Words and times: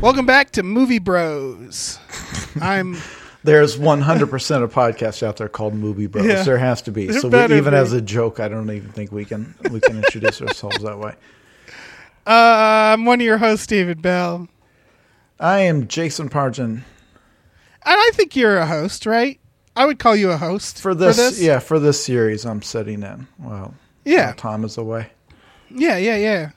Welcome 0.00 0.24
back 0.24 0.52
to 0.52 0.62
Movie 0.62 0.98
Bros. 0.98 1.98
I'm 2.60 2.96
There's 3.44 3.76
100% 3.78 4.62
of 4.62 4.72
podcasts 4.72 5.22
out 5.22 5.36
there 5.36 5.48
called 5.48 5.74
Movie 5.74 6.06
Bros. 6.06 6.24
Yeah. 6.24 6.42
There 6.42 6.56
has 6.56 6.80
to 6.82 6.90
be. 6.90 7.12
So 7.12 7.28
we, 7.28 7.56
even 7.56 7.72
be. 7.72 7.76
as 7.78 7.92
a 7.92 8.00
joke, 8.00 8.40
I 8.40 8.48
don't 8.48 8.70
even 8.70 8.90
think 8.92 9.12
we 9.12 9.26
can 9.26 9.54
we 9.70 9.78
can 9.80 9.98
introduce 9.98 10.40
ourselves 10.42 10.78
that 10.82 10.98
way. 10.98 11.14
uh, 12.26 12.30
I'm 12.94 13.04
one 13.04 13.20
of 13.20 13.24
your 13.26 13.36
hosts, 13.38 13.66
David 13.66 14.00
Bell, 14.00 14.48
I 15.38 15.60
am 15.60 15.86
Jason 15.86 16.30
Pargin 16.30 16.82
and 17.82 17.98
I 17.98 18.10
think 18.14 18.36
you're 18.36 18.56
a 18.58 18.66
host, 18.66 19.04
right? 19.04 19.38
I 19.76 19.86
would 19.86 19.98
call 19.98 20.16
you 20.16 20.30
a 20.30 20.36
host 20.36 20.80
for 20.80 20.94
this, 20.94 21.40
Yeah, 21.40 21.58
for 21.58 21.78
this 21.78 22.02
series, 22.04 22.44
I'm 22.44 22.62
sitting 22.62 23.02
in. 23.02 23.26
Well, 23.38 23.74
yeah, 24.04 24.32
Tom 24.36 24.64
is 24.64 24.76
away. 24.78 25.10
yeah, 25.70 25.96
yeah, 25.96 26.16
yeah. 26.16 26.50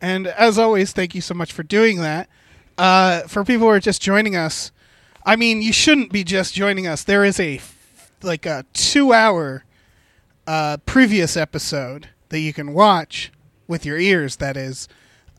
And 0.00 0.26
as 0.26 0.58
always, 0.58 0.92
thank 0.92 1.14
you 1.14 1.20
so 1.20 1.34
much 1.34 1.52
for 1.52 1.62
doing 1.62 1.98
that. 1.98 2.28
Uh, 2.80 3.28
for 3.28 3.44
people 3.44 3.66
who 3.66 3.70
are 3.70 3.78
just 3.78 4.00
joining 4.00 4.34
us, 4.34 4.72
I 5.26 5.36
mean, 5.36 5.60
you 5.60 5.70
shouldn't 5.70 6.12
be 6.12 6.24
just 6.24 6.54
joining 6.54 6.86
us. 6.86 7.04
There 7.04 7.26
is 7.26 7.38
a 7.38 7.60
like 8.22 8.46
a 8.46 8.64
two-hour 8.72 9.66
uh, 10.46 10.78
previous 10.86 11.36
episode 11.36 12.08
that 12.30 12.40
you 12.40 12.54
can 12.54 12.72
watch 12.72 13.32
with 13.68 13.84
your 13.84 13.98
ears. 13.98 14.36
That 14.36 14.56
is, 14.56 14.88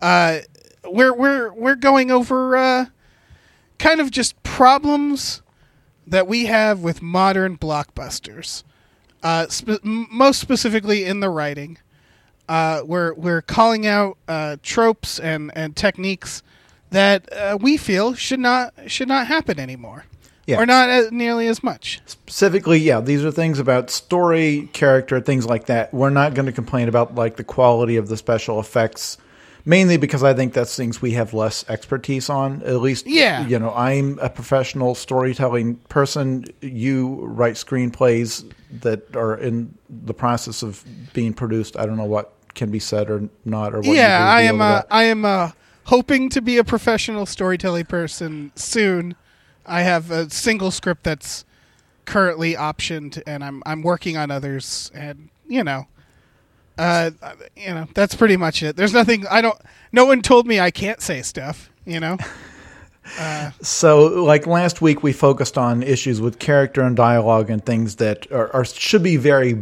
uh, 0.03 0.41
we're 0.85 1.15
we're 1.15 1.51
we're 1.53 1.75
going 1.75 2.11
over 2.11 2.55
uh, 2.55 2.85
kind 3.79 3.99
of 3.99 4.11
just 4.11 4.43
problems 4.43 5.41
that 6.05 6.27
we 6.27 6.45
have 6.45 6.81
with 6.81 7.01
modern 7.01 7.57
blockbusters. 7.57 8.61
Uh, 9.23 9.47
m- 9.67 10.07
most 10.11 10.39
specifically 10.39 11.05
in 11.05 11.21
the 11.21 11.29
writing, 11.31 11.79
uh, 12.47 12.83
we're 12.85 13.15
we're 13.15 13.41
calling 13.41 13.87
out 13.87 14.19
uh, 14.27 14.57
tropes 14.61 15.17
and, 15.19 15.51
and 15.55 15.75
techniques 15.75 16.43
that 16.91 17.31
uh, 17.33 17.57
we 17.59 17.77
feel 17.77 18.13
should 18.13 18.39
not 18.39 18.73
should 18.87 19.07
not 19.07 19.27
happen 19.27 19.59
anymore, 19.59 20.05
Yeah. 20.45 20.59
or 20.61 20.65
not 20.65 20.89
as, 20.89 21.11
nearly 21.11 21.47
as 21.47 21.63
much. 21.63 22.01
Specifically, 22.05 22.77
yeah, 22.79 23.01
these 23.01 23.23
are 23.25 23.31
things 23.31 23.59
about 23.59 23.89
story, 23.89 24.69
character, 24.73 25.19
things 25.19 25.45
like 25.45 25.65
that. 25.65 25.93
We're 25.93 26.09
not 26.09 26.33
going 26.33 26.45
to 26.45 26.51
complain 26.51 26.87
about 26.87 27.15
like 27.15 27.37
the 27.37 27.43
quality 27.43 27.97
of 27.97 28.07
the 28.09 28.17
special 28.17 28.59
effects, 28.59 29.17
mainly 29.65 29.97
because 29.97 30.23
I 30.23 30.33
think 30.33 30.53
that's 30.53 30.75
things 30.75 31.01
we 31.01 31.11
have 31.11 31.33
less 31.33 31.63
expertise 31.69 32.29
on. 32.29 32.61
At 32.63 32.81
least, 32.81 33.07
Yeah. 33.07 33.47
you 33.47 33.57
know, 33.59 33.73
I'm 33.73 34.19
a 34.21 34.29
professional 34.29 34.93
storytelling 34.95 35.75
person. 35.89 36.45
You 36.61 37.19
write 37.23 37.55
screenplays 37.55 38.49
that 38.81 39.15
are 39.15 39.35
in 39.37 39.73
the 39.89 40.13
process 40.13 40.61
of 40.63 40.83
being 41.13 41.33
produced. 41.33 41.77
I 41.77 41.85
don't 41.85 41.97
know 41.97 42.05
what 42.05 42.33
can 42.53 42.69
be 42.71 42.79
said 42.79 43.09
or 43.09 43.29
not, 43.45 43.73
or 43.73 43.77
what 43.77 43.85
you 43.87 43.93
yeah, 43.93 44.25
I 44.27 44.41
am 44.41 44.59
uh, 44.59 44.73
that. 44.75 44.87
I 44.91 45.03
am 45.03 45.23
uh, 45.23 45.51
hoping 45.85 46.29
to 46.29 46.41
be 46.41 46.57
a 46.57 46.63
professional 46.63 47.25
storytelling 47.25 47.85
person 47.85 48.51
soon. 48.55 49.15
I 49.65 49.81
have 49.81 50.11
a 50.11 50.29
single 50.29 50.71
script 50.71 51.03
that's 51.03 51.45
currently 52.05 52.55
optioned, 52.55 53.21
and 53.25 53.43
I'm 53.43 53.61
I'm 53.65 53.81
working 53.81 54.17
on 54.17 54.31
others, 54.31 54.91
and 54.93 55.29
you 55.47 55.63
know. 55.63 55.87
Uh, 56.77 57.11
you 57.55 57.67
know 57.67 57.85
that's 57.93 58.15
pretty 58.15 58.37
much 58.37 58.63
it. 58.63 58.75
There's 58.75 58.93
nothing 58.93 59.27
I 59.27 59.41
don't. 59.41 59.59
No 59.91 60.05
one 60.05 60.21
told 60.21 60.47
me 60.47 60.59
I 60.59 60.71
can't 60.71 61.01
say 61.01 61.21
stuff. 61.21 61.69
You 61.85 61.99
know. 61.99 62.17
So, 63.61 64.23
like 64.23 64.47
last 64.47 64.81
week, 64.81 65.03
we 65.03 65.11
focused 65.11 65.57
on 65.57 65.83
issues 65.83 66.21
with 66.21 66.39
character 66.39 66.81
and 66.81 66.95
dialogue 66.95 67.49
and 67.49 67.63
things 67.65 67.97
that 67.97 68.31
are, 68.31 68.53
are 68.55 68.65
should 68.65 69.03
be 69.03 69.17
very 69.17 69.53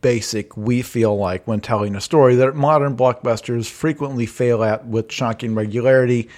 basic. 0.00 0.56
We 0.56 0.82
feel 0.82 1.16
like 1.16 1.46
when 1.46 1.60
telling 1.60 1.94
a 1.96 2.00
story 2.00 2.36
that 2.36 2.54
modern 2.54 2.96
blockbusters 2.96 3.68
frequently 3.68 4.26
fail 4.26 4.62
at 4.62 4.86
with 4.86 5.10
shocking 5.12 5.54
regularity, 5.54 6.28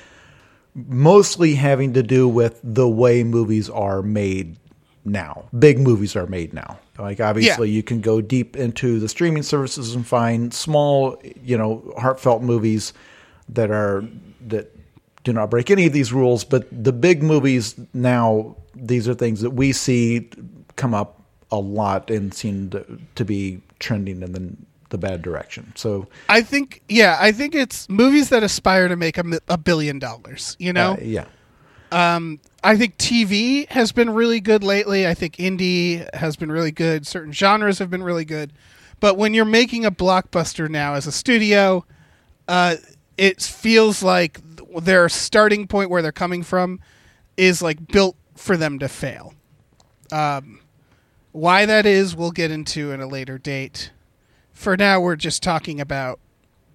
mostly 0.74 1.54
having 1.54 1.92
to 1.94 2.02
do 2.02 2.28
with 2.28 2.60
the 2.62 2.88
way 2.88 3.22
movies 3.22 3.70
are 3.70 4.02
made 4.02 4.56
now. 5.04 5.48
Big 5.58 5.78
movies 5.78 6.16
are 6.16 6.26
made 6.26 6.52
now. 6.52 6.78
Like 6.98 7.20
obviously, 7.20 7.70
you 7.70 7.82
can 7.82 8.00
go 8.00 8.20
deep 8.20 8.56
into 8.56 8.98
the 8.98 9.08
streaming 9.08 9.42
services 9.42 9.94
and 9.94 10.06
find 10.06 10.52
small, 10.52 11.20
you 11.42 11.56
know, 11.56 11.94
heartfelt 11.98 12.42
movies 12.42 12.92
that 13.48 13.70
are 13.70 14.04
that 14.48 14.74
do 15.24 15.32
not 15.32 15.50
break 15.50 15.70
any 15.70 15.86
of 15.86 15.92
these 15.92 16.12
rules. 16.12 16.44
But 16.44 16.66
the 16.70 16.92
big 16.92 17.22
movies 17.22 17.74
now, 17.92 18.56
these 18.74 19.08
are 19.08 19.14
things 19.14 19.40
that 19.40 19.50
we 19.50 19.72
see 19.72 20.28
come 20.76 20.94
up 20.94 21.22
a 21.50 21.58
lot 21.58 22.10
and 22.10 22.32
seem 22.32 22.70
to, 22.70 22.98
to 23.16 23.24
be 23.24 23.60
trending 23.78 24.22
in 24.22 24.32
the 24.32 24.52
the 24.90 24.98
bad 24.98 25.22
direction. 25.22 25.72
So 25.76 26.08
I 26.28 26.42
think 26.42 26.82
yeah, 26.88 27.16
I 27.20 27.32
think 27.32 27.54
it's 27.54 27.88
movies 27.88 28.28
that 28.30 28.42
aspire 28.42 28.88
to 28.88 28.96
make 28.96 29.18
a, 29.18 29.40
a 29.48 29.56
billion 29.56 29.98
dollars. 29.98 30.56
You 30.58 30.72
know, 30.72 30.92
uh, 30.92 30.96
yeah. 31.00 31.26
I 32.62 32.76
think 32.76 32.98
TV 32.98 33.68
has 33.70 33.92
been 33.92 34.10
really 34.10 34.40
good 34.40 34.62
lately. 34.62 35.06
I 35.06 35.14
think 35.14 35.36
indie 35.36 36.12
has 36.14 36.36
been 36.36 36.52
really 36.52 36.72
good. 36.72 37.06
Certain 37.06 37.32
genres 37.32 37.78
have 37.78 37.90
been 37.90 38.02
really 38.02 38.24
good. 38.24 38.52
But 39.00 39.16
when 39.16 39.32
you're 39.32 39.46
making 39.46 39.86
a 39.86 39.90
blockbuster 39.90 40.68
now 40.68 40.94
as 40.94 41.06
a 41.06 41.12
studio, 41.12 41.86
uh, 42.48 42.76
it 43.16 43.40
feels 43.42 44.02
like 44.02 44.40
their 44.80 45.08
starting 45.08 45.66
point 45.66 45.90
where 45.90 46.02
they're 46.02 46.12
coming 46.12 46.42
from 46.42 46.80
is 47.36 47.62
like 47.62 47.88
built 47.88 48.16
for 48.36 48.56
them 48.56 48.78
to 48.78 48.88
fail. 48.88 49.34
Um, 50.12 50.60
why 51.32 51.66
that 51.66 51.86
is, 51.86 52.16
we'll 52.16 52.32
get 52.32 52.50
into 52.50 52.92
at 52.92 53.00
a 53.00 53.06
later 53.06 53.38
date. 53.38 53.92
For 54.52 54.76
now, 54.76 55.00
we're 55.00 55.16
just 55.16 55.42
talking 55.42 55.80
about 55.80 56.20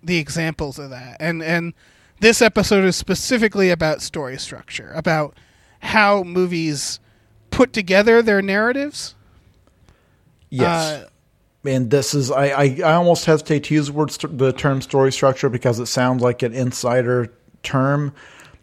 the 0.01 0.17
examples 0.17 0.79
of 0.79 0.89
that, 0.91 1.17
and 1.19 1.43
and 1.43 1.73
this 2.19 2.41
episode 2.41 2.85
is 2.85 2.95
specifically 2.95 3.69
about 3.69 4.01
story 4.01 4.39
structure, 4.39 4.91
about 4.95 5.37
how 5.79 6.23
movies 6.23 6.99
put 7.51 7.73
together 7.73 8.21
their 8.21 8.41
narratives. 8.41 9.15
Yes. 10.49 11.03
Uh, 11.03 11.09
and 11.65 11.89
this 11.89 12.13
is 12.13 12.31
I, 12.31 12.47
I, 12.47 12.79
I 12.83 12.93
almost 12.93 13.25
hesitate 13.25 13.65
to 13.65 13.73
use 13.73 13.87
the 13.87 13.93
word 13.93 14.11
st- 14.11 14.37
the 14.37 14.53
term 14.53 14.81
story 14.81 15.11
structure 15.11 15.49
because 15.49 15.79
it 15.79 15.87
sounds 15.87 16.21
like 16.21 16.43
an 16.43 16.53
insider 16.53 17.31
term 17.65 18.13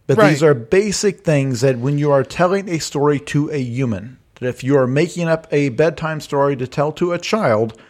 but 0.06 0.18
these 0.28 0.42
are 0.42 0.54
basic 0.54 1.24
things 1.24 1.60
that 1.60 1.78
when 1.78 1.96
you 1.98 2.10
are 2.10 2.24
telling 2.24 2.68
a 2.68 2.78
story 2.78 3.18
to 3.18 3.50
a 3.50 3.58
human 3.58 4.18
that 4.34 4.48
if 4.48 4.64
you 4.64 4.76
are 4.76 4.86
making 4.86 5.28
up 5.28 5.46
a 5.50 5.68
bedtime 5.70 6.20
story 6.20 6.56
to 6.56 6.66
tell 6.66 6.92
to 6.92 7.12
a 7.12 7.18
child 7.18 7.80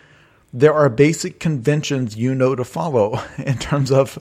there 0.53 0.75
are 0.75 0.89
basic 0.89 1.41
conventions 1.41 2.17
you 2.17 2.35
know 2.35 2.55
to 2.55 2.65
follow 2.65 3.21
in 3.39 3.59
terms 3.59 3.91
of 3.91 4.19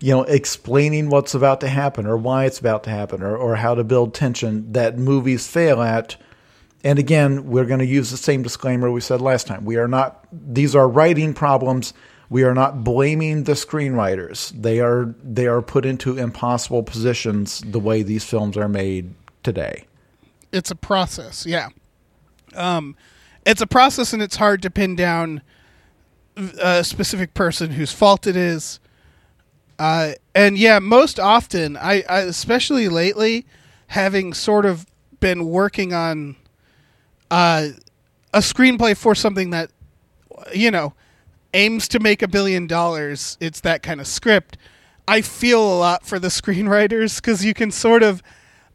you 0.00 0.12
know 0.12 0.22
explaining 0.24 1.08
what's 1.08 1.34
about 1.34 1.60
to 1.60 1.68
happen 1.68 2.06
or 2.06 2.16
why 2.16 2.44
it's 2.44 2.58
about 2.58 2.84
to 2.84 2.90
happen 2.90 3.22
or, 3.22 3.36
or 3.36 3.56
how 3.56 3.74
to 3.74 3.84
build 3.84 4.14
tension 4.14 4.72
that 4.72 4.98
movies 4.98 5.46
fail 5.46 5.80
at 5.80 6.16
and 6.82 6.98
again, 6.98 7.46
we're 7.46 7.66
going 7.66 7.80
to 7.80 7.86
use 7.86 8.10
the 8.10 8.16
same 8.16 8.42
disclaimer 8.42 8.90
we 8.90 9.00
said 9.00 9.20
last 9.20 9.46
time. 9.46 9.64
We 9.64 9.76
are 9.76 9.88
not, 9.88 10.26
these 10.32 10.74
are 10.74 10.88
writing 10.88 11.34
problems. 11.34 11.92
We 12.30 12.44
are 12.44 12.54
not 12.54 12.82
blaming 12.84 13.44
the 13.44 13.52
screenwriters. 13.52 14.50
They 14.50 14.80
are, 14.80 15.14
they 15.22 15.46
are 15.46 15.60
put 15.60 15.84
into 15.84 16.16
impossible 16.16 16.82
positions 16.82 17.60
the 17.66 17.80
way 17.80 18.02
these 18.02 18.24
films 18.24 18.56
are 18.56 18.68
made 18.68 19.12
today. 19.42 19.84
it's 20.52 20.70
a 20.70 20.74
process 20.74 21.46
yeah 21.46 21.68
um 22.54 22.96
it's 23.46 23.60
a 23.60 23.66
process 23.66 24.12
and 24.12 24.20
it's 24.22 24.36
hard 24.36 24.60
to 24.62 24.68
pin 24.70 24.94
down 24.96 25.40
a 26.60 26.82
specific 26.84 27.32
person 27.34 27.70
whose 27.70 27.92
fault 27.92 28.26
it 28.26 28.36
is 28.36 28.80
uh 29.78 30.12
and 30.34 30.58
yeah 30.58 30.78
most 30.78 31.18
often 31.20 31.76
i, 31.76 32.02
I 32.08 32.20
especially 32.20 32.88
lately 32.88 33.46
having 33.86 34.34
sort 34.34 34.66
of 34.66 34.84
been 35.20 35.46
working 35.46 35.94
on 35.94 36.36
uh 37.30 37.68
a 38.34 38.40
screenplay 38.40 38.96
for 38.96 39.14
something 39.14 39.50
that 39.50 39.70
you 40.52 40.70
know 40.70 40.92
aims 41.54 41.88
to 41.88 41.98
make 42.00 42.22
a 42.22 42.28
billion 42.28 42.66
dollars 42.66 43.36
it's 43.40 43.60
that 43.60 43.82
kind 43.82 44.00
of 44.00 44.06
script 44.06 44.56
i 45.08 45.20
feel 45.20 45.60
a 45.62 45.78
lot 45.78 46.06
for 46.06 46.18
the 46.18 46.28
screenwriters 46.40 47.16
because 47.16 47.44
you 47.44 47.54
can 47.54 47.70
sort 47.70 48.02
of 48.02 48.22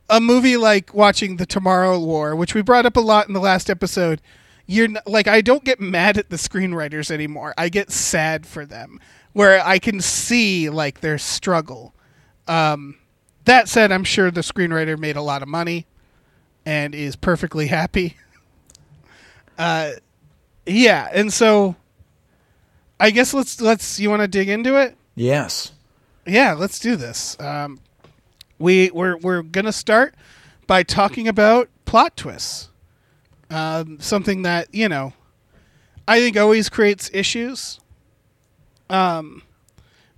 a 0.10 0.19
movie 0.22 0.57
like 0.57 0.94
watching 0.94 1.38
the 1.38 1.45
Tomorrow 1.45 2.00
War, 2.00 2.36
which 2.36 2.54
we 2.54 2.62
brought 2.62 2.86
up 2.86 2.95
a 2.95 3.01
lot 3.01 3.27
in 3.27 3.33
the 3.33 3.39
last 3.39 3.69
episode, 3.69 4.22
you're 4.68 4.89
like 5.06 5.27
I 5.27 5.42
don't 5.42 5.63
get 5.63 5.80
mad 5.80 6.18
at 6.18 6.30
the 6.30 6.36
screenwriters 6.36 7.10
anymore. 7.12 7.54
I 7.57 7.69
get 7.69 7.92
sad 7.92 8.45
for 8.45 8.66
them. 8.66 9.00
where 9.33 9.62
I 9.66 9.80
can 9.80 10.00
see 10.00 10.69
like 10.69 11.01
their 11.01 11.18
struggle. 11.18 11.94
Um, 12.48 12.98
that 13.45 13.68
said, 13.68 13.92
I'm 13.92 14.04
sure 14.06 14.31
the 14.31 14.42
screenwriter 14.42 14.98
made 14.98 15.18
a 15.18 15.22
lot 15.22 15.42
of 15.42 15.48
money 15.50 15.88
and 16.66 16.95
is 16.95 17.16
perfectly 17.16 17.68
happy. 17.68 18.18
Uh, 19.57 19.92
yeah, 20.66 21.07
and 21.13 21.31
so 21.31 21.77
I 23.00 23.12
guess 23.12 23.33
let's 23.33 23.59
let's. 23.59 24.00
You 24.00 24.09
want 24.09 24.21
to 24.21 24.27
dig 24.27 24.50
into 24.50 24.80
it? 24.80 24.95
Yes. 25.15 25.71
Yeah, 26.25 26.53
let's 26.53 26.80
do 26.80 26.95
this. 26.95 27.39
Um, 27.39 27.80
we 28.57 28.89
we're 28.92 29.18
we're 29.18 29.42
gonna 29.42 29.71
start 29.71 30.15
by 30.68 30.83
talking 30.83 31.27
about 31.27 31.69
plot 31.86 32.15
twists. 32.18 32.69
Um, 33.50 34.00
something 34.00 34.42
that 34.44 34.74
you 34.74 34.89
know, 34.89 35.13
I 36.07 36.19
think 36.19 36.38
always 36.38 36.69
creates 36.69 37.09
issues. 37.13 37.80
Um, 38.89 39.44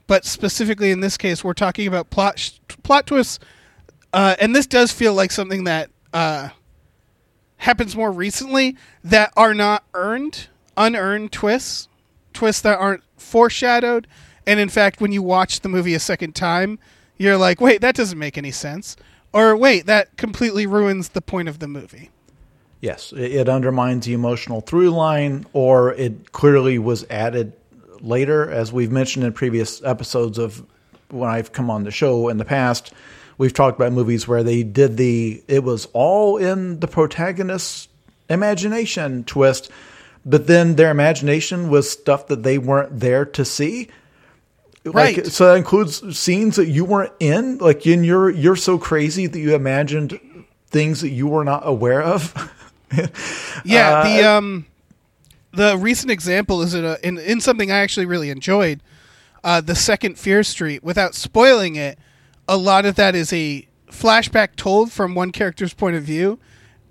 but 0.07 0.25
specifically 0.25 0.91
in 0.91 0.99
this 1.01 1.17
case, 1.17 1.43
we're 1.43 1.53
talking 1.53 1.87
about 1.87 2.09
plot 2.09 2.39
sh- 2.39 2.51
plot 2.83 3.07
twists, 3.07 3.39
uh, 4.13 4.35
and 4.39 4.55
this 4.55 4.65
does 4.67 4.91
feel 4.91 5.13
like 5.13 5.31
something 5.31 5.65
that 5.65 5.89
uh, 6.13 6.49
happens 7.57 7.95
more 7.95 8.11
recently 8.11 8.77
that 9.03 9.33
are 9.35 9.53
not 9.53 9.83
earned, 9.93 10.47
unearned 10.77 11.31
twists, 11.31 11.87
twists 12.37 12.61
that 12.61 12.77
aren't 12.77 13.03
foreshadowed, 13.17 14.05
and 14.45 14.59
in 14.59 14.69
fact, 14.69 15.01
when 15.01 15.11
you 15.11 15.23
watch 15.23 15.61
the 15.61 15.69
movie 15.69 15.95
a 15.95 15.99
second 15.99 16.35
time, 16.35 16.77
you're 17.17 17.35
like, 17.35 17.59
wait, 17.59 17.81
that 17.81 17.95
doesn't 17.95 18.19
make 18.19 18.37
any 18.37 18.51
sense, 18.51 18.95
or 19.33 19.57
wait, 19.57 19.87
that 19.87 20.15
completely 20.17 20.67
ruins 20.67 21.09
the 21.09 21.21
point 21.21 21.49
of 21.49 21.57
the 21.57 21.67
movie. 21.67 22.11
Yes, 22.79 23.11
it, 23.17 23.49
undermines 23.49 24.05
the 24.05 24.13
emotional 24.13 24.61
through 24.61 24.91
line, 24.91 25.47
or 25.53 25.93
it 25.93 26.31
clearly 26.31 26.77
was 26.77 27.07
added 27.09 27.53
later, 28.01 28.51
as 28.51 28.71
we've 28.71 28.91
mentioned 28.91 29.25
in 29.25 29.33
previous 29.33 29.83
episodes 29.83 30.37
of 30.37 30.63
when 31.09 31.31
I've 31.31 31.51
come 31.51 31.71
on 31.71 31.85
the 31.85 31.91
show 31.91 32.29
in 32.29 32.37
the 32.37 32.45
past. 32.45 32.93
We've 33.39 33.53
talked 33.53 33.79
about 33.79 33.93
movies 33.93 34.27
where 34.27 34.43
they 34.43 34.61
did 34.61 34.97
the 34.97 35.43
it 35.47 35.63
was 35.63 35.87
all 35.93 36.37
in 36.37 36.81
the 36.81 36.87
protagonist's 36.87 37.87
imagination 38.29 39.23
twist, 39.23 39.71
but 40.27 40.45
then 40.45 40.75
their 40.75 40.91
imagination 40.91 41.69
was 41.69 41.89
stuff 41.89 42.27
that 42.27 42.43
they 42.43 42.57
weren't 42.57 42.99
there 42.99 43.25
to 43.25 43.45
see. 43.45 43.87
Right. 44.83 45.17
Like, 45.17 45.25
so 45.27 45.47
that 45.47 45.57
includes 45.57 46.17
scenes 46.17 46.57
that 46.57 46.67
you 46.67 46.85
weren't 46.85 47.13
in. 47.19 47.57
Like 47.57 47.87
in 47.87 48.03
your 48.03 48.29
you're 48.29 48.55
so 48.55 48.77
crazy 48.77 49.25
that 49.25 49.39
you 49.39 49.55
imagined 49.55 50.19
things 50.67 51.01
that 51.01 51.09
you 51.09 51.27
were 51.27 51.43
not 51.43 51.65
aware 51.65 52.01
of. 52.01 52.53
Yeah, 53.65 53.99
Uh, 53.99 54.03
the 54.03 54.23
um, 54.29 54.65
the 55.51 55.77
recent 55.77 56.09
example 56.09 56.61
is 56.61 56.73
in, 56.73 56.85
a, 56.85 56.97
in 57.03 57.17
in 57.17 57.41
something 57.41 57.69
I 57.69 57.79
actually 57.79 58.05
really 58.05 58.29
enjoyed, 58.29 58.81
uh, 59.43 59.59
the 59.59 59.75
second 59.75 60.17
Fear 60.17 60.43
Street. 60.43 60.83
Without 60.83 61.13
spoiling 61.13 61.75
it, 61.75 61.99
a 62.47 62.55
lot 62.55 62.85
of 62.85 62.95
that 62.95 63.13
is 63.13 63.33
a 63.33 63.67
flashback 63.91 64.55
told 64.55 64.91
from 64.93 65.15
one 65.15 65.31
character's 65.31 65.73
point 65.73 65.97
of 65.97 66.03
view, 66.03 66.39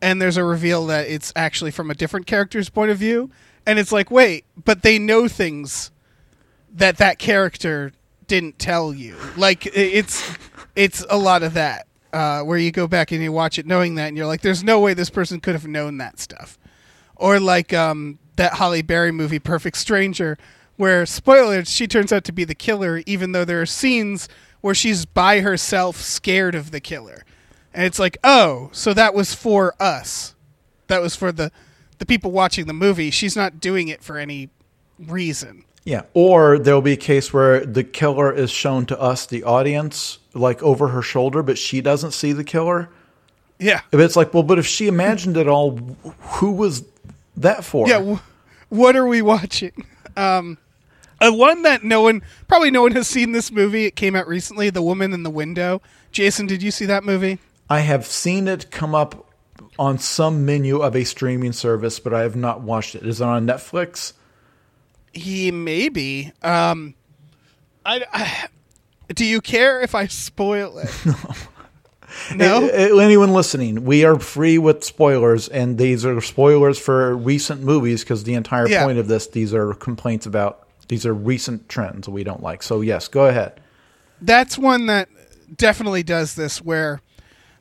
and 0.06 0.22
there's 0.22 0.36
a 0.36 0.44
reveal 0.44 0.86
that 0.86 1.08
it's 1.08 1.32
actually 1.34 1.72
from 1.72 1.90
a 1.90 1.94
different 1.94 2.26
character's 2.26 2.68
point 2.68 2.92
of 2.92 2.96
view, 2.96 3.28
and 3.66 3.76
it's 3.76 3.90
like, 3.90 4.08
wait, 4.08 4.44
but 4.64 4.82
they 4.82 5.00
know 5.00 5.26
things 5.26 5.90
that 6.72 6.98
that 6.98 7.18
character 7.18 7.90
didn't 8.28 8.56
tell 8.56 8.94
you. 8.94 9.16
Like 9.36 9.66
it's 9.66 10.32
it's 10.76 11.04
a 11.10 11.18
lot 11.18 11.42
of 11.42 11.54
that. 11.54 11.88
Uh, 12.12 12.42
where 12.42 12.56
you 12.56 12.70
go 12.70 12.86
back 12.86 13.10
and 13.10 13.20
you 13.20 13.32
watch 13.32 13.58
it 13.58 13.66
knowing 13.66 13.96
that 13.96 14.06
and 14.06 14.16
you're 14.16 14.26
like 14.26 14.40
there's 14.40 14.64
no 14.64 14.80
way 14.80 14.94
this 14.94 15.10
person 15.10 15.38
could 15.38 15.54
have 15.54 15.66
known 15.66 15.98
that 15.98 16.18
stuff 16.18 16.56
or 17.16 17.38
like 17.40 17.74
um, 17.74 18.18
that 18.36 18.54
Halle 18.54 18.80
Berry 18.82 19.12
movie, 19.12 19.38
Perfect 19.38 19.76
Stranger, 19.76 20.38
where 20.76 21.04
spoilers, 21.04 21.68
she 21.68 21.86
turns 21.86 22.12
out 22.12 22.24
to 22.24 22.32
be 22.32 22.44
the 22.44 22.54
killer, 22.54 23.02
even 23.04 23.32
though 23.32 23.44
there 23.44 23.60
are 23.60 23.66
scenes 23.66 24.30
where 24.62 24.74
she's 24.74 25.04
by 25.04 25.40
herself, 25.40 25.96
scared 25.96 26.54
of 26.54 26.70
the 26.70 26.80
killer, 26.80 27.24
and 27.76 27.84
it's 27.84 27.98
like, 28.00 28.18
oh, 28.24 28.70
so 28.72 28.92
that 28.94 29.14
was 29.14 29.34
for 29.34 29.74
us, 29.78 30.34
that 30.88 31.00
was 31.00 31.14
for 31.14 31.30
the 31.30 31.52
the 31.98 32.06
people 32.06 32.30
watching 32.32 32.66
the 32.66 32.72
movie. 32.72 33.10
She's 33.10 33.36
not 33.36 33.60
doing 33.60 33.88
it 33.88 34.02
for 34.02 34.18
any 34.18 34.50
reason. 34.98 35.64
Yeah. 35.84 36.02
Or 36.14 36.58
there'll 36.58 36.82
be 36.82 36.92
a 36.92 36.96
case 36.96 37.32
where 37.32 37.64
the 37.64 37.84
killer 37.84 38.32
is 38.32 38.50
shown 38.50 38.86
to 38.86 39.00
us, 39.00 39.24
the 39.26 39.44
audience, 39.44 40.18
like 40.34 40.62
over 40.62 40.88
her 40.88 41.00
shoulder, 41.02 41.42
but 41.42 41.56
she 41.58 41.80
doesn't 41.80 42.10
see 42.10 42.32
the 42.32 42.44
killer. 42.44 42.88
Yeah, 43.58 43.80
If 43.92 44.00
it's 44.00 44.16
like, 44.16 44.34
well, 44.34 44.42
but 44.42 44.58
if 44.58 44.66
she 44.66 44.86
imagined 44.88 45.38
it 45.38 45.48
all, 45.48 45.78
who 46.38 46.50
was 46.52 46.84
that 47.38 47.64
for? 47.64 47.88
yeah. 47.88 47.98
W- 48.00 48.18
what 48.68 48.96
are 48.96 49.06
we 49.06 49.22
watching? 49.22 49.72
Um, 50.16 50.58
a 51.22 51.32
one 51.32 51.62
that 51.62 51.82
no 51.82 52.02
one, 52.02 52.20
probably 52.48 52.70
no 52.70 52.82
one 52.82 52.92
has 52.92 53.06
seen 53.08 53.32
this 53.32 53.50
movie. 53.50 53.86
It 53.86 53.96
came 53.96 54.14
out 54.14 54.28
recently. 54.28 54.68
The 54.68 54.82
Woman 54.82 55.14
in 55.14 55.22
the 55.22 55.30
Window. 55.30 55.80
Jason, 56.12 56.46
did 56.46 56.62
you 56.62 56.70
see 56.70 56.84
that 56.84 57.04
movie? 57.04 57.38
I 57.68 57.80
have 57.80 58.06
seen 58.06 58.48
it 58.48 58.70
come 58.70 58.94
up 58.94 59.26
on 59.78 59.98
some 59.98 60.44
menu 60.46 60.78
of 60.80 60.94
a 60.96 61.04
streaming 61.04 61.52
service, 61.52 61.98
but 61.98 62.14
I 62.14 62.20
have 62.22 62.36
not 62.36 62.60
watched 62.62 62.94
it. 62.94 63.04
Is 63.06 63.20
it 63.20 63.24
on 63.24 63.46
Netflix? 63.46 64.12
He 65.12 65.50
maybe. 65.50 66.32
Um, 66.42 66.94
I, 67.84 68.04
I- 68.12 68.48
do 69.14 69.24
you 69.24 69.40
care 69.40 69.80
if 69.82 69.94
I 69.94 70.06
spoil 70.08 70.78
it? 70.78 70.90
no. 72.34 72.64
Uh, 72.66 72.98
Anyone 73.00 73.32
listening, 73.32 73.84
we 73.84 74.04
are 74.04 74.18
free 74.18 74.58
with 74.58 74.82
spoilers, 74.84 75.48
and 75.48 75.78
these 75.78 76.04
are 76.04 76.20
spoilers 76.20 76.78
for 76.78 77.16
recent 77.16 77.62
movies 77.62 78.02
because 78.02 78.24
the 78.24 78.34
entire 78.34 78.68
Yeah. 78.68 78.84
point 78.84 78.98
of 78.98 79.06
this, 79.08 79.28
these 79.28 79.54
are 79.54 79.74
complaints 79.74 80.26
about, 80.26 80.66
these 80.88 81.06
are 81.06 81.14
recent 81.14 81.68
trends 81.68 82.08
we 82.08 82.24
don't 82.24 82.42
like. 82.42 82.62
So, 82.64 82.80
yes, 82.80 83.06
go 83.08 83.26
ahead. 83.26 83.60
That's 84.20 84.58
one 84.58 84.86
that 84.86 85.08
definitely 85.54 86.02
does 86.02 86.34
this. 86.34 86.60
Where 86.60 87.00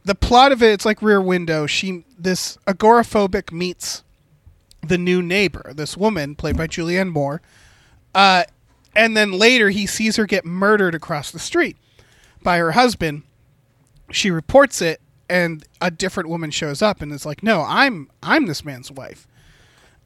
the 0.05 0.15
plot 0.15 0.51
of 0.51 0.61
it, 0.61 0.71
it's 0.71 0.85
like 0.85 1.01
Rear 1.01 1.19
Window. 1.19 1.65
She 1.65 2.05
this 2.17 2.57
agoraphobic 2.67 3.51
meets 3.51 4.03
the 4.87 4.97
new 4.97 5.21
neighbor, 5.21 5.73
this 5.75 5.97
woman 5.97 6.35
played 6.35 6.55
by 6.55 6.67
Julianne 6.67 7.11
Moore, 7.11 7.41
uh, 8.13 8.43
and 8.95 9.17
then 9.17 9.31
later 9.31 9.71
he 9.71 9.87
sees 9.87 10.15
her 10.15 10.27
get 10.27 10.45
murdered 10.45 10.93
across 10.93 11.31
the 11.31 11.39
street 11.39 11.75
by 12.43 12.59
her 12.59 12.73
husband. 12.73 13.23
She 14.11 14.29
reports 14.29 14.79
it, 14.79 15.01
and 15.27 15.65
a 15.81 15.89
different 15.89 16.29
woman 16.29 16.51
shows 16.51 16.83
up 16.83 17.01
and 17.01 17.11
is 17.11 17.25
like, 17.25 17.41
"No, 17.41 17.63
I'm 17.67 18.09
I'm 18.21 18.45
this 18.45 18.63
man's 18.63 18.91
wife." 18.91 19.27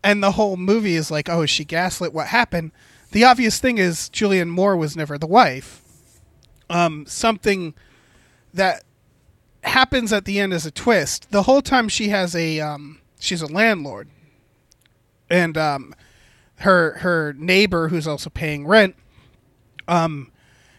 And 0.01 0.23
the 0.23 0.31
whole 0.31 0.55
movie 0.55 0.95
is 0.95 1.11
like, 1.11 1.27
"Oh, 1.27 1.41
is 1.41 1.49
she 1.49 1.65
gaslit? 1.65 2.13
What 2.13 2.27
happened?" 2.27 2.71
The 3.11 3.25
obvious 3.25 3.59
thing 3.59 3.79
is 3.79 4.09
Julianne 4.13 4.49
Moore 4.49 4.77
was 4.77 4.95
never 4.95 5.17
the 5.17 5.27
wife. 5.27 5.81
Um, 6.69 7.05
something 7.07 7.73
that 8.53 8.83
happens 9.63 10.13
at 10.13 10.25
the 10.25 10.39
end 10.39 10.53
as 10.53 10.65
a 10.65 10.71
twist. 10.71 11.31
The 11.31 11.43
whole 11.43 11.61
time 11.61 11.89
she 11.89 12.09
has 12.09 12.35
a 12.35 12.59
um, 12.59 12.99
she's 13.19 13.41
a 13.41 13.47
landlord, 13.47 14.09
and 15.29 15.57
um, 15.57 15.95
her 16.57 16.97
her 16.99 17.33
neighbor 17.33 17.89
who's 17.89 18.07
also 18.07 18.29
paying 18.29 18.65
rent 18.67 18.95
um, 19.87 20.31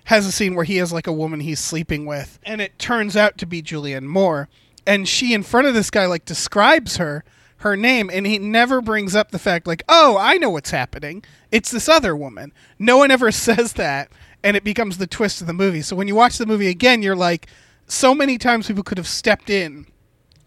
has 0.04 0.26
a 0.26 0.32
scene 0.32 0.54
where 0.54 0.64
he 0.64 0.76
has 0.76 0.92
like 0.92 1.06
a 1.06 1.12
woman 1.12 1.40
he's 1.40 1.60
sleeping 1.60 2.06
with, 2.06 2.38
and 2.42 2.60
it 2.60 2.78
turns 2.78 3.16
out 3.16 3.38
to 3.38 3.46
be 3.46 3.62
Julianne 3.62 4.04
Moore, 4.04 4.48
and 4.86 5.08
she 5.08 5.34
in 5.34 5.42
front 5.42 5.66
of 5.66 5.74
this 5.74 5.90
guy 5.90 6.06
like 6.06 6.24
describes 6.24 6.96
her 6.96 7.24
her 7.60 7.76
name, 7.76 8.10
and 8.10 8.26
he 8.26 8.38
never 8.38 8.80
brings 8.80 9.14
up 9.14 9.30
the 9.30 9.38
fact 9.38 9.66
like, 9.66 9.82
oh, 9.86 10.16
I 10.18 10.38
know 10.38 10.48
what's 10.48 10.70
happening. 10.70 11.22
It's 11.50 11.70
this 11.70 11.90
other 11.90 12.16
woman. 12.16 12.52
No 12.78 12.96
one 12.96 13.10
ever 13.10 13.30
says 13.32 13.74
that, 13.74 14.10
and 14.42 14.56
it 14.56 14.64
becomes 14.64 14.98
the 14.98 15.06
twist 15.06 15.40
of 15.40 15.46
the 15.46 15.52
movie. 15.52 15.82
So 15.82 15.94
when 15.94 16.08
you 16.08 16.14
watch 16.14 16.38
the 16.38 16.46
movie 16.46 16.68
again, 16.68 17.02
you're 17.02 17.16
like, 17.16 17.46
so 17.90 18.14
many 18.14 18.38
times 18.38 18.66
people 18.68 18.82
could 18.82 18.98
have 18.98 19.08
stepped 19.08 19.50
in 19.50 19.86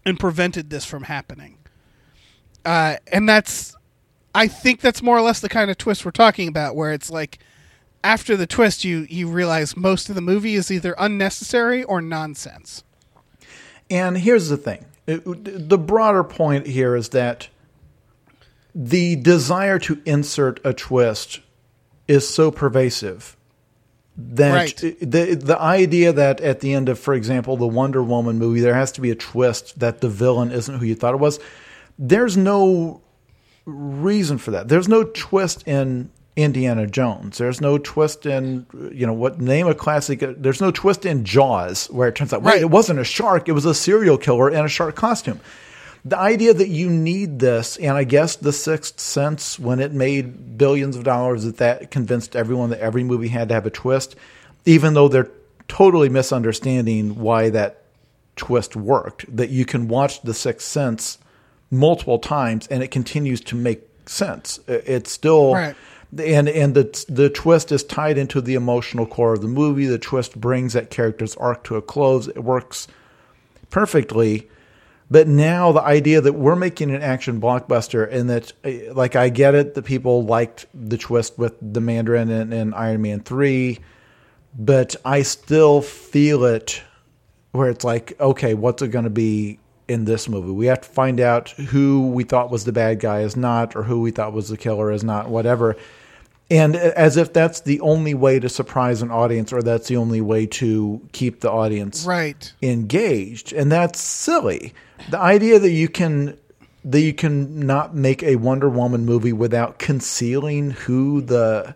and 0.04 0.18
prevented 0.18 0.70
this 0.70 0.84
from 0.84 1.04
happening. 1.04 1.58
Uh, 2.64 2.96
and 3.12 3.28
that's, 3.28 3.76
I 4.34 4.48
think 4.48 4.80
that's 4.80 5.02
more 5.02 5.16
or 5.16 5.20
less 5.22 5.40
the 5.40 5.48
kind 5.48 5.70
of 5.70 5.78
twist 5.78 6.04
we're 6.04 6.10
talking 6.10 6.48
about, 6.48 6.74
where 6.74 6.92
it's 6.92 7.10
like, 7.10 7.38
after 8.02 8.36
the 8.36 8.46
twist, 8.46 8.84
you 8.84 9.06
you 9.08 9.28
realize 9.28 9.76
most 9.78 10.10
of 10.10 10.14
the 10.14 10.20
movie 10.20 10.54
is 10.56 10.70
either 10.70 10.94
unnecessary 10.98 11.82
or 11.84 12.02
nonsense. 12.02 12.84
And 13.90 14.18
here's 14.18 14.50
the 14.50 14.58
thing 14.58 14.84
It- 15.06 15.24
the 15.68 15.78
broader 15.78 16.22
point 16.22 16.66
here 16.66 16.96
is 16.96 17.10
that 17.10 17.48
the 18.74 19.16
desire 19.16 19.78
to 19.80 20.02
insert 20.04 20.60
a 20.64 20.74
twist 20.74 21.40
is 22.08 22.28
so 22.28 22.50
pervasive 22.50 23.36
that 24.16 24.54
Right. 24.54 24.76
the 25.00 25.34
the 25.34 25.60
idea 25.60 26.12
that 26.12 26.40
at 26.40 26.60
the 26.60 26.72
end 26.72 26.88
of, 26.88 26.98
for 26.98 27.14
example, 27.14 27.56
the 27.56 27.66
Wonder 27.66 28.02
Woman 28.02 28.38
movie, 28.38 28.60
there 28.60 28.74
has 28.74 28.92
to 28.92 29.00
be 29.00 29.10
a 29.10 29.14
twist 29.16 29.78
that 29.80 30.00
the 30.00 30.08
villain 30.08 30.50
isn't 30.52 30.78
who 30.78 30.86
you 30.86 30.94
thought 30.94 31.14
it 31.14 31.20
was. 31.20 31.40
There's 31.98 32.36
no 32.36 33.00
reason 33.66 34.38
for 34.38 34.50
that. 34.52 34.68
There's 34.68 34.88
no 34.88 35.04
twist 35.04 35.66
in 35.66 36.10
Indiana 36.36 36.86
Jones. 36.86 37.38
There's 37.38 37.60
no 37.60 37.78
twist 37.78 38.26
in 38.26 38.66
you 38.92 39.06
know 39.06 39.12
what 39.12 39.40
name 39.40 39.66
a 39.66 39.74
classic. 39.74 40.22
There's 40.38 40.60
no 40.60 40.70
twist 40.70 41.04
in 41.06 41.24
Jaws 41.24 41.86
where 41.90 42.08
it 42.08 42.14
turns 42.14 42.32
out 42.32 42.42
wait 42.42 42.52
Right. 42.54 42.60
it 42.62 42.70
wasn't 42.70 42.98
a 42.98 43.04
shark. 43.04 43.48
It 43.48 43.52
was 43.52 43.64
a 43.64 43.74
serial 43.74 44.18
killer 44.18 44.50
in 44.50 44.64
a 44.64 44.68
shark 44.68 44.94
costume. 44.96 45.40
The 46.04 46.18
idea 46.18 46.52
that 46.52 46.68
you 46.68 46.90
need 46.90 47.38
this, 47.38 47.76
and 47.78 47.92
I 47.92 48.04
guess 48.04 48.36
The 48.36 48.52
Sixth 48.52 49.00
Sense, 49.00 49.58
when 49.58 49.80
it 49.80 49.92
made 49.92 50.58
billions 50.58 50.96
of 50.96 51.04
dollars, 51.04 51.44
that 51.44 51.56
that 51.58 51.90
convinced 51.90 52.36
everyone 52.36 52.70
that 52.70 52.80
every 52.80 53.04
movie 53.04 53.28
had 53.28 53.48
to 53.48 53.54
have 53.54 53.66
a 53.66 53.70
twist, 53.70 54.14
even 54.66 54.94
though 54.94 55.08
they're 55.08 55.30
totally 55.66 56.10
misunderstanding 56.10 57.16
why 57.16 57.48
that 57.50 57.84
twist 58.36 58.76
worked. 58.76 59.34
That 59.34 59.50
you 59.50 59.64
can 59.64 59.88
watch 59.88 60.20
The 60.22 60.34
Sixth 60.34 60.66
Sense 60.66 61.18
multiple 61.70 62.18
times 62.18 62.66
and 62.66 62.82
it 62.82 62.90
continues 62.90 63.40
to 63.42 63.56
make 63.56 63.88
sense. 64.06 64.60
It's 64.68 65.10
still. 65.10 65.54
Right 65.54 65.76
and 66.18 66.48
and 66.48 66.74
the 66.74 67.04
the 67.08 67.28
twist 67.28 67.72
is 67.72 67.82
tied 67.82 68.18
into 68.18 68.40
the 68.40 68.54
emotional 68.54 69.06
core 69.06 69.32
of 69.32 69.42
the 69.42 69.48
movie. 69.48 69.86
The 69.86 69.98
twist 69.98 70.40
brings 70.40 70.74
that 70.74 70.90
character's 70.90 71.34
arc 71.36 71.64
to 71.64 71.76
a 71.76 71.82
close. 71.82 72.28
It 72.28 72.44
works 72.44 72.86
perfectly. 73.70 74.48
But 75.14 75.28
now 75.28 75.70
the 75.70 75.80
idea 75.80 76.20
that 76.20 76.32
we're 76.32 76.56
making 76.56 76.90
an 76.90 77.00
action 77.00 77.40
blockbuster 77.40 78.12
and 78.12 78.28
that, 78.30 78.52
eh, 78.64 78.90
like, 78.92 79.14
I 79.14 79.28
get 79.28 79.54
it 79.54 79.74
that 79.74 79.84
people 79.84 80.24
liked 80.24 80.66
the 80.74 80.98
twist 80.98 81.38
with 81.38 81.54
the 81.62 81.80
Mandarin 81.80 82.32
and, 82.32 82.52
and 82.52 82.74
Iron 82.74 83.00
Man 83.00 83.20
3, 83.20 83.78
but 84.58 84.96
I 85.04 85.22
still 85.22 85.82
feel 85.82 86.44
it 86.44 86.82
where 87.52 87.70
it's 87.70 87.84
like, 87.84 88.18
okay, 88.18 88.54
what's 88.54 88.82
it 88.82 88.88
going 88.88 89.04
to 89.04 89.08
be 89.08 89.60
in 89.86 90.04
this 90.04 90.28
movie? 90.28 90.50
We 90.50 90.66
have 90.66 90.80
to 90.80 90.88
find 90.88 91.20
out 91.20 91.50
who 91.50 92.08
we 92.08 92.24
thought 92.24 92.50
was 92.50 92.64
the 92.64 92.72
bad 92.72 92.98
guy 92.98 93.20
is 93.20 93.36
not, 93.36 93.76
or 93.76 93.84
who 93.84 94.00
we 94.00 94.10
thought 94.10 94.32
was 94.32 94.48
the 94.48 94.56
killer 94.56 94.90
is 94.90 95.04
not, 95.04 95.28
whatever. 95.28 95.76
And 96.50 96.74
as 96.74 97.16
if 97.16 97.32
that's 97.32 97.60
the 97.60 97.80
only 97.82 98.14
way 98.14 98.40
to 98.40 98.48
surprise 98.48 99.00
an 99.00 99.12
audience 99.12 99.52
or 99.52 99.62
that's 99.62 99.86
the 99.86 99.96
only 99.96 100.20
way 100.20 100.46
to 100.46 101.00
keep 101.12 101.38
the 101.38 101.52
audience 101.52 102.04
right. 102.04 102.52
engaged. 102.60 103.52
And 103.52 103.70
that's 103.70 104.00
silly 104.00 104.74
the 105.08 105.18
idea 105.18 105.58
that 105.58 105.70
you 105.70 105.88
can 105.88 106.38
that 106.84 107.00
you 107.00 107.14
can 107.14 107.60
not 107.60 107.94
make 107.94 108.22
a 108.22 108.36
wonder 108.36 108.68
woman 108.68 109.04
movie 109.06 109.32
without 109.32 109.78
concealing 109.78 110.70
who 110.70 111.20
the 111.22 111.74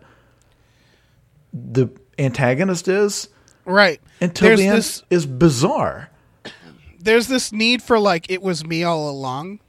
the 1.51 1.89
antagonist 2.19 2.87
is 2.87 3.29
right. 3.65 3.99
until 4.21 4.49
there's 4.49 4.59
the 4.59 4.67
end 4.67 4.77
this, 4.77 5.03
is 5.09 5.25
bizarre. 5.25 6.09
There's 6.99 7.27
this 7.27 7.51
need 7.51 7.81
for 7.81 7.97
like 7.97 8.29
it 8.29 8.41
was 8.41 8.65
me 8.65 8.83
all 8.83 9.09
along. 9.09 9.59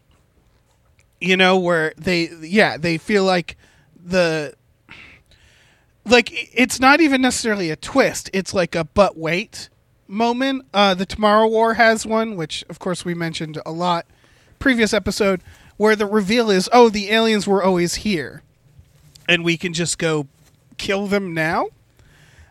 You 1.20 1.36
know 1.36 1.58
where 1.58 1.94
they 1.96 2.30
yeah 2.40 2.76
they 2.76 2.98
feel 2.98 3.24
like 3.24 3.56
the 3.96 4.54
like 6.04 6.30
it's 6.54 6.80
not 6.80 7.00
even 7.00 7.22
necessarily 7.22 7.70
a 7.70 7.76
twist. 7.76 8.28
It's 8.32 8.52
like 8.52 8.74
a 8.74 8.84
but 8.84 9.16
wait 9.16 9.69
moment. 10.10 10.66
Uh, 10.74 10.94
the 10.94 11.06
Tomorrow 11.06 11.46
War 11.48 11.74
has 11.74 12.04
one, 12.04 12.36
which 12.36 12.64
of 12.68 12.78
course 12.78 13.04
we 13.04 13.14
mentioned 13.14 13.60
a 13.64 13.72
lot 13.72 14.06
previous 14.58 14.92
episode, 14.92 15.40
where 15.76 15.96
the 15.96 16.06
reveal 16.06 16.50
is, 16.50 16.68
oh, 16.72 16.90
the 16.90 17.10
aliens 17.10 17.46
were 17.46 17.62
always 17.62 17.96
here, 17.96 18.42
and 19.28 19.44
we 19.44 19.56
can 19.56 19.72
just 19.72 19.98
go 19.98 20.28
kill 20.76 21.06
them 21.06 21.32
now. 21.32 21.68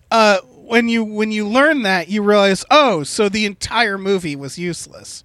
Uh, 0.10 0.40
when 0.42 0.90
you 0.90 1.04
when 1.04 1.32
you 1.32 1.48
learn 1.48 1.84
that, 1.84 2.10
you 2.10 2.24
realize, 2.24 2.66
oh, 2.72 3.04
so 3.04 3.30
the 3.30 3.46
entire 3.46 3.98
movie 3.98 4.36
was 4.36 4.58
useless. 4.58 5.24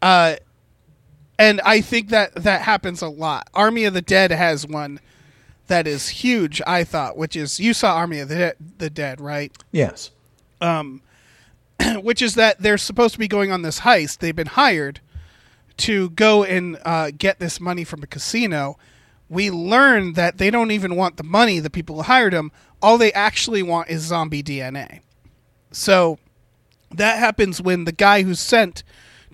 Uh, 0.00 0.36
and 1.38 1.60
I 1.62 1.80
think 1.80 2.10
that 2.10 2.34
that 2.34 2.62
happens 2.62 3.02
a 3.02 3.08
lot. 3.08 3.48
Army 3.54 3.84
of 3.84 3.94
the 3.94 4.02
Dead 4.02 4.30
has 4.30 4.66
one 4.66 5.00
that 5.68 5.86
is 5.86 6.08
huge. 6.08 6.60
I 6.66 6.84
thought, 6.84 7.16
which 7.16 7.34
is 7.34 7.58
you 7.58 7.72
saw 7.72 7.94
Army 7.94 8.18
of 8.20 8.28
the, 8.28 8.36
De- 8.36 8.54
the 8.78 8.90
Dead, 8.90 9.20
right? 9.20 9.52
Yes. 9.70 10.10
Um, 10.60 11.02
which 12.02 12.22
is 12.22 12.34
that 12.34 12.60
they're 12.60 12.78
supposed 12.78 13.14
to 13.14 13.18
be 13.18 13.28
going 13.28 13.50
on 13.50 13.62
this 13.62 13.80
heist. 13.80 14.18
They've 14.18 14.36
been 14.36 14.46
hired 14.46 15.00
to 15.78 16.10
go 16.10 16.44
and 16.44 16.78
uh, 16.84 17.10
get 17.16 17.38
this 17.38 17.60
money 17.60 17.84
from 17.84 18.02
a 18.02 18.06
casino. 18.06 18.78
We 19.28 19.50
learn 19.50 20.12
that 20.14 20.38
they 20.38 20.50
don't 20.50 20.70
even 20.70 20.96
want 20.96 21.16
the 21.16 21.24
money. 21.24 21.58
The 21.58 21.70
people 21.70 21.96
who 21.96 22.02
hired 22.02 22.32
them, 22.32 22.52
all 22.80 22.98
they 22.98 23.12
actually 23.12 23.62
want 23.62 23.88
is 23.88 24.02
zombie 24.02 24.42
DNA. 24.42 25.00
So 25.70 26.18
that 26.90 27.18
happens 27.18 27.60
when 27.60 27.84
the 27.84 27.92
guy 27.92 28.22
who's 28.22 28.40
sent 28.40 28.82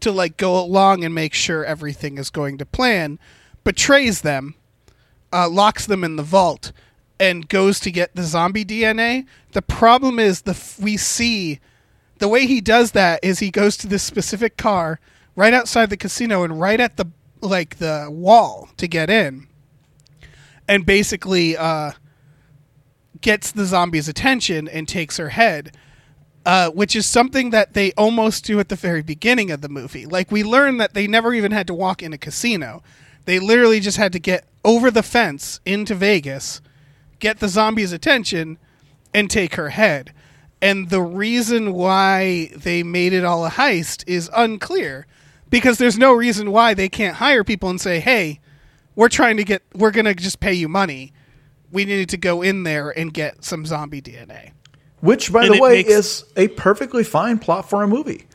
to 0.00 0.12
like 0.12 0.37
go 0.37 0.59
along 0.59 1.05
and 1.05 1.14
make 1.14 1.35
sure 1.35 1.64
everything 1.64 2.19
is 2.19 2.31
going 2.31 2.59
to 2.59 2.67
plan 2.67 3.19
betrays 3.64 4.21
them 4.21 4.55
uh, 5.33 5.49
locks 5.49 5.87
them 5.87 6.05
in 6.05 6.17
the 6.17 6.23
vault 6.23 6.73
and 7.21 7.49
goes 7.49 7.81
to 7.81 7.90
get 7.90 8.14
the 8.14 8.23
zombie 8.23 8.64
DNA. 8.64 9.26
The 9.52 9.62
problem 9.62 10.19
is 10.19 10.43
the 10.43 10.57
we 10.81 10.97
see 10.97 11.59
the 12.18 12.28
way 12.28 12.46
he 12.46 12.60
does 12.60 12.92
that 12.92 13.20
is 13.22 13.38
he 13.38 13.50
goes 13.50 13.76
to 13.78 13.87
this 13.87 14.02
specific 14.02 14.56
car 14.56 15.00
right 15.37 15.54
outside 15.54 15.90
the 15.90 15.96
casino 15.96 16.42
and 16.42 16.60
right 16.60 16.80
at 16.80 16.96
the 16.96 17.06
like 17.40 17.78
the 17.78 18.08
wall 18.10 18.68
to 18.76 18.88
get 18.88 19.08
in, 19.10 19.46
and 20.66 20.84
basically 20.84 21.56
uh, 21.56 21.92
gets 23.20 23.52
the 23.52 23.64
zombie's 23.64 24.08
attention 24.08 24.68
and 24.68 24.88
takes 24.88 25.16
her 25.16 25.30
head. 25.30 25.76
Uh, 26.46 26.70
which 26.70 26.96
is 26.96 27.04
something 27.04 27.50
that 27.50 27.75
they 27.75 27.92
almost 27.92 28.42
do 28.42 28.58
at 28.58 28.70
the 28.70 28.76
very 28.76 29.02
beginning 29.02 29.50
of 29.50 29.60
the 29.60 29.68
movie. 29.68 30.06
Like 30.06 30.30
we 30.30 30.42
learn 30.42 30.78
that 30.78 30.94
they 30.94 31.06
never 31.06 31.34
even 31.34 31.52
had 31.52 31.66
to 31.66 31.75
walk 31.75 32.02
in 32.02 32.14
a 32.14 32.18
casino. 32.18 32.82
They 33.26 33.38
literally 33.38 33.80
just 33.80 33.98
had 33.98 34.12
to 34.12 34.18
get 34.18 34.46
over 34.64 34.90
the 34.90 35.02
fence 35.02 35.60
into 35.66 35.94
Vegas, 35.94 36.62
get 37.18 37.40
the 37.40 37.48
zombie's 37.48 37.92
attention, 37.92 38.56
and 39.12 39.30
take 39.30 39.56
her 39.56 39.70
head. 39.70 40.14
And 40.60 40.90
the 40.90 41.00
reason 41.00 41.72
why 41.72 42.50
they 42.56 42.82
made 42.82 43.12
it 43.12 43.24
all 43.24 43.46
a 43.46 43.50
heist 43.50 44.04
is 44.06 44.28
unclear 44.34 45.06
because 45.50 45.78
there's 45.78 45.98
no 45.98 46.12
reason 46.12 46.50
why 46.50 46.74
they 46.74 46.88
can't 46.88 47.16
hire 47.16 47.44
people 47.44 47.70
and 47.70 47.80
say, 47.80 48.00
hey, 48.00 48.40
we're 48.96 49.08
trying 49.08 49.36
to 49.36 49.44
get, 49.44 49.62
we're 49.74 49.92
going 49.92 50.06
to 50.06 50.14
just 50.14 50.40
pay 50.40 50.52
you 50.52 50.68
money. 50.68 51.12
We 51.70 51.84
need 51.84 52.08
to 52.08 52.16
go 52.16 52.42
in 52.42 52.64
there 52.64 52.90
and 52.90 53.12
get 53.14 53.44
some 53.44 53.64
zombie 53.66 54.02
DNA. 54.02 54.52
Which, 55.00 55.32
by 55.32 55.44
and 55.44 55.54
the 55.54 55.60
way, 55.60 55.74
makes, 55.74 55.90
is 55.90 56.24
a 56.36 56.48
perfectly 56.48 57.04
fine 57.04 57.38
plot 57.38 57.70
for 57.70 57.82
a 57.82 57.86
movie. 57.86 58.26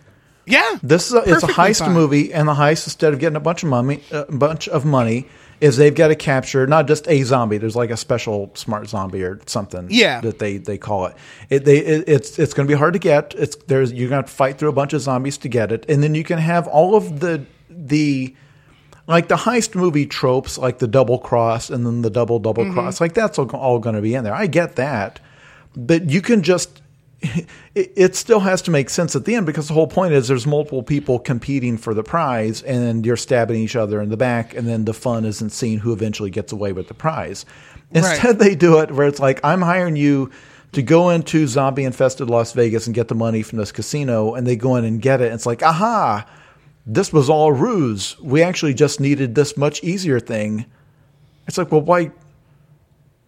Yeah, 0.46 0.78
this 0.82 1.08
is 1.08 1.14
a, 1.14 1.20
it's 1.20 1.44
a 1.44 1.48
heist 1.48 1.80
fine. 1.80 1.94
movie, 1.94 2.34
and 2.34 2.48
the 2.48 2.54
heist 2.54 2.86
instead 2.86 3.14
of 3.14 3.20
getting 3.20 3.36
a 3.36 3.42
bunch 3.42 3.64
of 3.64 3.70
money, 3.70 4.02
a 4.12 4.26
bunch 4.26 4.68
of 4.68 4.86
money, 4.86 5.28
is 5.64 5.78
they've 5.78 5.96
got 5.96 6.10
to 6.10 6.16
capture 6.16 6.68
not 6.68 6.88
just 6.88 7.08
a 7.08 7.24
zombie. 7.24 7.58
There's 7.58 7.76
like 7.76 7.90
a 7.90 7.96
special 7.96 8.52
smart 8.54 8.90
zombie 8.90 9.24
or 9.24 9.40
something. 9.46 9.88
Yeah. 9.90 10.20
that 10.20 10.38
they 10.38 10.58
they 10.58 10.78
call 10.78 11.06
it. 11.06 11.16
It 11.50 11.64
they 11.64 11.78
it, 11.78 12.04
it's 12.06 12.38
it's 12.38 12.54
going 12.54 12.68
to 12.68 12.72
be 12.72 12.78
hard 12.78 12.94
to 12.94 13.00
get. 13.00 13.34
It's 13.38 13.56
there's 13.68 13.94
you're 13.94 14.10
going 14.10 14.24
to 14.24 14.30
fight 14.30 14.58
through 14.58 14.68
a 14.68 14.74
bunch 14.74 14.92
of 14.92 15.00
zombies 15.00 15.38
to 15.38 15.48
get 15.48 15.72
it, 15.72 15.86
and 15.88 16.04
then 16.04 16.16
you 16.16 16.26
can 16.26 16.38
have 16.38 16.68
all 16.68 16.96
of 16.98 17.22
the 17.22 17.46
the 17.70 18.36
like 19.08 19.30
the 19.30 19.38
heist 19.38 19.74
movie 19.74 20.06
tropes, 20.06 20.58
like 20.58 20.80
the 20.80 20.88
double 20.88 21.18
cross 21.18 21.70
and 21.70 21.86
then 21.86 22.02
the 22.02 22.10
double 22.10 22.40
double 22.40 22.66
mm-hmm. 22.66 22.74
cross. 22.74 23.00
Like 23.00 23.14
that's 23.14 23.40
all, 23.40 23.50
all 23.52 23.80
going 23.80 23.96
to 23.96 24.02
be 24.02 24.16
in 24.16 24.26
there. 24.26 24.36
I 24.36 24.48
get 24.48 24.76
that, 24.76 25.22
but 25.78 26.10
you 26.10 26.22
can 26.22 26.44
just 26.44 26.82
it, 27.76 27.92
it, 27.96 28.16
still 28.16 28.42
has 28.42 28.62
to 28.64 28.72
make 28.72 28.90
sense 28.90 29.16
at 29.16 29.24
the 29.26 29.36
end 29.36 29.46
because 29.46 29.68
the 29.70 29.74
whole 29.74 29.88
point 29.88 30.14
is 30.14 30.28
there's 30.28 30.46
multiple 30.46 30.84
people 30.84 31.20
competing 31.20 31.78
for 31.78 31.94
the 31.94 32.04
prize 32.04 32.62
and 32.64 33.06
you're 33.06 33.16
stabbing 33.16 33.62
each 33.62 33.76
other 33.76 34.02
in 34.02 34.10
the 34.10 34.18
back 34.18 34.54
and 34.54 34.68
then 34.68 34.84
the 34.86 34.94
fun 34.94 35.24
isn't 35.24 35.52
seeing 35.52 35.80
who 35.80 35.94
eventually 35.94 36.30
gets 36.30 36.52
away 36.52 36.74
with 36.74 36.88
the 36.90 36.94
prize. 36.94 37.46
Instead, 37.92 38.24
right. 38.24 38.40
they 38.40 38.56
do 38.56 38.80
it 38.80 38.92
where 38.92 39.08
it's 39.08 39.20
like, 39.20 39.40
I'm 39.44 39.62
hiring 39.62 39.96
you 39.96 40.32
to 40.74 40.82
go 40.82 41.12
into 41.12 41.48
zombie 41.48 41.84
infested 41.84 42.30
Las 42.30 42.52
Vegas 42.54 42.88
and 42.88 42.96
get 42.96 43.08
the 43.08 43.16
money 43.16 43.44
from 43.44 43.60
this 43.60 43.72
casino, 43.72 44.34
and 44.34 44.46
they 44.46 44.56
go 44.56 44.76
in 44.76 44.84
and 44.84 45.02
get 45.02 45.22
it. 45.22 45.26
And 45.26 45.36
it's 45.36 45.46
like, 45.46 45.62
aha, 45.62 46.26
this 46.86 47.14
was 47.14 47.30
all 47.30 47.54
ruse. 47.54 48.20
We 48.20 48.42
actually 48.42 48.74
just 48.74 49.00
needed 49.00 49.36
this 49.36 49.56
much 49.56 49.84
easier 49.84 50.20
thing. 50.20 50.66
It's 51.48 51.58
like, 51.58 51.72
well, 51.72 51.82
why? 51.82 52.12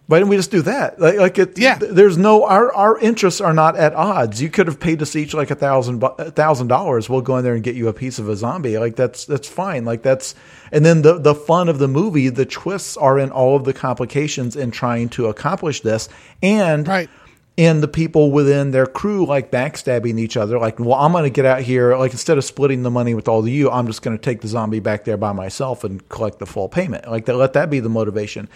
Why 0.07 0.19
didn't 0.19 0.29
we 0.29 0.35
just 0.35 0.51
do 0.51 0.62
that? 0.63 1.00
Like, 1.00 1.17
like 1.17 1.39
it, 1.39 1.57
yeah. 1.57 1.79
There's 1.79 2.15
no 2.15 2.45
our 2.45 2.71
our 2.74 3.00
interests 3.00 3.41
are 3.41 3.53
not 3.53 3.75
at 3.75 3.95
odds. 3.95 4.39
You 4.39 4.50
could 4.50 4.67
have 4.67 4.79
paid 4.79 5.01
us 5.01 5.15
each 5.15 5.33
like 5.33 5.50
a 5.50 5.55
thousand 5.55 6.67
dollars. 6.67 7.09
We'll 7.09 7.21
go 7.21 7.38
in 7.38 7.43
there 7.43 7.55
and 7.55 7.63
get 7.63 7.75
you 7.75 7.88
a 7.88 7.93
piece 7.93 8.19
of 8.19 8.29
a 8.29 8.35
zombie. 8.35 8.77
Like 8.77 8.95
that's 8.95 9.25
that's 9.25 9.47
fine. 9.47 9.83
Like 9.83 10.03
that's 10.03 10.35
and 10.71 10.85
then 10.85 11.01
the 11.01 11.17
the 11.17 11.33
fun 11.33 11.69
of 11.69 11.79
the 11.79 11.88
movie, 11.88 12.29
the 12.29 12.45
twists 12.45 12.97
are 12.97 13.17
in 13.17 13.31
all 13.31 13.55
of 13.55 13.63
the 13.63 13.74
complications 13.74 14.55
in 14.55 14.69
trying 14.69 15.09
to 15.09 15.25
accomplish 15.25 15.81
this, 15.81 16.07
and 16.43 16.88
right. 16.88 17.09
in 17.57 17.81
the 17.81 17.88
people 17.88 18.29
within 18.29 18.69
their 18.69 18.85
crew 18.85 19.25
like 19.25 19.50
backstabbing 19.50 20.19
each 20.19 20.38
other. 20.38 20.59
Like, 20.59 20.79
well, 20.79 20.93
I'm 20.93 21.13
going 21.13 21.24
to 21.24 21.31
get 21.31 21.45
out 21.45 21.62
here. 21.62 21.97
Like 21.97 22.12
instead 22.12 22.38
of 22.38 22.45
splitting 22.45 22.83
the 22.83 22.91
money 22.91 23.15
with 23.15 23.27
all 23.27 23.39
of 23.39 23.47
you, 23.47 23.71
I'm 23.71 23.88
just 23.88 24.03
going 24.03 24.15
to 24.15 24.21
take 24.21 24.41
the 24.41 24.47
zombie 24.47 24.81
back 24.81 25.03
there 25.03 25.17
by 25.17 25.31
myself 25.31 25.83
and 25.83 26.07
collect 26.09 26.38
the 26.38 26.45
full 26.45 26.69
payment. 26.69 27.09
Like, 27.09 27.27
let 27.27 27.53
that 27.53 27.71
be 27.71 27.79
the 27.79 27.89
motivation 27.89 28.50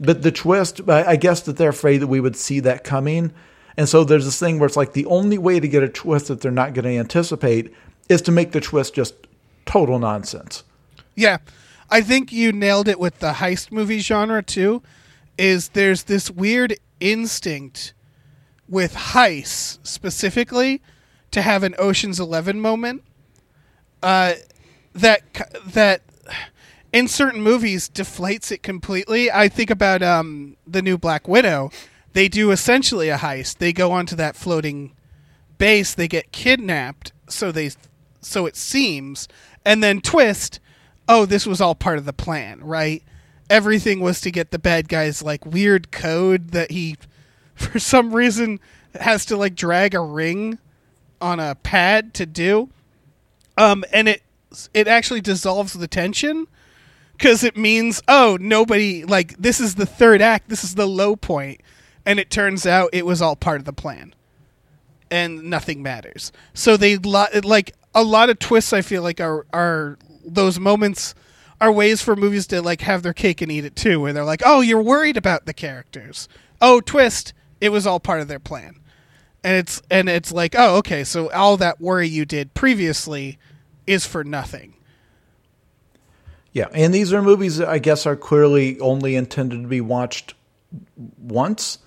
but 0.00 0.22
the 0.22 0.32
twist, 0.32 0.80
I 0.88 1.16
guess 1.16 1.42
that 1.42 1.58
they're 1.58 1.68
afraid 1.68 1.98
that 1.98 2.06
we 2.06 2.20
would 2.20 2.34
see 2.34 2.58
that 2.60 2.82
coming. 2.82 3.32
And 3.76 3.88
so 3.88 4.02
there's 4.02 4.24
this 4.24 4.40
thing 4.40 4.58
where 4.58 4.66
it's 4.66 4.76
like 4.76 4.94
the 4.94 5.06
only 5.06 5.38
way 5.38 5.60
to 5.60 5.68
get 5.68 5.82
a 5.82 5.88
twist 5.88 6.28
that 6.28 6.40
they're 6.40 6.50
not 6.50 6.72
going 6.72 6.86
to 6.86 6.96
anticipate 6.98 7.72
is 8.08 8.22
to 8.22 8.32
make 8.32 8.52
the 8.52 8.60
twist 8.60 8.94
just 8.94 9.14
total 9.66 9.98
nonsense. 9.98 10.64
Yeah. 11.14 11.38
I 11.90 12.00
think 12.00 12.32
you 12.32 12.50
nailed 12.50 12.88
it 12.88 12.98
with 12.98 13.18
the 13.18 13.32
heist 13.34 13.70
movie 13.70 13.98
genre 13.98 14.42
too. 14.42 14.82
Is 15.36 15.68
there's 15.70 16.04
this 16.04 16.30
weird 16.30 16.76
instinct 16.98 17.92
with 18.68 18.94
heists 18.94 19.78
specifically 19.82 20.80
to 21.30 21.42
have 21.42 21.62
an 21.62 21.74
Ocean's 21.78 22.20
Eleven 22.20 22.60
moment. 22.60 23.02
Uh, 24.02 24.34
that 24.94 25.22
that 25.66 26.02
in 26.92 27.08
certain 27.08 27.40
movies 27.40 27.88
deflates 27.88 28.50
it 28.50 28.62
completely. 28.62 29.30
I 29.30 29.48
think 29.48 29.70
about 29.70 30.02
um, 30.02 30.56
the 30.66 30.82
new 30.82 30.98
Black 30.98 31.28
Widow. 31.28 31.70
They 32.12 32.28
do 32.28 32.50
essentially 32.50 33.08
a 33.08 33.16
heist. 33.16 33.58
They 33.58 33.72
go 33.72 33.92
onto 33.92 34.16
that 34.16 34.36
floating 34.36 34.92
base. 35.58 35.94
They 35.94 36.08
get 36.08 36.32
kidnapped. 36.32 37.12
So 37.28 37.52
they 37.52 37.70
so 38.20 38.46
it 38.46 38.56
seems, 38.56 39.28
and 39.64 39.82
then 39.82 40.00
twist. 40.00 40.60
Oh, 41.08 41.26
this 41.26 41.46
was 41.46 41.60
all 41.60 41.74
part 41.74 41.98
of 41.98 42.04
the 42.04 42.12
plan, 42.12 42.60
right? 42.62 43.02
Everything 43.48 44.00
was 44.00 44.20
to 44.20 44.30
get 44.30 44.50
the 44.50 44.58
bad 44.58 44.88
guy's 44.88 45.22
like 45.22 45.44
weird 45.44 45.90
code 45.90 46.50
that 46.50 46.70
he, 46.70 46.96
for 47.54 47.78
some 47.78 48.14
reason, 48.14 48.60
has 48.94 49.24
to 49.26 49.36
like 49.36 49.54
drag 49.54 49.94
a 49.94 50.00
ring 50.00 50.58
on 51.20 51.38
a 51.40 51.54
pad 51.54 52.14
to 52.14 52.26
do. 52.26 52.70
Um, 53.56 53.84
and 53.92 54.08
it 54.08 54.22
it 54.74 54.88
actually 54.88 55.20
dissolves 55.20 55.74
the 55.74 55.86
tension 55.86 56.48
because 57.20 57.44
it 57.44 57.54
means 57.54 58.00
oh 58.08 58.38
nobody 58.40 59.04
like 59.04 59.36
this 59.36 59.60
is 59.60 59.74
the 59.74 59.84
third 59.84 60.22
act 60.22 60.48
this 60.48 60.64
is 60.64 60.74
the 60.74 60.86
low 60.86 61.14
point. 61.14 61.60
And 62.06 62.18
it 62.18 62.30
turns 62.30 62.66
out 62.66 62.90
it 62.94 63.04
was 63.04 63.20
all 63.20 63.36
part 63.36 63.60
of 63.60 63.66
the 63.66 63.74
plan. 63.74 64.14
And 65.10 65.44
nothing 65.44 65.82
matters. 65.82 66.32
So 66.54 66.78
they 66.78 66.96
like 66.96 67.72
a 67.94 68.02
lot 68.02 68.30
of 68.30 68.38
twists 68.38 68.72
i 68.72 68.80
feel 68.80 69.02
like 69.02 69.20
are 69.20 69.44
are 69.52 69.98
those 70.24 70.58
moments 70.58 71.14
are 71.60 71.72
ways 71.72 72.00
for 72.00 72.16
movies 72.16 72.46
to 72.46 72.62
like 72.62 72.80
have 72.82 73.02
their 73.02 73.12
cake 73.12 73.42
and 73.42 73.52
eat 73.52 73.64
it 73.64 73.76
too 73.76 74.00
where 74.00 74.12
they're 74.12 74.24
like 74.24 74.42
oh 74.46 74.62
you're 74.62 74.82
worried 74.82 75.18
about 75.18 75.44
the 75.44 75.54
characters. 75.54 76.26
Oh 76.62 76.80
twist 76.80 77.34
it 77.60 77.68
was 77.68 77.86
all 77.86 78.00
part 78.00 78.22
of 78.22 78.28
their 78.28 78.38
plan. 78.38 78.76
And 79.44 79.56
it's 79.56 79.82
and 79.90 80.08
it's 80.08 80.32
like 80.32 80.54
oh 80.56 80.76
okay 80.76 81.04
so 81.04 81.30
all 81.32 81.58
that 81.58 81.82
worry 81.82 82.08
you 82.08 82.24
did 82.24 82.54
previously 82.54 83.38
is 83.86 84.06
for 84.06 84.24
nothing 84.24 84.74
Yeah, 86.52 86.66
and 86.72 86.92
these 86.92 87.12
are 87.12 87.22
movies 87.22 87.58
that 87.58 87.68
I 87.68 87.78
guess 87.78 88.06
are 88.06 88.16
clearly 88.16 88.78
only 88.80 89.14
intended 89.16 89.62
to 89.62 89.68
be 89.68 89.80
watched 89.80 90.34
once. 91.18 91.78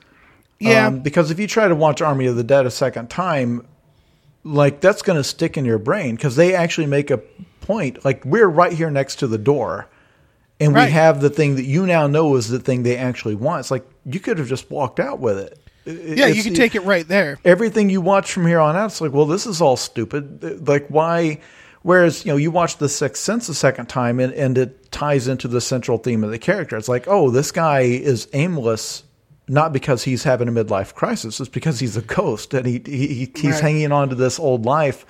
yeah 0.59 0.87
Um, 0.87 0.99
because 0.99 1.31
if 1.31 1.39
you 1.39 1.47
try 1.47 1.67
to 1.67 1.75
watch 1.75 2.01
Army 2.01 2.25
of 2.27 2.35
the 2.35 2.43
Dead 2.43 2.65
a 2.65 2.71
second 2.71 3.09
time, 3.09 3.67
like 4.43 4.79
that's 4.81 5.01
going 5.01 5.17
to 5.17 5.23
stick 5.23 5.57
in 5.57 5.65
your 5.65 5.77
brain 5.79 6.15
because 6.15 6.35
they 6.35 6.53
actually 6.55 6.87
make 6.87 7.11
a 7.11 7.17
point. 7.61 8.03
Like 8.05 8.23
we're 8.25 8.47
right 8.47 8.71
here 8.73 8.89
next 8.89 9.17
to 9.17 9.27
the 9.27 9.37
door, 9.37 9.87
and 10.59 10.73
Right. 10.73 10.85
we 10.85 10.91
have 10.91 11.19
the 11.21 11.29
thing 11.29 11.55
that 11.55 11.65
you 11.65 11.85
now 11.85 12.07
know 12.07 12.35
is 12.35 12.47
the 12.49 12.59
thing 12.59 12.83
they 12.83 12.97
actually 12.97 13.35
want. 13.35 13.61
It's 13.61 13.71
like 13.71 13.85
you 14.05 14.19
could 14.19 14.37
have 14.37 14.47
just 14.47 14.69
walked 14.71 14.99
out 14.99 15.19
with 15.19 15.37
it. 15.39 15.59
yeah 15.85 16.27
you 16.27 16.41
can 16.43 16.53
take 16.53 16.75
it 16.75 16.83
right 16.83 17.05
there 17.09 17.37
everything 17.43 17.89
you 17.89 17.99
watch 17.99 18.31
from 18.31 18.47
here 18.47 18.59
on 18.59 18.73
out, 18.77 18.85
it's 18.85 19.01
like, 19.01 19.11
well, 19.11 19.25
this 19.25 19.45
is 19.45 19.59
all 19.59 19.75
stupid. 19.75 20.65
Like, 20.65 20.87
why? 20.87 21.39
Whereas, 21.83 22.25
you 22.25 22.31
know, 22.31 22.37
you 22.37 22.49
watch 22.49 22.77
The 22.77 22.89
Sixth 22.89 23.21
Sense 23.21 23.49
a 23.49 23.53
second 23.53 23.87
time 23.87 24.19
and, 24.19 24.33
and 24.33 24.57
it 24.57 24.91
ties 24.91 25.27
into 25.27 25.47
the 25.47 25.61
central 25.61 25.97
theme 25.97 26.23
of 26.23 26.31
the 26.31 26.39
character. 26.39 26.77
It's 26.77 26.87
like, 26.87 27.07
oh, 27.07 27.29
this 27.29 27.51
guy 27.51 27.81
is 27.81 28.27
aimless, 28.33 29.03
not 29.49 29.73
because 29.73 30.03
he's 30.03 30.23
having 30.23 30.47
a 30.47 30.51
midlife 30.51 30.93
crisis, 30.93 31.39
it's 31.41 31.49
because 31.49 31.79
he's 31.79 31.97
a 31.97 32.01
ghost 32.01 32.53
and 32.53 32.65
he, 32.65 32.81
he, 32.85 33.07
he 33.07 33.31
he's 33.35 33.51
Right. 33.55 33.61
hanging 33.61 33.91
on 33.91 34.09
to 34.09 34.15
this 34.15 34.39
old 34.39 34.65
life, 34.65 35.05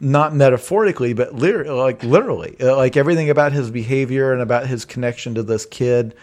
not 0.00 0.34
metaphorically, 0.34 1.12
but 1.12 1.34
lit- 1.34 1.66
like 1.66 2.02
literally. 2.02 2.56
Uh, 2.58 2.74
Like 2.76 2.96
everything 2.96 3.28
about 3.28 3.52
his 3.52 3.70
behavior 3.70 4.32
and 4.32 4.40
about 4.40 4.66
his 4.66 4.86
connection 4.86 5.34
to 5.34 5.42
this 5.42 5.66
kid. 5.66 6.14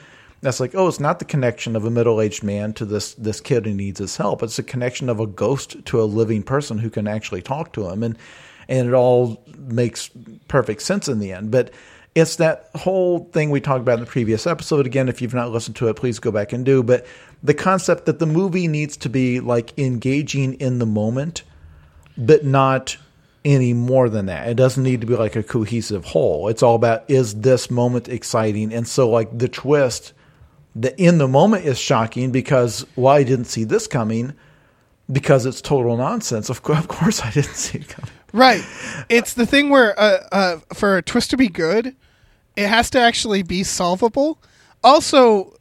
That's 0.42 0.60
like, 0.60 0.74
oh, 0.74 0.88
it's 0.88 1.00
not 1.00 1.20
the 1.20 1.26
connection 1.26 1.76
of 1.76 1.86
a 1.86 1.92
middle-aged 1.92 2.44
man 2.44 2.74
to 2.74 2.86
this 2.86 3.14
this 3.14 3.40
kid 3.40 3.68
who 3.68 3.74
needs 3.76 4.00
his 4.00 4.18
help. 4.18 4.42
It's 4.42 4.56
the 4.58 4.64
connection 4.64 5.08
of 5.10 5.20
a 5.20 5.28
ghost 5.28 5.86
to 5.86 6.02
a 6.02 6.06
living 6.06 6.42
person 6.42 6.80
who 6.80 6.90
can 6.90 7.08
actually 7.08 7.44
talk 7.44 7.72
to 7.74 7.88
him, 7.88 8.02
and 8.02 8.18
and 8.68 8.88
it 8.88 8.94
all 8.94 9.44
makes 9.58 10.10
perfect 10.48 10.82
sense 10.82 11.08
in 11.08 11.20
the 11.20 11.32
end. 11.32 11.52
But 11.52 11.72
it's 12.14 12.38
that 12.38 12.70
whole 12.76 13.26
thing 13.32 13.50
we 13.50 13.62
talked 13.62 13.82
about 13.82 13.96
in 13.96 14.00
the 14.02 14.06
previous 14.06 14.46
episode. 14.46 14.86
Again, 14.86 15.08
if 15.08 15.22
you've 15.22 15.34
not 15.34 15.52
listened 15.52 15.78
to 15.78 15.88
it, 15.88 15.96
please 15.96 16.20
go 16.20 16.32
back 16.32 16.52
and 16.52 16.66
do. 16.66 16.84
But 16.84 17.06
the 17.42 17.54
concept 17.54 18.06
that 18.06 18.20
the 18.20 18.26
movie 18.26 18.68
needs 18.68 18.98
to 18.98 19.10
be 19.10 19.40
like 19.40 19.78
engaging 19.80 20.56
in 20.56 20.80
the 20.80 20.86
moment, 20.86 21.44
but 22.18 22.46
not 22.46 22.98
any 23.44 23.74
more 23.74 24.10
than 24.10 24.28
that. 24.28 24.50
It 24.50 24.56
doesn't 24.56 24.84
need 24.84 25.02
to 25.02 25.08
be 25.08 25.16
like 25.16 25.36
a 25.36 25.44
cohesive 25.44 26.06
whole. 26.06 26.48
It's 26.48 26.62
all 26.62 26.76
about 26.76 27.10
is 27.10 27.42
this 27.42 27.72
moment 27.72 28.10
exciting? 28.10 28.74
And 28.74 28.88
so 28.88 29.10
like 29.10 29.36
the 29.36 29.48
twist 29.48 30.14
the 30.76 31.00
in 31.02 31.18
the 31.18 31.28
moment 31.28 31.66
is 31.66 31.78
shocking 31.78 32.32
because 32.32 32.86
well 32.96 33.18
didn't 33.24 33.46
see 33.46 33.64
this 33.64 33.88
coming 33.88 34.34
because 35.12 35.46
it's 35.46 35.62
total 35.62 35.98
nonsense. 35.98 36.50
Of 36.50 36.64
course 36.64 37.22
I 37.22 37.32
didn't 37.32 37.56
see 37.56 37.80
it 37.80 37.90
coming. 37.90 38.12
Right. 38.34 38.64
It's 39.10 39.34
the 39.34 39.46
thing 39.46 39.70
where 39.70 40.00
uh, 40.00 40.28
uh, 40.32 40.58
for 40.74 40.98
a 40.98 41.02
twist 41.02 41.32
to 41.32 41.38
be 41.38 41.50
good, 41.50 41.96
it 42.56 42.68
has 42.68 42.90
to 42.92 43.00
actually 43.00 43.44
be 43.44 43.64
solvable. 43.64 44.40
Also, 44.84 45.54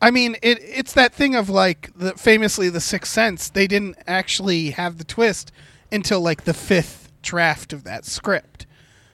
I 0.00 0.10
mean, 0.10 0.36
it 0.42 0.58
it's 0.62 0.94
that 0.94 1.12
thing 1.12 1.34
of 1.34 1.50
like 1.50 1.90
the 1.94 2.12
famously 2.12 2.70
the 2.70 2.80
Sixth 2.80 3.12
Sense. 3.12 3.50
They 3.50 3.66
didn't 3.66 3.96
actually 4.06 4.70
have 4.70 4.98
the 4.98 5.04
twist 5.04 5.52
until 5.92 6.20
like 6.20 6.44
the 6.44 6.54
fifth 6.54 7.12
draft 7.22 7.72
of 7.72 7.84
that 7.84 8.06
script 8.06 8.66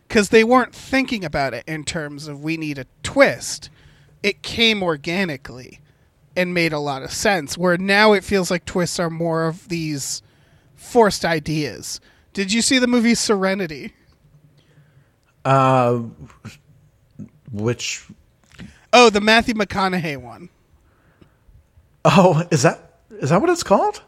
because 0.07 0.29
they 0.29 0.45
weren't 0.45 0.75
thinking 0.75 1.25
about 1.25 1.55
it 1.55 1.65
in 1.67 1.85
terms 1.85 2.29
of 2.29 2.43
we 2.45 2.57
need 2.57 2.79
a 2.79 2.87
twist. 3.03 3.71
It 4.23 4.43
came 4.43 4.83
organically 4.83 5.81
and 6.37 6.55
made 6.55 6.73
a 6.73 6.79
lot 6.79 7.03
of 7.03 7.13
sense. 7.13 7.59
Where 7.59 7.77
now 7.77 8.13
it 8.13 8.23
feels 8.25 8.51
like 8.51 8.65
twists 8.65 9.01
are 9.01 9.11
more 9.11 9.47
of 9.47 9.69
these 9.69 10.23
forced 10.87 11.25
ideas. 11.25 12.01
Did 12.33 12.53
you 12.53 12.63
see 12.63 12.79
the 12.79 12.87
movie 12.87 13.15
Serenity? 13.15 13.93
Uh, 15.45 16.01
which 17.53 18.05
Oh, 18.93 19.11
the 19.11 19.21
Matthew 19.21 19.55
McConaughey 19.55 20.17
one. 20.17 20.49
oh 22.05 22.47
is 22.51 22.63
that 22.63 22.99
is 23.21 23.31
that 23.31 23.41
what 23.41 23.51
it's 23.51 23.63
called? 23.63 24.03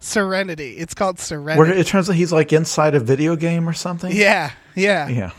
Serenity. 0.00 0.76
It's 0.76 0.94
called 0.94 1.16
Where 1.18 1.24
Serenity. 1.26 1.80
it 1.80 1.86
turns 1.86 2.08
out 2.08 2.14
he's 2.16 2.32
like 2.32 2.52
inside 2.52 2.94
a 2.94 3.00
video 3.00 3.34
game 3.36 3.68
or 3.68 3.72
something. 3.72 4.14
yeah, 4.14 4.52
yeah, 4.76 5.08
yeah. 5.08 5.30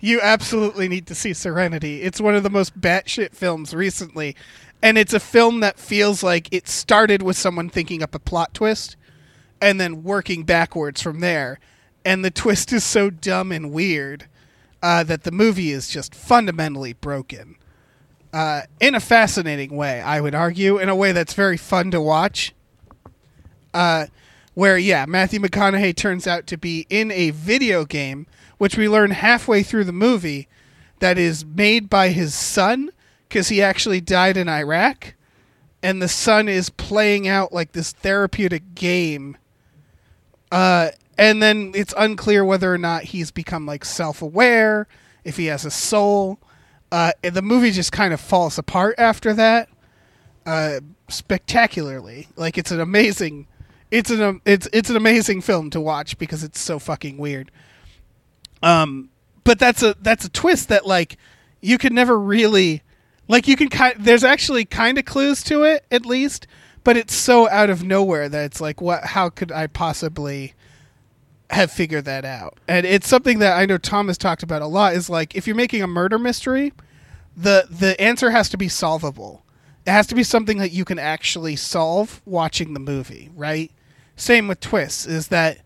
You 0.00 0.20
absolutely 0.20 0.88
need 0.88 1.06
to 1.06 1.14
see 1.14 1.32
Serenity. 1.32 2.02
It's 2.02 2.20
one 2.20 2.34
of 2.34 2.42
the 2.42 2.50
most 2.50 2.78
batshit 2.80 3.32
films 3.34 3.72
recently. 3.74 4.36
And 4.82 4.98
it's 4.98 5.14
a 5.14 5.20
film 5.20 5.60
that 5.60 5.78
feels 5.78 6.22
like 6.22 6.48
it 6.52 6.68
started 6.68 7.22
with 7.22 7.36
someone 7.36 7.70
thinking 7.70 8.02
up 8.02 8.14
a 8.14 8.18
plot 8.18 8.52
twist 8.54 8.96
and 9.60 9.80
then 9.80 10.02
working 10.02 10.44
backwards 10.44 11.02
from 11.02 11.20
there. 11.20 11.58
And 12.04 12.24
the 12.24 12.30
twist 12.30 12.72
is 12.72 12.84
so 12.84 13.10
dumb 13.10 13.50
and 13.52 13.72
weird 13.72 14.28
uh, 14.82 15.02
that 15.04 15.24
the 15.24 15.32
movie 15.32 15.70
is 15.70 15.88
just 15.88 16.14
fundamentally 16.14 16.92
broken. 16.92 17.56
Uh, 18.32 18.62
in 18.80 18.94
a 18.94 19.00
fascinating 19.00 19.74
way, 19.76 20.00
I 20.00 20.20
would 20.20 20.34
argue, 20.34 20.78
in 20.78 20.88
a 20.88 20.96
way 20.96 21.12
that's 21.12 21.34
very 21.34 21.56
fun 21.56 21.90
to 21.92 22.00
watch. 22.00 22.54
Uh, 23.72 24.06
where, 24.54 24.78
yeah, 24.78 25.04
Matthew 25.06 25.40
McConaughey 25.40 25.96
turns 25.96 26.26
out 26.26 26.46
to 26.46 26.56
be 26.56 26.86
in 26.88 27.10
a 27.10 27.30
video 27.30 27.84
game, 27.84 28.26
which 28.58 28.76
we 28.76 28.88
learn 28.88 29.10
halfway 29.10 29.62
through 29.62 29.84
the 29.84 29.92
movie, 29.92 30.48
that 30.98 31.18
is 31.18 31.44
made 31.44 31.90
by 31.90 32.08
his 32.08 32.34
son 32.34 32.90
because 33.28 33.48
he 33.48 33.60
actually 33.60 34.00
died 34.00 34.36
in 34.36 34.48
Iraq. 34.48 35.14
And 35.82 36.00
the 36.00 36.08
son 36.08 36.48
is 36.48 36.70
playing 36.70 37.28
out 37.28 37.52
like 37.52 37.72
this 37.72 37.92
therapeutic 37.92 38.74
game. 38.74 39.36
Uh, 40.50 40.90
and 41.18 41.42
then 41.42 41.72
it's 41.74 41.94
unclear 41.96 42.44
whether 42.44 42.72
or 42.72 42.78
not 42.78 43.04
he's 43.04 43.30
become 43.30 43.66
like 43.66 43.84
self 43.84 44.22
aware, 44.22 44.86
if 45.24 45.36
he 45.36 45.46
has 45.46 45.64
a 45.64 45.70
soul. 45.70 46.38
Uh, 46.92 47.12
the 47.22 47.42
movie 47.42 47.70
just 47.70 47.90
kind 47.92 48.14
of 48.14 48.20
falls 48.20 48.58
apart 48.58 48.94
after 48.98 49.32
that 49.34 49.68
uh, 50.46 50.80
spectacularly. 51.08 52.28
Like 52.36 52.56
it's 52.56 52.70
an 52.70 52.80
amazing, 52.80 53.48
it's 53.90 54.10
an 54.10 54.22
um, 54.22 54.42
it's 54.44 54.68
it's 54.72 54.88
an 54.88 54.96
amazing 54.96 55.42
film 55.42 55.70
to 55.70 55.80
watch 55.80 56.16
because 56.16 56.42
it's 56.44 56.60
so 56.60 56.78
fucking 56.78 57.18
weird. 57.18 57.50
Um, 58.62 59.10
but 59.44 59.58
that's 59.58 59.82
a 59.82 59.96
that's 60.00 60.24
a 60.24 60.30
twist 60.30 60.68
that 60.68 60.86
like 60.86 61.18
you 61.60 61.76
could 61.78 61.92
never 61.92 62.18
really 62.18 62.82
like 63.28 63.48
you 63.48 63.56
can 63.56 63.68
kind 63.68 63.96
there's 63.98 64.24
actually 64.24 64.64
kind 64.64 64.98
of 64.98 65.04
clues 65.04 65.42
to 65.44 65.64
it 65.64 65.84
at 65.90 66.06
least, 66.06 66.46
but 66.86 66.96
it's 66.96 67.16
so 67.16 67.48
out 67.48 67.68
of 67.68 67.82
nowhere 67.82 68.28
that 68.28 68.44
it's 68.44 68.60
like 68.60 68.80
what 68.80 69.02
how 69.06 69.28
could 69.28 69.50
I 69.50 69.66
possibly 69.66 70.54
have 71.50 71.72
figured 71.72 72.04
that 72.04 72.24
out? 72.24 72.58
And 72.68 72.86
it's 72.86 73.08
something 73.08 73.40
that 73.40 73.58
I 73.58 73.66
know 73.66 73.76
Tom 73.76 74.06
has 74.06 74.16
talked 74.16 74.44
about 74.44 74.62
a 74.62 74.68
lot 74.68 74.94
is 74.94 75.10
like 75.10 75.34
if 75.34 75.48
you're 75.48 75.56
making 75.56 75.82
a 75.82 75.88
murder 75.88 76.16
mystery, 76.16 76.72
the 77.36 77.66
the 77.68 78.00
answer 78.00 78.30
has 78.30 78.48
to 78.50 78.56
be 78.56 78.68
solvable. 78.68 79.44
It 79.84 79.90
has 79.90 80.06
to 80.06 80.14
be 80.14 80.22
something 80.22 80.58
that 80.58 80.70
you 80.70 80.84
can 80.84 81.00
actually 81.00 81.56
solve 81.56 82.22
watching 82.24 82.72
the 82.72 82.78
movie, 82.78 83.32
right? 83.34 83.72
Same 84.14 84.46
with 84.46 84.60
twists 84.60 85.06
is 85.06 85.26
that 85.28 85.58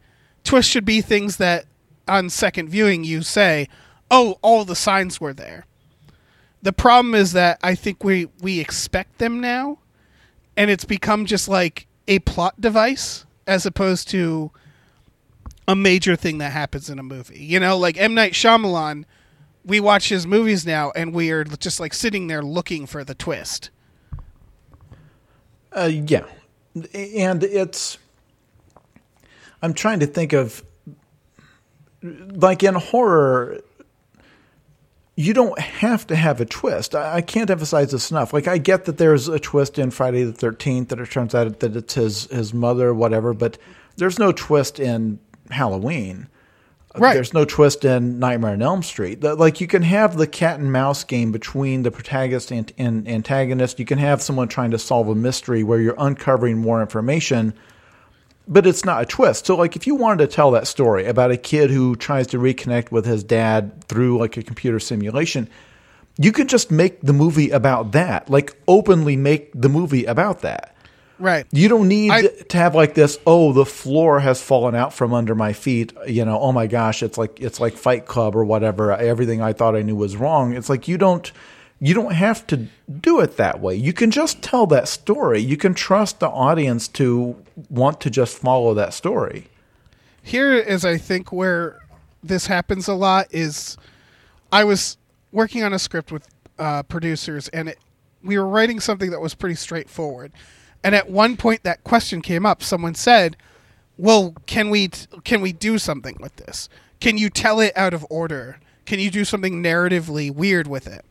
twists 0.43 0.73
should 0.73 0.87
be 0.87 1.03
things 1.03 1.37
that 1.37 1.67
on 2.09 2.31
second 2.31 2.71
viewing 2.71 3.05
you 3.05 3.21
say, 3.21 3.69
"Oh, 4.11 4.39
all 4.41 4.65
the 4.65 4.75
signs 4.75 5.21
were 5.21 5.35
there." 5.35 5.67
The 6.63 6.73
problem 6.73 7.15
is 7.15 7.33
that 7.33 7.59
I 7.63 7.75
think 7.75 8.03
we 8.03 8.29
we 8.41 8.59
expect 8.59 9.19
them 9.19 9.39
now 9.39 9.81
and 10.57 10.71
it's 10.71 10.85
become 10.85 11.27
just 11.27 11.49
like 11.49 11.87
a 12.09 12.19
plot 12.21 12.61
device 12.61 13.25
as 13.47 13.67
opposed 13.67 14.09
to 14.09 14.51
a 15.67 15.77
major 15.77 16.17
thing 16.17 16.39
that 16.39 16.53
happens 16.53 16.91
in 16.91 16.99
a 16.99 17.03
movie. 17.03 17.39
You 17.39 17.61
know, 17.61 17.79
like 17.79 17.97
M 17.97 18.15
Night 18.15 18.33
Shyamalan, 18.33 19.05
we 19.65 19.81
watch 19.81 20.09
his 20.09 20.27
movies 20.27 20.67
now 20.67 20.91
and 20.97 21.15
we 21.15 21.31
are 21.31 21.45
just 21.45 21.81
like 21.81 21.95
sitting 21.95 22.27
there 22.27 22.43
looking 22.43 22.87
for 22.87 23.05
the 23.05 23.15
twist. 23.15 23.71
Uh, 25.73 25.91
yeah, 25.93 26.25
and 26.93 27.45
it's. 27.45 27.99
I'm 29.63 29.75
trying 29.75 30.01
to 30.01 30.07
think 30.07 30.33
of, 30.33 30.65
like 32.03 32.63
in 32.63 32.75
horror, 32.75 33.61
you 35.21 35.35
don't 35.35 35.59
have 35.59 36.07
to 36.07 36.17
have 36.17 36.41
a 36.41 36.47
twist. 36.47 36.95
I, 36.95 37.17
I, 37.17 37.21
can't 37.21 37.51
emphasize 37.51 37.91
this 37.91 38.11
enough. 38.11 38.33
Like 38.33 38.49
I 38.49 38.57
get 38.57 38.87
that 38.87 38.97
there's 38.97 39.29
a 39.29 39.39
twist 39.39 39.79
in 39.79 39.91
Friday 39.91 40.25
the 40.25 40.33
Thirteenth 40.33 40.89
that 40.89 40.99
it 40.99 41.11
turns 41.11 41.35
out 41.35 41.61
that 41.61 41.77
it's 41.77 41.95
his 41.95 42.25
his 42.27 42.55
mother, 42.55 42.95
whatever. 42.95 43.35
But 43.35 43.59
there's 43.97 44.19
no 44.19 44.33
twist 44.33 44.81
in 44.81 45.19
Halloween. 45.51 46.29
Right. 46.97 47.13
There's 47.13 47.35
no 47.35 47.45
twist 47.45 47.85
in 47.85 48.19
Nightmare 48.19 48.53
on 48.53 48.63
Elm 48.63 48.83
Street. 48.83 49.23
Like 49.23 49.61
you 49.61 49.67
can 49.67 49.83
have 49.83 50.17
the 50.17 50.27
cat 50.27 50.59
and 50.59 50.73
mouse 50.73 51.05
game 51.05 51.33
between 51.33 51.83
the 51.83 51.91
protagonist 51.91 52.51
and, 52.51 52.73
and 52.79 53.07
antagonist. 53.07 53.79
You 53.79 53.85
can 53.85 53.99
have 53.99 54.23
someone 54.23 54.49
trying 54.49 54.71
to 54.73 54.79
solve 54.79 55.09
a 55.09 55.15
mystery 55.15 55.63
where 55.63 55.81
you're 55.81 55.95
uncovering 55.99 56.59
more 56.59 56.81
information, 56.81 57.55
but 58.51 58.67
it's 58.67 58.85
not 58.85 59.01
a 59.01 59.07
twist. 59.07 59.47
So 59.47 59.57
like 59.57 59.77
if 59.77 59.87
you 59.87 59.95
wanted 59.95 60.29
to 60.29 60.35
tell 60.35 60.51
that 60.51 60.67
story 60.67 61.07
about 61.07 61.31
a 61.31 61.37
kid 61.37 61.71
who 61.71 61.95
tries 61.95 62.27
to 62.29 62.39
reconnect 62.39 62.91
with 62.91 63.07
his 63.07 63.23
dad 63.23 63.85
through 63.85 64.19
like 64.19 64.37
a 64.37 64.43
computer 64.43 64.81
simulation, 64.81 65.49
you 66.19 66.33
could 66.33 66.49
just 66.49 66.71
make 66.71 67.01
the 67.01 67.13
movie 67.13 67.51
about 67.51 67.93
that. 67.93 68.29
Like 68.29 68.57
openly 68.67 69.17
make 69.17 69.53
the 69.55 69.69
movie 69.69 70.05
about 70.05 70.41
that. 70.41 70.75
Right. 71.21 71.47
You 71.53 71.69
don't 71.69 71.87
need 71.87 72.11
I, 72.11 72.23
to 72.23 72.57
have 72.57 72.75
like 72.75 72.95
this. 72.95 73.19
Oh, 73.27 73.53
the 73.53 73.67
floor 73.67 74.21
has 74.21 74.43
fallen 74.43 74.75
out 74.75 74.93
from 74.95 75.13
under 75.13 75.35
my 75.35 75.53
feet. 75.53 75.93
You 76.07 76.25
know. 76.25 76.41
Oh 76.41 76.51
my 76.51 76.67
gosh, 76.67 77.03
it's 77.03 77.19
like 77.19 77.41
it's 77.41 77.61
like 77.61 77.77
Fight 77.77 78.07
Club 78.07 78.35
or 78.35 78.45
whatever. 78.45 78.91
Everything 78.93 79.43
I 79.43 79.53
thought 79.53 79.77
I 79.77 79.83
knew 79.83 79.95
was 79.95 80.17
wrong. 80.17 80.55
It's 80.55 80.71
like 80.71 80.89
you 80.89 80.97
don't 80.97 81.31
you 81.81 81.95
don't 81.95 82.13
have 82.13 82.47
to 82.49 82.69
do 83.01 83.21
it 83.21 83.37
that 83.37 83.61
way. 83.61 83.75
You 83.75 83.93
can 83.93 84.11
just 84.11 84.43
tell 84.43 84.67
that 84.67 84.89
story. 84.89 85.41
You 85.41 85.57
can 85.57 85.75
trust 85.75 86.21
the 86.21 86.29
audience 86.29 86.87
to 86.89 87.43
want 87.69 88.01
to 88.03 88.11
just 88.11 88.37
follow 88.39 88.75
that 88.75 88.95
story. 88.95 89.49
Here 90.23 90.53
is, 90.53 90.85
I 90.85 90.99
think, 90.99 91.33
where 91.33 91.81
this 92.23 92.47
happens 92.47 92.87
a 92.87 92.95
lot. 92.95 93.27
Is 93.31 93.77
I 94.53 94.65
was 94.65 94.99
working 95.33 95.63
on 95.63 95.73
a 95.73 95.79
script 95.79 96.13
with 96.13 96.29
uh, 96.59 96.83
producers, 96.83 97.49
and 97.49 97.71
it, 97.71 97.79
we 98.23 98.39
were 98.39 98.47
writing 98.47 98.81
something 98.81 99.11
that 99.11 99.21
was 99.21 99.35
pretty 99.35 99.55
straightforward 99.55 100.33
and 100.83 100.95
at 100.95 101.11
one 101.11 101.37
point, 101.37 101.63
that 101.63 101.85
question 101.85 102.23
came 102.23 102.47
up. 102.47 102.63
Someone 102.63 102.95
said, 102.95 103.37
"Well, 103.99 104.35
can 104.47 104.71
we 104.71 104.89
can 105.25 105.41
we 105.41 105.53
do 105.53 105.79
something 105.79 106.17
with 106.21 106.37
this? 106.37 106.69
Can 107.01 107.19
you 107.19 107.31
tell 107.31 107.61
it 107.61 107.77
out 107.77 107.95
of 107.95 108.07
order? 108.11 108.59
Can 108.87 108.99
you 108.99 109.11
do 109.11 109.25
something 109.25 109.63
narratively 109.63 110.33
weird 110.33 110.67
with 110.67 110.87
it?" 110.87 111.05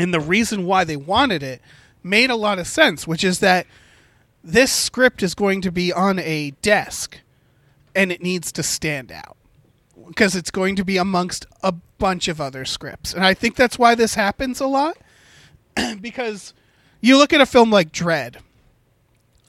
And 0.00 0.14
the 0.14 0.20
reason 0.20 0.64
why 0.64 0.84
they 0.84 0.96
wanted 0.96 1.42
it 1.42 1.60
made 2.02 2.30
a 2.30 2.34
lot 2.34 2.58
of 2.58 2.66
sense, 2.66 3.06
which 3.06 3.22
is 3.22 3.40
that 3.40 3.66
this 4.42 4.72
script 4.72 5.22
is 5.22 5.34
going 5.34 5.60
to 5.60 5.70
be 5.70 5.92
on 5.92 6.18
a 6.18 6.52
desk, 6.62 7.20
and 7.94 8.10
it 8.10 8.22
needs 8.22 8.50
to 8.52 8.62
stand 8.62 9.12
out 9.12 9.36
because 10.08 10.34
it's 10.34 10.50
going 10.50 10.74
to 10.76 10.86
be 10.86 10.96
amongst 10.96 11.44
a 11.62 11.72
bunch 11.98 12.28
of 12.28 12.40
other 12.40 12.64
scripts, 12.64 13.12
and 13.12 13.26
I 13.26 13.34
think 13.34 13.56
that's 13.56 13.78
why 13.78 13.94
this 13.94 14.14
happens 14.14 14.58
a 14.58 14.66
lot. 14.66 14.96
because 16.00 16.54
you 17.02 17.18
look 17.18 17.34
at 17.34 17.42
a 17.42 17.46
film 17.46 17.70
like 17.70 17.92
Dredd, 17.92 18.36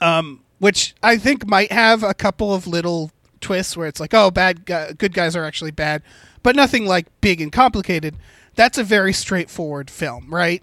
um, 0.02 0.40
which 0.58 0.94
I 1.02 1.16
think 1.16 1.46
might 1.46 1.72
have 1.72 2.02
a 2.02 2.12
couple 2.12 2.54
of 2.54 2.66
little 2.66 3.10
twists 3.40 3.74
where 3.74 3.88
it's 3.88 4.00
like, 4.00 4.12
oh, 4.12 4.30
bad, 4.30 4.66
good 4.66 5.14
guys 5.14 5.34
are 5.34 5.44
actually 5.44 5.70
bad, 5.70 6.02
but 6.42 6.54
nothing 6.54 6.84
like 6.84 7.06
big 7.22 7.40
and 7.40 7.50
complicated. 7.50 8.16
That's 8.54 8.78
a 8.78 8.84
very 8.84 9.12
straightforward 9.12 9.90
film, 9.90 10.32
right? 10.32 10.62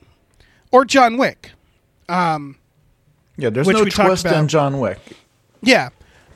Or 0.71 0.85
John 0.85 1.17
Wick. 1.17 1.51
Um, 2.07 2.57
yeah, 3.37 3.49
there's 3.49 3.67
no 3.67 3.85
twist 3.85 4.25
in 4.25 4.47
John 4.47 4.79
Wick. 4.79 4.99
Yeah, 5.61 5.89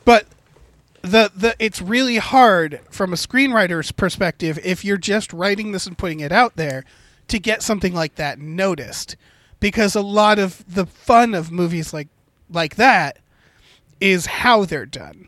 but 0.06 0.26
the 1.02 1.32
the 1.36 1.56
it's 1.60 1.82
really 1.82 2.18
hard 2.18 2.80
from 2.90 3.12
a 3.14 3.18
screenwriter's 3.18 3.92
perspective 3.92 4.58
if 4.64 4.86
you're 4.86 4.98
just 4.98 5.34
writing 5.34 5.74
this 5.74 5.86
and 5.86 5.98
putting 5.98 6.22
it 6.22 6.32
out 6.32 6.56
there 6.56 6.86
to 7.28 7.40
get 7.40 7.62
something 7.62 7.94
like 7.94 8.16
that 8.16 8.40
noticed 8.40 9.18
because 9.60 9.96
a 9.96 10.02
lot 10.02 10.40
of 10.40 10.64
the 10.74 10.86
fun 10.86 11.34
of 11.34 11.52
movies 11.52 11.94
like 11.94 12.08
like 12.50 12.78
that 12.78 13.20
is 14.00 14.26
how 14.26 14.64
they're 14.64 14.86
done 14.86 15.28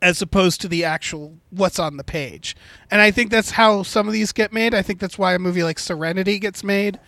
as 0.00 0.22
opposed 0.22 0.60
to 0.60 0.68
the 0.68 0.84
actual 0.84 1.38
what's 1.50 1.78
on 1.78 1.96
the 1.96 2.04
page. 2.04 2.56
And 2.90 3.00
I 3.00 3.10
think 3.10 3.30
that's 3.30 3.52
how 3.52 3.82
some 3.82 4.06
of 4.06 4.12
these 4.12 4.32
get 4.32 4.52
made. 4.52 4.74
I 4.74 4.82
think 4.82 5.00
that's 5.00 5.18
why 5.18 5.34
a 5.34 5.38
movie 5.38 5.62
like 5.62 5.78
Serenity 5.78 6.38
gets 6.38 6.62
made 6.62 6.98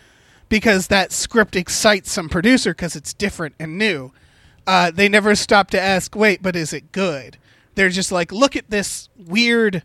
because 0.49 0.89
that 0.89 1.13
script 1.13 1.55
excites 1.57 2.11
some 2.11 2.29
producer 2.29 2.73
because 2.73 2.97
it's 2.97 3.15
different 3.15 3.55
and 3.59 3.79
new. 3.79 4.13
Uh, 4.67 4.91
they 4.91 5.09
never 5.09 5.35
stop 5.35 5.71
to 5.71 5.81
ask, 5.81 6.15
wait, 6.15 6.43
but 6.43 6.57
is 6.57 6.73
it 6.73 6.93
good? 6.93 7.39
They're 7.77 7.89
just 7.89 8.13
like, 8.13 8.33
look 8.33 8.57
at 8.57 8.71
this 8.71 9.09
weird, 9.17 9.85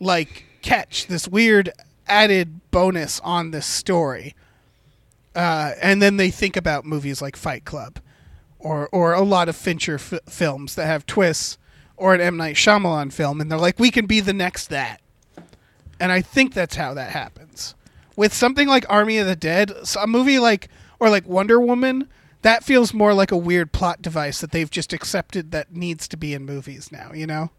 like, 0.00 0.46
catch, 0.62 1.06
this 1.06 1.28
weird 1.28 1.72
added 2.06 2.60
bonus 2.70 3.20
on 3.20 3.50
this 3.50 3.66
story. 3.66 4.34
Uh, 5.34 5.72
and 5.80 6.02
then 6.02 6.16
they 6.16 6.30
think 6.30 6.56
about 6.56 6.84
movies 6.84 7.22
like 7.22 7.36
Fight 7.36 7.64
Club 7.64 8.00
or 8.62 8.88
or 8.92 9.12
a 9.12 9.22
lot 9.22 9.48
of 9.48 9.56
Fincher 9.56 9.94
f- 9.94 10.20
films 10.28 10.74
that 10.74 10.86
have 10.86 11.06
twists, 11.06 11.58
or 12.02 12.14
an 12.14 12.20
M 12.20 12.36
Night 12.36 12.56
Shyamalan 12.56 13.12
film, 13.12 13.40
and 13.40 13.48
they're 13.48 13.56
like, 13.56 13.78
we 13.78 13.92
can 13.92 14.06
be 14.06 14.18
the 14.18 14.32
next 14.32 14.66
that. 14.66 15.00
And 16.00 16.10
I 16.10 16.20
think 16.20 16.52
that's 16.52 16.74
how 16.74 16.94
that 16.94 17.12
happens. 17.12 17.76
With 18.16 18.34
something 18.34 18.66
like 18.66 18.84
Army 18.88 19.18
of 19.18 19.28
the 19.28 19.36
Dead, 19.36 19.70
a 19.96 20.06
movie 20.08 20.40
like 20.40 20.68
or 20.98 21.08
like 21.10 21.28
Wonder 21.28 21.60
Woman, 21.60 22.08
that 22.42 22.64
feels 22.64 22.92
more 22.92 23.14
like 23.14 23.30
a 23.30 23.36
weird 23.36 23.70
plot 23.70 24.02
device 24.02 24.40
that 24.40 24.50
they've 24.50 24.68
just 24.68 24.92
accepted 24.92 25.52
that 25.52 25.72
needs 25.72 26.08
to 26.08 26.16
be 26.16 26.34
in 26.34 26.44
movies 26.44 26.90
now. 26.90 27.12
You 27.14 27.28
know? 27.28 27.50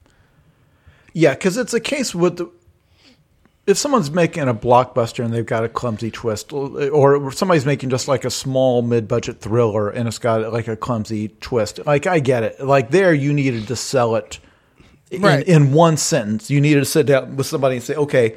Yeah, 1.13 1.35
because 1.35 1.55
it's 1.55 1.73
a 1.73 1.79
case 1.79 2.13
with 2.13 2.35
the, 2.35 2.51
if 3.65 3.77
someone's 3.77 4.11
making 4.11 4.49
a 4.49 4.53
blockbuster 4.53 5.23
and 5.23 5.33
they've 5.33 5.45
got 5.45 5.63
a 5.63 5.69
clumsy 5.69 6.11
twist, 6.11 6.51
or 6.51 7.31
somebody's 7.31 7.65
making 7.65 7.89
just 7.89 8.07
like 8.07 8.25
a 8.25 8.29
small 8.29 8.81
mid-budget 8.81 9.39
thriller 9.39 9.89
and 9.89 10.07
it's 10.07 10.19
got 10.19 10.51
like 10.51 10.67
a 10.67 10.75
clumsy 10.75 11.29
twist, 11.39 11.79
like 11.85 12.05
I 12.05 12.19
get 12.19 12.43
it. 12.43 12.59
Like 12.59 12.91
there, 12.91 13.13
you 13.13 13.33
needed 13.33 13.67
to 13.67 13.75
sell 13.75 14.15
it 14.15 14.39
in, 15.11 15.21
right. 15.21 15.47
in 15.47 15.71
one 15.71 15.95
sentence. 15.95 16.49
You 16.49 16.59
needed 16.59 16.81
to 16.81 16.85
sit 16.85 17.05
down 17.05 17.37
with 17.37 17.47
somebody 17.47 17.75
and 17.75 17.83
say, 17.83 17.95
okay, 17.95 18.35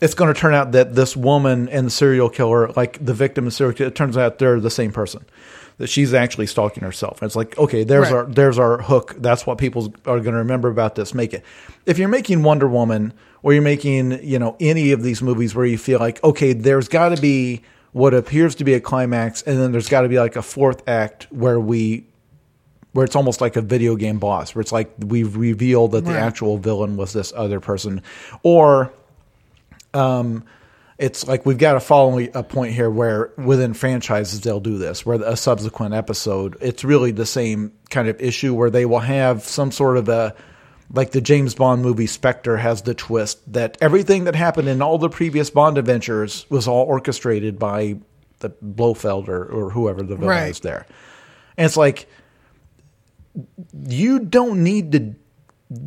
it's 0.00 0.14
going 0.14 0.32
to 0.32 0.38
turn 0.38 0.54
out 0.54 0.72
that 0.72 0.94
this 0.94 1.16
woman 1.16 1.68
and 1.68 1.86
the 1.86 1.90
serial 1.90 2.28
killer, 2.28 2.68
like 2.72 3.04
the 3.04 3.14
victim 3.14 3.44
and 3.44 3.52
serial 3.52 3.74
killer, 3.74 3.88
it 3.88 3.94
turns 3.94 4.16
out 4.16 4.38
they're 4.38 4.60
the 4.60 4.70
same 4.70 4.92
person. 4.92 5.24
That 5.78 5.88
she's 5.88 6.14
actually 6.14 6.46
stalking 6.46 6.84
herself. 6.84 7.20
And 7.20 7.26
it's 7.26 7.34
like, 7.34 7.58
okay, 7.58 7.82
there's 7.82 8.12
right. 8.12 8.18
our 8.18 8.26
there's 8.26 8.60
our 8.60 8.80
hook. 8.80 9.16
That's 9.18 9.44
what 9.44 9.58
people 9.58 9.92
are 10.06 10.20
going 10.20 10.34
to 10.34 10.38
remember 10.38 10.68
about 10.68 10.94
this. 10.94 11.12
Make 11.14 11.34
it. 11.34 11.44
If 11.84 11.98
you're 11.98 12.08
making 12.08 12.44
Wonder 12.44 12.68
Woman 12.68 13.12
or 13.42 13.52
you're 13.52 13.62
making, 13.62 14.24
you 14.24 14.38
know, 14.38 14.56
any 14.60 14.92
of 14.92 15.02
these 15.02 15.20
movies 15.20 15.54
where 15.54 15.66
you 15.66 15.76
feel 15.76 15.98
like, 15.98 16.22
okay, 16.22 16.52
there's 16.52 16.86
got 16.86 17.08
to 17.08 17.20
be 17.20 17.62
what 17.90 18.14
appears 18.14 18.54
to 18.56 18.64
be 18.64 18.74
a 18.74 18.80
climax, 18.80 19.42
and 19.42 19.58
then 19.58 19.70
there's 19.70 19.88
got 19.88 20.02
to 20.02 20.08
be 20.08 20.18
like 20.18 20.34
a 20.34 20.42
fourth 20.42 20.82
act 20.88 21.28
where 21.30 21.60
we, 21.60 22.04
where 22.92 23.04
it's 23.04 23.14
almost 23.14 23.40
like 23.40 23.54
a 23.54 23.60
video 23.60 23.94
game 23.94 24.18
boss, 24.18 24.54
where 24.54 24.60
it's 24.60 24.72
like 24.72 24.92
we've 24.98 25.36
revealed 25.36 25.92
that 25.92 26.04
right. 26.04 26.14
the 26.14 26.18
actual 26.18 26.58
villain 26.58 26.96
was 26.96 27.12
this 27.12 27.32
other 27.36 27.60
person, 27.60 28.02
or, 28.42 28.92
um, 29.92 30.44
it's 30.98 31.26
like 31.26 31.44
we've 31.44 31.58
got 31.58 31.72
to 31.72 31.80
follow 31.80 32.18
a 32.20 32.42
point 32.42 32.72
here 32.72 32.88
where 32.88 33.32
within 33.36 33.74
franchises 33.74 34.40
they'll 34.40 34.60
do 34.60 34.78
this, 34.78 35.04
where 35.04 35.20
a 35.22 35.36
subsequent 35.36 35.94
episode, 35.94 36.56
it's 36.60 36.84
really 36.84 37.10
the 37.10 37.26
same 37.26 37.72
kind 37.90 38.08
of 38.08 38.20
issue 38.20 38.54
where 38.54 38.70
they 38.70 38.86
will 38.86 39.00
have 39.00 39.42
some 39.42 39.72
sort 39.72 39.96
of 39.96 40.08
a 40.08 40.34
like 40.92 41.10
the 41.10 41.20
James 41.20 41.54
Bond 41.54 41.82
movie 41.82 42.06
Spectre 42.06 42.56
has 42.56 42.82
the 42.82 42.94
twist 42.94 43.52
that 43.52 43.76
everything 43.80 44.24
that 44.24 44.36
happened 44.36 44.68
in 44.68 44.82
all 44.82 44.98
the 44.98 45.08
previous 45.08 45.50
Bond 45.50 45.78
adventures 45.78 46.46
was 46.50 46.68
all 46.68 46.84
orchestrated 46.84 47.58
by 47.58 47.96
the 48.38 48.50
Blofeld 48.50 49.28
or, 49.28 49.44
or 49.44 49.70
whoever 49.70 50.02
the 50.02 50.14
villain 50.14 50.28
right. 50.28 50.50
is 50.50 50.60
there. 50.60 50.86
And 51.56 51.66
it's 51.66 51.76
like 51.76 52.08
you 53.72 54.20
don't 54.20 54.62
need 54.62 54.92
to 54.92 55.14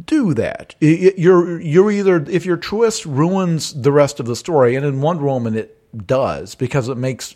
do 0.06 0.34
that. 0.36 0.76
You're 0.80 1.60
you're 1.60 1.92
either 1.92 2.24
if 2.30 2.46
your 2.46 2.58
twist 2.58 3.06
ruins 3.06 3.74
the 3.74 3.92
rest 3.92 4.20
of 4.20 4.26
the 4.26 4.36
story, 4.36 4.76
and 4.76 4.86
in 4.86 5.02
Wonder 5.02 5.24
Woman 5.24 5.56
it 5.56 5.78
does 6.06 6.56
because 6.56 6.90
it 6.90 6.98
makes 6.98 7.36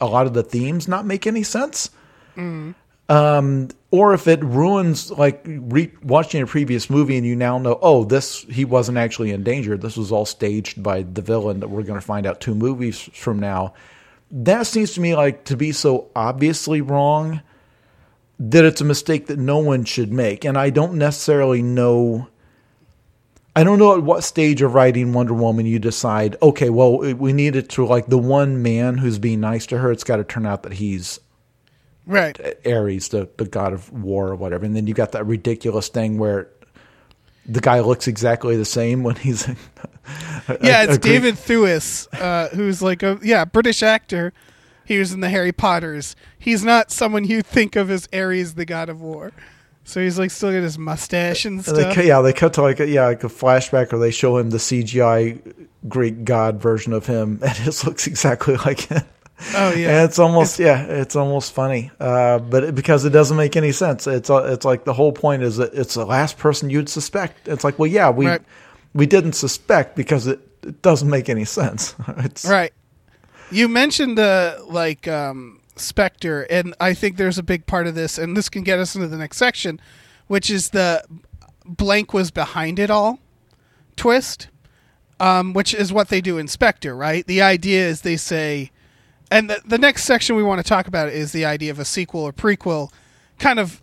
a 0.00 0.06
lot 0.06 0.26
of 0.26 0.34
the 0.34 0.42
themes 0.42 0.88
not 0.88 1.06
make 1.06 1.26
any 1.26 1.42
sense. 1.42 1.90
Mm. 2.36 2.74
Um, 3.08 3.68
or 3.90 4.12
if 4.12 4.28
it 4.28 4.44
ruins 4.44 5.10
like 5.10 5.40
re- 5.46 5.92
watching 6.02 6.42
a 6.42 6.46
previous 6.46 6.90
movie 6.90 7.16
and 7.16 7.26
you 7.26 7.34
now 7.34 7.58
know, 7.58 7.78
oh, 7.80 8.04
this 8.04 8.42
he 8.42 8.64
wasn't 8.64 8.98
actually 8.98 9.30
in 9.30 9.42
danger. 9.42 9.76
This 9.78 9.96
was 9.96 10.12
all 10.12 10.26
staged 10.26 10.82
by 10.82 11.02
the 11.02 11.22
villain 11.22 11.60
that 11.60 11.68
we're 11.68 11.82
going 11.82 11.98
to 11.98 12.04
find 12.04 12.26
out 12.26 12.40
two 12.40 12.54
movies 12.54 13.00
from 13.14 13.38
now. 13.38 13.72
That 14.30 14.66
seems 14.66 14.92
to 14.92 15.00
me 15.00 15.16
like 15.16 15.44
to 15.44 15.56
be 15.56 15.72
so 15.72 16.10
obviously 16.14 16.82
wrong 16.82 17.40
that 18.38 18.64
it's 18.64 18.80
a 18.80 18.84
mistake 18.84 19.26
that 19.26 19.38
no 19.38 19.58
one 19.58 19.84
should 19.84 20.12
make. 20.12 20.44
And 20.44 20.56
I 20.56 20.70
don't 20.70 20.94
necessarily 20.94 21.62
know 21.62 22.28
I 23.56 23.64
don't 23.64 23.80
know 23.80 23.96
at 23.96 24.04
what 24.04 24.22
stage 24.22 24.62
of 24.62 24.74
writing 24.74 25.12
Wonder 25.12 25.34
Woman 25.34 25.66
you 25.66 25.80
decide, 25.80 26.36
okay, 26.40 26.70
well, 26.70 26.98
we 26.98 27.32
need 27.32 27.56
it 27.56 27.68
to 27.70 27.84
like 27.84 28.06
the 28.06 28.18
one 28.18 28.62
man 28.62 28.98
who's 28.98 29.18
being 29.18 29.40
nice 29.40 29.66
to 29.66 29.78
her. 29.78 29.90
It's 29.90 30.04
got 30.04 30.16
to 30.18 30.24
turn 30.24 30.46
out 30.46 30.62
that 30.62 30.74
he's 30.74 31.18
Right. 32.06 32.38
Ares, 32.64 33.08
the, 33.08 33.28
the 33.36 33.44
god 33.44 33.72
of 33.72 33.92
war 33.92 34.28
or 34.28 34.36
whatever. 34.36 34.64
And 34.64 34.74
then 34.76 34.86
you 34.86 34.94
got 34.94 35.12
that 35.12 35.26
ridiculous 35.26 35.88
thing 35.88 36.18
where 36.18 36.48
the 37.46 37.60
guy 37.60 37.80
looks 37.80 38.06
exactly 38.08 38.56
the 38.56 38.64
same 38.64 39.02
when 39.02 39.16
he's. 39.16 39.48
Yeah, 40.62 40.80
a- 40.80 40.84
it's 40.84 40.96
a 40.96 40.98
David 40.98 41.34
Thewlis, 41.34 42.08
uh, 42.18 42.48
who's 42.56 42.80
like 42.80 43.02
a 43.02 43.18
yeah 43.22 43.44
British 43.44 43.82
actor. 43.82 44.32
He 44.88 44.98
was 44.98 45.12
in 45.12 45.20
the 45.20 45.28
Harry 45.28 45.52
Potters. 45.52 46.16
He's 46.38 46.64
not 46.64 46.90
someone 46.90 47.24
you 47.24 47.42
think 47.42 47.76
of 47.76 47.90
as 47.90 48.08
Ares, 48.10 48.54
the 48.54 48.64
god 48.64 48.88
of 48.88 49.02
war. 49.02 49.32
So 49.84 50.00
he's 50.00 50.18
like 50.18 50.30
still 50.30 50.50
got 50.50 50.62
his 50.62 50.78
mustache 50.78 51.44
and 51.44 51.56
And 51.58 51.64
stuff. 51.64 51.94
they, 51.94 52.06
yeah, 52.08 52.22
they 52.22 52.32
cut 52.32 52.54
to 52.54 52.62
like 52.62 52.80
a, 52.80 52.86
yeah, 52.88 53.04
like 53.04 53.22
a 53.22 53.28
flashback, 53.28 53.92
or 53.92 53.98
they 53.98 54.10
show 54.10 54.38
him 54.38 54.48
the 54.48 54.56
CGI 54.56 55.66
Greek 55.88 56.24
god 56.24 56.60
version 56.60 56.94
of 56.94 57.04
him, 57.06 57.38
and 57.46 57.56
it 57.68 57.84
looks 57.84 58.06
exactly 58.06 58.56
like 58.56 58.80
him. 58.80 59.02
oh 59.54 59.72
And 59.72 59.80
yeah, 59.80 60.04
it's 60.04 60.18
almost 60.18 60.58
yeah, 60.58 60.82
it's 60.84 61.16
almost 61.16 61.52
funny, 61.52 61.90
uh, 62.00 62.38
but 62.38 62.64
it, 62.64 62.74
because 62.74 63.04
it 63.04 63.10
doesn't 63.10 63.36
make 63.36 63.56
any 63.56 63.72
sense. 63.72 64.06
It's 64.06 64.30
uh, 64.30 64.44
it's 64.52 64.64
like 64.64 64.84
the 64.84 64.94
whole 64.94 65.12
point 65.12 65.42
is 65.42 65.58
that 65.58 65.74
it's 65.74 65.94
the 65.94 66.06
last 66.06 66.38
person 66.38 66.70
you'd 66.70 66.88
suspect. 66.88 67.46
It's 67.46 67.62
like, 67.62 67.78
well, 67.78 67.90
yeah, 67.90 68.08
we 68.10 68.26
Right. 68.26 68.42
we 68.94 69.04
didn't 69.06 69.34
suspect 69.34 69.96
because 69.96 70.26
it, 70.26 70.40
it 70.62 70.80
doesn't 70.82 71.08
make 71.10 71.28
any 71.28 71.44
sense. 71.44 71.94
it's 72.18 72.44
right. 72.46 72.72
You 73.50 73.68
mentioned 73.68 74.18
the 74.18 74.62
like 74.68 75.08
um, 75.08 75.60
Spectre, 75.76 76.42
and 76.50 76.74
I 76.80 76.92
think 76.94 77.16
there's 77.16 77.38
a 77.38 77.42
big 77.42 77.66
part 77.66 77.86
of 77.86 77.94
this, 77.94 78.18
and 78.18 78.36
this 78.36 78.48
can 78.48 78.62
get 78.62 78.78
us 78.78 78.94
into 78.94 79.08
the 79.08 79.16
next 79.16 79.38
section, 79.38 79.80
which 80.26 80.50
is 80.50 80.70
the 80.70 81.02
blank 81.64 82.12
was 82.12 82.30
behind 82.30 82.78
it 82.78 82.90
all 82.90 83.20
twist, 83.96 84.48
um, 85.20 85.52
which 85.52 85.74
is 85.74 85.92
what 85.92 86.08
they 86.08 86.20
do 86.20 86.38
in 86.38 86.46
Spectre, 86.48 86.94
right? 86.94 87.26
The 87.26 87.42
idea 87.42 87.86
is 87.86 88.02
they 88.02 88.16
say, 88.16 88.70
and 89.30 89.50
the, 89.50 89.60
the 89.64 89.78
next 89.78 90.04
section 90.04 90.36
we 90.36 90.42
want 90.42 90.58
to 90.58 90.68
talk 90.68 90.86
about 90.86 91.08
is 91.08 91.32
the 91.32 91.44
idea 91.44 91.70
of 91.70 91.78
a 91.78 91.84
sequel 91.84 92.22
or 92.22 92.32
prequel, 92.32 92.92
kind 93.38 93.58
of 93.58 93.82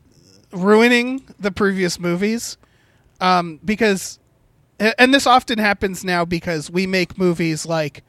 ruining 0.52 1.24
the 1.40 1.52
previous 1.52 2.00
movies, 2.00 2.58
um, 3.20 3.60
because, 3.64 4.20
and 4.80 5.14
this 5.14 5.28
often 5.28 5.60
happens 5.60 6.04
now 6.04 6.24
because 6.24 6.72
we 6.72 6.88
make 6.88 7.18
movies 7.18 7.66
like 7.66 8.04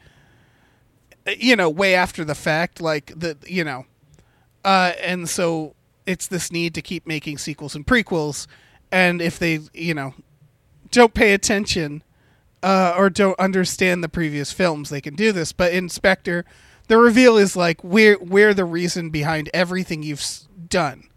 you 1.38 1.56
know, 1.56 1.68
way 1.68 1.94
after 1.94 2.24
the 2.24 2.34
fact, 2.34 2.80
like 2.80 3.12
the 3.18 3.36
you 3.46 3.64
know, 3.64 3.86
uh, 4.64 4.92
and 5.02 5.28
so 5.28 5.74
it's 6.06 6.26
this 6.26 6.52
need 6.52 6.74
to 6.74 6.82
keep 6.82 7.06
making 7.06 7.38
sequels 7.38 7.74
and 7.74 7.86
prequels, 7.86 8.46
and 8.90 9.20
if 9.20 9.38
they 9.38 9.60
you 9.72 9.94
know 9.94 10.14
don't 10.90 11.14
pay 11.14 11.32
attention 11.32 12.02
uh, 12.62 12.94
or 12.96 13.10
don't 13.10 13.38
understand 13.38 14.02
the 14.02 14.08
previous 14.08 14.52
films, 14.52 14.90
they 14.90 15.00
can 15.00 15.14
do 15.14 15.32
this. 15.32 15.52
But 15.52 15.72
in 15.72 15.88
Spectre, 15.88 16.44
the 16.88 16.96
reveal 16.96 17.36
is 17.36 17.56
like 17.56 17.82
we're 17.82 18.18
we're 18.18 18.54
the 18.54 18.64
reason 18.64 19.10
behind 19.10 19.50
everything 19.52 20.02
you've 20.02 20.24
done 20.68 21.08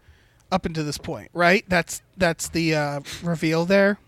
up 0.52 0.66
until 0.66 0.84
this 0.84 0.98
point, 0.98 1.30
right? 1.32 1.64
That's 1.68 2.02
that's 2.16 2.48
the 2.48 2.74
uh, 2.74 3.00
reveal 3.22 3.64
there. 3.64 3.98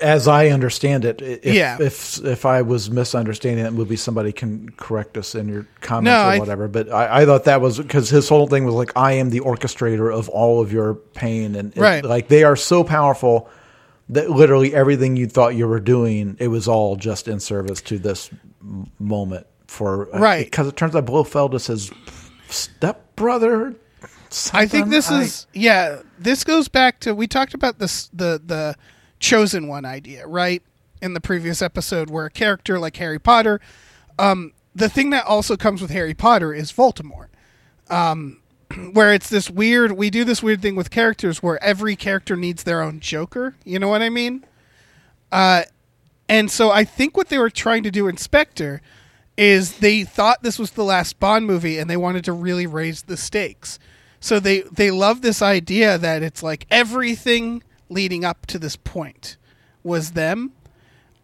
As 0.00 0.26
I 0.28 0.48
understand 0.48 1.04
it. 1.04 1.22
If, 1.22 1.44
Yeah. 1.54 1.76
If 1.80 2.24
if 2.24 2.44
I 2.46 2.62
was 2.62 2.90
misunderstanding 2.90 3.64
that 3.64 3.72
movie, 3.72 3.96
somebody 3.96 4.32
can 4.32 4.70
correct 4.76 5.16
us 5.16 5.34
in 5.34 5.48
your 5.48 5.66
comments 5.80 6.06
No, 6.06 6.16
or 6.24 6.32
I- 6.32 6.38
whatever. 6.38 6.68
But 6.68 6.90
I, 6.90 7.22
I 7.22 7.26
thought 7.26 7.44
that 7.44 7.60
was 7.60 7.78
because 7.78 8.08
his 8.10 8.28
whole 8.28 8.46
thing 8.46 8.64
was 8.64 8.74
like, 8.74 8.92
I 8.96 9.12
am 9.12 9.30
the 9.30 9.40
orchestrator 9.40 10.12
of 10.12 10.28
all 10.28 10.60
of 10.60 10.72
your 10.72 10.94
pain, 10.94 11.54
and 11.54 11.72
it- 11.76 11.80
Right. 11.80 12.04
like 12.04 12.28
they 12.28 12.44
are 12.44 12.56
so 12.56 12.82
powerful 12.84 13.48
that 14.10 14.30
literally 14.30 14.74
everything 14.74 15.16
you 15.16 15.26
thought 15.26 15.54
you 15.54 15.68
were 15.68 15.80
doing, 15.80 16.36
it 16.40 16.48
was 16.48 16.66
all 16.66 16.96
just 16.96 17.28
in 17.28 17.38
service 17.40 17.80
to 17.82 17.98
this 17.98 18.30
moment. 18.98 19.46
For 19.66 20.08
uh, 20.14 20.18
Right. 20.18 20.46
because 20.46 20.66
it 20.66 20.76
turns 20.76 20.96
out 20.96 21.04
Blofeld 21.04 21.54
is 21.54 21.66
his 21.66 21.90
stepbrother. 22.48 23.74
I 24.52 24.66
think 24.66 24.88
this 24.88 25.10
I- 25.10 25.22
is 25.22 25.46
yeah. 25.52 26.00
This 26.18 26.44
goes 26.44 26.68
back 26.68 27.00
to 27.00 27.14
we 27.14 27.26
talked 27.26 27.54
about 27.54 27.78
this 27.78 28.08
the 28.12 28.40
the 28.44 28.74
chosen 29.18 29.68
one 29.68 29.84
idea 29.84 30.26
right 30.26 30.62
in 31.00 31.14
the 31.14 31.20
previous 31.20 31.62
episode 31.62 32.10
where 32.10 32.26
a 32.26 32.30
character 32.30 32.78
like 32.78 32.96
Harry 32.96 33.18
Potter. 33.18 33.60
Um, 34.18 34.52
the 34.74 34.88
thing 34.88 35.10
that 35.10 35.24
also 35.26 35.56
comes 35.56 35.80
with 35.80 35.90
Harry 35.90 36.14
Potter 36.14 36.52
is 36.52 36.72
Voldemort, 36.72 37.28
um, 37.88 38.40
where 38.92 39.12
it's 39.12 39.28
this 39.28 39.50
weird. 39.50 39.92
We 39.92 40.10
do 40.10 40.24
this 40.24 40.42
weird 40.42 40.62
thing 40.62 40.76
with 40.76 40.90
characters 40.90 41.42
where 41.42 41.62
every 41.62 41.96
character 41.96 42.36
needs 42.36 42.64
their 42.64 42.82
own 42.82 43.00
Joker. 43.00 43.54
You 43.64 43.78
know 43.78 43.88
what 43.88 44.02
I 44.02 44.08
mean? 44.08 44.44
Uh, 45.30 45.62
and 46.28 46.50
so 46.50 46.70
I 46.70 46.84
think 46.84 47.16
what 47.16 47.28
they 47.28 47.38
were 47.38 47.50
trying 47.50 47.82
to 47.84 47.90
do 47.90 48.06
in 48.08 48.16
Spectre 48.16 48.80
is 49.36 49.78
they 49.78 50.04
thought 50.04 50.42
this 50.42 50.58
was 50.58 50.72
the 50.72 50.84
last 50.84 51.18
Bond 51.20 51.46
movie 51.46 51.78
and 51.78 51.88
they 51.88 51.96
wanted 51.96 52.24
to 52.24 52.32
really 52.32 52.66
raise 52.66 53.02
the 53.02 53.16
stakes. 53.16 53.78
So 54.20 54.40
they 54.40 54.62
they 54.62 54.90
love 54.90 55.22
this 55.22 55.40
idea 55.40 55.96
that 55.96 56.22
it's 56.22 56.42
like 56.42 56.66
everything 56.70 57.62
leading 57.88 58.24
up 58.24 58.46
to 58.46 58.58
this 58.58 58.76
point 58.76 59.36
was 59.82 60.12
them. 60.12 60.52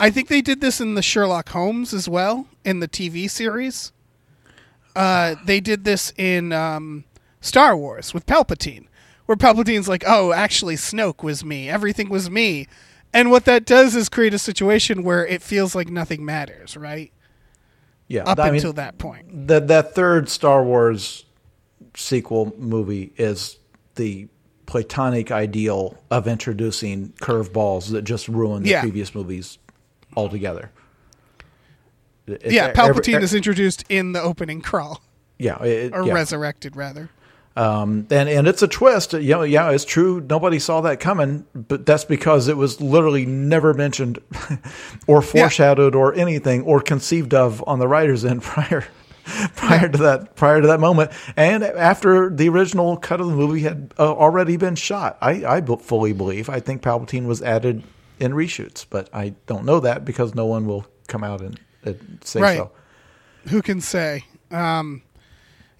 I 0.00 0.10
think 0.10 0.28
they 0.28 0.42
did 0.42 0.60
this 0.60 0.80
in 0.80 0.94
the 0.94 1.02
Sherlock 1.02 1.50
Holmes 1.50 1.94
as 1.94 2.08
well 2.08 2.48
in 2.64 2.80
the 2.80 2.88
TV 2.88 3.30
series. 3.30 3.92
Uh, 4.96 5.36
they 5.44 5.60
did 5.60 5.84
this 5.84 6.12
in 6.16 6.52
um, 6.52 7.04
Star 7.40 7.76
Wars 7.76 8.14
with 8.14 8.26
Palpatine, 8.26 8.86
where 9.26 9.36
Palpatine's 9.36 9.88
like, 9.88 10.04
"Oh, 10.06 10.32
actually, 10.32 10.76
Snoke 10.76 11.22
was 11.22 11.44
me. 11.44 11.68
Everything 11.68 12.08
was 12.08 12.30
me," 12.30 12.68
and 13.12 13.30
what 13.30 13.44
that 13.44 13.64
does 13.64 13.96
is 13.96 14.08
create 14.08 14.34
a 14.34 14.38
situation 14.38 15.02
where 15.02 15.26
it 15.26 15.42
feels 15.42 15.74
like 15.74 15.88
nothing 15.88 16.24
matters, 16.24 16.76
right? 16.76 17.12
yeah. 18.08 18.24
Up 18.24 18.38
I 18.38 18.46
mean, 18.46 18.56
until 18.56 18.74
that 18.74 18.98
point. 18.98 19.46
that 19.48 19.68
that 19.68 19.94
third 19.94 20.28
Star 20.28 20.62
Wars 20.62 21.24
sequel 21.96 22.54
movie 22.58 23.12
is 23.16 23.58
the 23.94 24.28
platonic 24.66 25.30
ideal 25.30 25.96
of 26.10 26.26
introducing 26.26 27.10
curveballs 27.20 27.90
that 27.90 28.02
just 28.02 28.28
ruin 28.28 28.62
the 28.62 28.70
Yeah. 28.70 28.80
previous 28.80 29.14
movies 29.14 29.58
altogether. 30.16 30.70
It's 32.26 32.52
yeah, 32.54 32.72
Palpatine 32.72 33.14
every- 33.14 33.24
is 33.24 33.34
introduced 33.34 33.84
in 33.88 34.12
the 34.12 34.22
opening 34.22 34.62
crawl, 34.62 35.02
yeah, 35.38 35.62
it- 35.62 35.92
or 35.94 36.06
yeah. 36.06 36.14
resurrected 36.14 36.74
rather. 36.76 37.10
Um, 37.56 38.06
and 38.10 38.28
and 38.28 38.48
it's 38.48 38.62
a 38.62 38.68
twist. 38.68 39.12
You 39.12 39.34
know, 39.34 39.42
yeah, 39.42 39.70
it's 39.70 39.84
true. 39.84 40.20
Nobody 40.28 40.58
saw 40.58 40.80
that 40.80 40.98
coming, 40.98 41.44
but 41.54 41.86
that's 41.86 42.04
because 42.04 42.48
it 42.48 42.56
was 42.56 42.80
literally 42.80 43.26
never 43.26 43.74
mentioned, 43.74 44.18
or 45.06 45.22
foreshadowed, 45.22 45.94
or 45.94 46.14
anything, 46.14 46.62
or 46.62 46.80
conceived 46.80 47.32
of 47.32 47.62
on 47.66 47.78
the 47.78 47.86
writers' 47.86 48.24
end 48.24 48.42
prior 48.42 48.84
prior 49.56 49.88
to 49.88 49.98
that 49.98 50.36
prior 50.36 50.60
to 50.60 50.66
that 50.66 50.80
moment, 50.80 51.10
and 51.36 51.64
after 51.64 52.28
the 52.30 52.48
original 52.48 52.96
cut 52.96 53.20
of 53.20 53.28
the 53.28 53.34
movie 53.34 53.60
had 53.62 53.94
uh, 53.98 54.12
already 54.12 54.56
been 54.56 54.74
shot. 54.74 55.16
I 55.20 55.44
I 55.44 55.60
fully 55.76 56.12
believe. 56.12 56.48
I 56.48 56.60
think 56.60 56.82
Palpatine 56.82 57.26
was 57.26 57.42
added 57.42 57.82
in 58.20 58.32
reshoots, 58.32 58.84
but 58.88 59.08
I 59.12 59.34
don't 59.46 59.64
know 59.64 59.80
that 59.80 60.04
because 60.04 60.34
no 60.34 60.46
one 60.46 60.66
will 60.66 60.86
come 61.08 61.24
out 61.24 61.40
and, 61.40 61.58
and 61.84 62.20
say 62.24 62.40
Right. 62.40 62.58
so. 62.58 62.70
Who 63.48 63.60
can 63.62 63.80
say? 63.80 64.24
Um, 64.50 65.02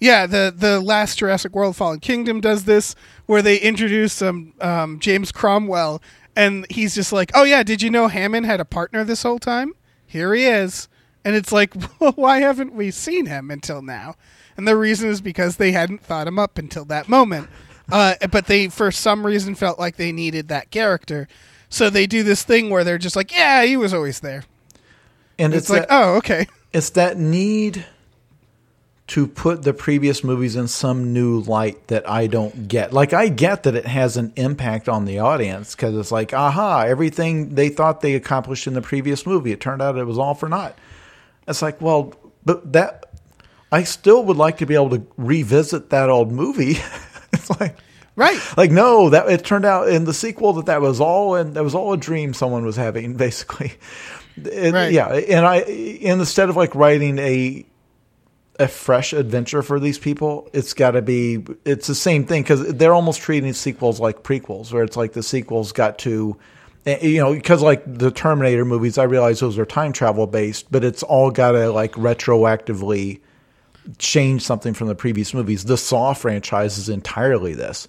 yeah, 0.00 0.26
the 0.26 0.52
the 0.54 0.80
last 0.80 1.18
Jurassic 1.18 1.54
World: 1.54 1.76
Fallen 1.76 2.00
Kingdom 2.00 2.40
does 2.40 2.64
this, 2.64 2.94
where 3.26 3.42
they 3.42 3.56
introduce 3.58 4.20
um, 4.20 4.52
um, 4.60 4.98
James 4.98 5.32
Cromwell, 5.32 6.02
and 6.36 6.66
he's 6.70 6.94
just 6.94 7.12
like, 7.12 7.30
"Oh 7.34 7.44
yeah, 7.44 7.62
did 7.62 7.80
you 7.82 7.90
know 7.90 8.08
Hammond 8.08 8.46
had 8.46 8.60
a 8.60 8.64
partner 8.64 9.04
this 9.04 9.22
whole 9.22 9.38
time? 9.38 9.72
Here 10.06 10.34
he 10.34 10.46
is." 10.46 10.88
And 11.24 11.34
it's 11.34 11.52
like, 11.52 11.74
well, 12.00 12.12
why 12.12 12.40
haven't 12.40 12.74
we 12.74 12.90
seen 12.90 13.26
him 13.26 13.50
until 13.50 13.82
now? 13.82 14.16
And 14.56 14.68
the 14.68 14.76
reason 14.76 15.08
is 15.08 15.20
because 15.20 15.56
they 15.56 15.72
hadn't 15.72 16.02
thought 16.02 16.28
him 16.28 16.38
up 16.38 16.58
until 16.58 16.84
that 16.86 17.08
moment. 17.08 17.48
Uh, 17.90 18.14
but 18.30 18.46
they, 18.46 18.68
for 18.68 18.90
some 18.90 19.26
reason, 19.26 19.54
felt 19.54 19.78
like 19.78 19.96
they 19.96 20.12
needed 20.12 20.48
that 20.48 20.70
character. 20.70 21.28
So 21.68 21.90
they 21.90 22.06
do 22.06 22.22
this 22.22 22.42
thing 22.42 22.70
where 22.70 22.84
they're 22.84 22.98
just 22.98 23.16
like, 23.16 23.32
yeah, 23.32 23.64
he 23.64 23.76
was 23.76 23.92
always 23.92 24.20
there. 24.20 24.44
And 25.38 25.52
It's, 25.52 25.64
it's, 25.64 25.70
like, 25.70 25.88
that- 25.88 25.90
oh, 25.90 26.14
okay. 26.16 26.46
it's 26.72 26.90
that 26.90 27.18
need 27.18 27.84
to 29.06 29.26
put 29.26 29.62
the 29.62 29.74
previous 29.74 30.24
movies 30.24 30.56
in 30.56 30.66
some 30.66 31.12
new 31.12 31.40
light 31.40 31.88
that 31.88 32.08
I 32.08 32.26
don't 32.26 32.68
get. 32.68 32.92
Like 32.92 33.12
I 33.12 33.28
get 33.28 33.64
that 33.64 33.74
it 33.74 33.86
has 33.86 34.16
an 34.16 34.32
impact 34.36 34.88
on 34.88 35.04
the 35.04 35.18
audience 35.18 35.74
because 35.74 35.94
it's 35.94 36.10
like, 36.10 36.32
aha, 36.32 36.84
everything 36.86 37.54
they 37.54 37.68
thought 37.68 38.00
they 38.00 38.14
accomplished 38.14 38.66
in 38.66 38.72
the 38.72 38.80
previous 38.80 39.26
movie, 39.26 39.52
it 39.52 39.60
turned 39.60 39.82
out 39.82 39.98
it 39.98 40.04
was 40.04 40.16
all 40.16 40.34
for 40.34 40.48
naught. 40.48 40.78
It's 41.46 41.62
like, 41.62 41.80
well, 41.80 42.14
but 42.44 42.72
that 42.72 43.04
I 43.72 43.84
still 43.84 44.24
would 44.24 44.36
like 44.36 44.58
to 44.58 44.66
be 44.66 44.74
able 44.74 44.90
to 44.90 45.06
revisit 45.16 45.90
that 45.90 46.08
old 46.10 46.30
movie. 46.32 46.76
it's 47.32 47.50
like 47.60 47.76
Right. 48.16 48.38
like 48.56 48.70
no 48.70 49.10
that 49.10 49.28
it 49.28 49.44
turned 49.44 49.64
out 49.64 49.88
in 49.88 50.04
the 50.04 50.14
sequel 50.14 50.52
that 50.52 50.66
that 50.66 50.80
was 50.80 51.00
all 51.00 51.34
and 51.34 51.54
that 51.56 51.64
was 51.64 51.74
all 51.74 51.92
a 51.94 51.96
dream 51.96 52.32
someone 52.32 52.64
was 52.64 52.76
having 52.76 53.14
basically 53.16 53.72
It- 54.36 54.72
Right. 54.72 54.92
yeah 54.92 55.08
and 55.12 55.44
i 55.44 55.56
and 55.56 56.20
instead 56.20 56.48
of 56.48 56.56
like 56.56 56.76
writing 56.76 57.18
a 57.18 57.66
a 58.60 58.68
fresh 58.68 59.12
adventure 59.14 59.62
for 59.62 59.80
these 59.80 59.98
people 59.98 60.48
it's 60.52 60.74
got 60.74 60.92
to 60.92 61.02
be 61.02 61.44
it's 61.64 61.88
the 61.88 61.94
same 61.96 62.24
thing 62.24 62.42
because 62.42 62.64
they're 62.74 62.94
almost 62.94 63.20
treating 63.20 63.52
sequels 63.52 63.98
like 63.98 64.22
prequels 64.22 64.72
where 64.72 64.84
it's 64.84 64.96
like 64.96 65.12
the 65.14 65.22
sequels 65.24 65.72
got 65.72 65.98
to 65.98 66.36
you 66.86 67.18
know, 67.18 67.32
because 67.34 67.62
like 67.62 67.82
the 67.86 68.10
Terminator 68.10 68.64
movies, 68.64 68.98
I 68.98 69.04
realize 69.04 69.40
those 69.40 69.58
are 69.58 69.64
time 69.66 69.92
travel 69.92 70.26
based, 70.26 70.70
but 70.70 70.84
it's 70.84 71.02
all 71.02 71.30
got 71.30 71.52
to 71.52 71.70
like 71.70 71.92
retroactively 71.92 73.20
change 73.98 74.42
something 74.42 74.74
from 74.74 74.88
the 74.88 74.94
previous 74.94 75.34
movies. 75.34 75.64
The 75.64 75.76
Saw 75.76 76.12
franchise 76.14 76.78
is 76.78 76.88
entirely 76.88 77.54
this. 77.54 77.88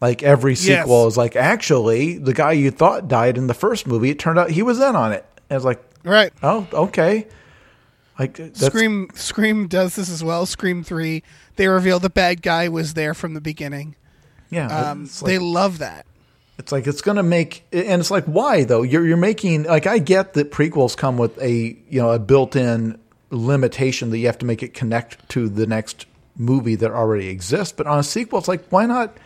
Like 0.00 0.22
every 0.22 0.54
sequel 0.54 1.04
Yes. 1.04 1.12
is 1.12 1.16
like, 1.16 1.36
actually, 1.36 2.18
the 2.18 2.34
guy 2.34 2.52
you 2.52 2.70
thought 2.70 3.08
died 3.08 3.38
in 3.38 3.46
the 3.46 3.54
first 3.54 3.86
movie, 3.86 4.10
it 4.10 4.18
turned 4.18 4.38
out 4.38 4.50
he 4.50 4.62
was 4.62 4.78
in 4.78 4.94
on 4.96 5.12
it. 5.12 5.24
And 5.48 5.56
it's 5.56 5.64
like, 5.64 5.82
Right. 6.04 6.32
oh, 6.42 6.66
okay. 6.72 7.26
Like 8.18 8.40
Scream 8.54 9.08
Scream 9.14 9.66
does 9.68 9.96
this 9.96 10.08
as 10.08 10.24
well. 10.24 10.46
Scream 10.46 10.82
three, 10.82 11.22
they 11.56 11.68
reveal 11.68 11.98
the 11.98 12.08
bad 12.10 12.40
guy 12.40 12.68
was 12.68 12.94
there 12.94 13.12
from 13.12 13.34
the 13.34 13.40
beginning. 13.42 13.94
yeah, 14.48 14.68
Um, 14.90 15.02
like, 15.04 15.24
they 15.24 15.38
love 15.38 15.78
that. 15.78 16.05
It's 16.58 16.72
like 16.72 16.86
it's 16.86 17.02
going 17.02 17.16
to 17.18 17.22
make, 17.22 17.64
and 17.72 18.00
it's 18.00 18.10
like 18.10 18.24
why 18.24 18.64
though? 18.64 18.82
You're 18.82 19.06
you're 19.06 19.16
making 19.18 19.64
like 19.64 19.86
I 19.86 19.98
get 19.98 20.34
that 20.34 20.50
prequels 20.50 20.96
come 20.96 21.18
with 21.18 21.40
a 21.40 21.76
you 21.88 22.00
know 22.00 22.10
a 22.12 22.18
built-in 22.18 22.98
limitation 23.30 24.10
that 24.10 24.18
you 24.18 24.26
have 24.26 24.38
to 24.38 24.46
make 24.46 24.62
it 24.62 24.72
connect 24.72 25.28
to 25.30 25.48
the 25.48 25.66
next 25.66 26.06
movie 26.36 26.74
that 26.76 26.90
already 26.90 27.28
exists. 27.28 27.72
But 27.76 27.86
on 27.86 27.98
a 27.98 28.02
sequel, 28.02 28.38
it's 28.38 28.48
like 28.48 28.66
why 28.68 28.86
not 28.86 29.16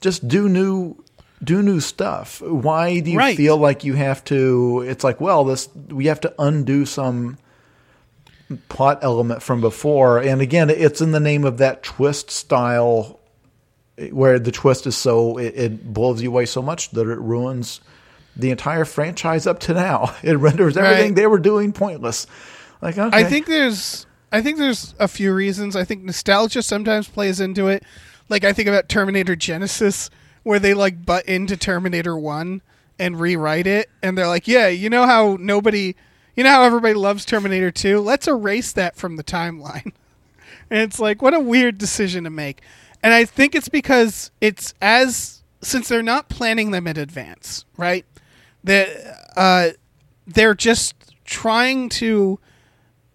just 0.00 0.26
do 0.26 0.48
new 0.48 0.96
do 1.44 1.62
new 1.62 1.78
stuff? 1.78 2.40
Why 2.42 2.98
do 3.00 3.10
you 3.12 3.18
Right. 3.18 3.36
feel 3.36 3.56
like 3.56 3.84
you 3.84 3.94
have 3.94 4.24
to? 4.24 4.84
It's 4.88 5.04
like 5.04 5.20
well, 5.20 5.44
this 5.44 5.68
we 5.90 6.06
have 6.06 6.20
to 6.22 6.34
undo 6.40 6.86
some 6.86 7.38
plot 8.68 8.98
element 9.02 9.42
from 9.42 9.60
before, 9.60 10.18
and 10.18 10.40
again, 10.42 10.70
it's 10.70 11.00
in 11.00 11.12
the 11.12 11.20
name 11.20 11.44
of 11.44 11.58
that 11.58 11.82
twist 11.84 12.30
style 12.30 13.20
where 14.10 14.38
the 14.38 14.52
twist 14.52 14.86
is 14.86 14.96
so 14.96 15.38
it, 15.38 15.54
it 15.56 15.92
blows 15.94 16.22
you 16.22 16.30
away 16.30 16.46
so 16.46 16.62
much 16.62 16.90
that 16.90 17.08
it 17.08 17.18
ruins 17.18 17.80
the 18.36 18.50
entire 18.50 18.84
franchise 18.84 19.46
up 19.46 19.60
to 19.60 19.74
now. 19.74 20.14
It 20.22 20.36
renders 20.36 20.76
everything 20.76 21.08
Right. 21.10 21.14
they 21.16 21.26
were 21.26 21.38
doing 21.38 21.72
pointless. 21.72 22.26
Like 22.80 22.98
okay, 22.98 23.16
I 23.16 23.24
think 23.24 23.46
there's 23.46 24.06
I 24.32 24.40
think 24.40 24.58
there's 24.58 24.94
a 24.98 25.08
few 25.08 25.32
reasons. 25.34 25.76
I 25.76 25.84
think 25.84 26.02
nostalgia 26.02 26.62
sometimes 26.62 27.08
plays 27.08 27.38
into 27.40 27.68
it. 27.68 27.82
Like 28.28 28.44
I 28.44 28.52
think 28.52 28.68
about 28.68 28.88
Terminator 28.88 29.36
Genisys 29.36 30.08
where 30.42 30.58
they 30.58 30.74
like 30.74 31.04
butt 31.04 31.26
into 31.26 31.56
Terminator 31.56 32.16
1 32.16 32.62
and 32.98 33.20
rewrite 33.20 33.66
it 33.66 33.88
and 34.02 34.16
they're 34.18 34.26
like, 34.26 34.48
"Yeah, 34.48 34.68
you 34.68 34.88
know 34.90 35.06
how 35.06 35.36
nobody 35.38 35.94
you 36.34 36.42
know 36.42 36.50
how 36.50 36.62
everybody 36.64 36.94
loves 36.94 37.24
Terminator 37.26 37.70
2? 37.70 38.00
Let's 38.00 38.26
erase 38.26 38.72
that 38.72 38.96
from 38.96 39.16
the 39.16 39.24
timeline." 39.24 39.92
and 40.70 40.80
it's 40.80 40.98
like, 40.98 41.20
what 41.20 41.34
a 41.34 41.40
weird 41.40 41.76
decision 41.78 42.24
to 42.24 42.30
make. 42.30 42.62
And 43.02 43.12
I 43.12 43.24
think 43.24 43.54
it's 43.54 43.68
because 43.68 44.30
it's 44.40 44.74
as 44.80 45.42
since 45.60 45.88
they're 45.88 46.02
not 46.02 46.28
planning 46.28 46.70
them 46.70 46.86
in 46.86 46.98
advance, 46.98 47.64
right? 47.76 48.04
That 48.64 48.88
uh, 49.36 49.70
they're 50.26 50.54
just 50.54 51.14
trying 51.24 51.88
to 51.88 52.38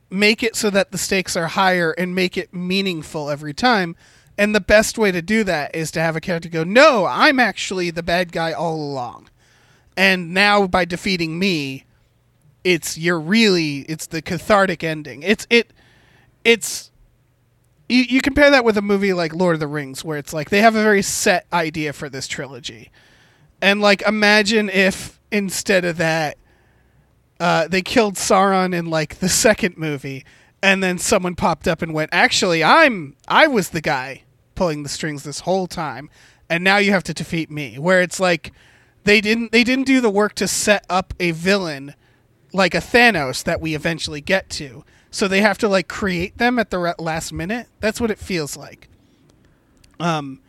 make 0.10 0.44
it 0.44 0.56
so 0.56 0.70
that 0.70 0.92
the 0.92 0.98
stakes 0.98 1.36
are 1.36 1.48
higher 1.48 1.92
and 1.92 2.16
make 2.16 2.38
it 2.38 2.54
meaningful 2.54 3.30
every 3.30 3.54
time. 3.54 3.96
And 4.38 4.54
the 4.54 4.62
best 4.62 4.98
way 4.98 5.12
to 5.12 5.22
do 5.22 5.44
that 5.46 5.76
is 5.76 5.92
to 5.92 6.00
have 6.02 6.16
a 6.16 6.22
character 6.22 6.50
go, 6.50 6.64
"No, 6.64 7.06
I'm 7.06 7.40
actually 7.40 7.90
the 7.90 8.04
bad 8.04 8.32
guy 8.32 8.52
all 8.52 8.76
along." 8.76 9.30
And 9.96 10.34
now 10.34 10.68
by 10.68 10.86
defeating 10.86 11.40
me, 11.40 11.86
it's 12.64 12.98
you're 12.98 13.20
really 13.20 13.80
it's 13.90 14.08
the 14.08 14.22
cathartic 14.22 14.84
ending. 14.84 15.24
It's 15.24 15.48
it 15.50 15.74
it's 16.44 16.92
you, 17.90 18.04
you 18.04 18.22
compare 18.22 18.52
that 18.52 18.66
with 18.66 18.78
a 18.78 18.82
movie 18.82 19.14
like 19.14 19.34
Lord 19.34 19.56
of 19.56 19.60
the 19.60 19.68
Rings 19.68 20.04
where 20.04 20.18
it's 20.18 20.34
like 20.34 20.50
they 20.50 20.62
have 20.62 20.76
a 20.76 20.84
very 20.84 21.02
set 21.02 21.46
idea 21.54 21.94
for 21.94 22.10
this 22.10 22.28
trilogy. 22.28 22.92
And 23.62 23.82
like 23.82 24.02
imagine 24.04 24.70
if 24.70 25.20
instead 25.32 25.86
of 25.86 25.98
that 25.98 26.38
uh, 27.40 27.68
they 27.68 27.82
killed 27.82 28.16
Sauron 28.16 28.74
in 28.74 28.88
like 28.88 29.16
the 29.20 29.30
second 29.30 29.78
movie, 29.78 30.26
and 30.62 30.82
then 30.82 30.98
someone 30.98 31.36
popped 31.36 31.68
up 31.68 31.82
and 31.82 31.94
went, 31.94 32.10
"Actually, 32.14 32.64
I'm 32.64 33.16
I 33.28 33.48
was 33.48 33.70
the 33.70 33.82
guy 33.82 34.24
pulling 34.56 34.84
the 34.84 34.90
strings 34.90 35.24
this 35.24 35.42
whole 35.42 35.68
time, 35.68 36.10
and 36.50 36.64
now 36.64 36.78
you 36.78 36.92
have 36.92 37.04
to 37.04 37.14
defeat 37.14 37.52
me." 37.52 37.78
Where 37.78 38.02
it's 38.02 38.20
like 38.20 38.52
they 39.04 39.22
didn't 39.22 39.52
they 39.52 39.64
didn't 39.64 39.86
do 39.86 40.02
the 40.02 40.10
work 40.10 40.34
to 40.36 40.48
set 40.48 40.84
up 40.90 41.14
a 41.20 41.32
villain 41.32 41.94
like 42.54 42.74
a 42.74 42.80
Thanos 42.80 43.44
that 43.44 43.62
we 43.62 43.76
eventually 43.76 44.22
get 44.22 44.50
to, 44.50 44.84
so 45.12 45.28
they 45.28 45.42
have 45.42 45.58
to 45.60 45.68
like 45.68 45.88
create 45.88 46.38
them 46.38 46.60
at 46.60 46.70
the 46.70 46.96
last 47.00 47.34
minute. 47.34 47.68
That's 47.80 48.02
what 48.02 48.12
it 48.12 48.20
feels 48.20 48.58
like. 48.58 48.90
Um, 50.00 50.42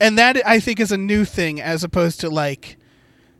and 0.00 0.18
that 0.18 0.46
I 0.46 0.60
think 0.60 0.80
is 0.80 0.92
a 0.92 0.96
new 0.96 1.24
thing 1.24 1.60
as 1.60 1.84
opposed 1.84 2.20
to 2.20 2.30
like 2.30 2.76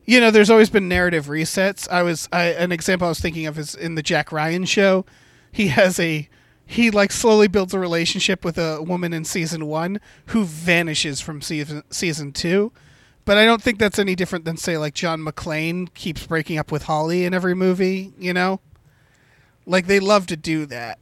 you 0.06 0.20
know, 0.20 0.30
there's 0.30 0.50
always 0.50 0.70
been 0.70 0.88
narrative 0.88 1.26
resets. 1.26 1.88
I 1.88 2.02
was 2.02 2.28
I, 2.32 2.44
an 2.44 2.72
example 2.72 3.06
I 3.06 3.10
was 3.10 3.20
thinking 3.20 3.46
of 3.46 3.58
is 3.58 3.74
in 3.74 3.94
the 3.94 4.02
Jack 4.02 4.32
Ryan 4.32 4.64
show. 4.64 5.06
He 5.50 5.68
has 5.68 5.98
a 5.98 6.28
he 6.66 6.90
like 6.90 7.12
slowly 7.12 7.48
builds 7.48 7.74
a 7.74 7.78
relationship 7.78 8.44
with 8.44 8.58
a 8.58 8.82
woman 8.82 9.12
in 9.12 9.24
season 9.24 9.66
one 9.66 10.00
who 10.26 10.44
vanishes 10.44 11.20
from 11.20 11.40
season 11.42 11.82
season 11.90 12.32
two. 12.32 12.72
But 13.24 13.38
I 13.38 13.46
don't 13.46 13.62
think 13.62 13.78
that's 13.78 13.98
any 13.98 14.14
different 14.14 14.44
than 14.44 14.58
say 14.58 14.76
like 14.76 14.94
John 14.94 15.20
McClane 15.20 15.92
keeps 15.94 16.26
breaking 16.26 16.58
up 16.58 16.70
with 16.70 16.84
Holly 16.84 17.24
in 17.24 17.32
every 17.32 17.54
movie. 17.54 18.12
You 18.18 18.34
know, 18.34 18.60
like 19.66 19.86
they 19.86 20.00
love 20.00 20.26
to 20.28 20.36
do 20.36 20.66
that, 20.66 20.98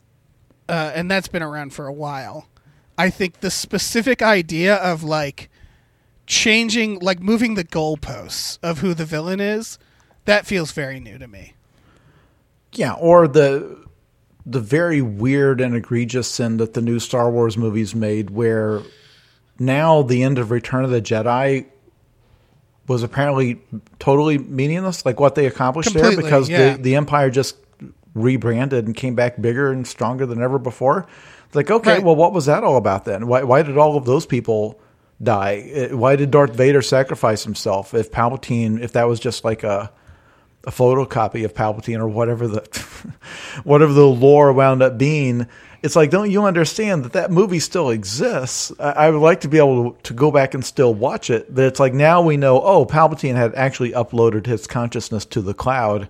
uh, 0.68 0.92
and 0.94 1.10
that's 1.10 1.28
been 1.28 1.42
around 1.42 1.72
for 1.72 1.86
a 1.86 1.92
while. 1.92 2.48
I 2.96 3.10
think 3.10 3.40
the 3.40 3.50
specific 3.50 4.22
idea 4.22 4.76
of 4.76 5.02
like 5.02 5.50
changing 6.26 6.98
like 7.00 7.20
moving 7.20 7.54
the 7.54 7.64
goalposts 7.64 8.58
of 8.62 8.78
who 8.78 8.94
the 8.94 9.04
villain 9.04 9.40
is 9.40 9.78
that 10.24 10.46
feels 10.46 10.70
very 10.72 11.00
new 11.00 11.18
to 11.18 11.26
me 11.26 11.54
yeah, 12.74 12.92
or 12.94 13.28
the 13.28 13.84
the 14.44 14.60
very 14.60 15.02
weird 15.02 15.60
and 15.60 15.76
egregious 15.76 16.28
sin 16.28 16.56
that 16.56 16.74
the 16.74 16.82
new 16.82 16.98
Star 16.98 17.30
Wars 17.30 17.56
movies 17.56 17.94
made, 17.94 18.30
where 18.30 18.82
now 19.58 20.02
the 20.02 20.22
end 20.22 20.38
of 20.38 20.50
Return 20.50 20.84
of 20.84 20.90
the 20.90 21.00
Jedi 21.00 21.66
was 22.88 23.02
apparently 23.02 23.62
totally 23.98 24.38
meaningless, 24.38 25.06
like 25.06 25.20
what 25.20 25.34
they 25.34 25.46
accomplished 25.46 25.94
there, 25.94 26.16
because 26.16 26.48
yeah. 26.48 26.76
the 26.76 26.82
the 26.82 26.96
Empire 26.96 27.30
just 27.30 27.56
rebranded 28.14 28.86
and 28.86 28.96
came 28.96 29.14
back 29.14 29.40
bigger 29.40 29.70
and 29.72 29.86
stronger 29.86 30.26
than 30.26 30.42
ever 30.42 30.58
before. 30.58 31.06
It's 31.46 31.54
like, 31.56 31.70
okay, 31.70 31.94
Right. 31.94 32.02
well, 32.02 32.16
what 32.16 32.32
was 32.32 32.46
that 32.46 32.64
all 32.64 32.76
about 32.76 33.04
then? 33.04 33.26
Why 33.26 33.42
why 33.42 33.62
did 33.62 33.76
all 33.78 33.96
of 33.96 34.04
those 34.04 34.26
people 34.26 34.80
die? 35.22 35.88
Uh, 35.92 35.96
Why 35.96 36.16
did 36.16 36.30
Darth 36.30 36.54
Vader 36.54 36.82
sacrifice 36.82 37.44
himself? 37.44 37.94
If 37.94 38.10
Palpatine, 38.10 38.80
if 38.80 38.92
that 38.92 39.08
was 39.08 39.20
just 39.20 39.44
like 39.44 39.62
a 39.62 39.90
a 40.64 40.70
photocopy 40.70 41.44
of 41.44 41.54
Palpatine 41.54 41.98
or 41.98 42.06
whatever 42.08 42.46
the 42.46 42.60
whatever 43.64 43.92
the 43.92 44.06
lore 44.06 44.52
wound 44.52 44.82
up 44.82 44.98
being. 44.98 45.46
It's 45.82 45.96
like, 45.96 46.10
don't 46.10 46.30
you 46.30 46.44
understand 46.44 47.04
that 47.04 47.14
that 47.14 47.32
movie 47.32 47.58
still 47.58 47.90
exists? 47.90 48.70
I, 48.78 48.92
I 48.92 49.10
would 49.10 49.18
like 49.20 49.40
to 49.40 49.48
be 49.48 49.58
able 49.58 49.94
to, 49.94 50.02
to 50.04 50.14
go 50.14 50.30
back 50.30 50.54
and 50.54 50.64
still 50.64 50.94
watch 50.94 51.28
it. 51.28 51.52
But 51.52 51.64
it's 51.64 51.80
like 51.80 51.92
now 51.92 52.22
we 52.22 52.36
know, 52.36 52.62
oh, 52.62 52.86
Palpatine 52.86 53.34
had 53.34 53.52
actually 53.56 53.90
uploaded 53.90 54.46
his 54.46 54.68
consciousness 54.68 55.24
to 55.26 55.42
the 55.42 55.54
cloud, 55.54 56.08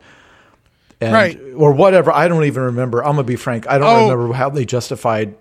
and, 1.03 1.13
Right. 1.13 1.39
Or 1.57 1.73
whatever. 1.73 2.13
I 2.13 2.29
don't 2.29 2.45
even 2.45 2.63
remember. 2.63 3.03
I'm 3.05 3.13
gonna 3.13 3.25
be 3.25 3.37
frank. 3.37 3.67
I 3.69 3.79
don't 3.79 3.89
Oh. 3.89 4.11
remember 4.11 4.33
how 4.35 4.49
they 4.51 4.65
justified. 4.65 5.35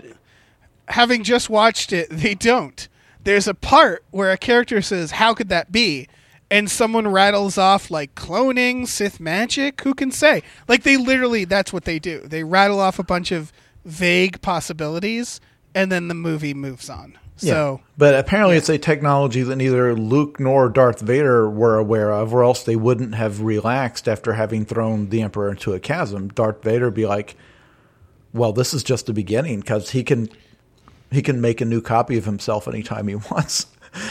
having 0.88 1.24
just 1.24 1.50
watched 1.50 1.94
it 1.94 2.10
they 2.10 2.34
don't 2.36 2.90
there's 3.24 3.48
a 3.48 3.54
part 3.54 4.04
where 4.12 4.32
a 4.32 4.38
character 4.38 4.82
says 4.82 5.12
how 5.12 5.34
could 5.34 5.48
that 5.48 5.72
be 5.72 6.06
and 6.50 6.70
someone 6.70 7.08
rattles 7.08 7.58
off 7.58 7.90
like 7.90 8.14
cloning 8.14 8.86
sith 8.86 9.18
magic 9.20 9.80
who 9.82 9.94
can 9.94 10.12
say 10.12 10.44
like 10.68 10.84
they 10.84 10.98
literally 10.98 11.46
that's 11.46 11.72
what 11.72 11.86
they 11.86 11.98
do 11.98 12.20
they 12.26 12.44
rattle 12.44 12.80
off 12.82 13.00
a 13.00 13.04
bunch 13.04 13.32
of 13.32 13.54
vague 13.86 14.42
possibilities 14.42 15.40
and 15.74 15.90
then 15.92 16.10
the 16.10 16.14
movie 16.14 16.54
moves 16.54 16.90
on 16.90 17.18
so 17.50 17.82
but 17.98 18.16
apparently 18.16 18.56
it's 18.58 18.70
a 18.70 18.78
technology 18.78 19.42
that 19.44 19.56
neither 19.56 19.96
Luke 19.96 20.40
nor 20.40 20.70
Darth 20.70 21.02
Vader 21.02 21.50
were 21.50 21.78
aware 21.78 22.12
of, 22.12 22.34
or 22.34 22.44
else 22.44 22.64
they 22.64 22.76
wouldn't 22.76 23.16
have 23.16 23.42
relaxed 23.42 24.08
after 24.08 24.34
having 24.34 24.66
thrown 24.66 25.10
the 25.10 25.22
Emperor 25.22 25.50
into 25.52 25.74
a 25.74 25.80
chasm. 25.80 26.30
Darth 26.30 26.64
Vader 26.64 26.86
would 26.86 26.94
be 26.94 27.06
like, 27.06 27.36
"Well, 28.34 28.54
this 28.54 28.74
is 28.74 28.84
just 28.84 29.06
the 29.06 29.14
beginning 29.14 29.60
because 29.60 29.92
he 29.92 30.04
can 30.04 30.30
he 31.12 31.22
can 31.22 31.42
make 31.42 31.62
a 31.62 31.66
new 31.66 31.82
copy 31.82 32.18
of 32.18 32.26
himself 32.26 32.68
anytime 32.68 33.08
he 33.08 33.16
wants." 33.32 33.68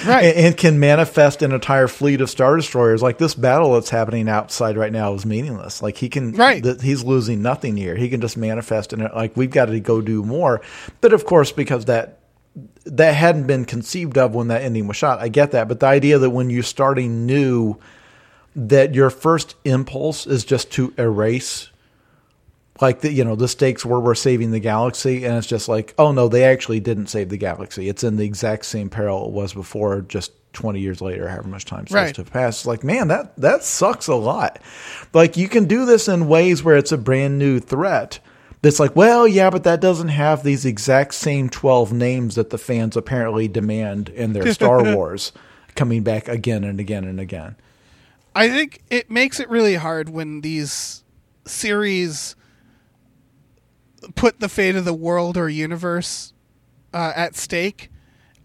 Right. 0.07 0.25
and, 0.27 0.37
and 0.49 0.57
can 0.59 0.79
manifest 0.79 1.41
an 1.41 1.53
entire 1.53 1.89
fleet 1.89 2.21
of 2.21 2.29
star 2.29 2.55
destroyers. 2.55 3.01
Like 3.03 3.17
this 3.17 3.35
battle 3.35 3.73
that's 3.73 3.89
happening 3.89 4.29
outside 4.29 4.77
right 4.77 4.93
now 4.93 5.15
is 5.15 5.25
meaningless. 5.25 5.81
Like 5.81 5.97
he 5.97 6.11
can, 6.11 6.33
Right. 6.33 6.63
th- 6.63 6.83
he's 6.83 7.03
losing 7.03 7.41
nothing 7.41 7.79
here. 7.79 7.97
He 7.97 8.11
can 8.11 8.21
just 8.21 8.37
manifest 8.37 8.93
and. 8.93 9.03
Like 9.15 9.35
we've 9.39 9.51
got 9.51 9.67
to 9.67 9.81
go 9.81 10.03
do 10.03 10.23
more. 10.23 10.61
But 11.01 11.15
of 11.15 11.25
course, 11.25 11.51
because 11.51 11.87
that 11.87 12.19
that 12.85 13.15
hadn't 13.15 13.47
been 13.47 13.65
conceived 13.65 14.19
of 14.19 14.35
when 14.35 14.49
that 14.49 14.63
ending 14.63 14.87
was 14.87 14.97
shot. 14.97 15.21
I 15.21 15.29
get 15.29 15.53
that, 15.53 15.69
but 15.69 15.81
the 15.81 15.87
idea 15.87 16.19
that 16.19 16.31
when 16.31 16.51
you're 16.51 16.63
starting 16.63 17.27
new, 17.27 17.77
that 18.57 18.95
your 18.95 19.11
first 19.11 19.55
impulse 19.65 20.27
is 20.27 20.45
just 20.45 20.71
to 20.73 20.93
erase, 20.99 21.71
like 22.81 23.01
the 23.03 23.13
you 23.13 23.25
know 23.25 23.37
the 23.37 23.47
stakes 23.49 23.85
where 23.85 24.01
we're 24.01 24.15
saving 24.15 24.51
the 24.51 24.59
galaxy, 24.61 25.25
and 25.25 25.37
it's 25.37 25.47
just 25.47 25.69
like, 25.69 25.95
oh 25.99 26.13
no, 26.13 26.29
they 26.29 26.45
actually 26.45 26.81
didn't 26.81 27.07
save 27.09 27.29
the 27.29 27.37
galaxy. 27.37 27.89
It's 27.89 28.03
in 28.03 28.17
the 28.17 28.25
exact 28.25 28.65
same 28.65 28.89
peril 28.91 29.27
it 29.27 29.33
was 29.33 29.53
before, 29.55 30.01
just 30.03 30.33
20 30.55 30.81
years 30.81 31.01
later, 31.01 31.29
however 31.29 31.49
much 31.49 31.65
time 31.65 31.87
seems 31.87 31.95
Right. 31.95 32.15
to 32.15 32.23
have 32.23 32.33
passed. 32.33 32.63
It's 32.63 32.67
like, 32.67 32.83
man, 32.83 33.07
that, 33.09 33.37
that 33.37 33.63
sucks 33.63 34.09
a 34.09 34.17
lot. 34.17 34.59
Like, 35.13 35.37
you 35.37 35.49
can 35.49 35.67
do 35.67 35.85
this 35.87 36.09
in 36.09 36.27
ways 36.27 36.65
where 36.65 36.77
it's 36.77 36.91
a 36.91 36.99
brand 36.99 37.39
new 37.39 37.61
threat. 37.61 38.19
That's 38.63 38.79
like, 38.79 38.95
well, 38.95 39.27
yeah, 39.27 39.49
but 39.49 39.65
that 39.65 39.81
doesn't 39.81 40.09
have 40.09 40.43
these 40.43 40.67
exact 40.67 41.15
same 41.15 41.49
12 41.49 41.93
names 41.93 42.35
that 42.35 42.51
the 42.51 42.59
fans 42.59 42.97
apparently 42.97 43.49
demand 43.49 44.11
in 44.11 44.35
their 44.35 44.53
Star 44.53 44.95
Wars 44.95 45.33
coming 45.75 46.03
back 46.03 46.29
again 46.29 46.65
and 46.65 46.79
again 46.79 47.05
and 47.05 47.19
again. 47.19 47.57
I 48.35 48.49
think 48.49 48.83
it 48.91 49.11
makes 49.11 49.41
it 49.41 49.49
really 49.49 49.77
hard 49.77 50.11
when 50.11 50.43
these 50.43 51.05
series 51.47 52.37
put 54.15 54.41
the 54.41 54.49
fate 54.49 54.77
of 54.77 54.85
the 54.85 54.95
world 54.95 55.37
or 55.37 55.49
universe 55.49 56.33
uh, 56.93 57.13
at 57.17 57.37
stake, 57.37 57.91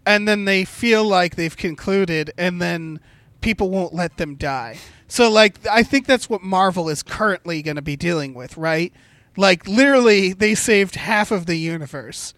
and 0.04 0.26
then 0.26 0.44
they 0.44 0.64
feel 0.64 1.04
like 1.04 1.36
they've 1.36 1.56
concluded, 1.56 2.32
and 2.38 2.60
then 2.60 3.00
people 3.40 3.70
won't 3.70 3.94
let 3.94 4.16
them 4.16 4.34
die. 4.34 4.78
So, 5.08 5.30
like, 5.30 5.64
I 5.66 5.82
think 5.82 6.06
that's 6.06 6.28
what 6.28 6.42
Marvel 6.42 6.88
is 6.88 7.02
currently 7.02 7.62
going 7.62 7.76
to 7.76 7.82
be 7.82 7.96
dealing 7.96 8.34
with, 8.34 8.56
right? 8.56 8.92
Like, 9.36 9.68
literally, 9.68 10.32
they 10.32 10.54
saved 10.54 10.96
half 10.96 11.30
of 11.30 11.46
the 11.46 11.56
universe, 11.56 12.34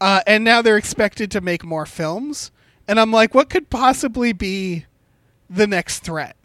uh, 0.00 0.22
and 0.26 0.42
now 0.44 0.62
they're 0.62 0.76
expected 0.78 1.30
to 1.32 1.40
make 1.40 1.64
more 1.64 1.86
films. 1.86 2.50
And 2.88 2.98
I'm 2.98 3.12
like, 3.12 3.34
what 3.34 3.50
could 3.50 3.70
possibly 3.70 4.32
be 4.32 4.86
the 5.48 5.66
next 5.66 6.00
threat? 6.00 6.36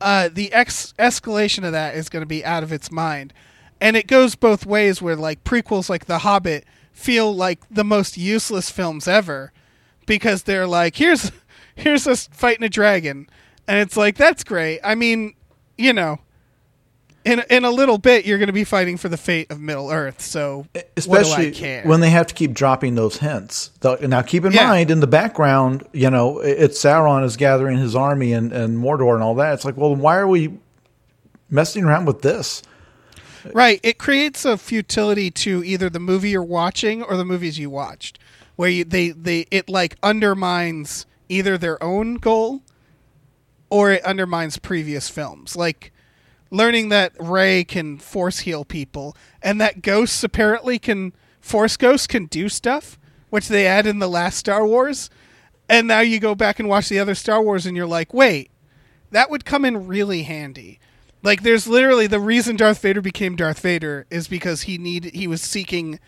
uh, 0.00 0.28
the 0.32 0.52
ex- 0.52 0.94
escalation 0.98 1.64
of 1.64 1.72
that 1.72 1.94
is 1.94 2.08
going 2.08 2.22
to 2.22 2.26
be 2.26 2.44
out 2.44 2.62
of 2.62 2.72
its 2.72 2.90
mind. 2.90 3.32
And 3.80 3.96
it 3.96 4.06
goes 4.06 4.34
both 4.34 4.66
ways 4.66 5.02
where 5.02 5.16
like 5.16 5.44
prequels 5.44 5.88
like 5.88 6.06
The 6.06 6.18
Hobbit 6.18 6.64
feel 6.92 7.34
like 7.34 7.60
the 7.70 7.84
most 7.84 8.16
useless 8.16 8.70
films 8.70 9.06
ever 9.06 9.52
because 10.06 10.44
they're 10.44 10.66
like 10.66 10.96
here's 10.96 11.30
here's 11.74 12.06
us 12.06 12.28
fighting 12.32 12.64
a 12.64 12.70
dragon 12.70 13.28
and 13.68 13.78
it's 13.78 13.96
like 13.96 14.16
that's 14.16 14.44
great. 14.44 14.80
I 14.82 14.94
mean, 14.94 15.34
you 15.76 15.92
know, 15.92 16.18
in 17.26 17.42
in 17.50 17.64
a 17.64 17.70
little 17.70 17.98
bit 17.98 18.24
you're 18.24 18.38
going 18.38 18.46
to 18.46 18.52
be 18.52 18.64
fighting 18.64 18.96
for 18.96 19.08
the 19.08 19.16
fate 19.16 19.50
of 19.50 19.60
Middle 19.60 19.90
Earth. 19.90 20.20
So 20.20 20.66
especially 20.96 21.30
what 21.30 21.36
do 21.36 21.48
I 21.48 21.50
care? 21.50 21.82
when 21.84 22.00
they 22.00 22.10
have 22.10 22.26
to 22.28 22.34
keep 22.34 22.52
dropping 22.54 22.94
those 22.94 23.18
hints. 23.18 23.70
Now, 24.02 24.22
keep 24.22 24.44
in 24.44 24.52
Yeah. 24.52 24.68
mind, 24.68 24.90
in 24.90 25.00
the 25.00 25.06
background, 25.06 25.84
you 25.92 26.08
know, 26.10 26.38
it- 26.40 26.58
it's 26.58 26.82
Sauron 26.82 27.24
is 27.24 27.36
gathering 27.36 27.78
his 27.78 27.94
army 27.94 28.32
and, 28.32 28.52
and 28.52 28.78
Mordor 28.78 29.14
and 29.14 29.22
all 29.22 29.34
that. 29.36 29.54
It's 29.54 29.64
like, 29.64 29.76
well, 29.76 29.94
why 29.94 30.16
are 30.16 30.26
we 30.28 30.58
messing 31.50 31.84
around 31.84 32.06
with 32.06 32.22
this? 32.22 32.62
Right. 33.52 33.78
It 33.82 33.98
creates 33.98 34.44
a 34.44 34.56
futility 34.56 35.30
to 35.30 35.62
either 35.64 35.88
the 35.90 36.00
movie 36.00 36.30
you're 36.30 36.42
watching 36.42 37.02
or 37.02 37.16
the 37.16 37.24
movies 37.24 37.58
you 37.58 37.70
watched, 37.70 38.18
where 38.56 38.68
you, 38.68 38.84
they 38.84 39.10
they 39.10 39.46
it 39.50 39.68
like 39.68 39.96
undermines 40.02 41.06
either 41.28 41.56
their 41.58 41.82
own 41.82 42.14
goal 42.16 42.62
or 43.70 43.92
it 43.92 44.04
undermines 44.04 44.58
previous 44.58 45.08
films. 45.08 45.54
Like 45.56 45.92
learning 46.50 46.88
that 46.90 47.12
Rey 47.18 47.64
can 47.64 47.98
force 47.98 48.40
heal 48.40 48.64
people 48.64 49.16
and 49.42 49.60
that 49.60 49.82
ghosts 49.82 50.22
apparently 50.22 50.78
can 50.78 51.12
force 51.40 51.76
ghosts 51.76 52.06
can 52.06 52.26
do 52.26 52.48
stuff, 52.48 52.98
which 53.30 53.48
they 53.48 53.66
add 53.66 53.86
in 53.86 53.98
the 53.98 54.08
last 54.08 54.38
Star 54.38 54.66
Wars. 54.66 55.10
And 55.68 55.88
now 55.88 56.00
you 56.00 56.20
go 56.20 56.34
back 56.34 56.58
and 56.58 56.68
watch 56.68 56.88
the 56.88 56.98
other 56.98 57.14
Star 57.14 57.42
Wars 57.42 57.66
and 57.66 57.76
you're 57.76 57.86
like, 57.86 58.14
wait, 58.14 58.50
that 59.10 59.30
would 59.30 59.44
come 59.44 59.64
in 59.64 59.86
really 59.86 60.22
handy. 60.22 60.78
Like 61.22 61.42
there's 61.42 61.66
literally 61.66 62.06
the 62.06 62.20
reason 62.20 62.56
Darth 62.56 62.80
Vader 62.80 63.00
became 63.00 63.34
Darth 63.34 63.60
Vader 63.60 64.06
is 64.10 64.28
because 64.28 64.62
he 64.62 64.78
needed 64.78 65.14
he 65.14 65.26
was 65.26 65.42
seeking 65.42 65.98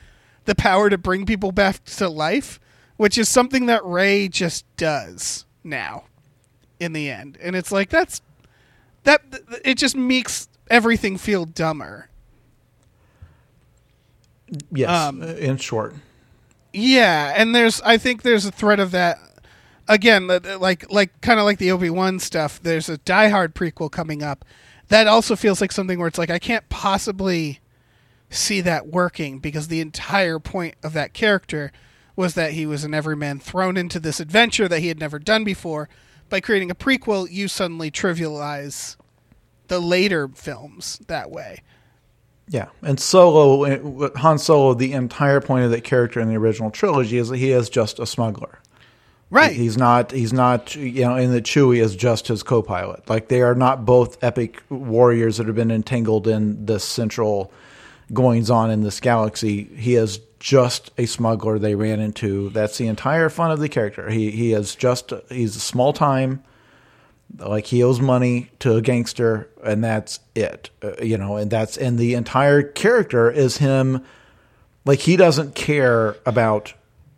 the 0.44 0.54
power 0.54 0.88
to 0.88 0.96
bring 0.96 1.26
people 1.26 1.50
back 1.52 1.84
to 1.84 2.08
life, 2.08 2.60
which 2.96 3.18
is 3.18 3.28
something 3.28 3.66
that 3.66 3.84
Rey 3.84 4.28
just 4.28 4.64
does 4.76 5.44
now 5.64 6.04
in 6.78 6.92
the 6.92 7.10
end. 7.10 7.36
And 7.42 7.56
it's 7.56 7.72
like 7.72 7.90
that's 7.90 8.20
that 9.08 9.22
it 9.64 9.78
just 9.78 9.96
makes 9.96 10.48
everything 10.70 11.16
feel 11.16 11.46
dumber. 11.46 12.10
Yes, 14.70 14.88
Um, 14.90 15.22
in 15.22 15.56
short. 15.56 15.94
Yeah, 16.74 17.32
and 17.34 17.54
there's 17.54 17.80
I 17.82 17.96
think 17.98 18.22
there's 18.22 18.44
a 18.44 18.50
threat 18.52 18.78
of 18.80 18.90
that 18.90 19.18
again, 19.88 20.26
like 20.26 20.90
like 20.92 21.18
kind 21.22 21.40
of 21.40 21.46
like 21.46 21.58
the 21.58 21.70
Obi 21.70 21.90
Wan 21.90 22.18
stuff. 22.18 22.60
There's 22.62 22.88
a 22.88 22.98
Die 22.98 23.28
Hard 23.28 23.54
prequel 23.54 23.90
coming 23.90 24.22
up 24.22 24.44
that 24.88 25.06
also 25.06 25.36
feels 25.36 25.60
like 25.60 25.72
something 25.72 25.98
where 25.98 26.08
it's 26.08 26.18
like 26.18 26.30
I 26.30 26.38
can't 26.38 26.68
possibly 26.68 27.60
see 28.30 28.60
that 28.60 28.88
working 28.88 29.38
because 29.38 29.68
the 29.68 29.80
entire 29.80 30.38
point 30.38 30.74
of 30.82 30.92
that 30.92 31.14
character 31.14 31.72
was 32.14 32.34
that 32.34 32.52
he 32.52 32.66
was 32.66 32.84
an 32.84 32.92
everyman 32.92 33.38
thrown 33.40 33.76
into 33.78 33.98
this 33.98 34.20
adventure 34.20 34.68
that 34.68 34.80
he 34.80 34.88
had 34.88 35.00
never 35.00 35.18
done 35.18 35.44
before. 35.44 35.88
By 36.28 36.40
creating 36.40 36.70
a 36.70 36.74
prequel, 36.74 37.30
you 37.30 37.48
suddenly 37.48 37.90
trivialize 37.90 38.96
the 39.68 39.80
later 39.80 40.28
films 40.28 40.98
that 41.06 41.30
way. 41.30 41.62
Yeah, 42.50 42.68
and 42.82 42.98
Solo, 42.98 44.10
Han 44.16 44.38
Solo, 44.38 44.74
the 44.74 44.92
entire 44.94 45.40
point 45.40 45.64
of 45.64 45.70
that 45.70 45.84
character 45.84 46.18
in 46.18 46.28
the 46.28 46.36
original 46.36 46.70
trilogy 46.70 47.18
is 47.18 47.28
that 47.28 47.36
he 47.36 47.52
is 47.52 47.68
just 47.68 47.98
a 47.98 48.06
smuggler. 48.06 48.58
Right. 49.30 49.52
He's 49.52 49.76
not. 49.76 50.10
He's 50.12 50.32
not. 50.32 50.74
You 50.74 51.04
know, 51.04 51.16
and 51.16 51.34
the 51.34 51.42
Chewie 51.42 51.82
is 51.82 51.94
just 51.94 52.28
his 52.28 52.42
co-pilot. 52.42 53.08
Like 53.10 53.28
they 53.28 53.42
are 53.42 53.54
not 53.54 53.84
both 53.84 54.22
epic 54.24 54.62
warriors 54.70 55.36
that 55.36 55.46
have 55.46 55.56
been 55.56 55.70
entangled 55.70 56.26
in 56.26 56.64
this 56.64 56.84
central 56.84 57.52
goings 58.12 58.48
on 58.48 58.70
in 58.70 58.82
this 58.82 59.00
galaxy. 59.00 59.64
He 59.64 59.96
is 59.96 60.20
just 60.40 60.90
a 60.96 61.04
smuggler 61.04 61.58
they 61.58 61.74
ran 61.74 62.00
into. 62.00 62.48
That's 62.50 62.78
the 62.78 62.86
entire 62.86 63.28
fun 63.28 63.50
of 63.50 63.58
the 63.58 63.68
character. 63.68 64.08
He 64.08 64.30
he 64.30 64.54
is 64.54 64.74
just. 64.74 65.12
He's 65.28 65.56
a 65.56 65.60
small 65.60 65.92
time. 65.92 66.42
Like 67.36 67.66
he 67.66 67.82
owes 67.82 68.00
money 68.00 68.50
to 68.60 68.76
a 68.76 68.80
gangster, 68.82 69.48
and 69.62 69.84
that's 69.84 70.20
it. 70.34 70.70
Uh, 70.82 70.92
you 71.02 71.18
know, 71.18 71.36
and 71.36 71.50
that's 71.50 71.76
and 71.76 71.98
the 71.98 72.14
entire 72.14 72.62
character 72.62 73.30
is 73.30 73.58
him. 73.58 74.02
Like 74.84 75.00
he 75.00 75.16
doesn't 75.16 75.54
care 75.54 76.16
about 76.24 76.72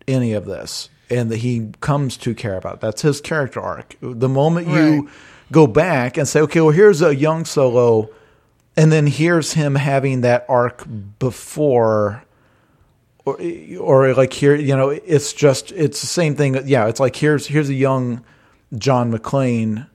any 0.08 0.32
of 0.32 0.44
this, 0.46 0.88
and 1.08 1.30
that 1.30 1.38
he 1.38 1.70
comes 1.80 2.16
to 2.18 2.34
care 2.34 2.56
about. 2.56 2.80
That's 2.80 3.02
his 3.02 3.20
character 3.20 3.60
arc. 3.60 3.94
The 4.00 4.28
moment 4.28 4.66
Right. 4.66 4.76
you 4.84 5.10
go 5.52 5.66
back 5.66 6.16
and 6.16 6.26
say, 6.28 6.40
okay, 6.40 6.60
well, 6.60 6.70
here's 6.70 7.00
a 7.02 7.14
young 7.14 7.44
Solo, 7.44 8.10
and 8.76 8.90
then 8.90 9.06
here's 9.06 9.52
him 9.52 9.76
having 9.76 10.22
that 10.22 10.44
arc 10.48 10.84
before. 11.18 12.24
Or, 13.26 13.38
or 13.78 14.14
like 14.14 14.32
here, 14.32 14.54
you 14.56 14.74
know, 14.76 14.88
it's 14.88 15.32
just 15.32 15.72
it's 15.72 16.00
the 16.00 16.06
same 16.06 16.34
thing. 16.34 16.66
Yeah, 16.66 16.88
it's 16.88 16.98
like 16.98 17.14
here's 17.14 17.46
here's 17.46 17.68
a 17.68 17.74
young 17.74 18.24
John 18.76 19.12
McClane 19.12 19.86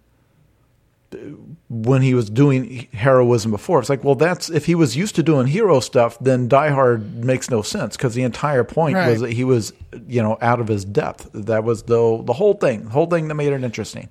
when 1.69 2.01
he 2.01 2.13
was 2.13 2.29
doing 2.29 2.87
heroism 2.93 3.51
before. 3.51 3.79
It's 3.79 3.89
like, 3.89 4.03
well, 4.03 4.15
that's 4.15 4.49
if 4.49 4.65
he 4.65 4.75
was 4.75 4.95
used 4.95 5.15
to 5.15 5.23
doing 5.23 5.47
hero 5.47 5.79
stuff, 5.79 6.17
then 6.19 6.47
Die 6.47 6.69
Hard 6.69 7.23
makes 7.23 7.49
no 7.49 7.61
sense 7.61 7.97
because 7.97 8.13
the 8.13 8.23
entire 8.23 8.63
point 8.63 8.95
Right. 8.95 9.09
was 9.09 9.21
that 9.21 9.33
he 9.33 9.43
was, 9.43 9.73
you 10.07 10.21
know, 10.21 10.37
out 10.41 10.59
of 10.59 10.67
his 10.67 10.85
depth. 10.85 11.29
That 11.33 11.63
was 11.63 11.83
the 11.83 12.21
the 12.23 12.33
whole 12.33 12.53
thing, 12.53 12.83
the 12.85 12.89
whole 12.91 13.07
thing 13.07 13.27
that 13.29 13.35
made 13.35 13.51
it 13.51 13.63
interesting. 13.63 14.09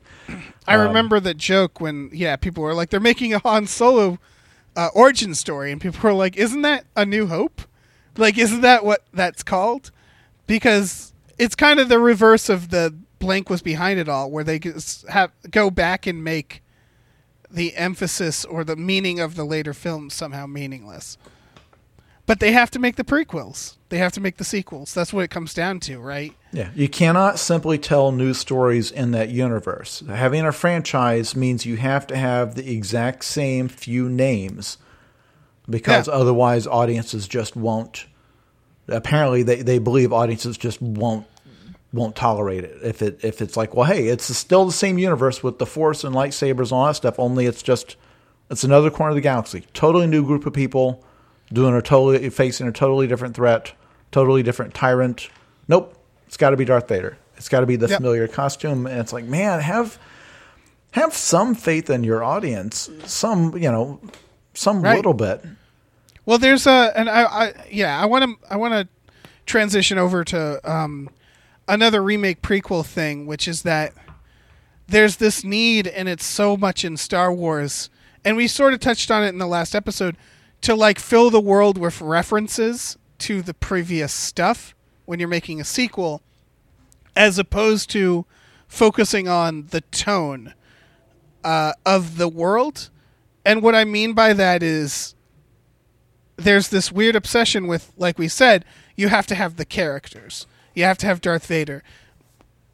I 0.66 0.74
remember 0.74 1.20
the 1.20 1.34
joke 1.34 1.80
when 1.80 2.10
yeah, 2.12 2.36
people 2.36 2.62
were 2.62 2.74
like 2.74 2.90
they're 2.90 3.00
making 3.00 3.34
a 3.34 3.38
Han 3.40 3.66
Solo 3.66 4.18
uh, 4.76 4.88
origin 4.94 5.34
story, 5.34 5.70
and 5.70 5.80
people 5.80 6.00
were 6.02 6.14
like, 6.14 6.36
"Isn't 6.36 6.62
that 6.62 6.84
A 6.96 7.06
New 7.06 7.26
Hope? 7.28 7.62
Like, 8.16 8.36
isn't 8.38 8.62
that 8.62 8.84
what 8.84 9.04
that's 9.12 9.42
called?" 9.42 9.90
Because 10.46 11.12
it's 11.38 11.54
kind 11.54 11.78
of 11.80 11.88
the 11.88 11.98
reverse 11.98 12.48
of 12.48 12.70
the 12.70 12.94
blank 13.18 13.48
was 13.48 13.62
behind 13.62 13.98
it 14.00 14.08
all, 14.08 14.30
where 14.30 14.44
they 14.44 14.58
just 14.58 15.06
have 15.08 15.30
go 15.50 15.70
back 15.70 16.06
and 16.06 16.24
make 16.24 16.62
the 17.54 17.74
emphasis 17.76 18.44
or 18.44 18.64
the 18.64 18.76
meaning 18.76 19.20
of 19.20 19.34
the 19.36 19.44
later 19.44 19.72
films 19.74 20.14
somehow 20.14 20.46
meaningless. 20.46 21.16
But 22.26 22.40
they 22.40 22.52
have 22.52 22.70
to 22.70 22.78
make 22.78 22.96
the 22.96 23.04
prequels. 23.04 23.76
They 23.90 23.98
have 23.98 24.12
to 24.12 24.20
make 24.20 24.38
the 24.38 24.44
sequels. 24.44 24.94
That's 24.94 25.12
what 25.12 25.24
it 25.24 25.30
comes 25.30 25.52
down 25.52 25.80
to, 25.80 25.98
right? 25.98 26.32
Yeah, 26.52 26.70
you 26.74 26.88
cannot 26.88 27.38
simply 27.38 27.76
tell 27.76 28.12
new 28.12 28.32
stories 28.32 28.90
in 28.90 29.10
that 29.10 29.28
universe. 29.28 30.02
Having 30.08 30.46
a 30.46 30.52
franchise 30.52 31.36
means 31.36 31.66
you 31.66 31.76
have 31.76 32.06
to 32.06 32.16
have 32.16 32.54
the 32.54 32.72
exact 32.72 33.24
same 33.24 33.68
few 33.68 34.08
names 34.08 34.78
because 35.68 36.08
Yeah. 36.08 36.14
otherwise 36.14 36.66
audiences 36.66 37.28
just 37.28 37.56
won't 37.56 38.06
apparently 38.88 39.42
they, 39.42 39.62
they 39.62 39.78
believe 39.78 40.12
audiences 40.12 40.58
just 40.58 40.80
won't 40.82 41.26
won't 41.94 42.16
tolerate 42.16 42.64
it. 42.64 42.76
If 42.82 43.00
it 43.02 43.20
if 43.22 43.40
it's 43.40 43.56
like 43.56 43.74
well 43.74 43.86
hey 43.86 44.08
it's 44.08 44.24
still 44.36 44.66
the 44.66 44.72
same 44.72 44.98
universe 44.98 45.42
with 45.42 45.58
the 45.58 45.66
force 45.66 46.04
and 46.04 46.14
lightsabers 46.14 46.64
and 46.64 46.72
all 46.72 46.86
that 46.86 46.94
stuff 46.94 47.18
only 47.18 47.46
it's 47.46 47.62
just 47.62 47.96
it's 48.50 48.64
another 48.64 48.90
corner 48.90 49.10
of 49.10 49.14
the 49.16 49.20
galaxy. 49.22 49.64
Totally 49.72 50.06
new 50.06 50.26
group 50.26 50.44
of 50.46 50.52
people 50.52 51.02
doing 51.52 51.74
a 51.74 51.80
totally 51.82 52.28
facing 52.30 52.66
a 52.68 52.72
totally 52.72 53.06
different 53.06 53.34
threat 53.34 53.72
totally 54.12 54.42
different 54.42 54.74
tyrant. 54.74 55.28
Nope. 55.68 55.96
It's 56.26 56.36
got 56.36 56.50
to 56.50 56.56
be 56.56 56.64
Darth 56.64 56.88
Vader. 56.88 57.16
It's 57.36 57.48
got 57.48 57.60
to 57.60 57.66
be 57.66 57.76
the 57.76 57.88
Yep. 57.88 57.96
familiar 57.98 58.28
costume. 58.28 58.86
And 58.86 59.00
it's 59.00 59.12
like 59.12 59.24
man 59.24 59.60
have 59.60 59.98
have 60.92 61.14
some 61.14 61.54
faith 61.54 61.90
in 61.90 62.04
your 62.04 62.22
audience 62.22 62.88
some 63.04 63.56
you 63.56 63.70
know 63.70 64.00
some 64.54 64.82
Right. 64.82 64.96
little 64.96 65.14
bit. 65.14 65.44
Well, 66.26 66.38
there's 66.38 66.66
a, 66.66 66.92
and 66.96 67.10
I, 67.10 67.24
I 67.24 67.52
yeah, 67.70 68.00
I 68.00 68.06
want 68.06 68.24
to, 68.24 68.36
I 68.48 68.56
want 68.56 68.72
to 68.72 68.88
transition 69.44 69.98
over 69.98 70.24
to 70.24 70.60
um, 70.72 71.10
another 71.68 72.02
remake 72.02 72.42
prequel 72.42 72.84
thing, 72.84 73.26
which 73.26 73.48
is 73.48 73.62
that 73.62 73.92
there's 74.86 75.16
this 75.16 75.44
need, 75.44 75.86
and 75.86 76.08
it's 76.08 76.26
so 76.26 76.56
much 76.56 76.84
in 76.84 76.96
Star 76.96 77.32
Wars, 77.32 77.88
and 78.24 78.36
we 78.36 78.46
sort 78.46 78.74
of 78.74 78.80
touched 78.80 79.10
on 79.10 79.24
it 79.24 79.28
in 79.28 79.38
the 79.38 79.46
last 79.46 79.74
episode, 79.74 80.16
to 80.60 80.74
like 80.74 80.98
fill 80.98 81.30
the 81.30 81.40
world 81.40 81.78
with 81.78 82.00
references 82.00 82.96
to 83.18 83.42
the 83.42 83.54
previous 83.54 84.12
stuff 84.12 84.74
when 85.04 85.18
you're 85.18 85.28
making 85.28 85.60
a 85.60 85.64
sequel, 85.64 86.22
as 87.16 87.38
opposed 87.38 87.90
to 87.90 88.26
focusing 88.66 89.28
on 89.28 89.66
the 89.70 89.82
tone 89.82 90.54
uh, 91.44 91.72
of 91.86 92.16
the 92.16 92.28
world. 92.28 92.90
And 93.44 93.62
what 93.62 93.74
I 93.74 93.84
mean 93.84 94.14
by 94.14 94.32
that 94.32 94.62
is 94.62 95.14
there's 96.36 96.68
this 96.68 96.90
weird 96.90 97.14
obsession 97.14 97.66
with, 97.66 97.92
like 97.96 98.18
we 98.18 98.28
said, 98.28 98.64
you 98.96 99.08
have 99.08 99.26
to 99.28 99.34
have 99.34 99.56
the 99.56 99.64
characters. 99.64 100.46
You 100.74 100.84
have 100.84 100.98
to 100.98 101.06
have 101.06 101.20
Darth 101.20 101.46
Vader. 101.46 101.82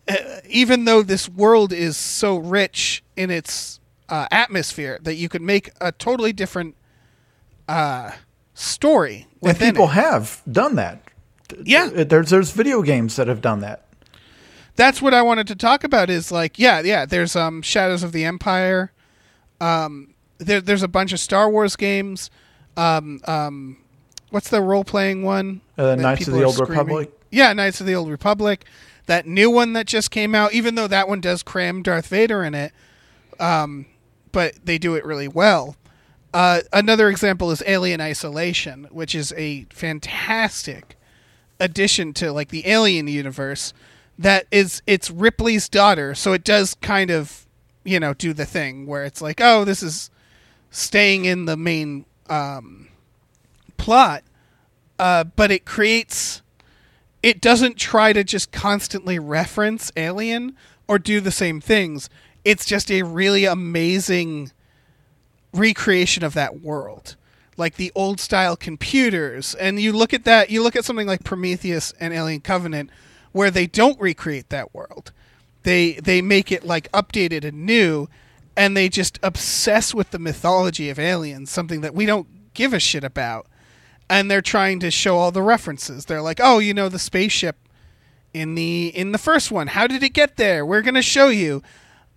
Uh, 0.09 0.15
even 0.49 0.87
though 0.87 1.03
this 1.03 1.29
world 1.29 1.73
is 1.73 1.97
so 1.97 2.37
rich 2.37 3.03
in 3.17 3.31
its 3.31 3.79
uh, 4.09 4.27
atmosphere 4.33 4.99
that 5.03 5.15
you 5.15 5.29
could 5.29 5.43
make 5.43 5.71
a 5.81 5.93
totally 5.93 6.33
different 6.33 6.75
uh, 7.69 8.11
story. 8.55 9.29
And 9.43 9.59
people 9.59 9.85
it. 9.85 9.93
have 9.93 10.43
done 10.51 10.75
that. 10.77 11.03
Yeah. 11.63 11.89
There's 12.05 12.31
there's 12.31 12.51
video 12.51 12.83
games 12.83 13.17
that 13.17 13.29
have 13.29 13.41
done 13.41 13.61
that. 13.61 13.87
that's 14.77 15.03
what 15.03 15.15
I 15.15 15.23
wanted 15.23 15.47
to 15.49 15.57
talk 15.57 15.85
about. 15.85 16.11
Is 16.11 16.33
like, 16.33 16.59
yeah, 16.59 16.81
yeah. 16.81 17.05
There's 17.05 17.37
um, 17.37 17.63
Shadows 17.63 18.03
of 18.03 18.13
the 18.13 18.25
Empire. 18.25 18.93
Um, 19.61 20.15
there, 20.39 20.61
there's 20.61 20.83
a 20.83 20.89
bunch 20.89 21.13
of 21.13 21.21
Star 21.21 21.51
Wars 21.51 21.77
games. 21.77 22.31
Um, 22.77 23.21
um, 23.27 23.77
what's 24.31 24.49
the 24.49 24.63
role 24.63 24.85
playing 24.85 25.23
one? 25.23 25.61
Uh, 25.77 25.95
Knights 25.97 26.27
of 26.29 26.35
the 26.35 26.45
Old 26.45 26.55
screaming? 26.55 26.79
Republic? 26.79 27.20
Yeah, 27.31 27.53
Knights 27.53 27.81
of 27.81 27.87
the 27.87 27.95
Old 27.95 28.11
Republic. 28.11 28.65
That 29.07 29.27
new 29.27 29.51
one 29.51 29.73
that 29.73 29.87
just 29.87 30.11
came 30.11 30.35
out, 30.35 30.53
even 30.53 30.75
though 30.75 30.87
that 30.87 31.09
one 31.09 31.21
does 31.21 31.43
cram 31.43 31.83
Darth 31.83 32.07
Vader 32.09 32.45
in 32.45 32.55
it, 32.55 32.73
um, 33.39 33.87
but 34.31 34.55
they 34.65 34.79
do 34.79 34.95
it 34.95 35.05
really 35.05 35.29
well. 35.29 35.77
Uh, 36.33 36.61
another 36.73 37.09
example 37.09 37.51
is 37.51 37.63
Alien 37.67 38.01
Isolation, 38.01 38.87
which 38.91 39.15
is 39.15 39.33
a 39.37 39.67
fantastic 39.71 40.97
addition 41.59 42.13
to 42.15 42.31
like 42.33 42.51
the 42.51 42.67
Alien 42.69 43.09
universe. 43.09 43.73
That 44.17 44.47
is, 44.51 44.83
it's 44.87 45.11
Ripley's 45.11 45.69
daughter, 45.69 46.15
so 46.15 46.33
it 46.33 46.45
does 46.45 46.75
kind 46.75 47.11
of, 47.11 47.47
you 47.83 47.99
know, 47.99 48.15
do 48.15 48.33
the 48.33 48.47
thing 48.47 48.87
where 48.87 49.05
it's 49.05 49.23
like, 49.23 49.41
oh, 49.43 49.65
this 49.65 49.83
is 49.83 50.11
staying 50.71 51.25
in 51.25 51.47
the 51.47 51.57
main 51.57 52.05
um, 52.29 52.89
plot, 53.77 54.23
uh, 54.99 55.25
but 55.25 55.51
it 55.51 55.65
creates. 55.65 56.43
It 57.23 57.41
doesn't 57.41 57.77
try 57.77 58.13
to 58.13 58.25
just 58.25 58.51
constantly 58.51 59.19
reference 59.19 59.93
Alien 59.97 60.57
or 60.89 60.99
do 60.99 61.21
the 61.21 61.31
same 61.31 61.61
things. 61.61 62.09
It's 62.45 62.65
just 62.65 62.91
a 62.91 63.03
really 63.03 63.45
amazing 63.45 64.53
recreation 65.53 66.25
of 66.25 66.35
that 66.35 66.61
world. 66.61 67.17
Like 67.57 67.77
the 67.77 67.93
old 67.95 68.21
style 68.21 68.57
computers. 68.57 69.55
And 69.55 69.79
you 69.79 69.93
look 69.93 70.15
at 70.15 70.25
that 70.25 70.51
you 70.51 70.63
look 70.63 70.77
at 70.77 70.85
something 70.85 71.07
like 71.07 71.25
prometheus 71.25 71.93
and 72.01 72.15
alien 72.15 72.41
covenant 72.41 72.91
where 73.33 73.51
they 73.51 73.67
don't 73.67 74.01
recreate 74.01 74.49
that 74.49 74.75
world. 74.75 75.13
They 75.63 75.93
they 75.95 76.23
make 76.23 76.51
it 76.51 76.65
like 76.65 76.91
updated 76.93 77.45
and 77.45 77.67
new 77.67 78.09
and 78.57 78.77
they 78.77 78.89
just 78.89 79.19
obsess 79.23 79.95
with 79.95 80.11
the 80.11 80.19
mythology 80.19 80.89
of 80.89 80.99
aliens 80.99 81.51
something 81.51 81.83
that 81.83 81.95
we 81.95 82.07
don't 82.07 82.55
give 82.55 82.73
a 82.73 82.81
shit 82.81 83.05
about 83.05 83.47
and 84.11 84.31
they're 84.31 84.43
trying 84.43 84.81
to 84.81 84.91
show 84.91 85.17
all 85.17 85.31
the 85.31 85.43
references. 85.43 86.05
They're 86.05 86.21
like 86.21 86.41
oh 86.43 86.59
you 86.59 86.75
know 86.75 86.91
the 86.91 86.99
spaceship 86.99 87.57
in 88.35 88.55
the 88.55 88.89
in 88.89 89.13
the 89.13 89.19
first 89.19 89.51
one. 89.51 89.69
How 89.69 89.87
did 89.87 90.03
it 90.03 90.11
get 90.11 90.37
there? 90.37 90.67
We're 90.67 90.83
going 90.83 90.95
to 90.95 91.03
show 91.03 91.29
you 91.29 91.63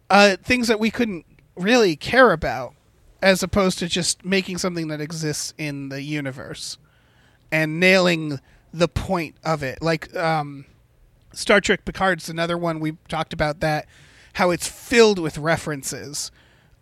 uh, 0.10 0.36
things 0.44 0.68
that 0.68 0.80
we 0.80 0.92
couldn't 0.92 1.26
really 1.56 1.96
care 1.96 2.32
about 2.32 2.74
as 3.22 3.42
opposed 3.42 3.80
to 3.80 3.88
just 3.88 4.26
making 4.26 4.58
something 4.58 4.90
that 4.90 5.00
exists 5.00 5.54
in 5.58 5.90
the 5.90 6.02
universe 6.02 6.78
and 7.52 7.80
nailing 7.80 8.40
the 8.74 8.88
point 8.90 9.36
of 9.46 9.64
it. 9.64 9.82
Like 9.82 10.14
um, 10.16 10.66
star 11.32 11.62
trek 11.62 11.86
picard's 11.86 12.28
another 12.28 12.58
one. 12.58 12.80
We 12.80 12.98
talked 13.08 13.32
about 13.32 13.62
that 13.62 13.88
how 14.34 14.50
it's 14.50 14.68
filled 14.68 15.20
with 15.20 15.38
references 15.38 16.32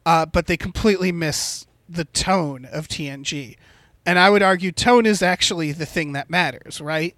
uh, 0.06 0.26
but 0.26 0.48
they 0.48 0.58
completely 0.58 1.12
miss 1.12 1.68
the 1.88 2.06
tone 2.06 2.66
of 2.66 2.88
tng 2.88 3.56
and 4.06 4.18
i 4.20 4.30
would 4.30 4.42
argue 4.42 4.72
tone 4.72 5.06
is 5.06 5.22
actually 5.22 5.72
the 5.72 5.86
thing 5.86 6.14
that 6.14 6.30
matters 6.30 6.82
right? 6.82 7.16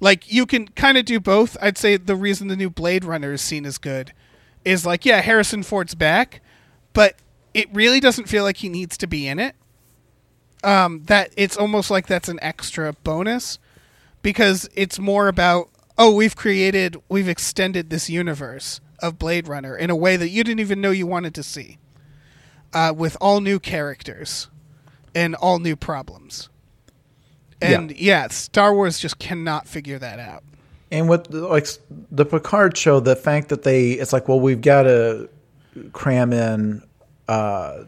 Like 0.00 0.32
you 0.32 0.46
can 0.46 0.68
kind 0.68 0.96
of 0.96 1.04
do 1.04 1.18
both. 1.18 1.56
I'd 1.60 1.78
say 1.78 1.96
the 1.96 2.16
reason 2.16 2.48
the 2.48 2.56
new 2.56 2.70
blade 2.70 3.04
runner 3.04 3.32
is 3.32 3.42
seen 3.42 3.66
as 3.66 3.78
good 3.78 4.12
is 4.64 4.84
like 4.84 5.04
yeah 5.04 5.20
harrison 5.20 5.62
ford's 5.62 5.94
back 5.94 6.40
but 6.92 7.16
it 7.54 7.68
really 7.72 8.00
doesn't 8.00 8.28
feel 8.28 8.44
like 8.44 8.58
he 8.58 8.68
needs 8.68 8.96
to 8.98 9.06
be 9.06 9.26
in 9.26 9.38
it. 9.38 9.54
Um 10.62 11.02
that 11.06 11.32
it's 11.36 11.56
almost 11.56 11.90
like 11.90 12.06
that's 12.06 12.28
an 12.28 12.38
extra 12.42 12.92
bonus 13.04 13.58
because 14.22 14.68
it's 14.74 14.98
more 14.98 15.28
about 15.28 15.68
oh 15.96 16.12
we've 16.14 16.36
created 16.36 16.96
we've 17.08 17.28
extended 17.28 17.90
this 17.90 18.08
universe 18.10 18.80
of 19.00 19.18
blade 19.18 19.48
runner 19.48 19.76
in 19.76 19.90
a 19.90 19.96
way 19.96 20.16
that 20.16 20.28
you 20.28 20.42
didn't 20.42 20.60
even 20.60 20.80
know 20.80 20.90
you 20.90 21.06
wanted 21.06 21.34
to 21.34 21.42
see 21.42 21.78
uh, 22.72 22.92
with 22.94 23.16
all 23.20 23.40
new 23.40 23.58
characters 23.58 24.48
and 25.14 25.34
all 25.34 25.58
new 25.58 25.76
problems 25.76 26.48
and 27.60 27.90
yeah. 27.98 28.28
star 28.28 28.74
wars 28.74 28.98
just 28.98 29.18
cannot 29.18 29.66
figure 29.66 29.98
that 29.98 30.18
out 30.20 30.42
And 30.90 31.08
with 31.08 31.28
like 31.30 31.66
the 32.10 32.24
Picard 32.24 32.76
show, 32.76 33.00
the 33.00 33.16
fact 33.16 33.48
that 33.48 33.62
they 33.62 33.92
it's 33.92 34.12
like, 34.12 34.28
well, 34.28 34.40
we've 34.40 34.60
got 34.60 34.84
to 34.84 35.28
cram 35.92 36.32
in 36.32 36.82
uh, 37.28 37.84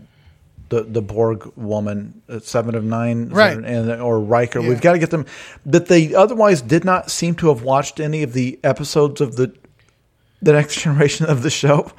the 0.69 0.83
the 0.83 1.01
Borg 1.03 1.51
woman, 1.57 2.21
uh, 2.29 2.41
seven 2.41 2.75
of 2.75 2.85
nine, 2.85 3.29
Right. 3.31 3.57
and 3.57 3.91
or 4.03 4.21
Riker. 4.21 4.61
Yeah. 4.61 4.69
We've 4.69 4.81
got 4.81 4.93
to 4.93 4.99
get 4.99 5.11
them. 5.11 5.25
That 5.67 5.87
they 5.87 6.15
otherwise 6.15 6.63
did 6.63 6.85
not 6.85 7.11
seem 7.11 7.35
to 7.37 7.49
have 7.49 7.63
watched 7.63 8.01
any 8.01 8.23
of 8.23 8.33
the 8.35 8.59
episodes 8.63 9.21
of 9.21 9.37
the 9.37 9.53
the 10.43 10.53
next 10.53 10.77
generation 10.83 11.27
of 11.27 11.43
the 11.43 11.51
show 11.51 11.91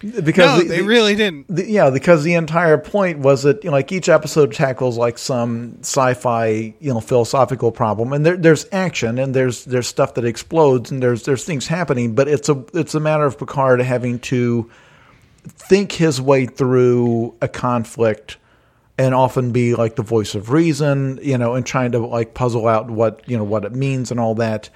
because 0.00 0.36
no 0.36 0.58
the- 0.58 0.68
they 0.68 0.78
the- 0.78 0.84
really 0.84 1.14
didn't 1.14 1.46
the, 1.48 1.66
yeah, 1.68 1.88
because 1.90 2.24
the 2.24 2.34
entire 2.34 2.76
point 2.78 3.20
was 3.20 3.42
that 3.44 3.64
you 3.64 3.70
know, 3.70 3.76
like 3.76 3.90
each 3.92 4.08
episode 4.08 4.52
tackles 4.52 4.98
like 4.98 5.16
some 5.18 5.76
sci-fi 5.80 6.74
you 6.80 6.92
know 6.92 7.00
philosophical 7.00 7.72
problem, 7.72 8.12
and 8.12 8.24
there, 8.26 8.36
there's 8.36 8.66
action 8.72 9.18
and 9.18 9.34
there's 9.34 9.64
there's 9.64 9.86
stuff 9.86 10.14
that 10.14 10.24
explodes 10.24 10.90
and 10.90 11.02
there's 11.02 11.22
there's 11.24 11.44
things 11.44 11.66
happening, 11.66 12.14
but 12.14 12.28
it's 12.28 12.48
a 12.48 12.64
it's 12.74 12.94
a 12.94 13.00
matter 13.00 13.24
of 13.24 13.38
Picard 13.38 13.80
having 13.80 14.18
to 14.20 14.70
think 15.46 15.92
his 15.92 16.20
way 16.20 16.46
through 16.46 17.34
a 17.40 17.48
conflict 17.48 18.38
and 18.96 19.14
often 19.14 19.52
be 19.52 19.74
like 19.74 19.96
the 19.96 20.02
voice 20.02 20.34
of 20.34 20.50
reason, 20.50 21.18
you 21.22 21.36
know, 21.36 21.54
and 21.54 21.66
trying 21.66 21.92
to 21.92 21.98
like 21.98 22.34
puzzle 22.34 22.66
out 22.68 22.90
what 22.90 23.22
you 23.26 23.36
know 23.36 23.44
what 23.44 23.64
it 23.64 23.72
means 23.72 24.10
and 24.10 24.20
all 24.20 24.34
that. 24.36 24.68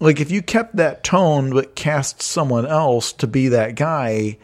Like 0.00 0.18
if 0.20 0.30
you 0.30 0.40
kept 0.42 0.76
that 0.76 1.04
tone 1.04 1.50
but 1.50 1.74
cast 1.74 2.22
someone 2.22 2.66
else 2.66 3.12
to 3.14 3.26
be 3.26 3.48
that 3.48 3.74
guy, 3.74 4.38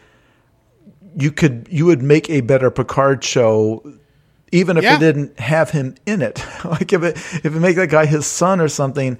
you 1.15 1.31
could 1.31 1.67
you 1.69 1.85
would 1.87 2.01
make 2.03 2.29
a 2.29 2.41
better 2.41 2.69
Picard 2.69 3.23
show 3.23 3.83
even 4.51 4.77
if 4.77 4.83
Yeah. 4.83 4.95
it 4.95 4.99
didn't 4.99 5.39
have 5.39 5.71
him 5.71 5.95
in 6.05 6.21
it. 6.21 6.43
like 6.65 6.93
if 6.93 7.01
it 7.03 7.17
if 7.43 7.45
it 7.45 7.51
make 7.59 7.75
that 7.77 7.89
guy 7.89 8.05
his 8.05 8.27
son 8.27 8.61
or 8.61 8.67
something, 8.67 9.17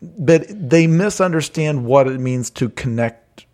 but 0.00 0.46
they 0.48 0.86
misunderstand 0.86 1.84
what 1.84 2.06
it 2.08 2.18
means 2.18 2.50
to 2.50 2.70
connect 2.70 3.44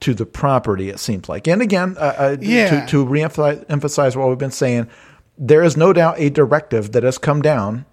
to 0.00 0.14
the 0.14 0.24
property. 0.24 0.88
It 0.88 0.98
seems 0.98 1.28
like, 1.28 1.46
and 1.46 1.60
again, 1.60 1.96
uh, 1.98 2.14
uh, 2.16 2.36
Yeah. 2.40 2.86
to 2.86 2.86
to 2.92 3.04
reemphasize 3.04 4.16
what 4.16 4.28
we've 4.28 4.38
been 4.38 4.50
saying, 4.52 4.88
there 5.36 5.62
is 5.64 5.76
no 5.76 5.92
doubt 5.92 6.20
a 6.20 6.30
directive 6.30 6.92
that 6.92 7.02
has 7.02 7.18
come 7.18 7.42
down, 7.42 7.84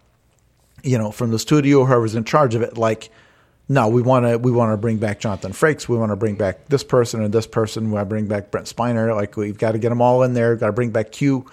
you 0.83 0.97
know, 0.99 1.11
from 1.11 1.31
the 1.31 1.39
studio, 1.39 1.83
whoever's 1.85 2.13
in 2.15 2.25
charge 2.25 2.53
of 2.53 2.61
it, 2.61 2.77
like. 2.77 3.09
No, 3.69 3.89
we 3.89 4.01
want 4.01 4.25
to. 4.25 4.37
We 4.37 4.51
want 4.51 4.71
to 4.71 4.77
bring 4.77 4.97
back 4.97 5.19
Jonathan 5.19 5.51
Frakes. 5.51 5.89
We 5.89 5.97
want 5.97 6.11
to 6.11 6.15
bring 6.15 6.35
back 6.35 6.67
this 6.69 6.83
person 6.83 7.21
and 7.21 7.33
this 7.33 7.45
person. 7.47 7.85
We 7.87 7.91
want 7.93 8.05
to 8.05 8.09
bring 8.09 8.27
back 8.27 8.49
Brent 8.49 8.67
Spiner. 8.67 9.13
Like 9.15 9.35
we've 9.35 9.57
got 9.57 9.73
to 9.73 9.77
get 9.79 9.89
them 9.89 10.01
all 10.01 10.23
in 10.23 10.33
there. 10.33 10.55
Got 10.55 10.67
to 10.67 10.71
bring 10.73 10.91
back 10.91 11.11
Q. 11.11 11.45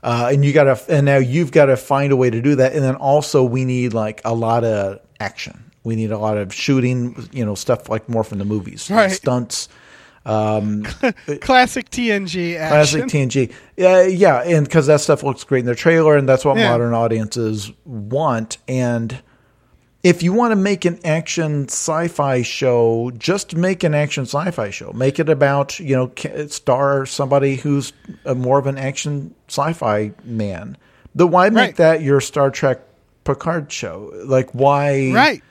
Uh, 0.00 0.30
and 0.32 0.44
you 0.44 0.52
got 0.52 0.64
to, 0.64 0.94
and 0.94 1.04
now 1.04 1.16
you've 1.16 1.50
got 1.50 1.66
to 1.66 1.76
find 1.76 2.12
a 2.12 2.16
way 2.16 2.30
to 2.30 2.40
do 2.40 2.54
that. 2.56 2.72
And 2.74 2.84
then 2.84 2.94
also 2.94 3.42
we 3.42 3.64
need 3.64 3.92
like 3.94 4.20
a 4.24 4.32
lot 4.32 4.62
of 4.62 5.00
action. 5.18 5.72
We 5.82 5.96
need 5.96 6.12
a 6.12 6.18
lot 6.18 6.36
of 6.36 6.54
shooting, 6.54 7.28
you 7.32 7.44
know, 7.44 7.56
stuff 7.56 7.88
like 7.88 8.08
more 8.08 8.22
from 8.22 8.38
the 8.38 8.44
movies, 8.44 8.88
Right. 8.90 9.10
stunts, 9.10 9.68
classic 10.24 11.90
tng 11.90 12.56
action 12.56 12.58
classic 12.58 13.04
TNG. 13.06 13.52
Yeah, 13.76 14.02
yeah, 14.02 14.42
and 14.42 14.66
because 14.66 14.86
that 14.86 15.00
stuff 15.00 15.22
looks 15.22 15.42
great 15.44 15.60
in 15.60 15.66
the 15.66 15.74
trailer, 15.74 16.16
and 16.16 16.28
that's 16.28 16.44
what 16.44 16.56
Yeah. 16.58 16.70
modern 16.70 16.92
audiences 16.94 17.72
want. 17.84 18.58
And 18.68 19.18
if 20.08 20.22
you 20.22 20.32
want 20.32 20.52
to 20.52 20.56
make 20.56 20.86
an 20.86 20.98
action 21.04 21.64
sci-fi 21.68 22.40
show, 22.40 23.10
just 23.18 23.54
make 23.54 23.84
an 23.84 23.94
action 23.94 24.24
sci-fi 24.24 24.70
show. 24.70 24.90
Make 24.92 25.18
it 25.18 25.28
about 25.28 25.78
you 25.78 25.94
know 25.94 26.46
star 26.48 27.04
somebody 27.04 27.56
who's 27.56 27.92
a, 28.24 28.34
more 28.34 28.58
of 28.58 28.66
an 28.66 28.78
action 28.78 29.34
sci-fi 29.48 30.12
man. 30.24 30.78
The 31.14 31.26
why 31.26 31.50
make 31.50 31.56
Right. 31.56 31.76
that 31.76 32.02
your 32.02 32.22
Star 32.22 32.50
Trek 32.50 32.80
Picard 33.24 33.70
show? 33.70 34.10
Like 34.24 34.50
why? 34.52 35.10
right 35.12 35.42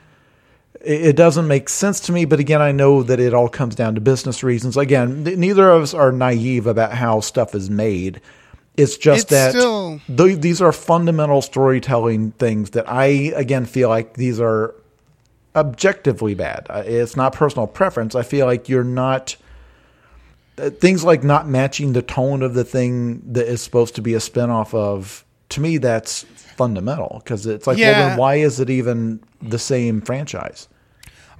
it 0.80 1.16
doesn't 1.16 1.48
make 1.48 1.68
sense 1.68 1.98
to 2.00 2.12
me. 2.12 2.24
But 2.24 2.38
again, 2.40 2.62
I 2.62 2.70
know 2.72 3.02
that 3.02 3.18
it 3.18 3.34
all 3.34 3.48
comes 3.48 3.74
down 3.74 3.96
to 3.96 4.00
business 4.00 4.44
reasons. 4.44 4.76
Again, 4.76 5.24
neither 5.24 5.68
of 5.70 5.82
us 5.82 5.92
are 5.92 6.12
naive 6.12 6.66
about 6.68 6.92
how 6.92 7.18
stuff 7.20 7.54
is 7.54 7.68
made. 7.68 8.20
It's 8.78 8.96
just 8.96 9.22
It's 9.24 9.30
that 9.30 9.50
still- 9.50 10.00
th- 10.06 10.40
these 10.40 10.62
are 10.62 10.72
fundamental 10.72 11.42
storytelling 11.42 12.30
things 12.32 12.70
that 12.70 12.88
I 12.88 13.06
again 13.34 13.66
feel 13.66 13.88
like 13.88 14.14
these 14.14 14.40
are 14.40 14.74
objectively 15.56 16.34
bad. 16.34 16.66
It's 16.86 17.16
not 17.16 17.32
personal 17.32 17.66
preference. 17.66 18.14
I 18.14 18.22
feel 18.22 18.46
like 18.46 18.68
you're 18.68 18.84
not 18.84 19.36
uh, 20.58 20.70
things 20.70 21.04
like 21.04 21.22
not 21.22 21.48
matching 21.48 21.92
the 21.92 22.02
tone 22.02 22.42
of 22.42 22.54
the 22.54 22.64
thing 22.64 23.22
that 23.32 23.46
is 23.46 23.60
supposed 23.62 23.94
to 23.96 24.02
be 24.02 24.14
a 24.14 24.18
spinoff 24.18 24.74
of. 24.74 25.24
To 25.50 25.60
me, 25.62 25.78
that's 25.78 26.24
fundamental 26.24 27.22
because 27.24 27.46
it's 27.46 27.66
like, 27.66 27.78
well, 27.78 28.08
then 28.08 28.18
why 28.18 28.34
is 28.34 28.60
it 28.60 28.68
even 28.68 29.20
the 29.40 29.58
same 29.58 30.02
franchise? 30.02 30.68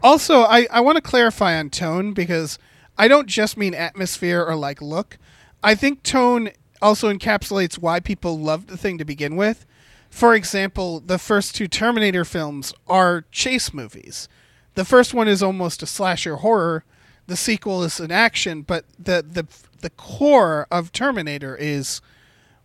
Also, 0.03 0.41
I, 0.43 0.67
I 0.71 0.81
want 0.81 0.97
to 0.97 1.03
clarify 1.03 1.59
on 1.59 1.69
tone 1.69 2.15
because 2.15 2.59
I 2.97 3.07
don't 3.07 3.27
just 3.27 3.57
mean 3.59 3.75
atmosphere 3.75 4.43
or 4.43 4.57
like 4.57 4.81
look. 4.81 5.19
I 5.63 5.75
think 5.75 6.03
tone 6.05 6.51
also 6.81 7.13
encapsulates 7.13 7.79
why 7.79 8.01
people 8.01 8.39
loved 8.39 8.69
the 8.69 8.77
thing 8.77 8.99
to 8.99 9.05
begin 9.05 9.37
with. 9.37 9.67
For 10.11 10.35
example, 10.35 11.01
the 11.01 11.19
first 11.19 11.55
two 11.55 11.69
Terminator 11.69 12.25
films 12.25 12.73
are 12.87 13.25
chase 13.31 13.75
movies. 13.75 14.29
The 14.75 14.85
first 14.85 15.13
one 15.13 15.29
is 15.29 15.43
almost 15.43 15.83
a 15.83 15.87
slasher 15.87 16.37
horror. 16.37 16.85
The 17.27 17.37
sequel 17.37 17.83
is 17.83 18.01
an 18.01 18.11
action, 18.11 18.63
but 18.63 18.85
the 18.99 19.25
the 19.29 19.47
the 19.81 19.91
core 19.91 20.67
of 20.71 20.93
Terminator 20.93 21.57
is 21.57 22.01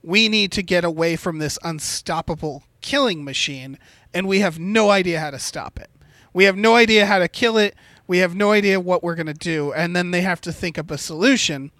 we 0.01 0.29
need 0.29 0.51
to 0.53 0.63
get 0.63 0.83
away 0.83 1.15
from 1.15 1.39
this 1.39 1.59
unstoppable 1.63 2.63
killing 2.81 3.23
machine, 3.23 3.77
and 4.13 4.27
we 4.27 4.39
have 4.39 4.59
no 4.59 4.89
idea 4.89 5.19
how 5.19 5.31
to 5.31 5.39
stop 5.39 5.79
it. 5.79 5.89
We 6.33 6.45
have 6.45 6.57
no 6.57 6.75
idea 6.75 7.05
how 7.05 7.19
to 7.19 7.27
kill 7.27 7.57
it. 7.57 7.75
We 8.07 8.17
have 8.19 8.35
no 8.35 8.51
idea 8.51 8.79
what 8.79 9.03
we're 9.03 9.15
going 9.15 9.27
to 9.27 9.33
do. 9.33 9.71
And 9.71 9.95
then 9.95 10.11
they 10.11 10.21
have 10.21 10.41
to 10.41 10.51
think 10.51 10.77
up 10.77 10.91
a 10.91 10.97
solution. 10.97 11.71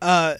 Uh, 0.00 0.36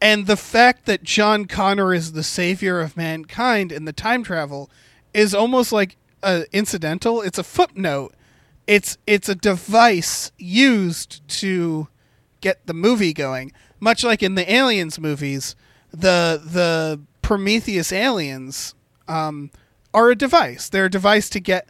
and 0.00 0.26
the 0.26 0.36
fact 0.36 0.86
that 0.86 1.02
John 1.02 1.44
Connor 1.44 1.92
is 1.92 2.12
the 2.12 2.22
savior 2.22 2.80
of 2.80 2.96
mankind 2.96 3.70
in 3.70 3.84
the 3.84 3.92
time 3.92 4.22
travel 4.22 4.70
is 5.12 5.34
almost 5.34 5.72
like 5.72 5.96
uh, 6.22 6.42
incidental. 6.52 7.20
It's 7.20 7.38
a 7.38 7.44
footnote. 7.44 8.14
It's 8.66 8.98
it's 9.06 9.28
a 9.28 9.34
device 9.34 10.32
used 10.38 11.26
to 11.40 11.88
get 12.40 12.66
the 12.66 12.74
movie 12.74 13.12
going. 13.12 13.52
Much 13.78 14.04
like 14.04 14.22
in 14.22 14.34
the 14.34 14.50
Aliens 14.50 14.98
movies, 14.98 15.56
the 15.90 16.40
the 16.44 17.00
Prometheus 17.22 17.92
aliens 17.92 18.74
um, 19.08 19.50
are 19.92 20.10
a 20.10 20.16
device. 20.16 20.68
They're 20.68 20.86
a 20.86 20.90
device 20.90 21.28
to 21.30 21.40
get 21.40 21.68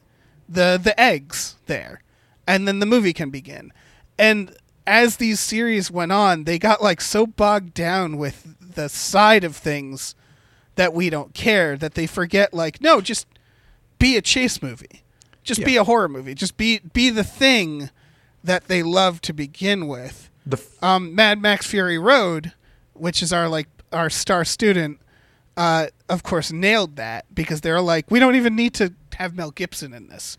the 0.48 0.80
the 0.82 0.98
eggs 1.00 1.56
there, 1.66 2.02
and 2.46 2.68
then 2.68 2.78
the 2.80 2.86
movie 2.86 3.12
can 3.12 3.30
begin. 3.30 3.72
And 4.18 4.54
as 4.86 5.16
these 5.16 5.40
series 5.40 5.90
went 5.90 6.12
on, 6.12 6.44
they 6.44 6.58
got 6.58 6.82
like 6.82 7.00
so 7.00 7.26
bogged 7.26 7.74
down 7.74 8.16
with 8.16 8.56
the 8.74 8.88
side 8.88 9.44
of 9.44 9.56
things 9.56 10.14
that 10.76 10.92
we 10.94 11.10
don't 11.10 11.34
care 11.34 11.76
that 11.76 11.94
they 11.94 12.06
forget 12.06 12.54
like 12.54 12.80
no, 12.80 13.00
just 13.00 13.26
be 13.98 14.16
a 14.16 14.22
chase 14.22 14.62
movie. 14.62 15.02
Just 15.42 15.64
be 15.64 15.76
a 15.76 15.84
horror 15.84 16.08
movie. 16.08 16.34
Just 16.34 16.56
be 16.56 16.80
be 16.92 17.10
the 17.10 17.24
thing 17.24 17.90
that 18.44 18.68
they 18.68 18.82
love 18.82 19.20
to 19.22 19.32
begin 19.32 19.86
with. 19.88 20.30
The 20.46 20.56
f- 20.58 20.82
Um, 20.82 21.14
Mad 21.14 21.40
Max 21.40 21.66
Fury 21.66 21.98
Road, 21.98 22.52
which 22.94 23.22
is 23.22 23.32
our 23.32 23.48
like 23.48 23.68
our 23.92 24.08
star 24.10 24.44
student, 24.44 25.00
uh, 25.56 25.86
of 26.08 26.22
course 26.22 26.52
nailed 26.52 26.96
that 26.96 27.24
because 27.34 27.60
they're 27.62 27.80
like, 27.80 28.10
we 28.10 28.18
don't 28.20 28.36
even 28.36 28.54
need 28.54 28.74
to 28.74 28.94
have 29.16 29.34
Mel 29.34 29.50
Gibson 29.50 29.92
in 29.92 30.08
this. 30.08 30.38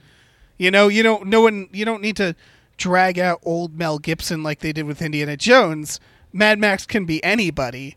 You 0.58 0.72
know, 0.72 0.88
you 0.88 1.04
don't 1.04 1.28
no 1.28 1.42
one 1.42 1.68
you 1.72 1.84
don't 1.86 2.02
need 2.02 2.16
to 2.18 2.36
drag 2.82 3.20
out 3.20 3.40
old 3.44 3.78
Mel 3.78 4.00
Gibson 4.00 4.42
like 4.42 4.60
they 4.60 4.74
did 4.74 4.86
with 4.86 5.04
Indiana 5.04 5.38
Jones. 5.38 6.00
Mad 6.34 6.58
Max 6.58 6.88
can 6.88 7.06
be 7.06 7.24
anybody, 7.24 7.96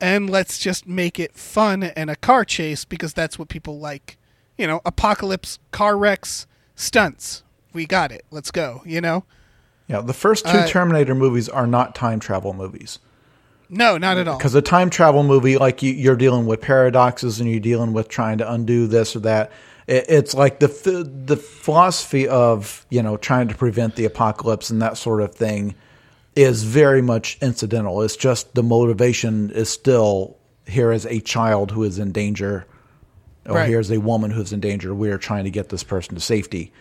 and 0.00 0.30
let's 0.30 0.58
just 0.58 0.86
make 0.86 1.20
it 1.20 1.36
fun 1.36 1.82
and 1.82 2.08
a 2.08 2.16
car 2.16 2.44
chase 2.44 2.86
because 2.86 3.12
that's 3.12 3.38
what 3.38 3.48
people 3.48 3.78
like. 3.78 4.16
You 4.56 4.66
know, 4.66 4.80
apocalypse, 4.86 5.58
car 5.70 5.98
wrecks, 5.98 6.46
stunts. 6.74 7.42
We 7.74 7.84
got 7.84 8.10
it. 8.10 8.24
Let's 8.30 8.50
go. 8.50 8.82
You 8.86 9.00
know. 9.02 9.24
yeah, 9.86 10.00
the 10.00 10.14
first 10.14 10.46
two 10.46 10.58
Uh, 10.58 10.66
Terminator 10.66 11.14
movies 11.14 11.48
are 11.48 11.66
not 11.66 11.94
time 11.94 12.18
travel 12.18 12.54
movies. 12.54 12.98
No, 13.68 13.98
not 13.98 14.16
at 14.18 14.28
all. 14.28 14.38
Because 14.38 14.54
a 14.54 14.62
time 14.62 14.88
travel 14.90 15.22
movie, 15.22 15.56
like 15.58 15.82
you, 15.82 15.92
you're 15.92 16.16
dealing 16.16 16.46
with 16.46 16.60
paradoxes 16.62 17.40
and 17.40 17.50
you're 17.50 17.60
dealing 17.60 17.92
with 17.92 18.08
trying 18.08 18.38
to 18.38 18.50
undo 18.50 18.86
this 18.86 19.14
or 19.16 19.20
that. 19.20 19.50
It, 19.86 20.06
it's 20.08 20.34
like 20.34 20.60
the 20.60 20.68
the 21.26 21.36
philosophy 21.36 22.28
of 22.28 22.86
you 22.90 23.02
know 23.02 23.16
trying 23.16 23.48
to 23.48 23.54
prevent 23.54 23.96
the 23.96 24.04
apocalypse 24.04 24.70
and 24.70 24.80
that 24.82 24.96
sort 24.96 25.20
of 25.20 25.34
thing 25.34 25.74
is 26.34 26.62
very 26.62 27.02
much 27.02 27.38
incidental. 27.42 28.02
It's 28.02 28.16
just 28.16 28.54
the 28.54 28.62
motivation 28.62 29.50
is 29.50 29.68
still 29.68 30.36
here 30.66 30.90
as 30.90 31.04
a 31.06 31.20
child 31.20 31.70
who 31.72 31.82
is 31.84 31.98
in 31.98 32.12
danger, 32.12 32.66
or 33.46 33.56
Right. 33.56 33.68
here's 33.68 33.90
a 33.90 33.98
woman 33.98 34.30
who's 34.30 34.52
in 34.52 34.60
danger. 34.60 34.94
We 34.94 35.10
are 35.10 35.18
trying 35.18 35.44
to 35.44 35.50
get 35.50 35.68
this 35.68 35.82
person 35.82 36.14
to 36.14 36.20
safety. 36.20 36.72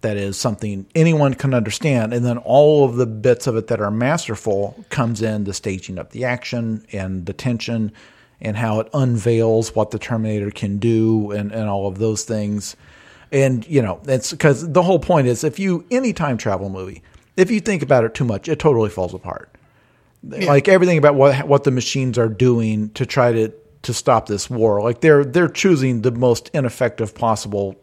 That 0.00 0.16
is 0.18 0.36
something 0.36 0.86
anyone 0.94 1.32
can 1.34 1.54
understand, 1.54 2.12
and 2.12 2.24
then 2.26 2.36
all 2.38 2.84
of 2.84 2.96
the 2.96 3.06
bits 3.06 3.46
of 3.46 3.56
it 3.56 3.68
that 3.68 3.80
are 3.80 3.90
masterful 3.90 4.84
comes 4.90 5.22
in 5.22 5.44
the 5.44 5.54
staging 5.54 5.98
up 5.98 6.10
the 6.10 6.24
action 6.24 6.86
and 6.92 7.24
the 7.24 7.32
tension, 7.32 7.90
and 8.44 8.56
how 8.56 8.80
it 8.80 8.88
unveils 8.94 9.74
what 9.74 9.90
the 9.90 9.98
Terminator 9.98 10.50
can 10.50 10.78
do, 10.78 11.30
and 11.30 11.52
and 11.52 11.68
all 11.68 11.86
of 11.86 11.98
those 11.98 12.24
things. 12.24 12.76
And 13.32 13.66
you 13.66 13.82
know, 13.82 14.00
it's 14.06 14.30
because 14.30 14.70
the 14.70 14.82
whole 14.82 15.00
point 15.00 15.26
is 15.26 15.42
if 15.42 15.58
you 15.58 15.84
any 15.90 16.12
time 16.12 16.36
travel 16.36 16.68
movie, 16.68 17.02
if 17.36 17.50
you 17.50 17.60
think 17.60 17.82
about 17.82 18.04
it 18.04 18.14
too 18.14 18.24
much, 18.24 18.48
it 18.48 18.58
totally 18.58 18.90
falls 18.90 19.14
apart 19.14 19.54
like 20.24 20.68
everything 20.68 20.98
about 20.98 21.14
what 21.14 21.46
what 21.46 21.64
the 21.64 21.70
machines 21.70 22.18
are 22.18 22.28
doing 22.28 22.90
to 22.90 23.06
try 23.06 23.32
to 23.32 23.52
to 23.82 23.94
stop 23.94 24.26
this 24.26 24.48
war. 24.48 24.82
Like 24.82 25.00
they're 25.00 25.24
they're 25.24 25.48
choosing 25.48 26.02
the 26.02 26.10
most 26.10 26.50
ineffective 26.54 27.14
possible, 27.14 27.76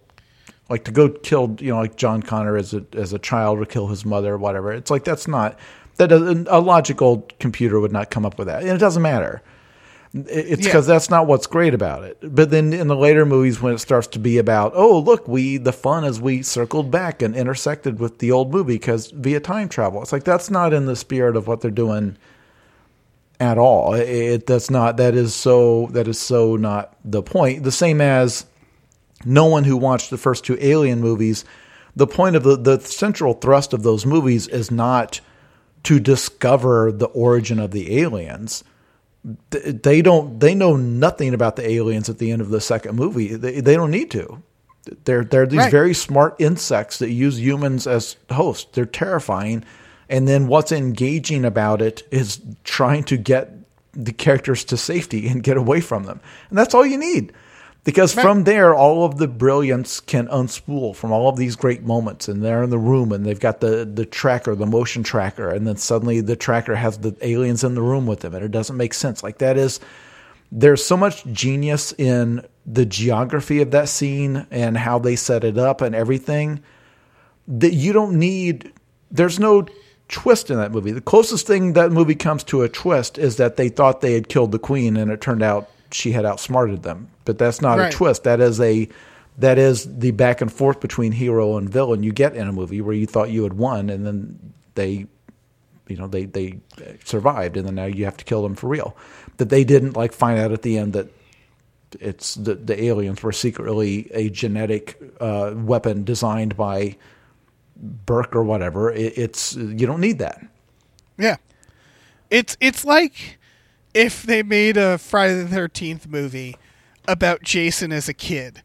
like 0.69 0.83
to 0.85 0.91
go 0.91 1.09
kill 1.09 1.55
you 1.59 1.71
know 1.71 1.79
like 1.79 1.95
John 1.95 2.23
Connor 2.23 2.57
as 2.57 2.73
a 2.73 2.85
as 2.93 3.13
a 3.13 3.19
child 3.19 3.59
or 3.59 3.65
kill 3.65 3.87
his 3.87 4.05
mother 4.05 4.33
or 4.33 4.37
whatever. 4.37 4.71
It's 4.71 4.91
like 4.91 5.03
that's 5.03 5.27
not 5.27 5.57
that 5.97 6.07
doesn't, 6.07 6.47
a 6.49 6.59
logical 6.59 7.27
computer 7.39 7.79
would 7.79 7.91
not 7.91 8.09
come 8.09 8.25
up 8.25 8.37
with 8.39 8.47
that, 8.47 8.61
and 8.61 8.71
it 8.71 8.79
doesn't 8.79 9.03
matter. 9.03 9.41
It- 10.13 10.27
It's 10.27 10.61
Yeah. 10.61 10.67
because 10.67 10.87
that's 10.87 11.09
not 11.09 11.25
what's 11.27 11.47
great 11.47 11.73
about 11.73 12.03
it. 12.03 12.17
But 12.21 12.49
then 12.51 12.73
in 12.73 12.87
the 12.87 12.95
later 12.95 13.25
movies, 13.25 13.61
when 13.61 13.73
it 13.73 13.79
starts 13.79 14.07
to 14.07 14.19
be 14.19 14.37
about, 14.37 14.73
oh 14.75 14.99
look, 14.99 15.27
we 15.27 15.57
the 15.57 15.71
fun 15.71 16.03
is 16.03 16.19
we 16.19 16.41
circled 16.41 16.91
back 16.91 17.21
and 17.21 17.35
intersected 17.35 17.99
with 17.99 18.17
the 18.19 18.31
old 18.31 18.51
movie 18.51 18.73
because 18.75 19.11
via 19.11 19.39
time 19.39 19.69
travel. 19.69 20.01
It's 20.01 20.11
like 20.11 20.25
that's 20.25 20.51
not 20.51 20.73
in 20.73 20.85
the 20.85 20.95
spirit 20.97 21.35
of 21.37 21.47
what 21.47 21.61
they're 21.61 21.71
doing 21.71 22.17
at 23.39 23.57
all. 23.57 23.93
It, 23.93 24.07
it 24.09 24.47
that's 24.47 24.69
not 24.69 24.97
that 24.97 25.15
is 25.15 25.33
so 25.33 25.87
that 25.93 26.07
is 26.07 26.19
so 26.19 26.57
not 26.57 26.93
the 27.05 27.21
point. 27.23 27.63
The 27.63 27.71
same 27.71 28.01
as 28.01 28.45
no 29.25 29.45
one 29.45 29.63
who 29.63 29.77
watched 29.77 30.09
the 30.09 30.17
first 30.17 30.43
two 30.43 30.57
Alien 30.59 30.99
movies. 30.99 31.45
The 31.95 32.07
point 32.07 32.35
of 32.35 32.43
the 32.43 32.57
the 32.57 32.79
central 32.81 33.33
thrust 33.33 33.71
of 33.73 33.83
those 33.83 34.05
movies 34.05 34.47
is 34.47 34.71
not 34.71 35.21
to 35.83 35.99
discover 35.99 36.91
the 36.91 37.07
origin 37.07 37.59
of 37.59 37.71
the 37.71 37.99
aliens. 38.01 38.63
Th- 39.51 39.81
They 39.81 40.01
don't. 40.01 40.39
They 40.39 40.55
know 40.55 40.75
nothing 40.75 41.33
about 41.33 41.55
the 41.55 41.69
aliens 41.69 42.09
at 42.09 42.17
the 42.17 42.31
end 42.31 42.41
of 42.41 42.49
the 42.49 42.61
second 42.61 42.95
movie. 42.95 43.35
They, 43.35 43.61
they 43.61 43.75
don't 43.75 43.91
need 43.91 44.11
to. 44.11 44.41
They're 45.05 45.23
they're 45.23 45.45
these 45.45 45.59
Right. 45.59 45.71
very 45.71 45.93
smart 45.93 46.35
insects 46.39 46.97
that 46.99 47.11
use 47.11 47.39
humans 47.39 47.85
as 47.85 48.15
hosts. 48.31 48.67
They're 48.73 48.85
terrifying, 48.85 49.63
and 50.09 50.27
then 50.27 50.47
what's 50.47 50.71
engaging 50.71 51.45
about 51.45 51.81
it 51.83 52.01
is 52.09 52.41
trying 52.63 53.03
to 53.05 53.17
get 53.17 53.53
the 53.93 54.11
characters 54.13 54.63
to 54.65 54.77
safety 54.77 55.27
and 55.27 55.43
get 55.43 55.57
away 55.57 55.81
from 55.81 56.05
them, 56.05 56.19
and 56.49 56.57
that's 56.57 56.73
all 56.73 56.85
you 56.85 56.97
need. 56.97 57.31
Because 57.83 58.13
from 58.13 58.43
there, 58.43 58.75
all 58.75 59.05
of 59.05 59.17
the 59.17 59.27
brilliance 59.27 59.99
can 59.99 60.27
unspool 60.27 60.95
from 60.95 61.11
all 61.11 61.27
of 61.27 61.37
these 61.37 61.55
great 61.55 61.81
moments. 61.81 62.27
And 62.27 62.43
they're 62.43 62.61
in 62.61 62.69
the 62.69 62.77
room, 62.77 63.11
and 63.11 63.25
they've 63.25 63.39
got 63.39 63.59
the 63.59 63.85
the 63.91 64.05
tracker, 64.05 64.53
the 64.53 64.67
motion 64.67 65.01
tracker, 65.01 65.49
and 65.49 65.65
then 65.65 65.77
suddenly 65.77 66.21
the 66.21 66.35
tracker 66.35 66.75
has 66.75 66.99
the 66.99 67.15
aliens 67.21 67.63
in 67.63 67.73
the 67.73 67.81
room 67.81 68.05
with 68.05 68.19
them, 68.19 68.35
and 68.35 68.45
it 68.45 68.51
doesn't 68.51 68.77
make 68.77 68.93
sense. 68.93 69.23
Like 69.23 69.39
that 69.39 69.57
is 69.57 69.79
there's 70.51 70.85
so 70.85 70.97
much 70.97 71.25
genius 71.27 71.93
in 71.97 72.45
the 72.65 72.85
geography 72.85 73.61
of 73.61 73.71
that 73.71 73.87
scene 73.89 74.45
and 74.51 74.77
how 74.77 74.99
they 74.99 75.15
set 75.15 75.43
it 75.43 75.57
up 75.57 75.81
and 75.81 75.95
everything 75.95 76.61
that 77.47 77.73
you 77.73 77.93
don't 77.93 78.17
need 78.19 78.71
there's 79.09 79.39
no 79.39 79.65
twist 80.09 80.49
in 80.51 80.57
that 80.57 80.71
movie 80.71 80.91
the 80.91 81.01
closest 81.01 81.47
thing 81.47 81.73
that 81.73 81.91
movie 81.91 82.15
comes 82.15 82.43
to 82.43 82.61
a 82.61 82.69
twist 82.69 83.17
is 83.17 83.37
that 83.37 83.55
they 83.55 83.69
thought 83.69 84.01
they 84.01 84.13
had 84.13 84.27
killed 84.27 84.51
the 84.51 84.59
queen 84.59 84.97
and 84.97 85.09
it 85.09 85.21
turned 85.21 85.41
out 85.41 85.69
she 85.93 86.11
had 86.11 86.25
outsmarted 86.25 86.83
them 86.83 87.07
but 87.25 87.37
that's 87.37 87.61
not 87.61 87.77
Right. 87.77 87.93
a 87.93 87.95
twist 87.97 88.23
that 88.23 88.39
is 88.39 88.59
a 88.59 88.87
that 89.37 89.57
is 89.57 89.97
the 89.99 90.11
back 90.11 90.41
and 90.41 90.51
forth 90.51 90.79
between 90.79 91.11
hero 91.11 91.57
and 91.57 91.69
villain 91.69 92.03
you 92.03 92.11
get 92.11 92.35
in 92.35 92.47
a 92.47 92.51
movie 92.51 92.81
where 92.81 92.95
you 92.95 93.07
thought 93.07 93.29
you 93.29 93.43
had 93.43 93.53
won 93.53 93.89
and 93.89 94.05
then 94.05 94.53
they 94.75 95.05
you 95.87 95.95
know 95.97 96.07
they 96.07 96.25
they 96.25 96.59
survived 97.05 97.57
and 97.57 97.67
then 97.67 97.75
now 97.75 97.85
you 97.85 98.05
have 98.05 98.17
to 98.17 98.25
kill 98.25 98.43
them 98.43 98.55
for 98.55 98.67
real 98.67 98.95
that 99.37 99.49
they 99.49 99.63
didn't 99.63 99.95
like 99.95 100.13
find 100.13 100.39
out 100.39 100.51
at 100.51 100.61
the 100.61 100.77
end 100.77 100.93
that 100.93 101.07
it's 101.99 102.35
the, 102.35 102.55
the 102.55 102.83
aliens 102.85 103.21
were 103.21 103.33
secretly 103.33 104.09
a 104.13 104.29
genetic 104.29 104.97
uh, 105.19 105.51
weapon 105.55 106.05
designed 106.05 106.55
by 106.55 106.95
Burke 108.05 108.33
or 108.33 108.43
whatever. 108.43 108.89
It, 108.91 109.17
it's 109.17 109.55
you 109.57 109.85
don't 109.87 109.99
need 109.99 110.19
that. 110.19 110.39
Yeah. 111.17 111.35
It's 112.29 112.55
it's 112.61 112.85
like 112.85 113.39
if 113.93 114.23
they 114.23 114.43
made 114.43 114.77
a 114.77 114.97
Friday 114.97 115.41
the 115.41 115.47
Thirteenth 115.47 116.07
movie 116.07 116.55
about 117.07 117.43
Jason 117.43 117.91
as 117.91 118.07
a 118.07 118.13
kid, 118.13 118.61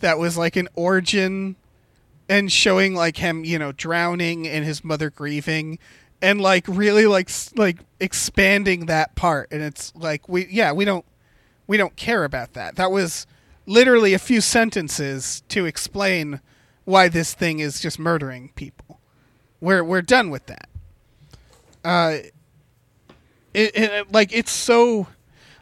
that 0.00 0.18
was 0.18 0.36
like 0.36 0.56
an 0.56 0.68
origin 0.74 1.56
and 2.28 2.50
showing 2.50 2.94
like 2.94 3.18
him, 3.18 3.44
you 3.44 3.58
know, 3.58 3.72
drowning 3.72 4.46
and 4.46 4.64
his 4.64 4.84
mother 4.84 5.10
grieving, 5.10 5.78
and 6.20 6.40
like 6.40 6.64
really 6.68 7.06
like 7.06 7.30
like 7.56 7.78
expanding 8.00 8.86
that 8.86 9.14
part. 9.14 9.48
And 9.50 9.62
it's 9.62 9.94
like 9.94 10.28
we 10.28 10.46
yeah 10.50 10.72
we 10.72 10.84
don't 10.84 11.04
we 11.66 11.76
don't 11.76 11.96
care 11.96 12.24
about 12.24 12.52
that. 12.54 12.76
That 12.76 12.90
was 12.90 13.26
literally 13.66 14.14
a 14.14 14.18
few 14.18 14.40
sentences 14.40 15.42
to 15.48 15.66
explain 15.66 16.40
why 16.84 17.08
this 17.08 17.34
thing 17.34 17.58
is 17.58 17.80
just 17.80 17.98
murdering 17.98 18.50
people. 18.54 19.00
We're 19.60 19.82
we're 19.84 20.02
done 20.02 20.30
with 20.30 20.46
that. 20.46 20.68
Uh, 21.84 22.18
it, 23.56 23.76
it 23.76 24.12
like 24.12 24.32
it's 24.32 24.52
so. 24.52 25.08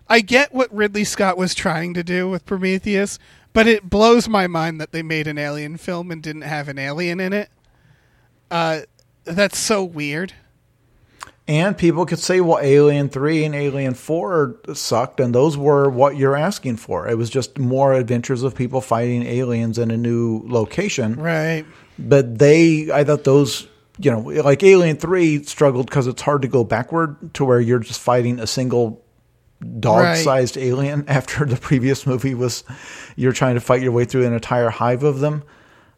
I 0.08 0.20
get 0.20 0.52
what 0.52 0.74
Ridley 0.74 1.04
Scott 1.04 1.38
was 1.38 1.54
trying 1.54 1.94
to 1.94 2.04
do 2.04 2.28
with 2.28 2.44
Prometheus, 2.44 3.18
but 3.54 3.66
it 3.66 3.88
blows 3.88 4.28
my 4.28 4.46
mind 4.46 4.78
that 4.80 4.92
they 4.92 5.02
made 5.02 5.26
an 5.26 5.38
alien 5.38 5.78
film 5.78 6.10
and 6.10 6.22
didn't 6.22 6.42
have 6.42 6.68
an 6.68 6.78
alien 6.78 7.20
in 7.20 7.32
it. 7.32 7.48
Uh, 8.50 8.80
that's 9.24 9.58
so 9.58 9.82
weird. 9.82 10.34
And 11.46 11.76
people 11.76 12.06
could 12.06 12.18
say, 12.18 12.40
well, 12.40 12.58
Alien 12.62 13.10
3 13.10 13.44
and 13.44 13.54
Alien 13.54 13.92
4 13.92 14.60
sucked, 14.72 15.20
and 15.20 15.34
those 15.34 15.58
were 15.58 15.90
what 15.90 16.16
you're 16.16 16.36
asking 16.36 16.78
for. 16.78 17.06
It 17.06 17.18
was 17.18 17.28
just 17.28 17.58
more 17.58 17.92
adventures 17.92 18.42
of 18.42 18.54
people 18.54 18.80
fighting 18.80 19.24
aliens 19.24 19.76
in 19.78 19.90
a 19.90 19.96
new 19.96 20.42
location. 20.46 21.16
Right. 21.16 21.66
But 21.98 22.38
they, 22.38 22.90
I 22.90 23.04
thought 23.04 23.24
those, 23.24 23.68
you 23.98 24.10
know, 24.10 24.20
like 24.20 24.62
Alien 24.62 24.96
3 24.96 25.44
struggled 25.44 25.86
because 25.86 26.06
it's 26.06 26.22
hard 26.22 26.42
to 26.42 26.48
go 26.48 26.64
backward 26.64 27.34
to 27.34 27.44
where 27.44 27.60
you're 27.60 27.78
just 27.78 28.00
fighting 28.00 28.40
a 28.40 28.46
single 28.46 29.04
dog 29.80 30.16
sized 30.16 30.58
alien 30.58 31.04
after 31.08 31.44
the 31.44 31.56
previous 31.56 32.06
movie 32.06 32.34
was 32.34 32.64
you're 33.16 33.32
trying 33.32 33.54
to 33.54 33.60
fight 33.60 33.82
your 33.82 33.92
way 33.92 34.04
through 34.04 34.26
an 34.26 34.32
entire 34.32 34.70
hive 34.70 35.02
of 35.02 35.20
them. 35.20 35.42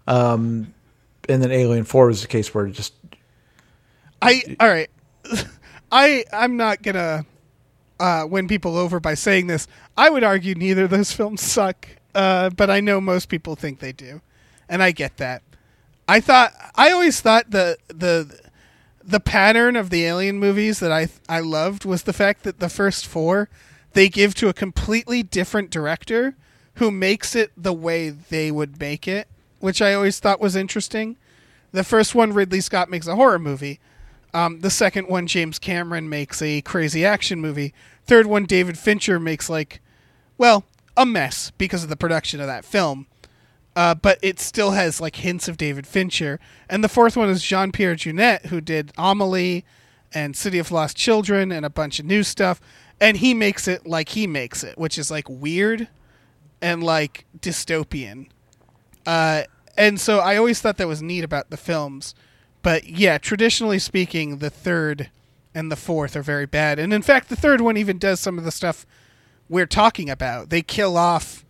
Um, 0.07 0.73
and 1.29 1.43
then 1.43 1.51
Alien 1.51 1.85
4 1.85 2.07
was 2.07 2.23
the 2.23 2.29
case 2.29 2.55
where 2.55 2.67
it 2.67 2.73
just 2.73 2.95
I 4.23 4.57
all 4.61 4.69
right. 4.69 4.91
I 5.93 6.25
I'm 6.33 6.57
not 6.57 6.83
gonna 6.83 7.27
uh, 7.99 8.27
win 8.29 8.49
people 8.49 8.77
over 8.77 9.01
by 9.01 9.15
saying 9.15 9.47
this. 9.47 9.67
I 9.97 10.11
would 10.11 10.25
argue 10.25 10.55
neither 10.55 10.85
of 10.85 10.91
those 10.91 11.13
films 11.13 11.43
suck, 11.43 11.89
uh, 12.15 12.51
but 12.51 12.71
I 12.71 12.81
know 12.81 13.01
most 13.01 13.29
people 13.29 13.57
think 13.57 13.81
they 13.81 13.93
do, 13.93 14.21
and 14.69 14.83
I 14.83 14.93
get 14.93 15.17
that. 15.19 15.43
I 16.09 16.21
thought 16.21 16.53
I 16.75 16.91
always 16.91 17.21
thought 17.21 17.51
the 17.51 17.79
the 17.89 18.41
the 19.03 19.21
pattern 19.21 19.77
of 19.77 19.91
the 19.91 20.05
alien 20.05 20.39
movies 20.39 20.81
that 20.81 20.93
I 20.93 21.09
I 21.29 21.41
loved 21.41 21.85
was 21.85 22.05
the 22.05 22.13
fact 22.13 22.43
that 22.45 22.61
the 22.61 22.69
first 22.69 23.07
four 23.07 23.49
they 23.93 24.09
give 24.09 24.35
to 24.37 24.49
a 24.49 24.53
completely 24.53 25.23
different 25.23 25.71
director 25.71 26.37
who 26.75 26.91
makes 26.91 27.35
it 27.35 27.51
the 27.57 27.73
way 27.73 28.11
they 28.11 28.51
would 28.51 28.79
make 28.79 29.09
it, 29.09 29.27
which 29.59 29.81
I 29.81 29.95
always 29.95 30.21
thought 30.21 30.41
was 30.41 30.55
interesting. 30.55 31.17
The 31.73 31.85
first 31.85 32.15
one 32.15 32.33
Ridley 32.33 32.61
Scott 32.61 32.91
makes 32.91 33.07
a 33.07 33.17
horror 33.17 33.39
movie. 33.39 33.81
Um, 34.35 34.61
the 34.61 34.71
second 34.71 35.09
one 35.09 35.27
James 35.27 35.59
Cameron 35.59 36.11
makes 36.11 36.43
a 36.43 36.61
crazy 36.61 37.07
action 37.07 37.41
movie. 37.41 37.73
Third 38.05 38.27
one 38.27 38.45
David 38.45 38.79
Fincher 38.79 39.19
makes 39.19 39.49
like 39.49 39.81
well, 40.39 40.65
a 40.97 41.07
mess 41.07 41.51
because 41.57 41.83
of 41.83 41.89
the 41.89 41.97
production 41.97 42.41
of 42.41 42.47
that 42.47 42.65
film. 42.65 43.07
Uh, 43.77 43.95
but 43.95 44.18
it 44.22 44.41
still 44.41 44.70
has 44.70 45.03
like 45.03 45.16
hints 45.16 45.49
of 45.49 45.59
David 45.59 45.87
Fincher. 45.87 46.41
And 46.68 46.83
the 46.83 46.89
fourth 46.89 47.14
one 47.14 47.29
is 47.29 47.43
Jean 47.43 47.70
Pierre 47.70 47.95
Jeunet, 47.95 48.47
who 48.47 48.62
did 48.62 48.91
Amelie 48.97 49.66
and 50.14 50.35
City 50.35 50.59
of 50.59 50.72
Lost 50.72 50.97
Children 50.97 51.53
and 51.53 51.66
a 51.66 51.70
bunch 51.70 52.01
of 52.01 52.07
new 52.07 52.22
stuff. 52.22 52.59
And 52.99 53.18
he 53.18 53.35
makes 53.35 53.68
it 53.68 53.87
like 53.87 54.09
he 54.11 54.27
makes 54.27 54.64
it, 54.64 54.79
which 54.79 54.97
is 54.97 55.11
like 55.11 55.29
weird 55.29 55.89
and 56.62 56.83
like 56.83 57.27
dystopian. 57.39 58.29
Uh, 59.05 59.43
and 59.77 60.01
so 60.01 60.20
I 60.20 60.37
always 60.37 60.59
thought 60.61 60.79
that 60.79 60.89
was 60.89 61.03
neat 61.03 61.22
about 61.22 61.51
the 61.51 61.59
films. 61.59 62.14
But 62.62 62.89
yeah, 62.89 63.18
traditionally 63.18 63.79
speaking, 63.79 64.39
the 64.39 64.49
third 64.49 65.11
and 65.55 65.70
the 65.70 65.77
fourth 65.77 66.16
are 66.16 66.22
very 66.22 66.47
bad. 66.47 66.79
And 66.79 66.95
in 66.95 67.03
fact, 67.03 67.29
the 67.29 67.37
third 67.37 67.61
one 67.61 67.77
even 67.77 67.99
does 67.99 68.20
some 68.20 68.39
of 68.39 68.45
the 68.45 68.51
stuff 68.51 68.87
we're 69.51 69.66
talking 69.66 70.09
about. 70.09 70.49
They 70.49 70.62
kill 70.62 70.97
off 70.97 71.45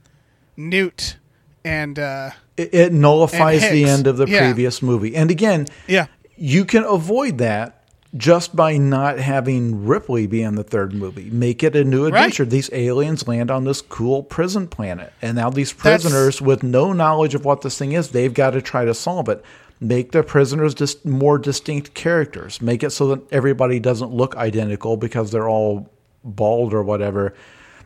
Newt 0.57 1.19
and 1.67 1.99
uh, 1.99 2.31
it, 2.57 2.73
it 2.75 2.93
nullifies 2.93 3.63
the 3.71 3.85
end 3.85 4.07
of 4.07 4.17
the 4.17 4.27
Yeah. 4.27 4.39
previous 4.41 4.81
movie. 4.83 5.15
And 5.17 5.31
again, 5.31 5.67
yeah, 5.87 6.07
you 6.37 6.65
can 6.65 6.85
avoid 6.85 7.39
that 7.39 7.83
just 8.17 8.57
by 8.57 8.79
not 8.79 9.19
having 9.19 9.85
Ripley 9.85 10.27
be 10.27 10.41
in 10.43 10.55
the 10.55 10.63
third 10.65 10.95
movie. 10.95 11.29
Make 11.31 11.63
it 11.63 11.77
a 11.77 11.85
new 11.85 12.07
adventure. 12.07 12.45
These 12.47 12.71
aliens 12.73 13.27
land 13.29 13.51
on 13.51 13.65
this 13.65 13.83
cool 13.83 14.23
prison 14.23 14.69
planet, 14.69 15.13
and 15.21 15.37
now 15.37 15.51
these 15.51 15.73
That's- 15.73 16.03
prisoners, 16.03 16.41
with 16.41 16.63
no 16.63 16.93
knowledge 16.93 17.35
of 17.35 17.45
what 17.45 17.61
this 17.63 17.77
thing 17.77 17.93
is, 17.93 18.11
they've 18.11 18.33
got 18.33 18.51
to 18.51 18.63
try 18.63 18.85
to 18.87 18.95
solve 18.95 19.29
it. 19.29 19.45
Make 19.79 20.13
the 20.13 20.23
prisoners 20.23 20.73
just 20.75 21.05
more 21.05 21.37
distinct 21.37 21.93
characters. 21.93 22.63
Make 22.63 22.83
it 22.83 22.91
so 22.91 23.09
that 23.09 23.21
everybody 23.31 23.79
doesn't 23.79 24.11
look 24.11 24.35
identical 24.37 24.97
because 24.97 25.31
they're 25.31 25.49
all 25.49 25.91
bald 26.25 26.73
or 26.73 26.83
whatever. 26.83 27.35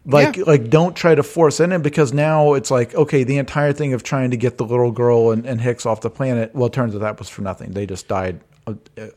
Like 0.06 0.36
Yeah. 0.36 0.44
like 0.46 0.70
don't 0.70 0.96
try 0.96 1.14
to 1.14 1.22
force 1.22 1.60
it 1.60 1.70
in 1.72 1.82
because 1.82 2.12
now 2.12 2.54
it's 2.54 2.70
like 2.70 2.94
okay 2.94 3.22
the 3.22 3.36
entire 3.38 3.72
thing 3.72 3.92
of 3.92 4.02
trying 4.02 4.30
to 4.30 4.36
get 4.36 4.56
the 4.56 4.64
little 4.64 4.92
girl 4.92 5.30
and, 5.30 5.44
and 5.44 5.60
Hicks 5.60 5.84
off 5.84 6.00
the 6.00 6.08
planet 6.10 6.54
well 6.54 6.68
it 6.68 6.72
turns 6.72 6.94
out 6.94 7.02
that 7.02 7.18
was 7.18 7.28
for 7.28 7.42
nothing 7.42 7.72
they 7.72 7.84
just 7.84 8.08
died 8.08 8.40
uh, 8.66 8.74
uh, 8.98 9.08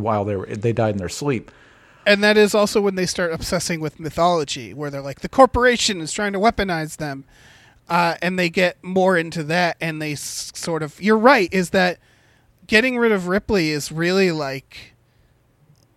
while 0.00 0.24
they 0.24 0.36
were 0.36 0.46
they 0.46 0.72
died 0.72 0.92
in 0.92 0.96
their 0.98 1.10
sleep 1.10 1.50
and 2.06 2.24
that 2.24 2.38
is 2.38 2.54
also 2.54 2.80
when 2.80 2.94
they 2.94 3.04
start 3.04 3.30
obsessing 3.32 3.78
with 3.80 4.00
mythology, 4.00 4.72
where 4.72 4.88
they're 4.90 5.02
like 5.02 5.20
the 5.20 5.28
corporation 5.28 6.00
is 6.00 6.10
trying 6.10 6.32
to 6.32 6.38
weaponize 6.38 6.96
them, 6.96 7.24
uh, 7.90 8.14
and 8.22 8.38
they 8.38 8.48
get 8.48 8.82
more 8.82 9.18
into 9.18 9.42
that, 9.44 9.76
and 9.82 10.00
they 10.00 10.12
s- 10.12 10.50
sort 10.54 10.82
of. 10.82 11.00
You're 11.02 11.18
right. 11.18 11.52
Is 11.52 11.70
that 11.70 11.98
getting 12.66 12.96
rid 12.96 13.12
of 13.12 13.28
Ripley 13.28 13.68
is 13.70 13.92
really 13.92 14.32
like 14.32 14.94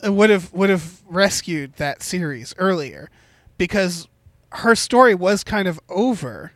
would 0.03 0.29
have 0.29 0.51
would 0.51 0.69
have 0.69 1.01
rescued 1.07 1.75
that 1.77 2.03
series 2.03 2.53
earlier, 2.57 3.09
because 3.57 4.09
her 4.53 4.75
story 4.75 5.15
was 5.15 5.43
kind 5.43 5.67
of 5.67 5.79
over. 5.89 6.51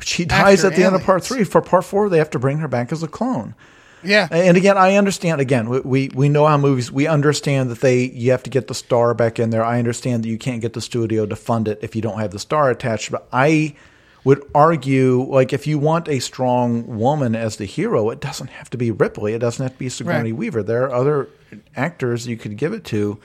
she 0.00 0.24
dies 0.24 0.64
at 0.64 0.74
the 0.74 0.84
end 0.84 0.94
of 0.94 1.02
part 1.02 1.24
three. 1.24 1.44
For 1.44 1.60
part 1.60 1.84
four 1.84 2.08
they 2.08 2.18
have 2.18 2.30
to 2.30 2.38
bring 2.38 2.58
her 2.58 2.68
back 2.68 2.92
as 2.92 3.02
a 3.02 3.08
clone. 3.08 3.54
Yeah, 4.02 4.28
and 4.30 4.56
again 4.58 4.76
I 4.76 4.96
understand 4.96 5.40
again 5.40 5.70
we, 5.70 5.80
we 5.80 6.08
we 6.14 6.28
know 6.28 6.46
how 6.46 6.58
movies 6.58 6.92
we 6.92 7.06
understand 7.06 7.70
that 7.70 7.80
they 7.80 8.04
you 8.04 8.32
have 8.32 8.42
to 8.42 8.50
get 8.50 8.68
the 8.68 8.74
star 8.74 9.14
back 9.14 9.38
in 9.38 9.48
there. 9.50 9.64
I 9.64 9.78
understand 9.78 10.24
that 10.24 10.28
you 10.28 10.36
can't 10.36 10.60
get 10.60 10.74
the 10.74 10.82
studio 10.82 11.24
to 11.24 11.36
fund 11.36 11.68
it 11.68 11.78
if 11.82 11.96
you 11.96 12.02
don't 12.02 12.18
have 12.18 12.30
the 12.30 12.38
star 12.38 12.70
attached 12.70 13.10
but 13.10 13.26
I 13.32 13.74
would 14.22 14.42
argue 14.54 15.22
like 15.22 15.54
if 15.54 15.66
you 15.66 15.78
want 15.78 16.08
a 16.08 16.18
strong 16.18 16.98
woman 16.98 17.34
as 17.34 17.56
the 17.56 17.64
hero 17.64 18.10
it 18.10 18.20
doesn't 18.20 18.48
have 18.50 18.68
to 18.70 18.76
be 18.76 18.90
Ripley. 18.90 19.32
It 19.32 19.38
doesn't 19.38 19.62
have 19.62 19.72
to 19.72 19.78
be 19.78 19.88
Sigourney 19.88 20.32
Right. 20.32 20.38
Weaver. 20.38 20.62
There 20.62 20.84
are 20.84 20.92
other 20.92 21.28
actors 21.74 22.26
you 22.26 22.36
could 22.36 22.58
give 22.58 22.74
it 22.74 22.84
to 22.86 23.18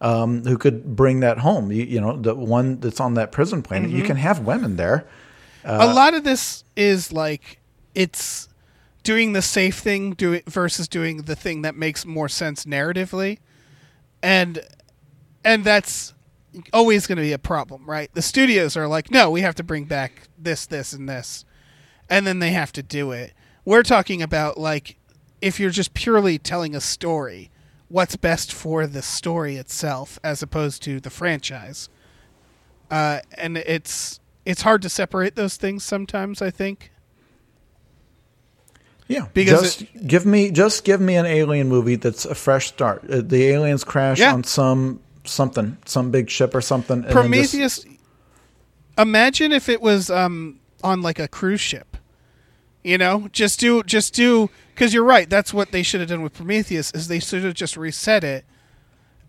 um, 0.00 0.44
who 0.44 0.58
could 0.58 0.96
bring 0.96 1.20
that 1.20 1.38
home. 1.38 1.72
You, 1.72 1.84
you 1.84 2.00
know 2.00 2.16
the 2.16 2.34
one 2.34 2.80
that's 2.80 3.00
on 3.00 3.14
that 3.14 3.32
prison 3.32 3.62
planet 3.62 3.88
Mm-hmm. 3.90 3.98
you 3.98 4.04
can 4.04 4.16
have 4.16 4.40
women 4.40 4.76
there. 4.76 5.06
A 5.64 5.92
lot 5.92 6.14
of 6.14 6.22
this 6.22 6.62
is 6.76 7.12
like 7.12 7.58
it's 7.94 8.48
doing 9.02 9.32
the 9.32 9.42
safe 9.42 9.78
thing 9.78 10.12
do 10.12 10.32
it 10.32 10.48
versus 10.48 10.86
doing 10.86 11.22
the 11.22 11.34
thing 11.34 11.62
that 11.62 11.74
makes 11.74 12.06
more 12.06 12.28
sense 12.28 12.64
narratively. 12.64 13.38
And 14.22 14.60
and 15.44 15.64
that's 15.64 16.14
always 16.72 17.06
going 17.06 17.16
to 17.16 17.22
be 17.22 17.32
a 17.32 17.38
problem 17.38 17.84
right? 17.86 18.10
The 18.14 18.22
studios 18.22 18.76
are 18.76 18.86
like 18.86 19.10
no 19.10 19.30
we 19.30 19.40
have 19.40 19.54
to 19.56 19.64
bring 19.64 19.84
back 19.84 20.28
this 20.38 20.66
this 20.66 20.92
and 20.92 21.08
this. 21.08 21.44
And 22.08 22.24
then 22.26 22.38
they 22.38 22.50
have 22.50 22.72
to 22.74 22.82
do 22.82 23.10
it. 23.10 23.32
We're 23.64 23.82
talking 23.82 24.22
about 24.22 24.58
like 24.58 24.96
if 25.40 25.58
you're 25.58 25.70
just 25.70 25.94
purely 25.94 26.38
telling 26.38 26.76
a 26.76 26.80
story 26.80 27.50
what's 27.88 28.16
best 28.16 28.52
for 28.52 28.86
the 28.86 29.02
story 29.02 29.56
itself 29.56 30.18
as 30.24 30.42
opposed 30.42 30.82
to 30.82 30.98
the 31.00 31.10
franchise 31.10 31.88
uh, 32.90 33.20
and 33.36 33.56
it's 33.58 34.20
it's 34.44 34.62
hard 34.62 34.80
to 34.82 34.88
separate 34.88 35.34
those 35.34 35.56
things 35.56 35.82
sometimes. 35.82 36.40
I 36.40 36.50
think. 36.50 36.92
Yeah, 39.08 39.26
Because 39.34 39.76
just 39.76 40.06
give 40.06 40.26
me 40.26 40.50
just 40.50 40.84
give 40.84 41.00
me 41.00 41.16
an 41.16 41.26
alien 41.26 41.68
movie 41.68 41.94
that's 41.96 42.24
a 42.24 42.34
fresh 42.34 42.66
start. 42.68 43.08
Uh, 43.08 43.22
the 43.24 43.44
aliens 43.46 43.84
crash 43.84 44.18
Yeah. 44.18 44.32
on 44.34 44.42
some 44.44 45.00
something, 45.24 45.78
some 45.84 46.10
big 46.10 46.28
ship 46.30 46.54
or 46.54 46.60
something. 46.60 47.04
and 47.04 47.04
then 47.04 47.12
just- 47.32 47.82
Prometheus. 47.82 47.84
Imagine 48.98 49.52
if 49.52 49.68
it 49.68 49.80
was 49.82 50.10
um, 50.10 50.58
on 50.82 51.02
like 51.02 51.18
a 51.18 51.28
cruise 51.28 51.60
ship. 51.60 51.95
You 52.86 52.98
know, 52.98 53.28
just 53.32 53.58
do 53.58 53.82
just 53.82 54.14
do 54.14 54.48
because 54.72 54.94
you're 54.94 55.02
right. 55.02 55.28
That's 55.28 55.52
what 55.52 55.72
they 55.72 55.82
should 55.82 55.98
have 55.98 56.08
done 56.08 56.22
with 56.22 56.34
Prometheus. 56.34 56.92
Is 56.92 57.08
they 57.08 57.18
should 57.18 57.42
have 57.42 57.54
just 57.54 57.76
reset 57.76 58.22
it 58.22 58.44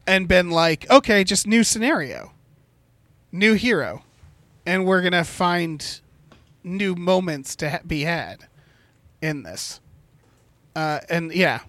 and 0.06 0.28
been 0.28 0.52
like, 0.52 0.88
okay, 0.92 1.24
just 1.24 1.48
new 1.48 1.64
scenario, 1.64 2.34
new 3.32 3.56
hero, 3.56 4.04
and 4.64 4.86
we're 4.86 5.02
gonna 5.02 5.24
find 5.24 6.02
new 6.64 6.94
moments 6.94 7.56
to 7.56 7.72
ha- 7.72 7.80
be 7.88 8.02
had 8.02 8.46
in 9.24 9.42
this. 9.42 9.82
Uh, 10.76 11.00
and 11.10 11.34
yeah, 11.34 11.62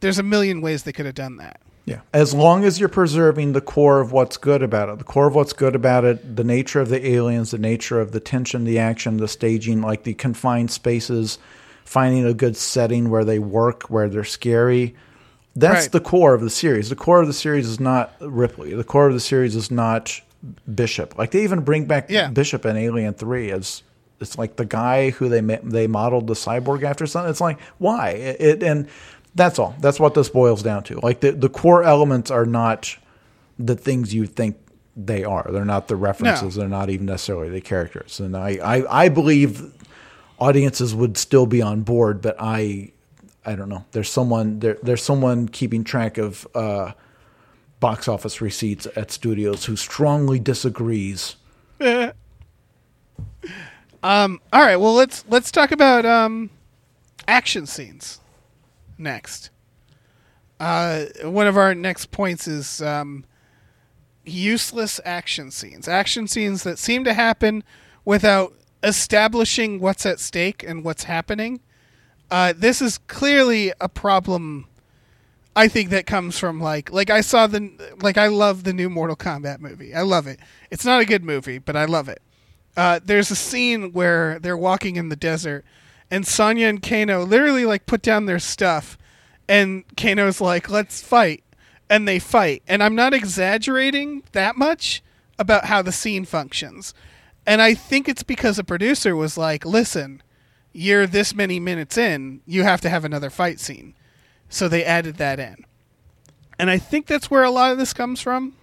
there's 0.00 0.18
a 0.18 0.22
million 0.22 0.60
ways 0.60 0.82
they 0.82 0.92
could 0.92 1.06
have 1.06 1.14
done 1.14 1.38
that. 1.38 1.62
Yeah. 1.86 2.00
As 2.14 2.32
long 2.32 2.64
as 2.64 2.80
you're 2.80 2.88
preserving 2.88 3.52
the 3.52 3.60
core 3.60 4.00
of 4.00 4.10
what's 4.10 4.38
good 4.38 4.62
about 4.62 4.88
it, 4.88 4.98
the 4.98 5.04
core 5.04 5.26
of 5.26 5.34
what's 5.34 5.52
good 5.52 5.74
about 5.74 6.04
it, 6.04 6.36
the 6.36 6.44
nature 6.44 6.80
of 6.80 6.88
the 6.88 7.06
aliens, 7.06 7.50
the 7.50 7.58
nature 7.58 8.00
of 8.00 8.12
the 8.12 8.20
tension, 8.20 8.64
the 8.64 8.78
action, 8.78 9.18
the 9.18 9.28
staging, 9.28 9.82
like 9.82 10.04
the 10.04 10.14
confined 10.14 10.70
spaces, 10.70 11.38
finding 11.84 12.24
a 12.24 12.32
good 12.32 12.56
setting 12.56 13.10
where 13.10 13.24
they 13.24 13.38
work, 13.38 13.84
where 13.90 14.08
they're 14.08 14.24
scary. 14.24 14.94
That's 15.54 15.82
Right. 15.84 15.92
the 15.92 16.00
core 16.00 16.32
of 16.34 16.40
the 16.40 16.50
series. 16.50 16.88
The 16.88 16.96
core 16.96 17.20
of 17.20 17.26
the 17.26 17.32
series 17.34 17.68
is 17.68 17.78
not 17.78 18.12
Ripley. 18.20 18.74
The 18.74 18.82
core 18.82 19.06
of 19.06 19.12
the 19.14 19.20
series 19.20 19.54
is 19.54 19.70
not 19.70 20.20
Bishop. 20.74 21.16
Like 21.18 21.30
they 21.32 21.42
even 21.44 21.60
bring 21.60 21.84
back 21.84 22.06
Yeah. 22.10 22.28
Bishop 22.28 22.64
in 22.66 22.76
Alien 22.76 23.14
Three 23.14 23.50
as 23.50 23.82
it's 24.20 24.38
like 24.38 24.56
the 24.56 24.64
guy 24.64 25.10
who 25.10 25.28
they 25.28 25.40
they 25.40 25.86
modeled 25.86 26.26
the 26.28 26.34
cyborg 26.34 26.82
after 26.82 27.06
something. 27.06 27.30
It's 27.30 27.40
like 27.40 27.58
why 27.78 28.10
it, 28.10 28.40
it 28.40 28.62
and 28.62 28.86
that's 29.34 29.58
all. 29.58 29.74
That's 29.80 29.98
what 29.98 30.14
this 30.14 30.28
boils 30.28 30.62
down 30.62 30.84
to. 30.84 31.00
Like 31.00 31.20
the 31.20 31.32
the 31.32 31.48
core 31.48 31.82
elements 31.82 32.30
are 32.30 32.46
not 32.46 32.96
the 33.58 33.74
things 33.76 34.14
you 34.14 34.26
think 34.26 34.56
they 34.96 35.24
are. 35.24 35.48
They're 35.50 35.64
not 35.64 35.88
the 35.88 35.96
references. 35.96 36.54
They're 36.54 36.68
not 36.68 36.90
even 36.90 37.06
necessarily 37.06 37.48
the 37.48 37.60
characters. 37.60 38.20
And 38.20 38.36
I, 38.36 38.58
I 38.62 39.04
I 39.04 39.08
believe 39.08 39.72
audiences 40.38 40.94
would 40.94 41.16
still 41.16 41.46
be 41.46 41.62
on 41.62 41.82
board, 41.82 42.20
but 42.20 42.36
I 42.38 42.92
I 43.44 43.56
don't 43.56 43.68
know. 43.68 43.84
There's 43.92 44.10
someone 44.10 44.60
there. 44.60 44.78
There's 44.82 45.02
someone 45.02 45.48
keeping 45.48 45.82
track 45.82 46.16
of 46.16 46.46
uh, 46.54 46.92
box 47.80 48.06
office 48.06 48.40
receipts 48.40 48.86
at 48.94 49.10
studios 49.10 49.64
who 49.64 49.76
strongly 49.76 50.38
disagrees. 50.38 51.36
Um, 54.02 54.42
all 54.52 54.60
right, 54.60 54.76
well 54.76 54.92
let's 54.92 55.24
let's 55.30 55.50
talk 55.50 55.72
about 55.72 56.04
um, 56.04 56.50
action 57.26 57.64
scenes 57.64 58.20
next. 58.98 59.50
Uh, 60.60 61.06
one 61.22 61.46
of 61.46 61.56
our 61.56 61.74
next 61.74 62.10
points 62.10 62.46
is 62.46 62.80
um, 62.80 63.24
useless 64.24 65.00
action 65.04 65.50
scenes. 65.50 65.88
Action 65.88 66.26
scenes 66.26 66.62
that 66.62 66.78
seem 66.78 67.04
to 67.04 67.14
happen 67.14 67.64
without 68.04 68.54
establishing 68.82 69.80
what's 69.80 70.06
at 70.06 70.20
stake 70.20 70.62
and 70.62 70.84
what's 70.84 71.04
happening. 71.04 71.60
Uh, 72.30 72.52
this 72.56 72.80
is 72.80 72.98
clearly 72.98 73.72
a 73.80 73.88
problem. 73.88 74.66
I 75.56 75.68
think 75.68 75.90
that 75.90 76.06
comes 76.06 76.38
from 76.38 76.60
like 76.60 76.90
like 76.90 77.10
I 77.10 77.20
saw 77.20 77.46
the 77.46 77.70
like 78.00 78.18
I 78.18 78.26
love 78.26 78.64
the 78.64 78.72
new 78.72 78.90
Mortal 78.90 79.16
Kombat 79.16 79.60
movie. 79.60 79.94
I 79.94 80.02
love 80.02 80.26
it. 80.26 80.40
It's 80.70 80.84
not 80.84 81.00
a 81.00 81.04
good 81.04 81.24
movie, 81.24 81.58
but 81.58 81.76
I 81.76 81.84
love 81.84 82.08
it. 82.08 82.20
Uh, 82.76 82.98
there's 83.04 83.30
a 83.30 83.36
scene 83.36 83.92
where 83.92 84.38
they're 84.40 84.56
walking 84.56 84.96
in 84.96 85.08
the 85.08 85.16
desert, 85.16 85.64
and 86.14 86.24
Sonya 86.24 86.68
and 86.68 86.80
Kano 86.80 87.24
literally 87.24 87.64
like 87.64 87.86
put 87.86 88.00
down 88.00 88.26
their 88.26 88.38
stuff, 88.38 88.96
and 89.48 89.82
Kano's 89.96 90.40
like, 90.40 90.70
"Let's 90.70 91.02
fight," 91.02 91.42
and 91.90 92.06
they 92.06 92.20
fight. 92.20 92.62
And 92.68 92.84
I'm 92.84 92.94
not 92.94 93.12
exaggerating 93.12 94.22
that 94.30 94.56
much 94.56 95.02
about 95.40 95.64
how 95.64 95.82
the 95.82 95.90
scene 95.90 96.24
functions. 96.24 96.94
And 97.44 97.60
I 97.60 97.74
think 97.74 98.08
it's 98.08 98.22
because 98.22 98.60
a 98.60 98.64
producer 98.64 99.16
was 99.16 99.36
like, 99.36 99.64
"Listen, 99.64 100.22
you're 100.72 101.08
this 101.08 101.34
many 101.34 101.58
minutes 101.58 101.98
in, 101.98 102.42
you 102.46 102.62
have 102.62 102.80
to 102.82 102.88
have 102.88 103.04
another 103.04 103.28
fight 103.28 103.58
scene," 103.58 103.94
so 104.48 104.68
they 104.68 104.84
added 104.84 105.16
that 105.16 105.40
in. 105.40 105.66
And 106.60 106.70
I 106.70 106.78
think 106.78 107.06
that's 107.06 107.28
where 107.28 107.42
a 107.42 107.50
lot 107.50 107.72
of 107.72 107.78
this 107.78 107.92
comes 107.92 108.20
from. 108.20 108.54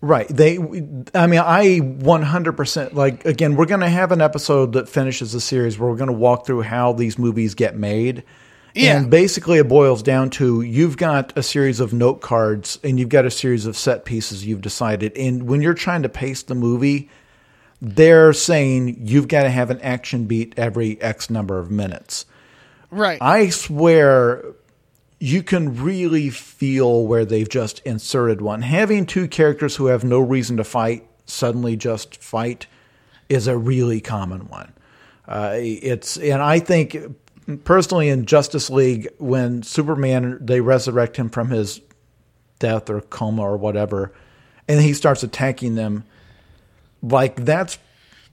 Right. 0.00 0.28
They, 0.28 0.56
I 0.58 1.26
mean, 1.26 1.40
I 1.40 1.80
100% 1.80 2.92
like, 2.92 3.24
again, 3.24 3.56
we're 3.56 3.66
going 3.66 3.80
to 3.80 3.88
have 3.88 4.12
an 4.12 4.20
episode 4.20 4.72
that 4.74 4.88
finishes 4.88 5.32
the 5.32 5.40
series 5.40 5.78
where 5.78 5.90
we're 5.90 5.96
going 5.96 6.08
to 6.08 6.12
walk 6.12 6.46
through 6.46 6.62
how 6.62 6.92
these 6.92 7.18
movies 7.18 7.54
get 7.54 7.76
made. 7.76 8.22
Yeah. 8.74 8.98
And 8.98 9.10
basically, 9.10 9.58
it 9.58 9.68
boils 9.68 10.02
down 10.02 10.28
to 10.30 10.60
you've 10.60 10.98
got 10.98 11.36
a 11.36 11.42
series 11.42 11.80
of 11.80 11.94
note 11.94 12.20
cards 12.20 12.78
and 12.84 13.00
you've 13.00 13.08
got 13.08 13.24
a 13.24 13.30
series 13.30 13.64
of 13.64 13.74
set 13.74 14.04
pieces 14.04 14.46
you've 14.46 14.60
decided. 14.60 15.16
And 15.16 15.48
when 15.48 15.62
you're 15.62 15.74
trying 15.74 16.02
to 16.02 16.10
pace 16.10 16.42
the 16.42 16.54
movie, 16.54 17.08
they're 17.80 18.34
saying 18.34 18.98
you've 19.00 19.28
got 19.28 19.44
to 19.44 19.50
have 19.50 19.70
an 19.70 19.80
action 19.80 20.26
beat 20.26 20.52
every 20.58 21.00
X 21.00 21.30
number 21.30 21.58
of 21.58 21.70
minutes. 21.70 22.26
Right. 22.90 23.18
I 23.20 23.48
swear 23.48 24.44
you 25.18 25.42
can 25.42 25.82
really 25.82 26.30
feel 26.30 27.06
where 27.06 27.24
they've 27.24 27.48
just 27.48 27.80
inserted 27.80 28.40
one. 28.40 28.62
Having 28.62 29.06
two 29.06 29.28
characters 29.28 29.76
who 29.76 29.86
have 29.86 30.04
no 30.04 30.18
reason 30.18 30.56
to 30.58 30.64
fight 30.64 31.08
suddenly 31.24 31.76
just 31.76 32.22
fight 32.22 32.66
is 33.28 33.46
a 33.46 33.56
really 33.56 34.00
common 34.00 34.48
one. 34.48 34.72
Uh, 35.26 35.54
it's 35.56 36.16
and 36.16 36.42
I 36.42 36.60
think 36.60 36.96
personally 37.64 38.08
in 38.08 38.26
Justice 38.26 38.70
League 38.70 39.08
when 39.18 39.62
Superman 39.62 40.38
they 40.40 40.60
resurrect 40.60 41.16
him 41.16 41.30
from 41.30 41.50
his 41.50 41.80
death 42.58 42.88
or 42.90 43.00
coma 43.00 43.42
or 43.42 43.56
whatever, 43.56 44.12
and 44.68 44.80
he 44.80 44.92
starts 44.92 45.22
attacking 45.22 45.74
them, 45.74 46.04
like 47.02 47.36
that's 47.44 47.78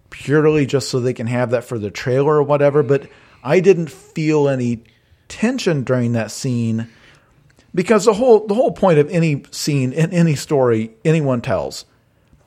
purely 0.10 0.66
just 0.66 0.90
so 0.90 1.00
they 1.00 1.14
can 1.14 1.28
have 1.28 1.50
that 1.52 1.64
for 1.64 1.80
the 1.80 1.90
trailer 1.90 2.36
or 2.36 2.44
whatever. 2.44 2.84
But 2.84 3.10
I 3.44 3.60
didn't 3.60 3.90
feel 3.90 4.48
any 4.48 4.84
tension 5.34 5.84
during 5.84 6.12
that 6.14 6.30
scene 6.30 6.88
because 7.74 8.06
the 8.06 8.14
whole 8.14 8.46
the 8.46 8.54
whole 8.54 8.72
point 8.72 9.00
of 9.00 9.10
any 9.10 9.44
scene 9.50 9.92
in 9.92 10.12
any 10.14 10.36
story 10.36 10.92
anyone 11.04 11.42
tells 11.42 11.86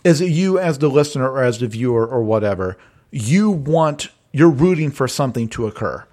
is 0.04 0.20
that 0.20 0.30
you 0.30 0.56
as 0.56 0.78
the 0.78 0.88
listener 0.88 1.28
or 1.28 1.42
as 1.42 1.58
the 1.58 1.66
viewer 1.66 2.06
or 2.06 2.22
whatever 2.22 2.78
you 3.10 3.50
want 3.50 4.08
you're 4.32 4.50
rooting 4.50 4.90
for 4.90 5.08
something 5.08 5.48
to 5.48 5.66
occur. 5.66 6.04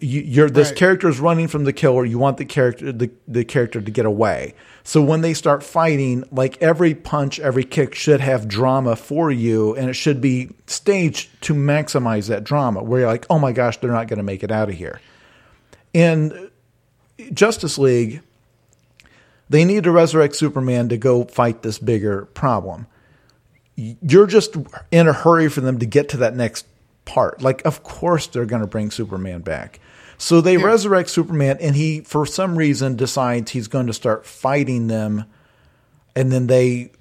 You, 0.00 0.20
you're 0.20 0.50
this 0.50 0.68
Right. 0.68 0.76
character 0.76 1.08
is 1.08 1.18
running 1.20 1.48
from 1.48 1.64
the 1.64 1.72
killer. 1.72 2.04
You 2.04 2.18
want 2.18 2.36
the 2.36 2.44
character 2.44 2.92
the, 2.92 3.10
the 3.26 3.44
character 3.44 3.80
to 3.80 3.90
get 3.90 4.04
away. 4.04 4.54
So 4.84 5.00
when 5.02 5.22
they 5.22 5.32
start 5.34 5.62
fighting 5.62 6.24
like 6.30 6.60
every 6.60 6.94
punch 6.94 7.40
every 7.40 7.64
kick 7.64 7.94
should 7.94 8.20
have 8.20 8.46
drama 8.48 8.96
for 8.96 9.30
you 9.30 9.74
and 9.76 9.88
it 9.88 9.94
should 9.94 10.20
be 10.20 10.50
staged 10.66 11.30
to 11.42 11.54
maximize 11.54 12.28
that 12.28 12.44
drama 12.44 12.82
where 12.82 13.00
you're 13.00 13.08
like 13.08 13.26
oh 13.30 13.38
my 13.38 13.52
gosh 13.52 13.76
they're 13.78 13.90
not 13.90 14.08
going 14.08 14.18
to 14.18 14.22
make 14.24 14.42
it 14.44 14.50
out 14.52 14.68
of 14.68 14.74
here 14.74 15.00
in 15.92 16.50
Justice 17.32 17.78
League, 17.78 18.22
they 19.48 19.64
need 19.64 19.84
to 19.84 19.90
resurrect 19.90 20.36
Superman 20.36 20.88
to 20.88 20.96
go 20.96 21.24
fight 21.24 21.62
this 21.62 21.78
bigger 21.78 22.26
problem. 22.26 22.86
You're 23.76 24.26
just 24.26 24.56
in 24.90 25.08
a 25.08 25.12
hurry 25.12 25.48
for 25.48 25.60
them 25.60 25.78
to 25.78 25.86
get 25.86 26.08
to 26.10 26.16
that 26.18 26.34
next 26.34 26.66
part. 27.04 27.42
Like, 27.42 27.64
of 27.64 27.82
course, 27.82 28.26
they're 28.26 28.46
going 28.46 28.62
to 28.62 28.68
bring 28.68 28.90
Superman 28.90 29.40
back. 29.40 29.80
So 30.18 30.40
they 30.40 30.56
resurrect 30.56 31.10
Superman, 31.10 31.58
and 31.60 31.74
he, 31.74 32.00
for 32.00 32.24
some 32.26 32.56
reason, 32.56 32.94
decides 32.96 33.50
he's 33.50 33.66
going 33.66 33.88
to 33.88 33.92
start 33.92 34.24
fighting 34.24 34.86
them. 34.86 35.24
And 36.14 36.30
then 36.30 36.46
they, 36.46 36.92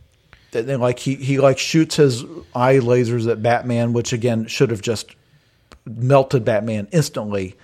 then 0.52 0.80
like 0.80 0.98
he 0.98 1.16
he 1.16 1.38
like 1.38 1.60
shoots 1.60 1.98
his 1.98 2.24
eye 2.56 2.78
lasers 2.78 3.30
at 3.30 3.44
Batman, 3.44 3.94
which 3.94 4.12
again 4.12 4.48
should 4.48 4.72
have 4.72 4.82
just 4.82 5.16
melted 5.86 6.44
Batman 6.46 6.88
instantly, 6.92 7.56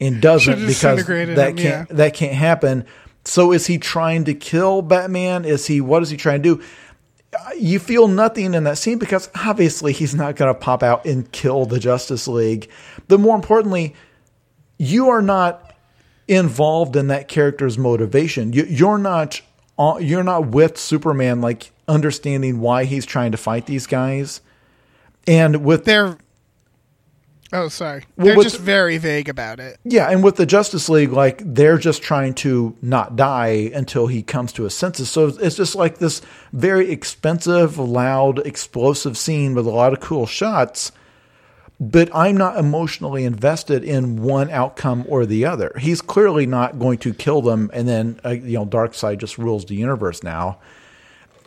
and 0.00 0.20
doesn't 0.20 0.66
because 0.66 1.06
that 1.06 1.18
him, 1.18 1.56
can't 1.56 1.56
yeah. 1.58 1.86
that 1.90 2.14
can't 2.14 2.34
happen. 2.34 2.84
So 3.24 3.52
is 3.52 3.66
he 3.66 3.78
trying 3.78 4.24
to 4.24 4.34
kill 4.34 4.82
Batman? 4.82 5.44
Is 5.44 5.66
he 5.66 5.80
what 5.80 6.02
is 6.02 6.10
he 6.10 6.16
trying 6.16 6.42
to 6.42 6.56
do? 6.56 6.64
You 7.58 7.78
feel 7.78 8.06
nothing 8.06 8.54
in 8.54 8.64
that 8.64 8.78
scene 8.78 8.98
because 8.98 9.28
obviously 9.34 9.92
he's 9.92 10.14
not 10.14 10.36
going 10.36 10.52
to 10.52 10.58
pop 10.58 10.82
out 10.82 11.04
and 11.04 11.30
kill 11.32 11.66
the 11.66 11.80
Justice 11.80 12.28
League. 12.28 12.70
But 13.08 13.18
more 13.18 13.34
importantly, 13.34 13.94
you 14.78 15.08
are 15.08 15.22
not 15.22 15.74
involved 16.28 16.94
in 16.96 17.08
that 17.08 17.26
character's 17.28 17.76
motivation. 17.76 18.52
You, 18.52 18.64
you're 18.64 18.98
not 18.98 19.40
uh, 19.78 19.98
you're 20.00 20.22
not 20.22 20.48
with 20.48 20.78
Superman, 20.78 21.40
like 21.40 21.72
understanding 21.88 22.60
why 22.60 22.84
he's 22.84 23.06
trying 23.06 23.32
to 23.32 23.38
fight 23.38 23.66
these 23.66 23.86
guys. 23.86 24.40
And 25.26 25.64
with 25.64 25.84
they're 25.84 26.18
oh 27.54 27.68
sorry 27.68 28.04
Well, 28.16 28.26
they're 28.26 28.36
what's- 28.36 28.52
just 28.52 28.62
very 28.62 28.98
vague 28.98 29.28
about 29.30 29.58
it 29.60 29.78
Yeah, 29.84 30.10
and 30.10 30.22
with 30.22 30.36
the 30.36 30.44
Justice 30.44 30.88
League, 30.90 31.12
like 31.12 31.40
they're 31.44 31.78
just 31.78 32.02
trying 32.02 32.34
to 32.34 32.76
not 32.82 33.16
die 33.16 33.70
until 33.74 34.06
he 34.08 34.22
comes 34.22 34.52
to 34.54 34.64
his 34.64 34.74
senses. 34.76 35.08
So 35.10 35.28
it's 35.28 35.56
just 35.56 35.74
like 35.74 35.98
this 35.98 36.20
very 36.52 36.90
expensive, 36.90 37.78
loud, 37.78 38.40
explosive 38.46 39.16
scene 39.16 39.54
with 39.54 39.66
a 39.66 39.70
lot 39.70 39.92
of 39.94 40.00
cool 40.00 40.26
shots. 40.26 40.92
But 41.80 42.08
I'm 42.14 42.36
not 42.36 42.56
emotionally 42.56 43.24
invested 43.24 43.82
in 43.82 44.22
one 44.22 44.48
outcome 44.50 45.04
or 45.08 45.26
the 45.26 45.44
other. 45.44 45.72
He's 45.78 46.00
clearly 46.00 46.46
not 46.46 46.78
going 46.78 46.98
to 46.98 47.12
kill 47.12 47.42
them, 47.42 47.68
and 47.72 47.88
then 47.88 48.20
uh, 48.24 48.30
you 48.30 48.58
know, 48.58 48.64
Darkseid 48.66 49.18
just 49.18 49.38
rules 49.38 49.64
the 49.64 49.74
universe 49.74 50.22
now. 50.22 50.58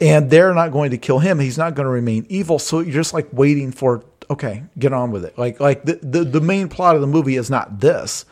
And 0.02 0.30
they're 0.30 0.54
not 0.54 0.72
going 0.74 0.92
to 0.92 0.98
kill 0.98 1.20
him. 1.20 1.40
He's 1.40 1.58
not 1.58 1.76
going 1.76 1.86
to 1.86 1.90
remain 1.92 2.26
evil. 2.30 2.60
So 2.60 2.82
you're 2.82 2.94
just 2.94 3.14
like 3.14 3.28
waiting 3.32 3.72
for 3.72 4.04
okay, 4.30 4.64
get 4.78 4.94
on 4.94 5.12
with 5.12 5.26
it. 5.26 5.38
Like 5.38 5.60
like 5.60 5.84
the 5.84 6.00
the, 6.02 6.24
the 6.24 6.42
main 6.42 6.70
plot 6.70 6.96
of 6.96 7.02
the 7.02 7.08
movie 7.08 7.36
is 7.36 7.50
not 7.50 7.80
this. 7.80 8.26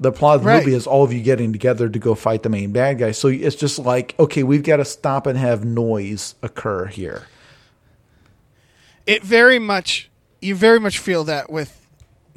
The 0.00 0.10
plot 0.12 0.36
of 0.36 0.42
the 0.42 0.48
Right. 0.48 0.64
movie 0.64 0.74
is 0.76 0.86
all 0.86 1.04
of 1.04 1.12
you 1.12 1.22
getting 1.22 1.52
together 1.52 1.88
to 1.88 1.98
go 1.98 2.14
fight 2.16 2.42
the 2.42 2.48
main 2.48 2.72
bad 2.72 2.98
guy. 2.98 3.12
So 3.12 3.28
it's 3.28 3.56
just 3.56 3.78
like 3.78 4.14
okay, 4.18 4.42
we've 4.42 4.62
got 4.62 4.76
to 4.78 4.84
stop 4.84 5.26
and 5.26 5.38
have 5.38 5.64
noise 5.64 6.34
occur 6.42 6.86
here. 6.86 7.24
it 9.06 9.22
very 9.22 9.58
much 9.58 10.10
you 10.40 10.54
very 10.54 10.80
much 10.80 10.98
feel 10.98 11.24
that 11.24 11.50
with 11.50 11.86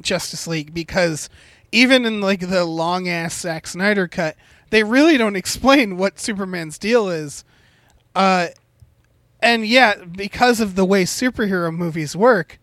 Justice 0.00 0.46
League 0.46 0.72
because 0.74 1.28
even 1.72 2.04
in 2.04 2.20
like 2.20 2.48
the 2.48 2.64
long 2.64 3.08
ass 3.08 3.40
Zack 3.40 3.66
Snyder 3.66 4.06
cut, 4.06 4.36
they 4.70 4.84
really 4.84 5.16
don't 5.16 5.36
explain 5.36 5.96
what 5.96 6.20
Superman's 6.20 6.78
deal 6.78 7.08
is. 7.08 7.44
Uh, 8.14 8.48
and 9.40 9.66
yet, 9.66 10.12
because 10.12 10.60
of 10.60 10.74
the 10.76 10.84
way 10.84 11.04
superhero 11.04 11.74
movies 11.74 12.16
work, 12.16 12.58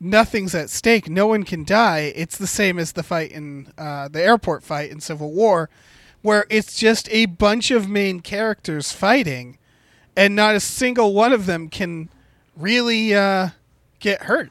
nothing's 0.00 0.54
at 0.54 0.70
stake. 0.70 1.08
No 1.08 1.26
one 1.26 1.44
can 1.44 1.64
die. 1.64 2.12
It's 2.14 2.38
the 2.38 2.46
same 2.46 2.78
as 2.78 2.92
the 2.92 3.02
fight 3.02 3.32
in 3.32 3.72
uh, 3.76 4.08
the 4.08 4.22
airport 4.22 4.62
fight 4.62 4.90
in 4.90 5.00
Civil 5.00 5.32
War, 5.32 5.68
where 6.22 6.46
it's 6.50 6.76
just 6.76 7.08
a 7.10 7.26
bunch 7.26 7.70
of 7.70 7.88
main 7.88 8.20
characters 8.20 8.92
fighting, 8.92 9.58
and 10.16 10.34
not 10.34 10.54
a 10.54 10.60
single 10.60 11.14
one 11.14 11.32
of 11.32 11.46
them 11.46 11.68
can 11.68 12.10
really 12.56 13.14
uh, 13.14 13.50
get 14.00 14.22
hurt. 14.22 14.50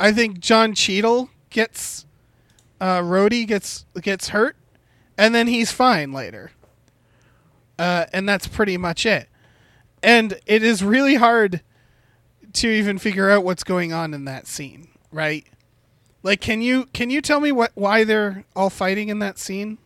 I 0.00 0.12
think 0.12 0.38
John 0.40 0.74
Cheadle 0.74 1.30
gets 1.50 2.06
uh, 2.80 3.00
Rhodey 3.00 3.46
gets 3.46 3.84
gets 4.00 4.28
hurt, 4.28 4.56
and 5.16 5.34
then 5.34 5.46
he's 5.48 5.72
fine 5.72 6.12
later. 6.12 6.52
Uh, 7.78 8.06
and 8.12 8.28
that's 8.28 8.48
pretty 8.48 8.76
much 8.76 9.06
it. 9.06 9.28
And 10.02 10.40
it 10.46 10.62
is 10.62 10.82
really 10.82 11.14
hard 11.14 11.62
to 12.58 12.68
even 12.68 12.98
figure 12.98 13.30
out 13.30 13.44
what's 13.44 13.64
going 13.64 13.92
on 13.92 14.14
in 14.14 14.24
that 14.26 14.46
scene, 14.46 14.88
right? 15.12 15.44
Like, 16.22 16.40
can 16.40 16.60
you 16.62 16.86
can 16.92 17.10
you 17.10 17.20
tell 17.20 17.40
me 17.40 17.52
what 17.52 17.72
why 17.74 18.04
they're 18.04 18.44
all 18.56 18.70
fighting 18.70 19.08
in 19.08 19.18
that 19.20 19.38
scene? 19.38 19.78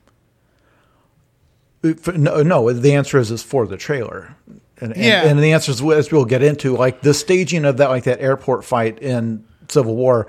No, 2.14 2.43
no, 2.43 2.73
the 2.73 2.95
answer 2.95 3.18
is 3.18 3.31
is 3.31 3.43
for 3.43 3.66
the 3.66 3.77
trailer. 3.77 4.37
And, 4.81 4.93
and, 4.93 5.03
Yeah. 5.05 5.25
and 5.25 5.39
the 5.41 5.53
answer 5.53 5.73
is 5.73 5.83
as 5.83 6.12
we'll 6.12 6.25
get 6.25 6.43
into, 6.43 6.77
like 6.77 7.03
the 7.03 7.12
staging 7.14 7.64
of 7.64 7.77
that, 7.79 7.91
like 7.91 8.05
that 8.05 8.20
airport 8.20 8.64
fight 8.64 8.99
in 9.01 9.45
Civil 9.68 9.97
War, 9.97 10.27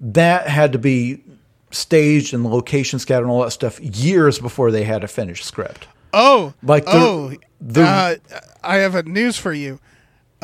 that 0.00 0.48
had 0.48 0.72
to 0.72 0.78
be 0.78 1.22
staged 1.70 2.32
and 2.34 2.44
location 2.44 2.98
scouted 2.98 3.24
and 3.24 3.30
all 3.30 3.42
that 3.42 3.50
stuff 3.50 3.80
years 3.80 4.38
before 4.38 4.70
they 4.70 4.84
had 4.84 5.04
a 5.04 5.08
finished 5.08 5.44
script. 5.44 5.86
Oh, 6.12 6.54
Like 6.62 6.84
the- 6.84 6.92
oh, 6.94 7.32
the- 7.60 7.82
uh, 7.82 8.14
I 8.62 8.76
have 8.76 8.94
a 8.94 9.02
news 9.02 9.36
for 9.36 9.52
you. 9.52 9.80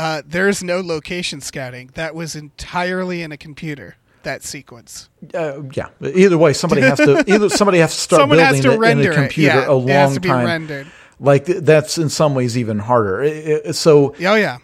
Uh, 0.01 0.23
there's 0.27 0.63
no 0.63 0.81
location 0.81 1.41
scouting. 1.43 1.91
That 1.95 2.15
was 2.15 2.35
entirely 2.35 3.23
in 3.23 3.33
a 3.33 3.37
computer. 3.37 3.97
That 4.23 4.43
sequence. 4.43 5.09
Uh, 5.35 5.63
yeah. 5.75 5.89
Either 6.03 6.37
way, 6.39 6.53
somebody 6.53 6.83
has 6.83 6.99
to 6.99 7.25
either 7.27 7.49
somebody 7.61 7.79
has 7.79 7.95
to 7.95 8.01
start 8.01 8.21
Someone 8.21 8.39
building 8.39 8.63
to 8.63 8.73
it 8.83 8.91
in 8.99 9.01
a 9.11 9.15
computer 9.15 9.57
Yeah, 9.61 9.67
a 9.69 9.79
it 9.79 9.89
has 9.89 10.13
long 10.15 10.23
time. 10.23 10.47
rendered. 10.47 10.87
Like 11.19 11.45
that's 11.45 11.99
in 11.99 12.09
some 12.09 12.35
ways 12.35 12.57
even 12.57 12.79
harder. 12.79 13.23
It- 13.23 13.63
it- 13.67 13.75
so 13.75 14.15
Oh 14.25 14.35
yeah. 14.37 14.59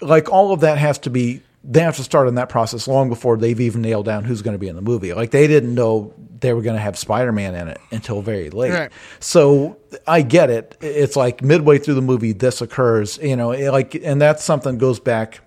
like 0.00 0.30
all 0.30 0.52
of 0.52 0.60
that 0.60 0.78
has 0.78 0.98
to 1.00 1.10
be 1.10 1.42
they 1.64 1.80
have 1.80 1.96
to 1.96 2.04
start 2.04 2.28
on 2.28 2.36
that 2.36 2.48
process 2.48 2.88
long 2.88 3.08
before 3.08 3.36
they've 3.36 3.60
even 3.60 3.82
nailed 3.82 4.06
down 4.06 4.24
who's 4.24 4.42
going 4.42 4.54
to 4.54 4.58
be 4.58 4.68
in 4.68 4.76
the 4.76 4.82
movie. 4.82 5.12
Like 5.12 5.30
they 5.30 5.46
didn't 5.46 5.74
know 5.74 6.14
they 6.40 6.52
were 6.52 6.62
going 6.62 6.76
to 6.76 6.80
have 6.80 6.96
Spider-Man 6.96 7.54
in 7.54 7.68
it 7.68 7.80
until 7.90 8.22
very 8.22 8.50
late. 8.50 8.72
Right. 8.72 8.92
So 9.20 9.76
I 10.06 10.22
get 10.22 10.50
it. 10.50 10.76
It's 10.80 11.16
like 11.16 11.42
midway 11.42 11.78
through 11.78 11.94
the 11.94 12.02
movie 12.02 12.32
this 12.32 12.60
occurs, 12.60 13.18
you 13.18 13.36
know, 13.36 13.50
it 13.50 13.70
like 13.70 13.94
and 13.94 14.20
that's 14.20 14.44
something 14.44 14.72
that 14.72 14.78
goes 14.78 15.00
back 15.00 15.40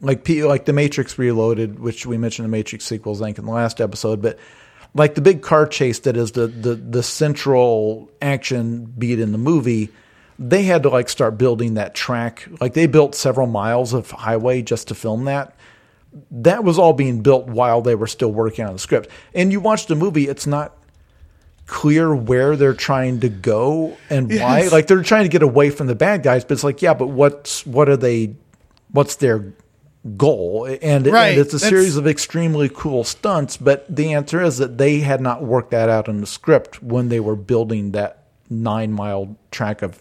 like 0.00 0.28
like 0.28 0.66
the 0.66 0.72
Matrix 0.72 1.18
Reloaded, 1.18 1.78
which 1.78 2.06
we 2.06 2.18
mentioned 2.18 2.44
the 2.44 2.50
Matrix 2.50 2.84
sequels, 2.84 3.20
I 3.20 3.26
think, 3.26 3.38
in 3.38 3.46
the 3.46 3.52
last 3.52 3.80
episode, 3.80 4.22
but 4.22 4.38
like 4.94 5.14
the 5.14 5.20
big 5.20 5.42
car 5.42 5.66
chase 5.66 6.00
that 6.00 6.16
is 6.16 6.32
the 6.32 6.46
the 6.46 6.74
the 6.74 7.02
central 7.02 8.10
action 8.22 8.84
beat 8.84 9.18
in 9.18 9.32
the 9.32 9.38
movie, 9.38 9.90
they 10.38 10.64
had 10.64 10.82
to 10.82 10.88
like 10.88 11.08
start 11.08 11.38
building 11.38 11.74
that 11.74 11.94
track. 11.94 12.48
Like 12.60 12.74
they 12.74 12.86
built 12.86 13.14
several 13.14 13.46
miles 13.46 13.92
of 13.92 14.10
highway 14.10 14.62
just 14.62 14.88
to 14.88 14.94
film 14.94 15.24
that. 15.24 15.54
That 16.30 16.62
was 16.64 16.78
all 16.78 16.92
being 16.92 17.22
built 17.22 17.46
while 17.46 17.82
they 17.82 17.94
were 17.94 18.06
still 18.06 18.32
working 18.32 18.64
on 18.64 18.72
the 18.72 18.78
script. 18.78 19.08
And 19.34 19.50
you 19.52 19.60
watch 19.60 19.86
the 19.86 19.96
movie, 19.96 20.28
it's 20.28 20.46
not 20.46 20.76
clear 21.66 22.14
where 22.14 22.56
they're 22.56 22.74
trying 22.74 23.20
to 23.20 23.28
go 23.28 23.96
and 24.10 24.28
why. 24.30 24.68
Like 24.68 24.86
they're 24.86 25.02
trying 25.02 25.24
to 25.24 25.28
get 25.28 25.42
away 25.42 25.70
from 25.70 25.86
the 25.86 25.94
bad 25.94 26.22
guys, 26.22 26.44
but 26.44 26.52
it's 26.52 26.64
like, 26.64 26.82
yeah, 26.82 26.94
but 26.94 27.08
what's 27.08 27.66
what 27.66 27.88
are 27.88 27.96
they 27.96 28.34
what's 28.90 29.16
their 29.16 29.52
goal? 30.16 30.66
And, 30.82 31.06
Right, 31.06 31.28
and 31.30 31.38
it's 31.40 31.54
a 31.54 31.56
that's- 31.56 31.68
series 31.68 31.96
of 31.96 32.06
extremely 32.06 32.68
cool 32.68 33.02
stunts, 33.04 33.56
but 33.56 33.84
the 33.94 34.12
answer 34.12 34.42
is 34.42 34.58
that 34.58 34.78
they 34.78 35.00
had 35.00 35.20
not 35.20 35.42
worked 35.42 35.70
that 35.70 35.88
out 35.88 36.06
in 36.08 36.20
the 36.20 36.26
script 36.26 36.82
when 36.82 37.08
they 37.08 37.18
were 37.20 37.36
building 37.36 37.92
that 37.92 38.24
nine 38.50 38.92
mile 38.92 39.36
track 39.50 39.80
of 39.82 40.00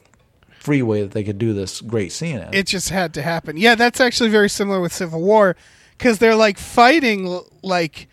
freeway 0.64 1.02
that 1.02 1.12
they 1.12 1.24
could 1.24 1.38
do 1.38 1.54
this 1.54 1.82
great 1.82 2.12
scene 2.14 2.38
in. 2.38 2.54
It 2.54 2.68
just 2.68 2.90
had 2.90 3.14
to 3.16 3.22
happen. 3.22 3.58
Yeah, 3.58 3.76
that's 3.76 4.00
actually 4.00 4.30
very 4.30 4.50
similar 4.50 4.80
with 4.80 4.94
Civil 4.94 5.22
War 5.22 5.56
because 5.98 6.20
they're 6.20 6.36
like 6.36 6.58
fighting 6.58 7.42
like 7.62 8.08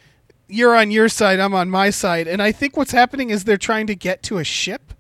you're 0.49 0.75
on 0.75 0.91
your 0.91 1.09
side, 1.09 1.39
I'm 1.39 1.55
on 1.55 1.71
my 1.71 1.91
side, 1.91 2.27
and 2.27 2.43
I 2.43 2.51
think 2.51 2.77
what's 2.77 2.91
happening 2.91 3.31
is 3.31 3.45
they're 3.45 3.57
trying 3.57 3.87
to 3.87 3.95
get 3.95 4.23
to 4.25 4.39
a 4.39 4.45
ship. 4.45 4.93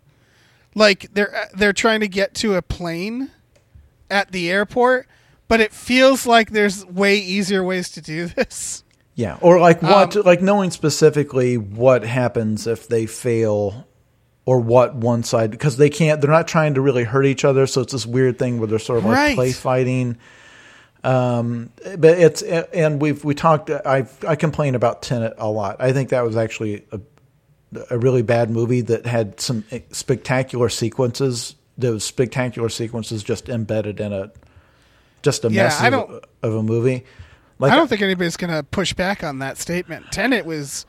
Like 0.77 1.13
they're 1.13 1.35
uh, 1.35 1.47
they're 1.53 1.73
trying 1.73 2.01
to 2.01 2.09
get 2.09 2.35
to 2.35 2.55
a 2.55 2.63
plane 2.63 3.33
at 4.09 4.31
the 4.31 4.49
airport, 4.49 5.09
but 5.49 5.61
it 5.61 5.73
feels 5.73 6.27
like 6.27 6.51
there's 6.51 6.87
way 6.87 7.17
easier 7.17 7.65
ways 7.65 7.91
to 7.91 8.01
do 8.01 8.27
this. 8.37 8.85
Yeah, 9.17 9.39
or 9.41 9.59
like 9.59 9.83
what, 9.83 10.17
Um, 10.17 10.23
like 10.25 10.41
knowing 10.41 10.71
specifically 10.71 11.57
what 11.59 12.05
happens 12.05 12.69
if 12.69 12.87
they 12.87 13.07
fail, 13.07 13.89
or 14.51 14.59
what 14.59 14.97
one 14.97 15.23
side 15.23 15.53
because 15.53 15.77
they 15.77 15.89
can't. 15.89 16.21
They're 16.21 16.29
not 16.29 16.49
trying 16.49 16.75
to 16.75 16.81
really 16.81 17.05
hurt 17.05 17.25
each 17.25 17.45
other, 17.45 17.69
so 17.69 17.83
it's 17.83 17.93
this 17.93 18.05
weird 18.05 18.37
thing 18.37 18.59
where 18.59 18.67
they're 18.67 18.81
sort 18.81 18.99
of 18.99 19.05
like 19.05 19.15
Right. 19.17 19.35
play 19.37 19.53
fighting. 19.53 20.17
Um, 21.05 21.71
but 21.97 22.19
it's 22.19 22.43
and 22.43 23.01
we've 23.01 23.23
we 23.25 23.35
talked. 23.37 23.71
I 23.71 24.07
I 24.27 24.35
complain 24.35 24.75
about 24.75 25.03
Tenet 25.03 25.35
a 25.39 25.49
lot. 25.49 25.77
I 25.79 25.93
think 25.93 26.09
that 26.09 26.25
was 26.25 26.37
actually 26.37 26.85
a 26.91 27.01
a 27.91 27.97
really 27.99 28.23
bad 28.23 28.51
movie 28.51 28.81
that 28.81 29.07
had 29.07 29.39
some 29.39 29.63
spectacular 29.93 30.69
sequences. 30.69 31.55
Those 31.79 32.03
spectacular 32.03 32.69
sequences 32.71 33.23
just 33.23 33.49
embedded 33.49 34.01
in 34.01 34.13
a 34.13 34.33
just 35.23 35.45
a 35.45 35.49
Yeah, 35.53 35.63
mess 35.65 35.81
of, 35.81 36.25
of 36.43 36.55
a 36.57 36.63
movie. 36.65 37.05
Like 37.61 37.71
I 37.73 37.77
don't 37.77 37.87
think 37.89 38.03
anybody's 38.03 38.37
gonna 38.37 38.65
push 38.65 38.95
back 38.95 39.23
on 39.23 39.39
that 39.39 39.59
statement. 39.59 40.07
Tenet 40.11 40.45
was 40.45 40.87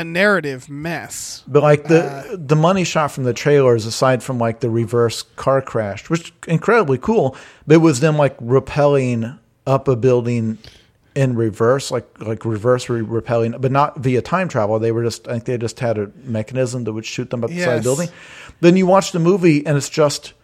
a 0.00 0.04
narrative 0.04 0.68
mess. 0.68 1.42
But 1.46 1.62
like 1.62 1.88
the 1.88 2.04
Uh, 2.04 2.36
the 2.38 2.56
money 2.56 2.84
shot 2.84 3.10
from 3.12 3.24
the 3.24 3.32
trailers, 3.34 3.86
aside 3.86 4.22
from 4.22 4.38
like 4.38 4.60
the 4.60 4.70
reverse 4.70 5.22
car 5.36 5.60
crash, 5.62 6.08
which 6.10 6.32
incredibly 6.46 6.98
cool, 6.98 7.36
but 7.66 7.74
it 7.74 7.78
was 7.78 8.00
them 8.00 8.16
like 8.16 8.36
rappelling 8.38 9.38
up 9.66 9.88
a 9.88 9.96
building 9.96 10.58
in 11.14 11.34
reverse, 11.34 11.90
like 11.90 12.06
like 12.20 12.44
reverse 12.44 12.88
re- 12.88 13.00
repelling, 13.00 13.52
but 13.58 13.72
not 13.72 13.98
via 13.98 14.20
time 14.22 14.48
travel. 14.48 14.78
They 14.78 14.92
were 14.92 15.02
just 15.04 15.26
I 15.28 15.32
think 15.32 15.44
they 15.44 15.58
just 15.58 15.80
had 15.80 15.96
a 15.98 16.10
mechanism 16.24 16.84
that 16.84 16.92
would 16.92 17.06
shoot 17.06 17.30
them 17.30 17.42
up 17.42 17.50
the 17.50 17.60
side 17.60 17.68
of 17.78 17.82
the 17.82 17.86
building. 17.88 18.08
Then 18.60 18.76
you 18.76 18.86
watch 18.86 19.12
the 19.12 19.18
movie 19.18 19.66
and 19.66 19.76
it's 19.76 19.88
just 19.88 20.34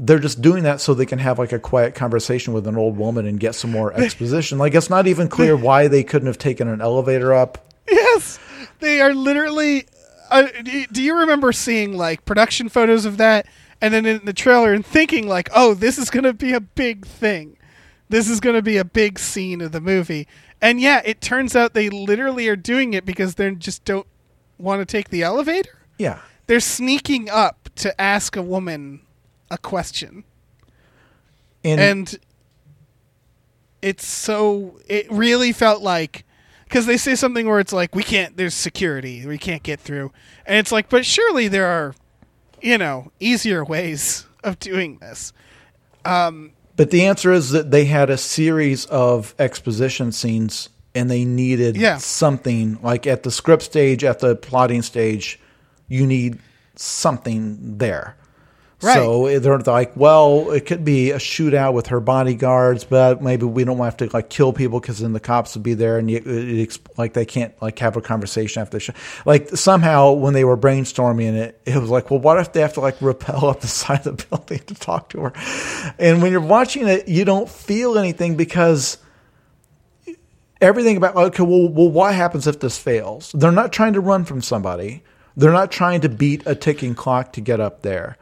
they're 0.00 0.18
just 0.20 0.40
doing 0.40 0.62
that 0.62 0.80
so 0.80 0.94
they 0.94 1.04
can 1.06 1.18
have 1.18 1.38
like 1.40 1.50
a 1.52 1.58
quiet 1.58 1.94
conversation 1.94 2.54
with 2.54 2.66
an 2.68 2.76
old 2.76 2.96
woman 2.96 3.26
and 3.26 3.40
get 3.40 3.54
some 3.54 3.70
more 3.72 3.92
exposition. 4.00 4.56
Like 4.56 4.74
it's 4.74 4.88
not 4.88 5.06
even 5.06 5.28
clear 5.28 5.56
why 5.56 5.88
they 5.88 6.04
couldn't 6.04 6.26
have 6.28 6.38
taken 6.38 6.68
an 6.68 6.80
elevator 6.80 7.34
up. 7.34 7.58
Yes, 7.90 8.38
they 8.80 9.00
are 9.00 9.14
literally. 9.14 9.86
Uh, 10.30 10.48
do 10.92 11.02
you 11.02 11.16
remember 11.18 11.52
seeing 11.52 11.96
like 11.96 12.24
production 12.24 12.68
photos 12.68 13.04
of 13.04 13.16
that, 13.16 13.46
and 13.80 13.94
then 13.94 14.04
in 14.04 14.24
the 14.24 14.32
trailer, 14.32 14.72
and 14.72 14.84
thinking 14.84 15.26
like, 15.26 15.48
"Oh, 15.54 15.74
this 15.74 15.98
is 15.98 16.10
going 16.10 16.24
to 16.24 16.34
be 16.34 16.52
a 16.52 16.60
big 16.60 17.06
thing. 17.06 17.56
This 18.08 18.28
is 18.28 18.40
going 18.40 18.56
to 18.56 18.62
be 18.62 18.76
a 18.76 18.84
big 18.84 19.18
scene 19.18 19.60
of 19.60 19.72
the 19.72 19.80
movie." 19.80 20.26
And 20.60 20.80
yeah, 20.80 21.02
it 21.04 21.20
turns 21.20 21.54
out 21.54 21.74
they 21.74 21.88
literally 21.88 22.48
are 22.48 22.56
doing 22.56 22.92
it 22.94 23.04
because 23.04 23.36
they 23.36 23.54
just 23.54 23.84
don't 23.84 24.06
want 24.58 24.80
to 24.80 24.86
take 24.86 25.10
the 25.10 25.22
elevator. 25.22 25.78
Yeah. 25.98 26.18
They're 26.46 26.60
sneaking 26.60 27.28
up 27.30 27.68
to 27.76 27.98
ask 28.00 28.34
a 28.34 28.42
woman 28.42 29.02
a 29.50 29.58
question, 29.58 30.24
and 31.62 32.18
it's 33.82 34.06
so 34.06 34.78
it 34.86 35.06
really 35.10 35.52
felt 35.52 35.82
like 35.82 36.24
because 36.68 36.86
they 36.86 36.96
say 36.96 37.14
something 37.14 37.46
where 37.46 37.60
it's 37.60 37.72
like 37.72 37.94
we 37.94 38.02
can't 38.02 38.36
there's 38.36 38.54
security 38.54 39.26
we 39.26 39.38
can't 39.38 39.62
get 39.62 39.80
through 39.80 40.12
and 40.46 40.56
it's 40.58 40.70
like 40.72 40.88
but 40.88 41.04
surely 41.06 41.48
there 41.48 41.66
are 41.66 41.94
you 42.60 42.76
know 42.78 43.10
easier 43.20 43.64
ways 43.64 44.26
of 44.44 44.58
doing 44.58 44.98
this 44.98 45.32
um, 46.04 46.52
But 46.76 46.90
the 46.90 47.04
answer 47.06 47.32
is 47.32 47.50
that 47.50 47.70
they 47.70 47.84
had 47.86 48.08
a 48.10 48.16
series 48.16 48.86
of 48.86 49.34
exposition 49.38 50.12
scenes 50.12 50.68
and 50.94 51.10
they 51.10 51.24
needed 51.24 51.76
Yeah. 51.76 51.98
something 51.98 52.78
like 52.82 53.06
at 53.06 53.22
the 53.24 53.30
script 53.30 53.62
stage, 53.62 54.04
at 54.04 54.20
the 54.20 54.34
plotting 54.36 54.82
stage, 54.82 55.38
you 55.88 56.06
need 56.06 56.38
something 56.76 57.78
there. 57.78 58.16
Right. 58.80 58.94
So 58.94 59.40
they're 59.40 59.58
like, 59.58 59.96
well, 59.96 60.52
it 60.52 60.64
could 60.64 60.84
be 60.84 61.10
a 61.10 61.16
shootout 61.16 61.72
with 61.72 61.88
her 61.88 61.98
bodyguards, 61.98 62.84
but 62.84 63.20
maybe 63.20 63.44
we 63.44 63.64
don't 63.64 63.78
have 63.78 63.96
to 63.96 64.08
like 64.12 64.30
kill 64.30 64.52
people 64.52 64.78
because 64.78 65.00
then 65.00 65.12
the 65.12 65.20
cops 65.20 65.56
would 65.56 65.64
be 65.64 65.74
there, 65.74 65.98
and 65.98 66.08
you, 66.08 66.22
it, 66.24 66.78
like 66.96 67.12
they 67.12 67.24
can't 67.24 67.60
like 67.60 67.76
have 67.80 67.96
a 67.96 68.00
conversation 68.00 68.62
after 68.62 68.76
the 68.76 68.80
show. 68.80 68.92
Like 69.26 69.48
somehow 69.50 70.12
when 70.12 70.32
they 70.32 70.44
were 70.44 70.56
brainstorming 70.56 71.34
it, 71.34 71.60
it 71.64 71.76
was 71.76 71.90
like, 71.90 72.08
well, 72.08 72.20
what 72.20 72.38
if 72.38 72.52
they 72.52 72.60
have 72.60 72.74
to 72.74 72.80
like 72.80 73.02
rappel 73.02 73.46
up 73.46 73.60
the 73.60 73.66
side 73.66 74.06
of 74.06 74.16
the 74.16 74.26
building 74.26 74.60
to 74.66 74.74
talk 74.74 75.08
to 75.08 75.22
her? 75.22 75.32
And 75.98 76.22
when 76.22 76.30
you're 76.30 76.40
watching 76.40 76.86
it, 76.86 77.08
you 77.08 77.24
don't 77.24 77.48
feel 77.48 77.98
anything 77.98 78.36
because 78.36 78.98
everything 80.60 80.96
about 80.96 81.16
okay, 81.16 81.42
well, 81.42 81.68
well, 81.68 81.90
what 81.90 82.14
happens 82.14 82.46
if 82.46 82.60
this 82.60 82.78
fails? 82.78 83.32
They're 83.32 83.50
not 83.50 83.72
trying 83.72 83.94
to 83.94 84.00
run 84.00 84.24
from 84.24 84.40
somebody. 84.40 85.02
They're 85.36 85.50
not 85.50 85.72
trying 85.72 86.00
to 86.02 86.08
beat 86.08 86.44
a 86.46 86.54
ticking 86.54 86.94
clock 86.94 87.32
to 87.32 87.40
get 87.40 87.58
up 87.58 87.82
there. 87.82 88.16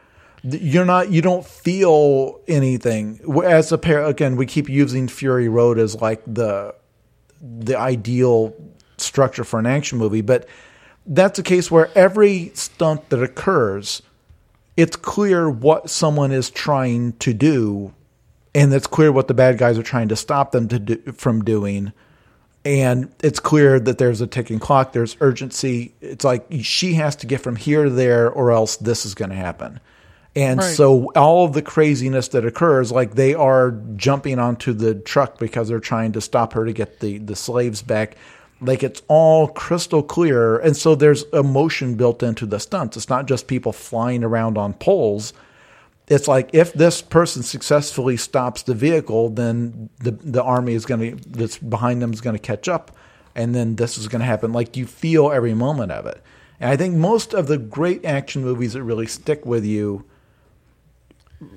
You're 0.48 0.84
not. 0.84 1.10
You 1.10 1.22
don't 1.22 1.44
feel 1.44 2.40
anything. 2.46 3.20
As 3.44 3.72
a 3.72 3.78
pair, 3.78 4.04
again, 4.04 4.36
we 4.36 4.46
keep 4.46 4.68
using 4.68 5.08
Fury 5.08 5.48
Road 5.48 5.78
as 5.78 6.00
like 6.00 6.22
the 6.26 6.74
the 7.40 7.76
ideal 7.76 8.54
structure 8.96 9.44
for 9.44 9.58
an 9.58 9.66
action 9.66 9.98
movie, 9.98 10.20
but 10.20 10.48
that's 11.04 11.38
a 11.38 11.42
case 11.42 11.70
where 11.70 11.90
every 11.96 12.50
stunt 12.54 13.08
that 13.10 13.22
occurs, 13.22 14.02
it's 14.76 14.96
clear 14.96 15.50
what 15.50 15.90
someone 15.90 16.32
is 16.32 16.50
trying 16.50 17.12
to 17.14 17.34
do, 17.34 17.92
and 18.54 18.72
it's 18.72 18.86
clear 18.86 19.10
what 19.10 19.28
the 19.28 19.34
bad 19.34 19.58
guys 19.58 19.78
are 19.78 19.82
trying 19.82 20.08
to 20.08 20.16
stop 20.16 20.52
them 20.52 20.68
to 20.68 20.78
do, 20.78 21.12
from 21.12 21.42
doing. 21.44 21.92
And 22.64 23.12
it's 23.22 23.38
clear 23.38 23.78
that 23.80 23.98
there's 23.98 24.20
a 24.20 24.26
ticking 24.26 24.58
clock. 24.58 24.92
There's 24.92 25.16
urgency. 25.20 25.94
It's 26.00 26.24
like 26.24 26.46
she 26.62 26.94
has 26.94 27.14
to 27.16 27.26
get 27.26 27.40
from 27.40 27.56
here 27.56 27.84
to 27.84 27.90
there, 27.90 28.30
or 28.30 28.52
else 28.52 28.76
this 28.76 29.06
is 29.06 29.14
going 29.14 29.30
to 29.30 29.36
happen. 29.36 29.80
And 30.36 30.60
Right. 30.60 30.74
so 30.76 31.10
all 31.16 31.46
of 31.46 31.54
the 31.54 31.62
craziness 31.62 32.28
that 32.28 32.44
occurs, 32.44 32.92
like 32.92 33.14
they 33.14 33.32
are 33.34 33.70
jumping 33.96 34.38
onto 34.38 34.74
the 34.74 34.94
truck 34.94 35.38
because 35.38 35.68
they're 35.68 35.80
trying 35.80 36.12
to 36.12 36.20
stop 36.20 36.52
her 36.52 36.66
to 36.66 36.74
get 36.74 37.00
the, 37.00 37.16
the 37.18 37.34
slaves 37.34 37.80
back. 37.80 38.16
Like 38.60 38.82
it's 38.82 39.00
all 39.08 39.48
crystal 39.48 40.02
clear. 40.02 40.58
And 40.58 40.76
so 40.76 40.94
there's 40.94 41.24
emotion 41.32 41.94
built 41.94 42.22
into 42.22 42.44
the 42.44 42.60
stunts. 42.60 42.98
It's 42.98 43.08
not 43.08 43.26
just 43.26 43.46
people 43.48 43.72
flying 43.72 44.22
around 44.22 44.58
on 44.58 44.74
poles. 44.74 45.32
It's 46.08 46.28
like 46.28 46.50
if 46.52 46.72
this 46.74 47.00
person 47.02 47.42
successfully 47.42 48.18
stops 48.18 48.62
the 48.62 48.74
vehicle, 48.74 49.30
then 49.30 49.88
the 49.98 50.12
the 50.12 50.42
army 50.42 50.74
is 50.74 50.86
going 50.86 51.18
to 51.18 51.28
that's 51.30 51.58
behind 51.58 52.00
them 52.00 52.12
is 52.12 52.20
going 52.20 52.36
to 52.36 52.40
catch 52.40 52.68
up, 52.68 52.96
and 53.34 53.54
then 53.54 53.74
this 53.74 53.98
is 53.98 54.06
going 54.06 54.20
to 54.20 54.26
happen. 54.26 54.52
Like 54.52 54.76
you 54.76 54.86
feel 54.86 55.32
every 55.32 55.52
moment 55.54 55.90
of 55.90 56.06
it. 56.06 56.22
And 56.60 56.70
I 56.70 56.76
think 56.76 56.94
most 56.94 57.34
of 57.34 57.48
the 57.48 57.58
great 57.58 58.04
action 58.04 58.42
movies 58.42 58.74
that 58.74 58.84
really 58.84 59.06
stick 59.06 59.44
with 59.44 59.64
you 59.64 60.04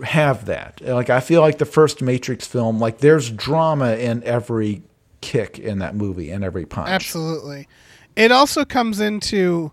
have 0.03 0.45
that. 0.45 0.81
Like 0.81 1.09
I 1.09 1.19
feel 1.19 1.41
like 1.41 1.57
the 1.57 1.65
first 1.65 2.01
Matrix 2.01 2.45
film, 2.45 2.79
like 2.79 2.99
there's 2.99 3.29
drama 3.29 3.95
in 3.95 4.23
every 4.23 4.83
kick 5.21 5.59
in 5.59 5.79
that 5.79 5.95
movie 5.95 6.31
and 6.31 6.43
every 6.43 6.65
punch. 6.65 6.89
Absolutely. 6.89 7.67
It 8.15 8.31
also 8.31 8.65
comes 8.65 8.99
into 8.99 9.71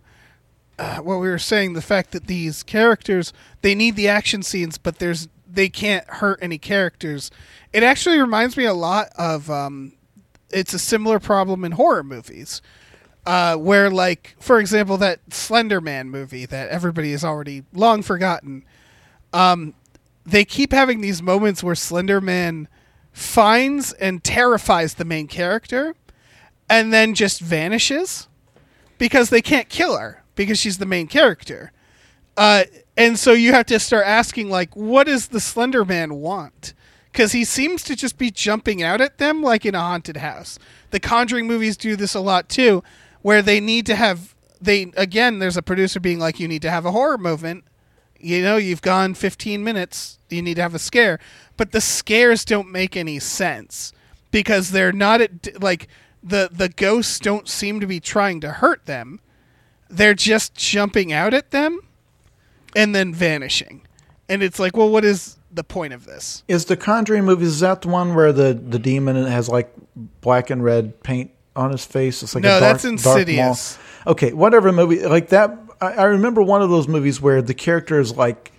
uh, 0.79 0.99
what 0.99 1.19
we 1.19 1.29
were 1.29 1.39
saying 1.39 1.73
the 1.73 1.83
fact 1.83 2.13
that 2.13 2.27
these 2.27 2.63
characters 2.63 3.33
they 3.63 3.75
need 3.75 3.97
the 3.97 4.09
action 4.09 4.43
scenes 4.43 4.77
but 4.77 4.99
there's 4.99 5.27
they 5.51 5.69
can't 5.69 6.07
hurt 6.09 6.39
any 6.43 6.59
characters. 6.59 7.31
It 7.73 7.83
actually 7.83 8.19
reminds 8.19 8.57
me 8.57 8.65
a 8.65 8.75
lot 8.75 9.09
of 9.19 9.51
um 9.51 9.93
it's 10.51 10.75
a 10.75 10.79
similar 10.79 11.19
problem 11.19 11.65
in 11.65 11.73
horror 11.73 12.05
movies. 12.05 12.63
Uh, 13.25 13.57
where 13.57 13.91
like 13.91 14.37
for 14.39 14.61
example 14.61 14.97
that 14.97 15.19
Slender 15.35 15.81
Man 15.81 16.11
movie 16.11 16.47
that 16.47 16.69
everybody 16.69 17.11
has 17.11 17.25
already 17.25 17.65
long 17.73 18.03
forgotten 18.03 18.65
um, 19.33 19.75
they 20.27 20.45
keep 20.45 20.73
having 20.73 21.01
these 21.01 21.23
moments 21.23 21.63
where 21.63 21.77
Slender 21.77 22.21
Man 22.21 22.69
finds 23.13 23.93
and 23.95 24.23
terrifies 24.23 24.95
the 24.95 25.05
main 25.05 25.29
character 25.29 25.95
and 26.69 26.93
then 26.93 27.15
just 27.15 27.41
vanishes 27.41 28.29
because 28.99 29.31
they 29.31 29.41
can't 29.41 29.69
kill 29.69 29.97
her 29.97 30.25
because 30.35 30.59
she's 30.59 30.79
the 30.79 30.87
main 30.87 31.07
character. 31.07 31.71
Uh, 32.37 32.65
and 32.97 33.19
so 33.19 33.33
you 33.33 33.53
have 33.53 33.67
to 33.67 33.79
start 33.79 34.05
asking, 34.05 34.51
like, 34.51 34.75
what 34.75 35.07
does 35.07 35.29
the 35.29 35.41
Slender 35.41 35.85
Man 35.85 36.15
want? 36.15 36.75
Because 37.13 37.33
he 37.33 37.45
seems 37.45 37.83
to 37.85 37.97
just 37.97 38.19
be 38.19 38.31
jumping 38.31 38.83
out 38.83 39.01
at 39.01 39.19
them 39.19 39.43
like 39.43 39.65
in 39.65 39.75
a 39.75 39.81
haunted 39.81 40.19
house. 40.19 40.59
The 40.91 41.01
Conjuring 41.01 41.47
movies 41.47 41.77
do 41.77 41.95
this 41.95 42.15
a 42.15 42.21
lot 42.21 42.49
too, 42.49 42.83
where 43.23 43.43
they 43.43 43.61
need 43.61 43.87
to 43.87 43.95
have 43.95 44.35
they 44.61 44.93
again. 44.97 45.39
There's 45.39 45.57
a 45.57 45.63
producer 45.63 46.01
being 46.01 46.19
like, 46.19 46.41
you 46.41 46.49
need 46.49 46.63
to 46.63 46.71
have 46.71 46.85
a 46.85 46.93
horror 46.93 47.17
moment 47.17 47.65
you 48.21 48.43
know 48.43 48.57
you've 48.57 48.83
gone 48.83 49.15
15 49.15 49.63
minutes 49.63 50.16
you 50.31 50.43
need 50.43 50.55
to 50.55 50.63
have 50.63 50.75
a 50.75 50.79
scare 50.79 51.19
but 51.57 51.73
the 51.73 51.81
scares 51.81 52.45
don't 52.45 52.71
make 52.71 52.97
any 52.97 53.19
sense 53.19 53.93
because 54.31 54.71
they're 54.71 54.93
not 54.93 55.21
at 55.21 55.63
like 55.63 55.89
the 56.23 56.49
the 56.53 56.69
ghosts 56.69 57.19
don't 57.19 57.49
seem 57.49 57.81
to 57.81 57.87
be 57.87 58.01
trying 58.01 58.41
to 58.41 58.51
hurt 58.53 58.85
them 58.87 59.21
they're 59.89 60.15
just 60.15 60.55
jumping 60.55 61.13
out 61.13 61.33
at 61.33 61.51
them 61.51 61.81
and 62.75 62.95
then 62.95 63.13
vanishing 63.15 63.83
and 64.29 64.43
it's 64.43 64.59
like 64.59 64.77
well 64.77 64.91
what 64.91 65.05
is 65.05 65.37
the 65.53 65.65
point 65.65 65.93
of 65.95 66.05
this 66.05 66.43
Is 66.49 66.67
the 66.67 66.77
Conjuring 66.77 67.25
movies 67.25 67.49
is 67.49 67.61
that 67.61 67.81
the 67.83 67.89
one 67.89 68.15
where 68.15 68.31
the 68.33 68.53
the 68.53 68.79
demon 68.79 69.17
has 69.25 69.49
like 69.49 69.73
black 70.21 70.51
and 70.51 70.63
red 70.63 71.03
paint 71.03 71.31
on 71.55 71.71
his 71.73 71.83
face? 71.87 72.23
It's 72.23 72.35
like 72.35 72.45
No, 72.45 72.59
a 72.59 72.61
dark, 72.61 72.73
that's 72.83 73.03
dark 73.03 73.21
Insidious. 73.21 73.79
mall. 74.05 74.13
Okay, 74.13 74.35
whatever 74.35 74.71
movie 74.71 75.03
like 75.07 75.31
that. 75.31 75.57
I, 75.81 75.93
I 75.93 76.05
remember 76.05 76.43
one 76.43 76.61
of 76.61 76.69
those 76.69 76.87
movies 76.89 77.23
where 77.23 77.41
the 77.41 77.55
character 77.55 77.99
is 77.99 78.15
like 78.15 78.53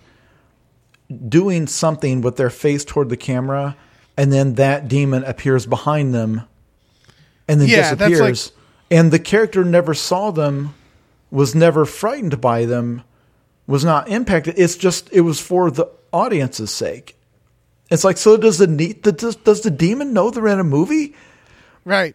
doing 1.28 1.66
something 1.66 2.20
with 2.20 2.36
their 2.36 2.50
face 2.50 2.84
toward 2.84 3.08
the 3.08 3.16
camera, 3.16 3.76
and 4.16 4.32
then 4.32 4.54
that 4.54 4.88
demon 4.88 5.24
appears 5.24 5.66
behind 5.66 6.14
them, 6.14 6.42
and 7.46 7.60
then 7.60 7.68
Yeah, 7.68 7.94
that's 7.94 8.00
like- 8.00 8.10
disappears, 8.10 8.52
and 8.90 9.10
the 9.10 9.18
character 9.18 9.64
never 9.64 9.94
saw 9.94 10.30
them, 10.30 10.74
was 11.30 11.54
never 11.54 11.84
frightened 11.84 12.40
by 12.40 12.64
them, 12.64 13.02
was 13.66 13.84
not 13.84 14.08
impacted. 14.08 14.54
It's 14.56 14.76
just 14.76 15.08
it 15.12 15.20
was 15.22 15.40
for 15.40 15.70
the 15.70 15.86
audience's 16.12 16.70
sake. 16.70 17.16
It's 17.90 18.04
like 18.04 18.18
so. 18.18 18.36
Does 18.36 18.58
the 18.58 18.66
does, 18.66 19.36
does 19.36 19.60
the 19.62 19.70
demon 19.70 20.12
know 20.12 20.30
they're 20.30 20.46
in 20.48 20.60
a 20.60 20.64
movie? 20.64 21.14
right 21.84 22.14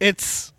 it's 0.00 0.52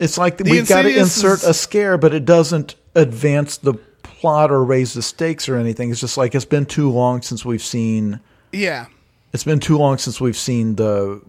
It's 0.00 0.18
like 0.18 0.40
we've 0.40 0.68
got 0.68 0.82
to 0.82 0.98
insert 0.98 1.44
a 1.44 1.54
scare, 1.54 1.96
but 1.96 2.12
it 2.14 2.24
doesn't 2.24 2.74
advance 2.94 3.58
the 3.58 3.74
plot 4.04 4.50
or 4.52 4.62
raise 4.64 4.94
the 4.94 5.02
stakes 5.02 5.48
or 5.48 5.56
anything. 5.56 5.90
It's 5.90 6.00
just 6.00 6.16
like 6.16 6.34
it's 6.36 6.44
been 6.44 6.66
too 6.66 6.90
long 6.90 7.20
since 7.22 7.44
we've 7.44 7.62
seen. 7.62 8.20
yeah 8.52 8.86
It's 9.32 9.44
been 9.44 9.58
too 9.60 9.76
long 9.78 9.98
since 9.98 10.20
we've 10.20 10.36
seen 10.36 10.76
the 10.76 11.20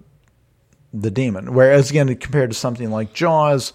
the 0.93 1.09
demon. 1.11 1.53
Whereas 1.53 1.89
again, 1.89 2.13
compared 2.17 2.51
to 2.51 2.55
something 2.55 2.91
like 2.91 3.13
Jaws, 3.13 3.73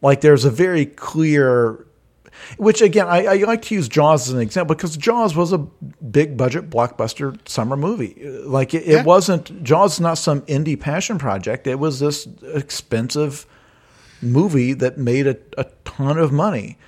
like 0.00 0.22
there's 0.22 0.44
a 0.44 0.50
very 0.50 0.86
clear. 0.86 1.84
Which 2.56 2.82
again, 2.82 3.08
I, 3.08 3.24
I 3.24 3.34
like 3.38 3.62
to 3.62 3.74
use 3.74 3.88
Jaws 3.88 4.28
as 4.28 4.34
an 4.34 4.40
example 4.40 4.76
because 4.76 4.96
Jaws 4.96 5.34
was 5.34 5.52
a 5.52 5.58
big 5.58 6.36
budget 6.36 6.70
blockbuster 6.70 7.36
summer 7.48 7.76
movie. 7.76 8.14
Like 8.44 8.74
it, 8.74 8.86
Yeah. 8.86 9.00
it 9.00 9.06
wasn't 9.06 9.64
Jaws, 9.64 9.94
is 9.94 10.00
not 10.00 10.18
some 10.18 10.42
indie 10.42 10.78
passion 10.78 11.18
project. 11.18 11.66
It 11.66 11.80
was 11.80 11.98
this 11.98 12.28
expensive 12.54 13.44
movie 14.22 14.72
that 14.74 14.98
made 14.98 15.26
a, 15.26 15.36
a 15.56 15.64
ton 15.84 16.16
of 16.16 16.30
money. 16.32 16.78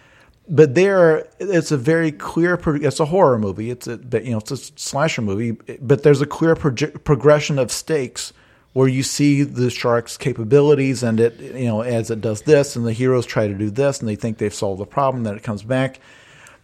But 0.52 0.74
there, 0.74 1.28
it's 1.38 1.70
a 1.70 1.76
very 1.76 2.10
clear. 2.10 2.60
It's 2.66 2.98
a 2.98 3.04
horror 3.04 3.38
movie. 3.38 3.70
It's 3.70 3.86
a 3.86 4.00
you 4.22 4.32
know 4.32 4.38
it's 4.38 4.50
a 4.50 4.56
slasher 4.56 5.22
movie. 5.22 5.52
But 5.80 6.02
there's 6.02 6.20
a 6.20 6.26
clear 6.26 6.56
proje- 6.56 7.04
progression 7.04 7.58
of 7.58 7.70
stakes 7.70 8.32
where 8.72 8.88
you 8.88 9.02
see 9.04 9.42
the 9.44 9.70
shark's 9.70 10.16
capabilities 10.16 11.02
and 11.02 11.20
it 11.20 11.40
you 11.40 11.66
know 11.66 11.82
as 11.82 12.10
it 12.10 12.20
does 12.20 12.42
this 12.42 12.74
and 12.76 12.84
the 12.84 12.92
heroes 12.92 13.26
try 13.26 13.46
to 13.46 13.54
do 13.54 13.70
this 13.70 14.00
and 14.00 14.08
they 14.08 14.16
think 14.16 14.38
they've 14.38 14.54
solved 14.54 14.80
the 14.80 14.86
problem. 14.86 15.22
Then 15.22 15.36
it 15.36 15.44
comes 15.44 15.62
back. 15.62 16.00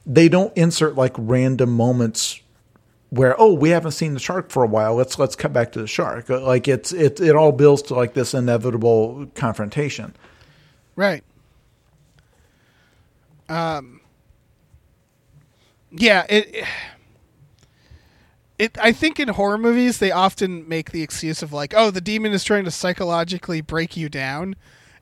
They 0.04 0.28
don't 0.28 0.56
insert 0.56 0.96
like 0.96 1.12
random 1.16 1.70
moments 1.70 2.40
where 3.10 3.40
oh 3.40 3.52
we 3.52 3.70
haven't 3.70 3.92
seen 3.92 4.14
the 4.14 4.20
shark 4.20 4.50
for 4.50 4.64
a 4.64 4.66
while 4.66 4.96
let's 4.96 5.16
let's 5.16 5.36
cut 5.36 5.52
back 5.52 5.70
to 5.70 5.80
the 5.80 5.86
shark 5.86 6.28
like 6.28 6.66
it's 6.66 6.92
it 6.92 7.20
it 7.20 7.36
all 7.36 7.52
builds 7.52 7.82
to 7.82 7.94
like 7.94 8.14
this 8.14 8.34
inevitable 8.34 9.28
confrontation 9.36 10.12
Right. 10.96 11.22
Um. 13.48 14.00
Yeah, 15.90 16.26
it, 16.28 16.66
it. 18.58 18.76
I 18.78 18.92
think 18.92 19.18
in 19.20 19.28
horror 19.28 19.58
movies 19.58 19.98
they 19.98 20.10
often 20.10 20.68
make 20.68 20.90
the 20.90 21.02
excuse 21.02 21.42
of 21.42 21.52
like, 21.52 21.72
oh, 21.76 21.90
the 21.90 22.00
demon 22.00 22.32
is 22.32 22.44
trying 22.44 22.64
to 22.64 22.70
psychologically 22.70 23.60
break 23.60 23.96
you 23.96 24.08
down, 24.08 24.56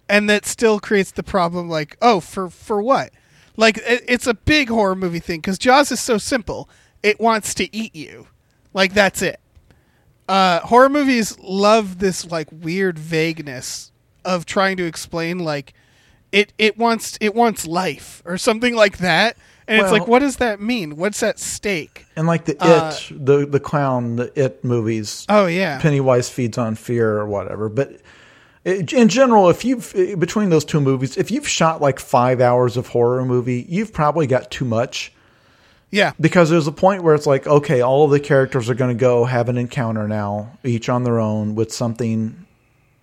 and 0.08 0.28
that 0.30 0.46
still 0.46 0.78
creates 0.78 1.10
the 1.10 1.22
problem. 1.22 1.68
Like, 1.68 1.96
oh, 2.02 2.20
for 2.20 2.48
for 2.50 2.82
what? 2.82 3.10
Like, 3.56 3.78
it, 3.78 4.04
it's 4.06 4.26
a 4.26 4.34
big 4.34 4.68
horror 4.68 4.96
movie 4.96 5.20
thing 5.20 5.40
because 5.40 5.58
Jaws 5.58 5.90
is 5.90 6.00
so 6.00 6.18
simple. 6.18 6.68
It 7.02 7.20
wants 7.20 7.54
to 7.54 7.74
eat 7.74 7.94
you. 7.94 8.28
Like 8.72 8.92
that's 8.92 9.22
it 9.22 9.40
uh, 10.28 10.60
horror 10.60 10.88
movies 10.88 11.38
love 11.38 11.98
this 11.98 12.30
like 12.30 12.48
weird 12.50 12.98
vagueness 12.98 13.92
of 14.24 14.46
trying 14.46 14.76
to 14.76 14.84
explain 14.84 15.38
like 15.38 15.74
it 16.34 16.52
it 16.58 16.76
wants 16.76 17.16
it 17.20 17.34
wants 17.34 17.66
life 17.66 18.20
or 18.24 18.36
something 18.36 18.74
like 18.74 18.98
that. 18.98 19.36
And 19.66 19.80
it's 19.80 19.92
like 19.92 20.06
what 20.06 20.18
does 20.18 20.36
that 20.38 20.60
mean? 20.60 20.96
What's 20.96 21.22
at 21.22 21.38
stake? 21.38 22.04
And 22.16 22.26
like 22.26 22.44
the 22.44 22.56
Uh, 22.60 22.92
it 22.92 23.24
the 23.24 23.46
the 23.46 23.60
clown 23.60 24.16
the 24.16 24.32
it 24.38 24.64
movies 24.64 25.24
oh 25.28 25.46
yeah. 25.46 25.80
Pennywise 25.80 26.28
feeds 26.28 26.58
on 26.58 26.74
fear 26.74 27.16
or 27.16 27.26
whatever. 27.26 27.68
But 27.68 28.00
in 28.64 29.08
general 29.08 29.48
if 29.48 29.64
you've 29.64 29.92
between 30.18 30.50
those 30.50 30.64
two 30.64 30.80
movies 30.80 31.16
if 31.16 31.30
you've 31.30 31.48
shot 31.48 31.80
like 31.80 31.98
five 32.00 32.40
hours 32.40 32.76
of 32.76 32.88
horror 32.88 33.24
movie 33.24 33.64
you've 33.68 33.92
probably 33.92 34.26
got 34.26 34.50
too 34.50 34.64
much. 34.64 35.12
Yeah. 35.90 36.12
Because 36.20 36.50
there's 36.50 36.66
a 36.66 36.72
point 36.72 37.04
where 37.04 37.14
it's 37.14 37.26
like 37.26 37.46
okay 37.46 37.80
all 37.80 38.04
of 38.04 38.10
the 38.10 38.20
characters 38.20 38.68
are 38.68 38.74
going 38.74 38.94
to 38.94 39.00
go 39.00 39.24
have 39.24 39.48
an 39.48 39.56
encounter 39.56 40.08
now 40.08 40.58
each 40.64 40.88
on 40.88 41.04
their 41.04 41.20
own 41.20 41.54
with 41.54 41.72
something 41.72 42.44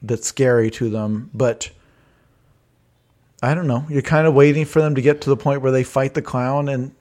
that's 0.02 0.28
scary 0.28 0.70
to 0.72 0.90
them, 0.90 1.30
but 1.34 1.70
I 3.42 3.54
don't 3.56 3.68
know. 3.68 3.86
You're 3.90 4.02
kind 4.04 4.28
of 4.28 4.34
waiting 4.34 4.66
for 4.66 4.82
them 4.82 4.96
to 4.96 5.02
get 5.02 5.22
to 5.22 5.30
the 5.30 5.38
point 5.38 5.62
where 5.62 5.72
they 5.72 5.84
fight 5.84 6.14
the 6.14 6.22
clown 6.22 6.70
and 6.70 6.94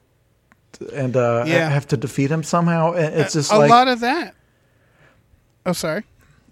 and 0.94 1.16
uh, 1.16 1.44
Yeah. 1.46 1.68
have 1.68 1.88
to 1.88 1.96
defeat 1.96 2.30
him 2.30 2.42
somehow. 2.42 2.92
It's 2.92 3.34
just 3.34 3.52
a 3.52 3.58
like, 3.58 3.70
lot 3.70 3.88
of 3.88 4.00
that. 4.00 4.34
Oh, 5.66 5.72
sorry. 5.72 6.04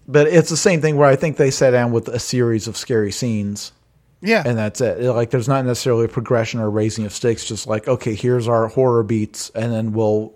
but 0.07 0.27
it's 0.27 0.49
the 0.49 0.57
same 0.57 0.81
thing 0.81 0.95
where 0.97 1.07
I 1.09 1.15
think 1.15 1.37
they 1.37 1.49
sat 1.51 1.71
down 1.71 1.91
with 1.91 2.07
a 2.07 2.19
series 2.19 2.67
of 2.67 2.77
scary 2.77 3.11
scenes 3.11 3.71
Yeah. 4.21 4.43
and 4.45 4.57
that's 4.57 4.81
it. 4.81 5.01
Like 5.01 5.31
there's 5.31 5.47
not 5.47 5.65
necessarily 5.65 6.05
a 6.05 6.09
progression 6.09 6.59
or 6.59 6.69
raising 6.69 7.05
of 7.05 7.13
stakes. 7.13 7.45
Just 7.45 7.65
like 7.65 7.87
okay, 7.87 8.13
here's 8.13 8.47
our 8.47 8.67
horror 8.67 9.01
beats, 9.03 9.49
and 9.55 9.71
then 9.73 9.93
we'll 9.93 10.33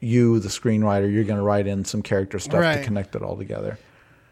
you, 0.00 0.38
the 0.38 0.48
screenwriter, 0.48 1.12
you're 1.12 1.24
going 1.24 1.38
to 1.38 1.42
write 1.42 1.66
in 1.66 1.84
some 1.84 2.02
character 2.02 2.38
stuff 2.38 2.76
to 2.76 2.82
connect 2.84 3.14
it 3.16 3.22
all 3.22 3.36
together. 3.36 3.78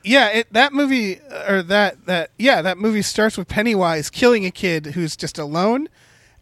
Yeah, 0.06 0.28
it, 0.28 0.52
that 0.52 0.72
movie 0.72 1.20
uh, 1.20 1.52
or 1.52 1.62
that 1.62 2.06
that 2.06 2.30
yeah, 2.38 2.62
that 2.62 2.78
movie 2.78 3.02
starts 3.02 3.36
with 3.36 3.48
Pennywise 3.48 4.08
killing 4.08 4.46
a 4.46 4.52
kid 4.52 4.86
who's 4.86 5.16
just 5.16 5.36
alone, 5.36 5.88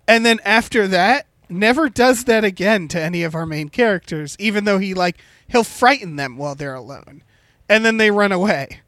and 0.07 0.25
then 0.25 0.39
after 0.45 0.87
that, 0.89 1.27
never 1.49 1.89
does 1.89 2.25
that 2.25 2.45
again 2.45 2.89
to 2.89 3.01
any 3.01 3.23
of 3.23 3.35
our 3.35 3.47
main 3.47 3.71
characters. 3.71 4.37
Even 4.39 4.65
though 4.65 4.79
he 4.79 4.93
like 4.93 5.19
he'll 5.49 5.65
frighten 5.65 6.17
them 6.17 6.37
while 6.37 6.55
they're 6.55 6.75
alone, 6.75 7.23
and 7.67 7.87
then 7.87 7.97
they 7.97 8.11
run 8.11 8.33
away, 8.33 8.81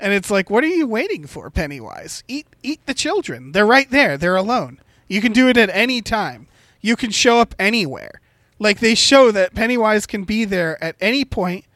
and 0.00 0.12
it's 0.12 0.32
like, 0.32 0.50
what 0.50 0.64
are 0.64 0.68
you 0.68 0.86
waiting 0.88 1.28
for, 1.28 1.48
Pennywise? 1.48 2.24
Eat 2.26 2.48
eat 2.62 2.84
the 2.86 2.94
children. 2.94 3.52
They're 3.52 3.64
right 3.64 3.90
there. 3.90 4.18
They're 4.18 4.34
alone. 4.34 4.80
You 5.06 5.20
can 5.20 5.32
do 5.32 5.48
it 5.48 5.56
at 5.56 5.70
any 5.70 6.02
time. 6.02 6.48
You 6.80 6.96
can 6.96 7.12
show 7.12 7.38
up 7.38 7.54
anywhere. 7.56 8.20
Like 8.58 8.80
they 8.80 8.96
show 8.96 9.30
that 9.30 9.54
Pennywise 9.54 10.06
can 10.06 10.24
be 10.24 10.44
there 10.44 10.82
at 10.82 10.96
any 11.00 11.24
point, 11.24 11.66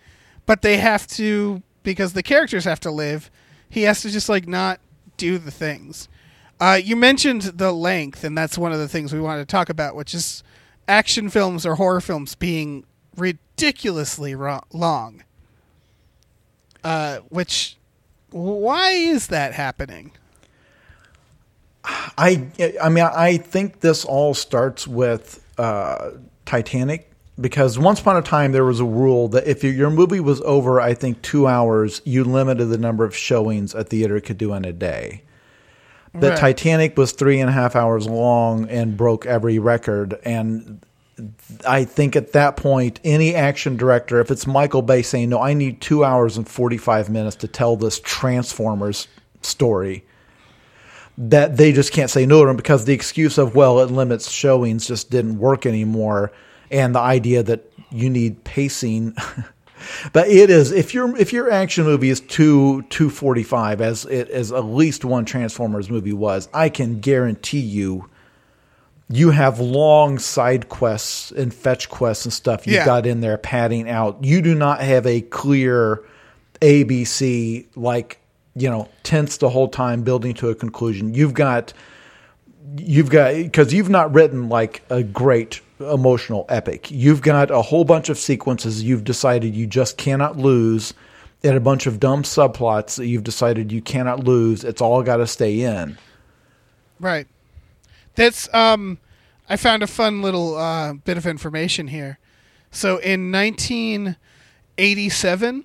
but 0.45 0.63
they 0.63 0.79
have 0.79 1.07
to 1.09 1.63
because 1.83 2.13
the 2.13 2.23
characters 2.23 2.65
have 2.65 2.81
to 2.81 2.91
live. 2.91 3.31
He 3.69 3.83
has 3.83 4.03
to 4.03 4.11
just 4.11 4.29
like 4.29 4.47
not 4.49 4.81
do 5.17 5.39
the 5.39 5.51
things. 5.51 6.09
Uh, 6.61 6.79
you 6.83 6.97
mentioned 6.97 7.43
the 7.43 7.73
length, 7.73 8.25
and 8.25 8.37
that's 8.37 8.59
one 8.59 8.73
of 8.73 8.79
the 8.79 8.89
things 8.89 9.13
we 9.13 9.21
wanted 9.21 9.49
to 9.49 9.53
talk 9.53 9.69
about, 9.69 9.95
which 9.95 10.15
is 10.15 10.43
action 10.89 11.29
films 11.29 11.65
or 11.65 11.77
horror 11.77 12.01
films 12.01 12.35
being 12.35 12.85
ridiculously 13.17 14.35
ro- 14.35 14.63
long. 14.73 15.23
Uh, 16.83 17.19
which, 17.29 17.77
why 18.31 18.91
is 18.91 19.29
that 19.29 19.53
happening? 19.53 20.13
I 21.85 22.49
I 22.83 22.89
mean 22.89 23.05
I 23.05 23.39
think 23.39 23.81
this 23.81 24.05
all 24.05 24.35
starts 24.35 24.87
with 24.87 25.43
uh, 25.57 26.11
Titanic 26.45 27.08
because 27.41 27.79
once 27.79 28.01
upon 28.01 28.17
a 28.17 28.23
time 28.23 28.53
there 28.53 28.65
was 28.65 28.81
a 28.81 28.85
rule 28.85 29.29
that 29.29 29.47
if 29.47 29.63
your- 29.63 29.73
your 29.73 29.91
movie 29.91 30.21
was 30.21 30.41
over 30.43 30.81
I 30.81 30.95
think 30.95 31.23
two 31.23 31.47
hours 31.47 32.01
you 32.05 32.25
limited 32.25 32.67
the 32.67 32.79
number 32.79 33.05
of 33.05 33.15
showings 33.17 33.75
a 33.75 33.85
theater 33.85 34.21
could 34.21 34.39
do 34.39 34.53
in 34.55 34.65
a 34.65 34.73
day. 34.73 35.23
The 36.15 36.31
Right. 36.31 36.39
Titanic 36.39 36.97
was 36.97 37.13
three 37.13 37.39
and 37.39 37.51
a 37.51 37.53
half 37.53 37.77
hours 37.77 38.07
long 38.09 38.69
and 38.69 38.97
broke 38.97 39.27
every 39.27 39.59
record 39.59 40.19
and. 40.25 40.81
I 41.67 41.83
think 41.83 42.15
at 42.15 42.33
that 42.35 42.57
point, 42.57 43.01
any 43.03 43.35
action 43.35 43.77
director, 43.77 44.21
if 44.21 44.31
it's 44.31 44.47
Michael 44.47 44.83
Bay 44.83 45.03
saying, 45.03 45.31
"No, 45.31 45.41
I 45.41 45.53
need 45.53 45.81
two 45.81 46.05
hours 46.05 46.37
and 46.37 46.47
forty-five 46.47 47.11
minutes 47.11 47.35
to 47.39 47.49
tell 47.49 47.75
this 47.75 47.99
Transformers 47.99 49.09
story," 49.43 50.05
that 51.17 51.57
they 51.57 51.73
just 51.73 51.91
can't 51.93 52.09
say 52.09 52.25
no 52.25 52.45
to 52.45 52.51
him 52.51 52.57
because 52.57 52.85
the 52.85 52.93
excuse 52.93 53.37
of 53.37 53.57
well 53.57 53.81
it 53.81 53.91
limits 53.91 54.31
showings 54.31 54.87
just 54.87 55.11
didn't 55.11 55.41
work 55.41 55.67
anymore 55.67 56.31
and 56.71 56.95
the 56.95 57.01
idea 57.01 57.43
that 57.43 57.71
you 57.91 58.11
need 58.11 58.45
pacing. 58.45 59.15
But 60.13 60.27
it 60.29 60.51
is 60.51 60.73
if 60.73 60.93
your 60.93 61.17
if 61.17 61.33
your 61.33 61.53
action 61.53 61.85
movie 61.85 62.11
is 62.11 62.19
2 62.21 62.83
245 62.91 63.81
as 63.81 64.05
it 64.07 64.29
as 64.29 64.51
at 64.51 64.65
least 64.65 65.05
one 65.05 65.25
transformers 65.25 65.89
movie 65.89 66.13
was 66.13 66.49
i 66.53 66.69
can 66.69 66.99
guarantee 66.99 67.61
you 67.61 68.11
you 69.09 69.31
have 69.31 69.61
long 69.61 70.19
side 70.19 70.69
quests 70.69 71.31
and 71.31 71.55
fetch 71.55 71.89
quests 71.91 72.25
and 72.27 72.33
stuff 72.33 72.67
you've 72.67 72.75
Yeah. 72.75 72.85
got 72.87 73.07
in 73.07 73.21
there 73.21 73.39
padding 73.39 73.89
out. 73.89 74.23
You 74.25 74.43
do 74.43 74.55
not 74.57 74.81
have 74.81 75.07
a 75.07 75.21
clear 75.21 76.03
abc 76.61 77.67
like 77.77 78.19
you 78.57 78.69
know 78.69 78.89
tense 79.05 79.37
the 79.37 79.49
whole 79.49 79.69
time 79.69 80.03
building 80.03 80.35
to 80.35 80.49
a 80.51 80.55
conclusion. 80.57 81.15
You've 81.15 81.35
got 81.35 81.73
you've 82.77 83.11
got 83.11 83.35
because 83.35 83.73
you've 83.73 83.89
not 83.91 84.13
written 84.13 84.49
like 84.49 84.83
a 84.91 85.03
great 85.05 85.61
emotional 85.81 86.45
epic 86.49 86.91
you've 86.91 87.23
got 87.23 87.51
a 87.51 87.63
whole 87.63 87.85
bunch 87.85 88.09
of 88.09 88.19
sequences 88.19 88.83
you've 88.83 89.05
decided 89.05 89.55
you 89.55 89.67
just 89.67 89.97
cannot 89.97 90.37
lose 90.37 90.93
and 91.45 91.57
a 91.57 91.61
bunch 91.61 91.87
of 91.87 92.01
dumb 92.01 92.23
subplots 92.23 92.97
that 92.97 93.07
you've 93.07 93.25
decided 93.25 93.71
you 93.71 93.81
cannot 93.81 94.25
lose 94.25 94.65
it's 94.65 94.81
all 94.81 95.03
got 95.03 95.19
to 95.19 95.27
stay 95.27 95.61
in 95.61 95.97
Right. 97.01 97.27
That's 98.15 98.53
um 98.55 98.99
I 99.49 99.57
found 99.57 99.83
a 99.83 99.87
fun 99.87 100.21
little 100.21 100.57
uh, 100.57 100.93
bit 100.93 101.17
of 101.17 101.27
information 101.27 101.89
here. 101.89 102.19
So 102.71 102.99
in 102.99 103.33
1987 103.33 105.65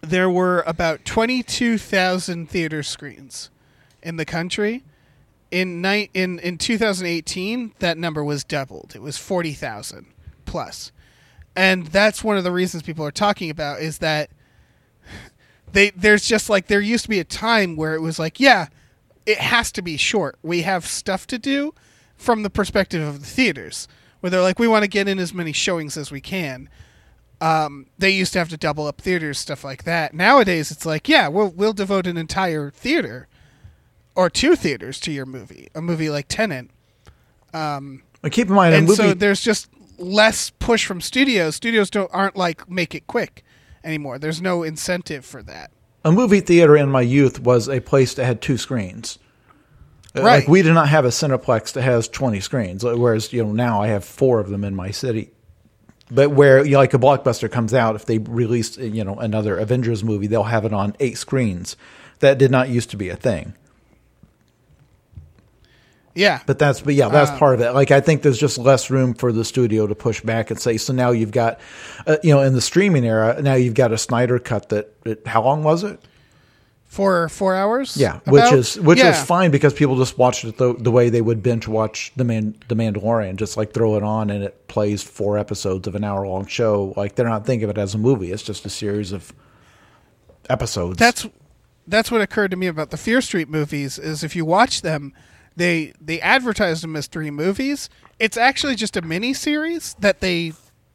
there 0.00 0.30
were 0.30 0.62
about 0.64 1.04
22,000 1.04 2.48
theater 2.48 2.84
screens 2.84 3.50
in 4.02 4.16
the 4.16 4.24
country. 4.24 4.84
In 5.50 5.80
ni- 5.80 6.10
in 6.12 6.38
in 6.40 6.58
2018 6.58 7.74
that 7.78 7.96
number 7.96 8.22
was 8.22 8.44
doubled. 8.44 8.92
It 8.94 9.02
was 9.02 9.16
40,000 9.16 10.06
plus. 10.44 10.92
And 11.56 11.86
that's 11.86 12.22
one 12.22 12.36
of 12.36 12.44
the 12.44 12.52
reasons 12.52 12.82
people 12.82 13.04
are 13.04 13.10
talking 13.10 13.50
about 13.50 13.80
is 13.80 13.98
that 13.98 14.30
they 15.72 15.90
there's 15.90 16.26
just 16.26 16.50
like 16.50 16.66
there 16.66 16.80
used 16.80 17.04
to 17.04 17.10
be 17.10 17.20
a 17.20 17.24
time 17.24 17.76
where 17.76 17.94
it 17.94 18.00
was 18.00 18.18
like 18.18 18.40
yeah 18.40 18.68
it 19.26 19.38
has 19.38 19.70
to 19.72 19.82
be 19.82 19.96
short 19.96 20.38
we 20.42 20.62
have 20.62 20.86
stuff 20.86 21.26
to 21.26 21.38
do 21.38 21.74
from 22.16 22.42
the 22.42 22.50
perspective 22.50 23.06
of 23.06 23.20
the 23.20 23.26
theaters 23.26 23.86
where 24.20 24.30
they're 24.30 24.40
like 24.42 24.58
we 24.58 24.66
want 24.68 24.82
to 24.82 24.88
get 24.88 25.06
in 25.08 25.18
as 25.18 25.34
many 25.34 25.52
showings 25.52 25.96
as 25.96 26.10
we 26.10 26.20
can 26.20 26.68
um, 27.40 27.86
they 27.98 28.10
used 28.10 28.32
to 28.32 28.38
have 28.40 28.48
to 28.48 28.56
double 28.56 28.86
up 28.86 29.00
theaters 29.00 29.38
stuff 29.38 29.62
like 29.62 29.84
that 29.84 30.14
nowadays 30.14 30.70
it's 30.70 30.86
like 30.86 31.08
yeah 31.08 31.28
we'll, 31.28 31.50
we'll 31.50 31.72
devote 31.72 32.06
an 32.06 32.16
entire 32.16 32.70
theater 32.70 33.28
or 34.18 34.28
two 34.28 34.54
theaters 34.54 35.00
to 35.00 35.10
your 35.12 35.24
movie 35.24 35.68
a 35.74 35.80
movie 35.80 36.10
like 36.10 36.26
Tenet 36.28 36.70
and 38.22 38.32
keep 38.32 38.48
in 38.48 38.54
mind 38.54 38.74
a 38.74 38.78
and 38.78 38.86
movie 38.86 38.96
so 38.96 39.14
there's 39.14 39.40
just 39.40 39.70
less 39.96 40.50
push 40.50 40.84
from 40.84 41.00
studios 41.00 41.56
studios 41.56 41.88
don't 41.88 42.10
aren't 42.12 42.36
like 42.36 42.68
make 42.68 42.94
it 42.94 43.06
quick 43.06 43.44
anymore 43.82 44.18
there's 44.18 44.42
no 44.42 44.62
incentive 44.62 45.24
for 45.24 45.42
that 45.42 45.70
a 46.04 46.12
movie 46.12 46.40
theater 46.40 46.76
in 46.76 46.90
my 46.90 47.00
youth 47.00 47.40
was 47.40 47.68
a 47.68 47.80
place 47.80 48.14
that 48.14 48.24
had 48.24 48.40
two 48.40 48.56
screens. 48.56 49.18
Uh, 50.16 50.22
Right. 50.22 50.40
Like 50.40 50.48
we 50.48 50.62
did 50.62 50.72
not 50.72 50.88
have 50.88 51.04
a 51.04 51.08
Cineplex 51.08 51.72
that 51.72 51.82
has 51.82 52.08
20 52.08 52.40
screens, 52.40 52.84
uh, 52.84 52.96
whereas 52.96 53.32
you 53.32 53.44
know 53.44 53.52
now 53.52 53.82
I 53.82 53.88
have 53.88 54.04
four 54.04 54.40
of 54.40 54.48
them 54.48 54.64
in 54.64 54.74
my 54.74 54.90
city. 54.90 55.30
But 56.10 56.30
where 56.30 56.64
you 56.64 56.72
know, 56.72 56.78
like 56.78 56.94
a 56.94 56.98
blockbuster 56.98 57.50
comes 57.50 57.74
out, 57.74 57.94
if 57.94 58.06
they 58.06 58.18
release 58.18 58.78
you 58.78 59.04
know 59.04 59.16
another 59.16 59.58
Avengers 59.58 60.02
movie, 60.02 60.26
they'll 60.26 60.44
have 60.44 60.64
it 60.64 60.72
on 60.72 60.96
eight 61.00 61.18
screens. 61.18 61.76
That 62.20 62.38
did 62.38 62.50
not 62.50 62.68
used 62.68 62.90
to 62.90 62.96
be 62.96 63.10
a 63.10 63.16
thing. 63.16 63.54
Yeah 66.18 66.40
But 66.46 66.58
that's 66.58 66.80
but 66.80 66.94
yeah, 66.94 67.08
that's 67.08 67.30
part 67.38 67.54
of 67.54 67.60
it. 67.60 67.72
Like 67.72 67.90
I 67.90 68.00
think 68.00 68.22
there's 68.22 68.38
just 68.38 68.58
less 68.58 68.90
room 68.90 69.14
for 69.14 69.32
the 69.32 69.44
studio 69.44 69.86
to 69.86 69.94
push 69.94 70.20
back 70.20 70.50
and 70.50 70.58
say. 70.60 70.76
So 70.76 70.92
now 70.92 71.10
you've 71.12 71.30
got, 71.30 71.60
uh, 72.06 72.16
you 72.22 72.34
know, 72.34 72.42
in 72.42 72.52
the 72.54 72.60
streaming 72.60 73.04
era, 73.04 73.40
now 73.40 73.54
you've 73.54 73.74
got 73.74 73.92
a 73.92 73.98
Snyder 73.98 74.38
cut 74.38 74.68
that. 74.70 75.00
that 75.04 75.26
how 75.26 75.42
long 75.42 75.62
was 75.62 75.84
it? 75.84 76.00
for 76.88 77.28
four 77.28 77.54
hours 77.54 77.98
Yeah, 77.98 78.20
which 78.26 78.50
is 78.50 78.80
which 78.80 78.98
Yeah. 78.98 79.10
is 79.10 79.22
fine 79.22 79.50
because 79.50 79.74
people 79.74 79.96
just 79.98 80.16
watched 80.16 80.42
it 80.46 80.56
the, 80.56 80.72
the 80.72 80.90
way 80.90 81.10
they 81.10 81.20
would 81.20 81.42
binge 81.42 81.68
watch 81.68 82.10
the 82.16 82.24
Man 82.24 82.54
the 82.68 82.74
Mandalorian, 82.74 83.36
just 83.36 83.58
like 83.58 83.74
throw 83.74 83.96
it 83.96 84.02
on 84.02 84.30
and 84.30 84.42
it 84.42 84.66
plays 84.68 85.02
four 85.02 85.36
episodes 85.36 85.86
of 85.86 85.94
an 85.94 86.02
hour 86.02 86.26
long 86.26 86.46
show. 86.46 86.94
Like 86.96 87.14
they're 87.14 87.28
not 87.28 87.44
thinking 87.44 87.68
of 87.68 87.76
it 87.76 87.78
as 87.80 87.94
a 87.94 87.98
movie; 87.98 88.32
it's 88.32 88.42
just 88.42 88.64
a 88.64 88.70
series 88.70 89.12
of 89.12 89.34
episodes. 90.48 90.98
that's 90.98 91.26
that's 91.86 92.10
what 92.10 92.20
occurred 92.20 92.50
to 92.50 92.56
me 92.56 92.66
about 92.66 92.90
the 92.90 92.96
Fear 92.96 93.20
Street 93.20 93.48
movies 93.48 93.98
is 93.98 94.24
if 94.24 94.34
you 94.36 94.44
watch 94.44 94.82
them, 94.82 95.12
they 95.58 95.92
they 96.00 96.20
advertise 96.20 96.80
them 96.80 96.96
as 96.96 97.06
three 97.06 97.30
movies. 97.30 97.90
It's 98.18 98.36
actually 98.36 98.76
just 98.76 98.96
a 98.96 99.02
mini 99.02 99.34
series 99.34 99.94
that 100.00 100.20
they 100.20 100.52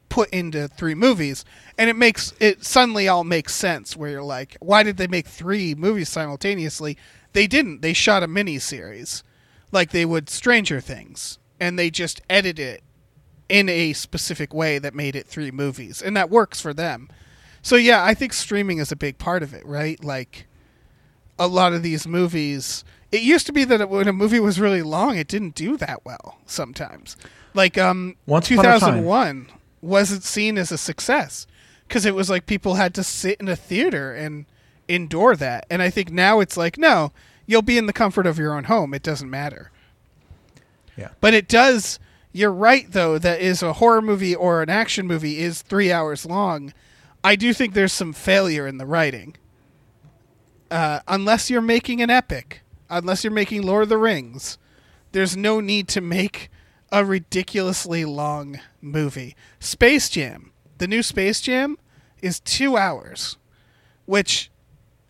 put 0.08 0.30
into 0.30 0.68
three 0.68 0.94
movies, 0.94 1.44
and 1.78 1.90
it 1.90 1.96
makes 1.96 2.32
it 2.40 2.64
suddenly 2.64 3.06
all 3.06 3.24
makes 3.24 3.54
sense. 3.54 3.96
Where 3.96 4.10
you're 4.10 4.22
like, 4.22 4.56
why 4.60 4.82
did 4.82 4.96
they 4.96 5.06
make 5.06 5.26
three 5.26 5.74
movies 5.74 6.08
simultaneously? 6.08 6.96
They 7.32 7.46
didn't. 7.46 7.82
They 7.82 7.92
shot 7.92 8.22
a 8.22 8.26
mini 8.26 8.58
series, 8.58 9.22
like 9.70 9.90
they 9.90 10.04
would 10.04 10.30
Stranger 10.30 10.80
Things, 10.80 11.38
and 11.60 11.78
they 11.78 11.90
just 11.90 12.20
edited 12.30 12.66
it 12.66 12.82
in 13.48 13.68
a 13.68 13.92
specific 13.92 14.54
way 14.54 14.78
that 14.78 14.94
made 14.94 15.14
it 15.14 15.26
three 15.26 15.50
movies, 15.50 16.00
and 16.00 16.16
that 16.16 16.30
works 16.30 16.60
for 16.60 16.72
them. 16.72 17.08
So 17.60 17.76
yeah, 17.76 18.02
I 18.02 18.14
think 18.14 18.32
streaming 18.32 18.78
is 18.78 18.90
a 18.92 18.96
big 18.96 19.18
part 19.18 19.42
of 19.42 19.52
it, 19.52 19.64
right? 19.66 20.02
Like 20.02 20.46
a 21.38 21.46
lot 21.46 21.72
of 21.72 21.82
these 21.82 22.06
movies, 22.06 22.84
it 23.10 23.22
used 23.22 23.46
to 23.46 23.52
be 23.52 23.64
that 23.64 23.88
when 23.88 24.08
a 24.08 24.12
movie 24.12 24.40
was 24.40 24.60
really 24.60 24.82
long, 24.82 25.16
it 25.16 25.28
didn't 25.28 25.54
do 25.54 25.76
that 25.76 26.04
well 26.04 26.38
sometimes. 26.46 27.16
Like 27.54 27.78
um 27.78 28.16
Once 28.26 28.50
Upon 28.50 28.64
a 28.66 28.68
Time. 28.68 28.80
2001 28.80 29.48
wasn't 29.80 30.24
seen 30.24 30.58
as 30.58 30.72
a 30.72 30.78
success 30.78 31.46
cuz 31.88 32.04
it 32.04 32.14
was 32.14 32.30
like 32.30 32.46
people 32.46 32.74
had 32.74 32.94
to 32.94 33.04
sit 33.04 33.40
in 33.40 33.48
a 33.48 33.56
theater 33.56 34.12
and 34.12 34.46
endure 34.88 35.36
that. 35.36 35.66
And 35.70 35.82
I 35.82 35.90
think 35.90 36.10
now 36.10 36.40
it's 36.40 36.56
like, 36.56 36.78
no, 36.78 37.12
you'll 37.46 37.62
be 37.62 37.78
in 37.78 37.86
the 37.86 37.92
comfort 37.92 38.26
of 38.26 38.38
your 38.38 38.54
own 38.54 38.64
home. 38.64 38.94
It 38.94 39.02
doesn't 39.02 39.30
matter. 39.30 39.70
Yeah. 40.96 41.10
But 41.20 41.34
it 41.34 41.48
does. 41.48 41.98
You're 42.32 42.52
right, 42.52 42.90
though, 42.90 43.18
that 43.18 43.40
is 43.40 43.62
a 43.62 43.74
horror 43.74 44.02
movie 44.02 44.34
or 44.34 44.62
an 44.62 44.68
action 44.68 45.06
movie 45.06 45.38
is 45.38 45.62
three 45.62 45.92
hours 45.92 46.26
long. 46.26 46.72
I 47.22 47.36
do 47.36 47.52
think 47.54 47.74
there's 47.74 47.92
some 47.92 48.12
failure 48.12 48.66
in 48.66 48.78
the 48.78 48.86
writing. 48.86 49.36
Uh, 50.74 50.98
unless 51.06 51.50
you're 51.50 51.60
making 51.60 52.02
an 52.02 52.10
epic, 52.10 52.62
unless 52.90 53.22
you're 53.22 53.32
making 53.32 53.62
Lord 53.62 53.84
of 53.84 53.88
the 53.90 53.96
Rings, 53.96 54.58
there's 55.12 55.36
no 55.36 55.60
need 55.60 55.86
to 55.86 56.00
make 56.00 56.50
a 56.90 57.04
ridiculously 57.04 58.04
long 58.04 58.58
movie. 58.80 59.36
Space 59.60 60.08
Jam, 60.08 60.50
the 60.78 60.88
new 60.88 61.04
Space 61.04 61.40
Jam, 61.40 61.78
is 62.20 62.40
two 62.40 62.76
hours, 62.76 63.36
which 64.04 64.50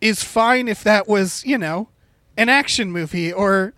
is 0.03 0.23
fine 0.23 0.69
if 0.69 0.85
that 0.85 1.09
was, 1.09 1.43
you 1.47 1.57
know, 1.57 1.89
an 2.37 2.51
action 2.51 2.93
movie 2.93 3.33
or 3.33 3.73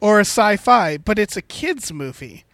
or 0.00 0.18
a 0.18 0.24
sci-fi, 0.24 0.96
but 0.96 1.18
it's 1.18 1.36
a 1.36 1.42
kids 1.42 1.92
movie. 1.92 2.44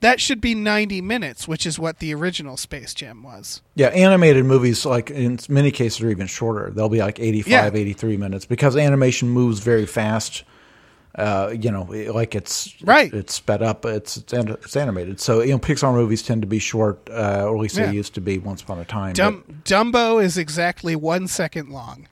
That 0.00 0.20
should 0.20 0.40
be 0.40 0.54
90 0.54 1.00
minutes, 1.00 1.48
which 1.48 1.66
is 1.66 1.78
what 1.78 1.98
the 1.98 2.14
original 2.14 2.56
Space 2.56 2.94
Jam 2.94 3.22
was. 3.22 3.62
Yeah, 3.74 3.88
animated 3.88 4.44
movies, 4.44 4.86
like 4.86 5.10
in 5.10 5.38
many 5.48 5.70
cases, 5.72 6.00
are 6.02 6.10
even 6.10 6.28
shorter. 6.28 6.70
They'll 6.70 6.88
be 6.88 7.00
like 7.00 7.18
85, 7.18 7.50
Yeah. 7.50 7.70
83 7.80 8.16
minutes 8.16 8.44
because 8.44 8.76
animation 8.76 9.28
moves 9.28 9.58
very 9.60 9.86
fast. 9.86 10.44
Uh, 11.14 11.52
you 11.58 11.72
know, 11.72 11.82
like 12.12 12.36
it's 12.36 12.76
Right. 12.80 13.12
It's 13.12 13.34
sped 13.34 13.60
up. 13.60 13.84
It's 13.84 14.18
it's, 14.18 14.32
it's 14.32 14.76
animated. 14.76 15.18
So 15.20 15.40
you 15.42 15.50
know, 15.50 15.58
Pixar 15.58 15.92
movies 15.92 16.22
tend 16.22 16.42
to 16.42 16.46
be 16.46 16.60
short, 16.60 17.00
uh, 17.10 17.42
or 17.46 17.56
at 17.56 17.60
least 17.60 17.76
Yeah. 17.76 17.86
they 17.86 17.94
used 17.94 18.14
to 18.14 18.20
be 18.20 18.38
once 18.38 18.62
upon 18.62 18.78
a 18.78 18.84
time. 18.84 19.14
Dum- 19.14 19.42
Dumbo 19.64 20.22
is 20.22 20.38
exactly 20.38 20.94
one 20.94 21.26
second 21.26 21.70
long. 21.70 22.06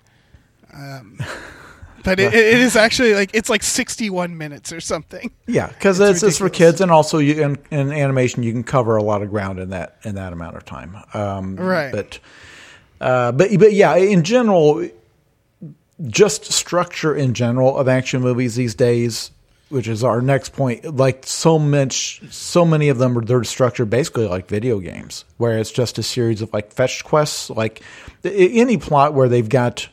Um, 0.74 1.20
but 2.06 2.20
it, 2.20 2.32
it 2.32 2.58
is 2.60 2.76
actually 2.76 3.14
like 3.14 3.30
it's 3.34 3.50
like 3.50 3.62
61 3.62 4.38
minutes 4.38 4.72
or 4.72 4.80
something. 4.80 5.30
Yeah, 5.46 5.66
because 5.66 6.00
It's 6.00 6.22
it's, 6.22 6.22
it's 6.22 6.38
for 6.38 6.48
kids, 6.48 6.80
and 6.80 6.90
also 6.90 7.18
you 7.18 7.42
in, 7.42 7.58
in 7.70 7.92
animation 7.92 8.42
you 8.42 8.52
can 8.52 8.64
cover 8.64 8.96
a 8.96 9.02
lot 9.02 9.22
of 9.22 9.30
ground 9.30 9.58
in 9.58 9.70
that 9.70 9.98
in 10.04 10.14
that 10.14 10.32
amount 10.32 10.56
of 10.56 10.64
time. 10.64 10.96
Um, 11.12 11.56
Right. 11.56 11.92
But 11.92 12.18
uh, 13.00 13.32
but 13.32 13.50
but 13.58 13.72
yeah, 13.72 13.96
in 13.96 14.22
general, 14.22 14.88
just 16.06 16.52
structure 16.52 17.14
in 17.14 17.34
general 17.34 17.76
of 17.76 17.88
action 17.88 18.22
movies 18.22 18.54
these 18.54 18.74
days, 18.74 19.30
which 19.68 19.88
is 19.88 20.04
our 20.04 20.20
next 20.20 20.52
point. 20.52 20.96
Like 20.96 21.26
so 21.26 21.58
much, 21.58 22.22
so 22.30 22.64
many 22.64 22.88
of 22.88 22.98
them 22.98 23.18
are 23.18 23.22
they're 23.22 23.44
structured 23.44 23.90
basically 23.90 24.28
like 24.28 24.46
video 24.48 24.78
games, 24.78 25.24
where 25.38 25.58
it's 25.58 25.72
just 25.72 25.98
a 25.98 26.02
series 26.02 26.40
of 26.40 26.52
like 26.52 26.72
fetch 26.72 27.04
quests. 27.04 27.50
Like 27.50 27.82
any 28.24 28.76
plot 28.76 29.12
where 29.14 29.28
they've 29.28 29.48
got 29.48 29.88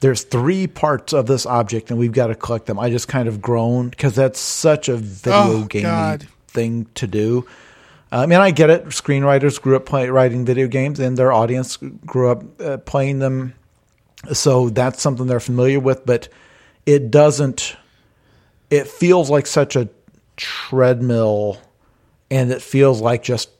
there's 0.00 0.22
three 0.24 0.66
parts 0.66 1.12
of 1.12 1.26
this 1.26 1.46
object 1.46 1.90
and 1.90 1.98
we've 1.98 2.12
got 2.12 2.28
to 2.28 2.34
collect 2.34 2.66
them. 2.66 2.78
I 2.78 2.90
just 2.90 3.08
kind 3.08 3.28
of 3.28 3.40
groan 3.40 3.88
because 3.88 4.14
that's 4.14 4.38
such 4.40 4.88
a 4.88 4.96
video 4.96 5.62
Oh, 5.62 5.64
game 5.64 5.82
thing 6.48 6.86
to 6.96 7.06
do. 7.06 7.46
I 8.12 8.26
mean, 8.26 8.38
I 8.38 8.50
get 8.50 8.70
it. 8.70 8.84
Screenwriters 8.86 9.60
grew 9.60 9.76
up 9.76 9.84
play, 9.86 10.08
writing 10.10 10.44
video 10.44 10.68
games, 10.68 11.00
and 11.00 11.16
their 11.18 11.32
audience 11.32 11.76
grew 11.76 12.30
up 12.30 12.60
uh, 12.60 12.76
playing 12.78 13.18
them 13.18 13.54
so 14.32 14.70
that's 14.70 15.00
something 15.02 15.26
they're 15.26 15.40
familiar 15.40 15.78
with 15.80 16.04
but 16.06 16.28
it 16.84 17.10
doesn't 17.10 17.76
it 18.70 18.86
feels 18.88 19.30
like 19.30 19.46
such 19.46 19.76
a 19.76 19.88
treadmill 20.36 21.58
and 22.30 22.50
it 22.50 22.62
feels 22.62 23.00
like 23.00 23.22
just 23.22 23.50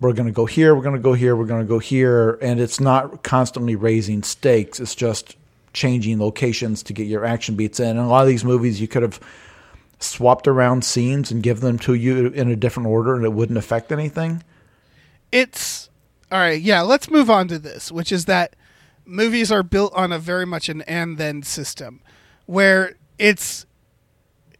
we're 0.00 0.12
going 0.12 0.26
to 0.26 0.32
go 0.32 0.46
here 0.46 0.74
we're 0.74 0.82
going 0.82 0.96
to 0.96 1.00
go 1.00 1.12
here 1.12 1.36
we're 1.36 1.46
going 1.46 1.60
to 1.62 1.68
go 1.68 1.78
here 1.78 2.38
and 2.42 2.60
it's 2.60 2.80
not 2.80 3.22
constantly 3.22 3.76
raising 3.76 4.22
stakes 4.22 4.80
it's 4.80 4.94
just 4.94 5.36
changing 5.74 6.18
locations 6.18 6.82
to 6.82 6.92
get 6.92 7.06
your 7.06 7.24
action 7.24 7.54
beats 7.56 7.78
in 7.78 7.90
and 7.90 8.00
a 8.00 8.06
lot 8.06 8.22
of 8.22 8.28
these 8.28 8.44
movies 8.44 8.80
you 8.80 8.88
could 8.88 9.02
have 9.02 9.20
swapped 10.00 10.48
around 10.48 10.84
scenes 10.84 11.30
and 11.30 11.42
give 11.42 11.60
them 11.60 11.78
to 11.78 11.94
you 11.94 12.28
in 12.28 12.50
a 12.50 12.56
different 12.56 12.88
order 12.88 13.14
and 13.14 13.24
it 13.24 13.32
wouldn't 13.32 13.58
affect 13.58 13.92
anything 13.92 14.42
It's 15.32 15.90
all 16.34 16.40
right. 16.40 16.60
Yeah, 16.60 16.80
let's 16.80 17.10
move 17.10 17.30
on 17.30 17.46
to 17.48 17.58
this, 17.58 17.92
which 17.92 18.10
is 18.10 18.24
that 18.24 18.56
movies 19.04 19.52
are 19.52 19.62
built 19.62 19.92
on 19.94 20.10
a 20.10 20.18
very 20.18 20.46
much 20.46 20.68
an 20.68 20.82
and 20.82 21.16
then 21.18 21.42
system, 21.44 22.00
where 22.46 22.96
it's 23.18 23.66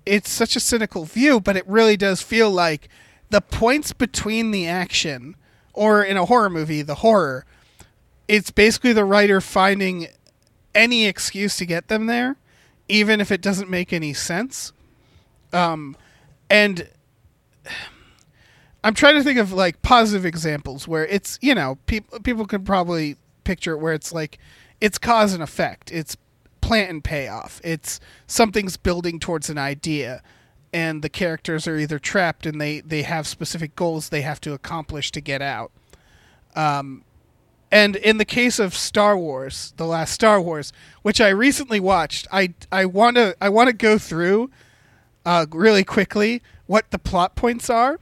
it's 0.07 0.31
such 0.31 0.55
a 0.55 0.61
cynical 0.61 1.05
view, 1.05 1.41
but 1.41 1.57
it 1.57 1.67
really 1.67 1.97
does 1.97 2.21
feel 2.23 2.51
like 2.51 2.89
the 3.31 3.41
points 3.41 3.93
between 3.93 4.51
the 4.51 4.69
action, 4.69 5.35
or 5.73 6.05
in 6.05 6.17
a 6.17 6.27
horror 6.27 6.51
movie, 6.51 6.83
the 6.83 6.97
horror, 6.97 7.45
it's 8.29 8.51
basically 8.51 8.93
the 8.93 9.05
writer 9.05 9.41
finding 9.41 10.07
any 10.75 11.07
excuse 11.07 11.57
to 11.57 11.67
get 11.67 11.89
them 11.89 12.07
there, 12.07 12.37
even 12.89 13.21
if 13.21 13.31
it 13.31 13.41
doesn't 13.41 13.71
make 13.71 13.93
any 13.93 14.13
sense. 14.13 14.73
Um, 15.53 15.97
and 16.51 16.89
I'm 18.83 18.95
trying 18.95 19.17
to 19.17 19.23
think 19.23 19.39
of 19.39 19.53
like 19.53 19.81
positive 19.83 20.27
examples 20.27 20.87
where 20.87 21.07
it's 21.07 21.39
you 21.41 21.55
know 21.55 21.79
people 21.87 22.21
people 22.21 22.47
can 22.47 22.65
probably 22.65 23.17
picture 23.45 23.73
it 23.73 23.79
where 23.79 23.95
it's 23.95 24.13
like 24.13 24.39
it's 24.81 24.99
cause 24.99 25.33
and 25.33 25.43
effect, 25.43 25.91
it's 25.93 26.17
plant 26.61 26.91
and 26.91 27.05
payoff, 27.05 27.61
it's 27.65 28.01
something's 28.27 28.77
building 28.77 29.19
towards 29.19 29.49
an 29.49 29.59
idea, 29.59 30.23
and 30.73 31.03
the 31.03 31.09
characters 31.09 31.67
are 31.67 31.79
either 31.79 31.99
trapped 31.99 32.45
and 32.45 32.61
they 32.61 32.81
they 32.81 33.03
have 33.03 33.27
specific 33.27 33.75
goals 33.77 34.09
they 34.09 34.23
have 34.23 34.41
to 34.43 34.53
accomplish 34.53 35.11
to 35.13 35.21
get 35.21 35.41
out. 35.41 35.73
Um, 36.55 37.04
and 37.75 37.97
in 37.97 38.19
the 38.19 38.25
case 38.25 38.61
of 38.61 38.73
Star 38.73 39.19
Wars, 39.19 39.75
the 39.79 39.85
last 39.85 40.13
Star 40.13 40.41
Wars, 40.41 40.73
which 41.03 41.21
I 41.21 41.31
recently 41.31 41.81
watched, 41.81 42.29
I 42.31 42.55
I 42.71 42.85
want 42.85 43.17
to 43.17 43.37
I 43.41 43.49
want 43.49 43.67
to 43.67 43.73
go 43.73 43.99
through 43.99 44.53
uh, 45.27 45.47
really 45.51 45.83
quickly 45.83 46.41
what 46.67 46.93
the 46.93 47.01
plot 47.01 47.35
points 47.35 47.69
are 47.69 47.99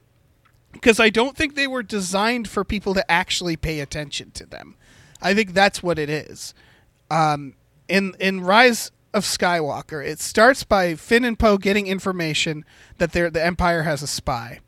because 0.73 1.01
I 1.01 1.09
don't 1.09 1.39
think 1.39 1.55
they 1.55 1.67
were 1.67 1.83
designed 1.83 2.49
for 2.49 2.65
people 2.65 2.93
to 2.93 3.11
actually 3.11 3.57
pay 3.57 3.81
attention 3.81 4.31
to 4.33 4.45
them. 4.45 4.77
I 5.23 5.33
think 5.33 5.55
that's 5.55 5.83
what 5.83 5.99
it 5.99 6.11
is. 6.11 6.53
Um, 7.11 7.55
in 7.89 8.15
in 8.21 8.43
Rise 8.43 8.93
of 9.15 9.25
Skywalker, 9.25 10.07
it 10.07 10.21
starts 10.21 10.65
by 10.65 10.97
Finn 10.97 11.25
and 11.25 11.39
Poe 11.39 11.57
getting 11.57 11.87
information 11.87 12.67
that 12.99 13.13
the 13.13 13.43
Empire 13.43 13.85
has 13.85 14.03
a 14.03 14.07
spy. 14.07 14.61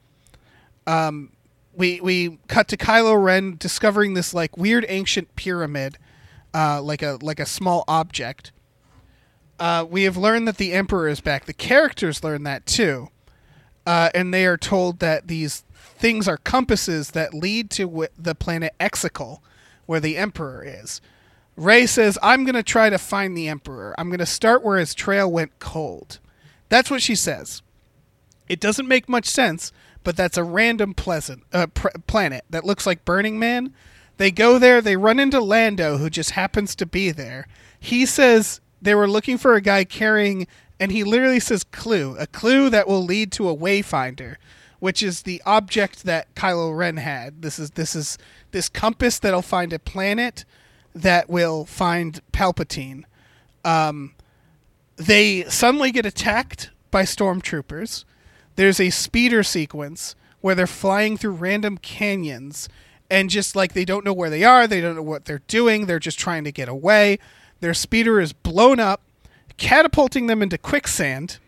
Um, 0.86 1.33
we 1.76 2.00
we 2.00 2.38
cut 2.48 2.68
to 2.68 2.76
Kylo 2.76 3.22
Ren 3.22 3.56
discovering 3.58 4.14
this 4.14 4.34
like 4.34 4.56
weird 4.56 4.84
ancient 4.88 5.34
pyramid, 5.36 5.98
uh, 6.52 6.80
like 6.82 7.02
a 7.02 7.18
like 7.20 7.40
a 7.40 7.46
small 7.46 7.84
object. 7.88 8.52
Uh, 9.58 9.86
we 9.88 10.02
have 10.04 10.16
learned 10.16 10.48
that 10.48 10.56
the 10.56 10.72
Emperor 10.72 11.08
is 11.08 11.20
back. 11.20 11.44
The 11.44 11.52
characters 11.52 12.24
learn 12.24 12.42
that 12.42 12.66
too 12.66 13.10
uh, 13.86 14.10
and 14.14 14.32
they 14.32 14.46
are 14.46 14.56
told 14.56 14.98
that 15.00 15.28
these 15.28 15.64
things 15.96 16.26
are 16.26 16.38
compasses 16.38 17.10
that 17.10 17.34
lead 17.34 17.70
to 17.70 17.84
w- 17.84 18.08
the 18.18 18.34
planet 18.34 18.74
Exegol, 18.80 19.40
where 19.86 20.00
the 20.00 20.16
Emperor 20.16 20.64
is. 20.64 21.00
Rey 21.56 21.86
says, 21.86 22.18
"I'm 22.22 22.44
to 22.46 22.62
try 22.62 22.90
to 22.90 22.98
find 22.98 23.36
the 23.36 23.48
Emperor. 23.48 23.94
I'm 23.98 24.08
to 24.18 24.26
start 24.26 24.64
where 24.64 24.78
his 24.78 24.94
trail 24.94 25.30
went 25.30 25.58
cold." 25.58 26.18
That's 26.68 26.90
what 26.90 27.02
she 27.02 27.14
says. 27.14 27.62
It 28.48 28.60
doesn't 28.60 28.88
make 28.88 29.08
much 29.08 29.26
sense, 29.26 29.72
but 30.04 30.16
that's 30.16 30.36
a 30.36 30.44
random 30.44 30.94
pleasant 30.94 31.42
uh, 31.52 31.66
pr- 31.66 31.88
planet 32.06 32.44
that 32.50 32.64
looks 32.64 32.86
like 32.86 33.04
Burning 33.04 33.38
Man. 33.38 33.74
They 34.18 34.30
go 34.30 34.58
there, 34.58 34.80
they 34.80 34.96
run 34.96 35.18
into 35.18 35.40
Lando, 35.40 35.96
who 35.96 36.08
just 36.08 36.32
happens 36.32 36.76
to 36.76 36.86
be 36.86 37.10
there. 37.10 37.48
He 37.80 38.06
says 38.06 38.60
they 38.80 38.94
were 38.94 39.08
looking 39.08 39.38
for 39.38 39.54
a 39.54 39.60
guy 39.60 39.84
carrying, 39.84 40.46
and 40.78 40.92
he 40.92 41.02
literally 41.02 41.40
says 41.40 41.64
clue, 41.64 42.16
a 42.18 42.26
clue 42.26 42.70
that 42.70 42.86
will 42.86 43.04
lead 43.04 43.32
to 43.32 43.48
a 43.48 43.56
wayfinder, 43.56 44.36
which 44.78 45.02
is 45.02 45.22
the 45.22 45.42
object 45.44 46.04
that 46.04 46.32
Kylo 46.34 46.76
Ren 46.76 46.98
had. 46.98 47.42
This 47.42 47.58
is 47.58 47.70
this 47.70 47.96
is 47.96 48.18
this 48.52 48.68
compass 48.68 49.18
that'll 49.18 49.42
find 49.42 49.72
a 49.72 49.78
planet 49.78 50.44
that 50.94 51.28
will 51.28 51.64
find 51.64 52.20
Palpatine. 52.32 53.04
Um, 53.64 54.14
they 54.96 55.44
suddenly 55.44 55.90
get 55.90 56.06
attacked 56.06 56.70
by 56.90 57.02
stormtroopers. 57.02 58.04
There's 58.56 58.80
a 58.80 58.90
speeder 58.90 59.42
sequence 59.42 60.14
where 60.40 60.54
they're 60.54 60.66
flying 60.66 61.16
through 61.16 61.32
random 61.32 61.78
canyons 61.78 62.68
and 63.10 63.30
just 63.30 63.54
like 63.54 63.72
they 63.72 63.84
don't 63.84 64.04
know 64.04 64.12
where 64.12 64.30
they 64.30 64.44
are, 64.44 64.66
they 64.66 64.80
don't 64.80 64.96
know 64.96 65.02
what 65.02 65.24
they're 65.24 65.42
doing, 65.46 65.86
they're 65.86 65.98
just 65.98 66.18
trying 66.18 66.44
to 66.44 66.52
get 66.52 66.68
away. 66.68 67.18
Their 67.60 67.74
speeder 67.74 68.20
is 68.20 68.32
blown 68.32 68.80
up, 68.80 69.02
catapulting 69.56 70.26
them 70.26 70.42
into 70.42 70.58
quicksand. 70.58 71.38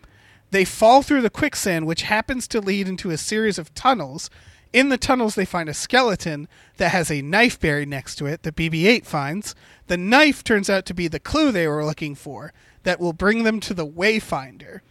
They 0.51 0.65
fall 0.65 1.01
through 1.01 1.21
the 1.21 1.29
quicksand, 1.29 1.85
which 1.85 2.03
happens 2.03 2.47
to 2.49 2.61
lead 2.61 2.87
into 2.87 3.09
a 3.09 3.17
series 3.17 3.57
of 3.57 3.73
tunnels. 3.73 4.29
In 4.71 4.89
the 4.89 4.97
tunnels, 4.97 5.35
they 5.35 5.45
find 5.45 5.67
a 5.67 5.73
skeleton 5.73 6.47
that 6.77 6.91
has 6.91 7.11
a 7.11 7.21
knife 7.21 7.59
buried 7.59 7.89
next 7.89 8.15
to 8.15 8.25
it 8.25 8.43
that 8.43 8.55
BB 8.55 8.85
8 8.85 9.05
finds. 9.05 9.55
The 9.87 9.97
knife 9.97 10.43
turns 10.43 10.69
out 10.69 10.85
to 10.85 10.93
be 10.93 11.07
the 11.07 11.19
clue 11.19 11.51
they 11.51 11.67
were 11.67 11.85
looking 11.85 12.15
for 12.15 12.53
that 12.83 12.99
will 12.99 13.13
bring 13.13 13.43
them 13.43 13.59
to 13.61 13.73
the 13.73 13.87
Wayfinder. 13.87 14.81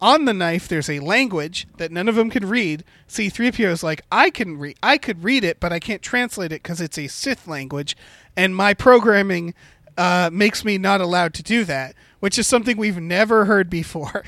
On 0.00 0.26
the 0.26 0.32
knife, 0.32 0.68
there's 0.68 0.88
a 0.88 1.00
language 1.00 1.66
that 1.78 1.90
none 1.90 2.08
of 2.08 2.14
them 2.14 2.30
could 2.30 2.44
read. 2.44 2.84
C3PO 3.08 3.68
is 3.70 3.82
like, 3.82 4.02
I 4.12 4.30
can 4.30 4.56
read, 4.56 4.76
I 4.80 4.96
could 4.96 5.24
read 5.24 5.42
it, 5.42 5.58
but 5.58 5.72
I 5.72 5.80
can't 5.80 6.02
translate 6.02 6.52
it 6.52 6.62
because 6.62 6.80
it's 6.80 6.98
a 6.98 7.08
Sith 7.08 7.48
language, 7.48 7.96
and 8.36 8.54
my 8.54 8.74
programming 8.74 9.54
uh, 9.96 10.30
makes 10.32 10.64
me 10.64 10.78
not 10.78 11.00
allowed 11.00 11.34
to 11.34 11.42
do 11.42 11.64
that, 11.64 11.96
which 12.20 12.38
is 12.38 12.46
something 12.46 12.76
we've 12.76 13.00
never 13.00 13.46
heard 13.46 13.68
before. 13.68 14.24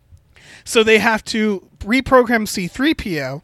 so 0.64 0.82
they 0.82 0.98
have 0.98 1.24
to 1.26 1.66
reprogram 1.78 2.46
C3PO, 2.46 3.40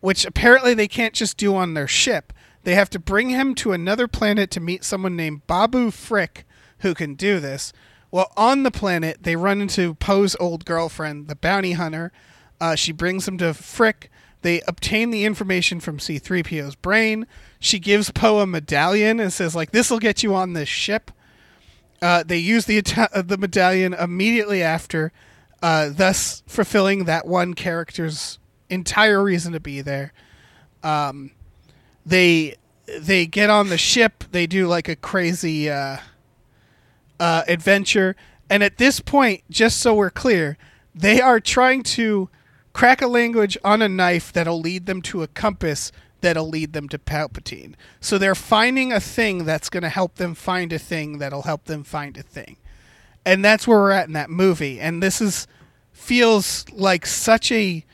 which 0.00 0.26
apparently 0.26 0.74
they 0.74 0.88
can't 0.88 1.14
just 1.14 1.38
do 1.38 1.56
on 1.56 1.72
their 1.72 1.88
ship. 1.88 2.34
They 2.64 2.74
have 2.74 2.90
to 2.90 2.98
bring 2.98 3.30
him 3.30 3.54
to 3.56 3.72
another 3.72 4.06
planet 4.06 4.50
to 4.52 4.60
meet 4.60 4.84
someone 4.84 5.16
named 5.16 5.46
Babu 5.46 5.90
Frick 5.90 6.44
who 6.80 6.94
can 6.94 7.14
do 7.14 7.40
this. 7.40 7.72
Well, 8.12 8.30
on 8.36 8.62
the 8.62 8.70
planet, 8.70 9.22
they 9.22 9.36
run 9.36 9.62
into 9.62 9.94
Poe's 9.94 10.36
old 10.38 10.66
girlfriend, 10.66 11.28
the 11.28 11.34
bounty 11.34 11.72
hunter. 11.72 12.12
Uh, 12.60 12.76
she 12.76 12.92
brings 12.92 13.26
him 13.26 13.38
to 13.38 13.54
Frick. 13.54 14.10
They 14.42 14.60
obtain 14.68 15.10
the 15.10 15.24
information 15.24 15.80
from 15.80 15.96
C3PO's 15.96 16.74
brain. 16.74 17.26
She 17.58 17.78
gives 17.78 18.10
Poe 18.10 18.40
a 18.40 18.46
medallion 18.46 19.18
and 19.18 19.32
says, 19.32 19.56
like, 19.56 19.70
this 19.70 19.90
will 19.90 19.98
get 19.98 20.22
you 20.22 20.34
on 20.34 20.52
this 20.52 20.68
ship. 20.68 21.10
Uh, 22.02 22.22
they 22.22 22.36
use 22.36 22.66
the 22.66 22.82
uh, 22.96 23.22
the 23.22 23.38
medallion 23.38 23.94
immediately 23.94 24.62
after, 24.62 25.12
uh, 25.62 25.88
thus 25.88 26.42
fulfilling 26.46 27.04
that 27.04 27.26
one 27.26 27.54
character's 27.54 28.38
entire 28.68 29.22
reason 29.22 29.52
to 29.52 29.60
be 29.60 29.80
there. 29.80 30.12
Um, 30.82 31.30
they 32.04 32.56
they 32.98 33.24
get 33.26 33.48
on 33.50 33.68
the 33.68 33.78
ship. 33.78 34.24
They 34.32 34.48
do 34.48 34.66
like 34.66 34.88
a 34.88 34.96
crazy 34.96 35.70
uh, 35.70 35.98
uh, 37.22 37.44
adventure, 37.46 38.16
and 38.50 38.64
at 38.64 38.78
this 38.78 38.98
point, 38.98 39.44
just 39.48 39.80
so 39.80 39.94
we're 39.94 40.10
clear, 40.10 40.58
they 40.92 41.20
are 41.20 41.38
trying 41.38 41.84
to 41.84 42.28
crack 42.72 43.00
a 43.00 43.06
language 43.06 43.56
on 43.62 43.80
a 43.80 43.88
knife 43.88 44.32
that'll 44.32 44.60
lead 44.60 44.86
them 44.86 45.00
to 45.02 45.22
a 45.22 45.28
compass 45.28 45.92
that'll 46.20 46.48
lead 46.48 46.72
them 46.72 46.88
to 46.88 46.98
Palpatine. 46.98 47.74
So 48.00 48.18
they're 48.18 48.34
finding 48.34 48.92
a 48.92 49.00
thing 49.00 49.44
that's 49.44 49.68
going 49.68 49.82
to 49.82 49.88
help 49.88 50.16
them 50.16 50.34
find 50.34 50.72
a 50.72 50.78
thing 50.78 51.18
that'll 51.18 51.42
help 51.42 51.64
them 51.64 51.84
find 51.84 52.16
a 52.16 52.22
thing. 52.22 52.56
And 53.24 53.44
that's 53.44 53.68
where 53.68 53.78
we're 53.78 53.90
at 53.90 54.06
in 54.06 54.14
that 54.14 54.30
movie. 54.30 54.80
And 54.80 55.02
this 55.02 55.20
is 55.20 55.46
feels 55.92 56.64
like 56.72 57.06
such 57.06 57.52
a 57.52 57.84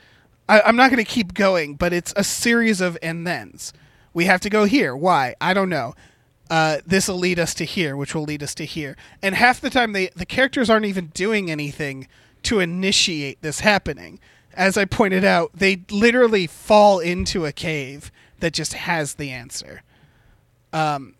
I, 0.47 0.61
I'm 0.61 0.75
not 0.75 0.89
going 0.89 1.03
to 1.03 1.09
keep 1.09 1.35
going, 1.35 1.75
but 1.75 1.93
it's 1.93 2.13
a 2.15 2.23
series 2.23 2.81
of 2.81 2.97
and 3.03 3.25
thens. 3.25 3.73
We 4.13 4.25
have 4.25 4.41
to 4.41 4.49
go 4.49 4.65
here. 4.65 4.95
Why? 4.95 5.35
I 5.39 5.53
don't 5.53 5.69
know. 5.69 5.93
Uh, 6.49 6.77
this 6.85 7.07
will 7.07 7.17
lead 7.17 7.39
us 7.39 7.53
to 7.53 7.63
here, 7.63 7.95
which 7.95 8.15
will 8.15 8.23
lead 8.23 8.41
us 8.41 8.55
to 8.55 8.65
here. 8.65 8.97
And 9.21 9.35
half 9.35 9.61
the 9.61 9.69
time, 9.69 9.93
they 9.93 10.09
the 10.15 10.25
characters 10.25 10.69
aren't 10.69 10.85
even 10.85 11.07
doing 11.07 11.51
anything 11.51 12.07
to 12.43 12.59
initiate 12.59 13.41
this 13.41 13.59
happening. 13.59 14.19
As 14.53 14.77
I 14.77 14.85
pointed 14.85 15.23
out, 15.23 15.51
they 15.53 15.83
literally 15.91 16.47
fall 16.47 16.99
into 16.99 17.45
a 17.45 17.51
cave 17.51 18.11
that 18.39 18.53
just 18.53 18.73
has 18.73 19.15
the 19.15 19.29
answer. 19.29 19.83
Um, 20.73 21.15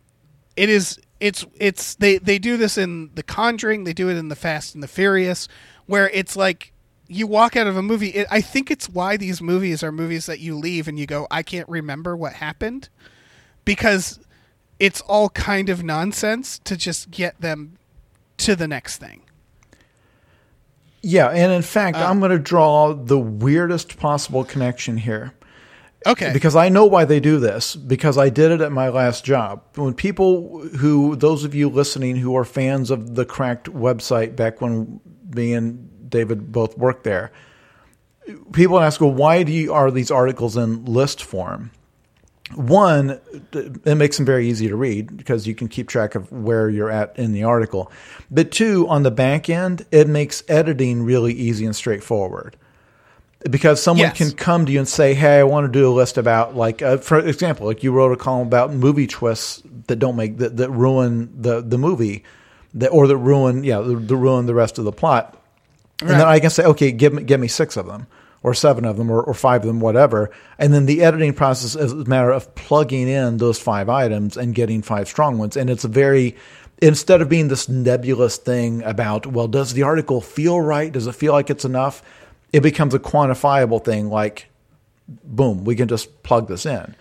it 0.56 0.70
is 0.70 1.00
it's 1.20 1.46
it's 1.60 1.96
they 1.96 2.18
they 2.18 2.40
do 2.40 2.58
this 2.58 2.78
in 2.78 3.12
The 3.14 3.24
Conjuring, 3.24 3.84
they 3.84 3.94
do 3.94 4.10
it 4.10 4.18
in 4.18 4.30
The 4.30 4.36
Fast 4.36 4.74
and 4.74 4.82
the 4.84 4.88
Furious, 4.88 5.48
where 5.86 6.10
it's 6.10 6.36
like 6.36 6.74
you 7.08 7.28
walk 7.28 7.56
out 7.56 7.68
of 7.68 7.78
a 7.78 7.82
movie. 7.82 8.10
It, 8.10 8.28
I 8.32 8.42
think 8.42 8.72
it's 8.72 8.90
why 8.90 9.18
these 9.18 9.42
movies 9.42 9.84
are 9.84 9.92
movies 9.92 10.26
that 10.26 10.40
you 10.40 10.56
leave 10.56 10.88
and 10.88 10.98
you 11.00 11.06
go, 11.06 11.28
I 11.30 11.44
can't 11.44 11.68
remember 11.68 12.16
what 12.16 12.34
happened, 12.34 12.90
because 13.66 14.20
it's 14.80 15.02
all 15.02 15.30
kind 15.30 15.70
of 15.70 15.84
nonsense 15.84 16.60
to 16.60 16.78
just 16.78 17.12
get 17.12 17.40
them 17.42 17.78
to 18.38 18.56
the 18.56 18.68
next 18.68 18.98
thing. 18.98 19.22
Yeah, 21.02 21.28
and 21.28 21.52
in 21.52 21.62
fact, 21.62 21.98
uh, 21.98 22.06
I'm 22.06 22.20
going 22.20 22.32
to 22.32 22.40
draw 22.40 22.94
the 22.94 23.20
weirdest 23.20 23.98
possible 23.98 24.44
connection 24.44 24.98
here. 24.98 25.34
Okay. 26.06 26.32
Because 26.32 26.56
I 26.56 26.70
know 26.70 26.86
why 26.86 27.06
they 27.06 27.20
do 27.20 27.40
this, 27.40 27.76
because 27.76 28.18
I 28.18 28.30
did 28.30 28.52
it 28.52 28.62
at 28.62 28.72
my 28.72 28.90
last 28.90 29.26
job. 29.26 29.64
When 29.76 29.94
people 29.94 30.60
who, 30.78 31.16
those 31.16 31.44
of 31.44 31.54
you 31.54 31.70
listening 31.70 32.16
who 32.16 32.36
are 32.38 32.46
fans 32.46 32.90
of 32.90 33.16
the 33.16 33.26
Cracked 33.26 33.68
website 33.68 34.36
back 34.36 34.62
when 34.62 35.02
me 35.36 35.54
and 35.54 36.10
David 36.10 36.52
both 36.52 36.78
worked 36.78 37.04
there, 37.04 37.32
people 38.54 38.80
ask, 38.80 39.02
well, 39.02 39.14
why 39.14 39.44
do 39.44 39.52
you, 39.52 39.74
are 39.74 39.92
these 39.92 40.12
articles 40.12 40.56
in 40.56 40.86
list 40.86 41.22
form? 41.22 41.72
One, 42.56 43.20
it 43.54 43.96
makes 43.96 44.18
them 44.18 44.26
very 44.26 44.50
easy 44.50 44.68
to 44.70 44.76
read 44.76 45.16
because 45.16 45.46
you 45.46 45.54
can 45.54 45.68
keep 45.68 45.88
track 45.88 46.16
of 46.16 46.32
where 46.32 46.68
you're 46.68 46.90
at 46.90 47.18
in 47.18 47.32
the 47.32 47.44
article. 47.44 47.92
But 48.32 48.52
two, 48.52 48.88
on 48.88 49.04
the 49.04 49.12
back 49.12 49.50
end, 49.50 49.86
it 49.92 50.08
makes 50.08 50.44
editing 50.48 51.04
really 51.04 51.34
easy 51.34 51.66
and 51.66 51.76
straightforward 51.76 52.56
because 53.50 53.82
someone 53.82 54.08
yes. 54.08 54.18
can 54.18 54.32
come 54.32 54.66
to 54.66 54.72
you 54.72 54.80
and 54.80 54.88
say, 54.88 55.14
"Hey, 55.14 55.40
I 55.40 55.44
want 55.44 55.66
to 55.66 55.72
do 55.72 55.90
a 55.90 55.94
list 55.94 56.18
about 56.18 56.56
like, 56.56 56.82
uh, 56.82 56.98
for 56.98 57.20
example, 57.20 57.68
like 57.68 57.84
you 57.84 57.92
wrote 57.92 58.12
a 58.12 58.18
column 58.18 58.48
about 58.48 58.74
movie 58.74 59.08
twists 59.08 59.62
that 59.88 59.98
don't 59.98 60.16
make 60.16 60.38
that, 60.38 60.58
that 60.58 60.70
ruin 60.72 61.30
the 61.40 61.62
the 61.62 61.78
movie, 61.78 62.24
that 62.74 62.90
or 62.90 63.08
that 63.08 63.18
ruin 63.18 63.64
yeah, 63.64 63.80
the, 63.80 63.96
the 63.96 64.16
ruin 64.16 64.46
the 64.46 64.56
rest 64.56 64.78
of 64.78 64.86
the 64.86 64.92
plot." 64.92 65.36
Right. 66.02 66.12
And 66.12 66.20
then 66.22 66.28
I 66.28 66.40
can 66.40 66.50
say, 66.50 66.64
"Okay, 66.64 66.92
give 66.92 67.14
me 67.14 67.24
give 67.24 67.40
me 67.40 67.48
six 67.48 67.78
of 67.78 67.86
them." 67.86 68.08
Or 68.42 68.54
seven 68.54 68.86
of 68.86 68.96
them, 68.96 69.12
or, 69.12 69.22
or 69.22 69.34
five 69.34 69.62
of 69.62 69.68
them, 69.68 69.82
whatever. 69.82 70.32
And 70.58 70.74
then 70.74 70.86
the 70.86 71.02
editing 71.02 71.34
process 71.34 71.76
is 71.76 71.92
a 71.92 72.06
matter 72.06 72.32
of 72.32 72.56
plugging 72.56 73.10
in 73.10 73.36
those 73.36 73.60
five 73.60 73.90
items 73.90 74.38
and 74.38 74.56
getting 74.56 74.82
five 74.82 75.10
strong 75.10 75.38
ones. 75.38 75.58
And 75.58 75.70
it's 75.70 75.84
a 75.84 75.90
very, 75.90 76.38
instead 76.82 77.22
of 77.22 77.28
being 77.28 77.50
this 77.50 77.68
nebulous 77.68 78.38
thing 78.38 78.82
about, 78.84 79.26
well, 79.26 79.50
does 79.50 79.74
the 79.74 79.84
article 79.84 80.22
feel 80.22 80.62
right? 80.62 80.90
Does 80.90 81.06
it 81.06 81.16
feel 81.16 81.34
like 81.34 81.50
it's 81.50 81.66
enough? 81.66 82.02
it 82.52 82.62
becomes 82.62 82.94
a 82.94 83.00
quantifiable 83.00 83.84
thing 83.84 84.10
like 84.10 84.48
boom 85.24 85.64
we 85.64 85.76
can 85.76 85.88
just 85.88 86.22
plug 86.24 86.48
this 86.48 86.66
in 86.66 86.96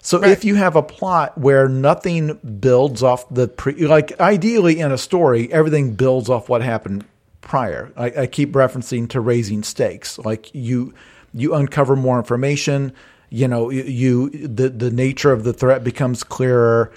so 0.00 0.20
right. 0.20 0.30
if 0.30 0.44
you 0.44 0.54
have 0.54 0.76
a 0.76 0.82
plot 0.82 1.36
where 1.38 1.68
nothing 1.68 2.34
builds 2.60 3.02
off 3.02 3.28
the 3.30 3.48
pre 3.48 3.74
like 3.86 4.18
ideally 4.20 4.80
in 4.80 4.92
a 4.92 4.98
story 4.98 5.50
everything 5.52 5.94
builds 5.94 6.28
off 6.28 6.48
what 6.48 6.62
happened 6.62 7.04
prior 7.48 7.92
I, 7.96 8.22
I 8.22 8.26
keep 8.26 8.52
referencing 8.52 9.08
to 9.10 9.20
raising 9.20 9.64
stakes 9.64 10.18
like 10.18 10.54
you 10.54 10.94
you 11.34 11.54
uncover 11.54 11.96
more 11.96 12.18
information 12.18 12.92
you 13.30 13.48
know 13.48 13.70
you 13.70 14.30
the 14.30 14.68
the 14.68 14.90
nature 14.90 15.32
of 15.32 15.42
the 15.42 15.52
threat 15.52 15.82
becomes 15.82 16.22
clearer 16.22 16.92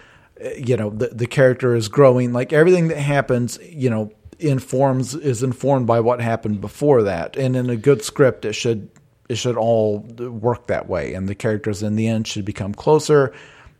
you 0.56 0.78
know 0.78 0.92
the 0.92 1.08
the 1.08 1.26
character 1.26 1.74
is 1.74 1.88
growing 1.88 2.34
like 2.34 2.54
everything 2.54 2.90
that 2.90 2.98
happens 2.98 3.58
you 3.64 3.90
know 3.90 4.12
informs 4.42 5.14
is 5.14 5.44
informed 5.44 5.88
by 5.88 6.00
what 6.00 6.20
happened 6.20 6.60
before 6.62 7.04
that. 7.04 7.38
And 7.38 7.56
in 7.56 7.70
a 7.70 7.76
good 7.76 8.04
script, 8.04 8.46
it 8.46 8.54
should 8.54 8.90
it 9.30 9.36
should 9.36 9.56
all 9.56 10.00
work 10.00 10.68
that 10.68 10.90
way, 10.90 11.14
and 11.14 11.30
the 11.30 11.36
characters 11.36 11.82
in 11.82 11.96
the 11.96 12.08
end 12.08 12.28
should 12.28 12.44
become 12.44 12.74
closer. 12.74 13.34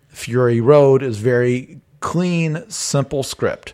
Fury 0.08 0.62
Road 0.62 1.04
is 1.04 1.18
very 1.18 1.82
clean, 2.00 2.64
simple 2.70 3.24
script. 3.24 3.74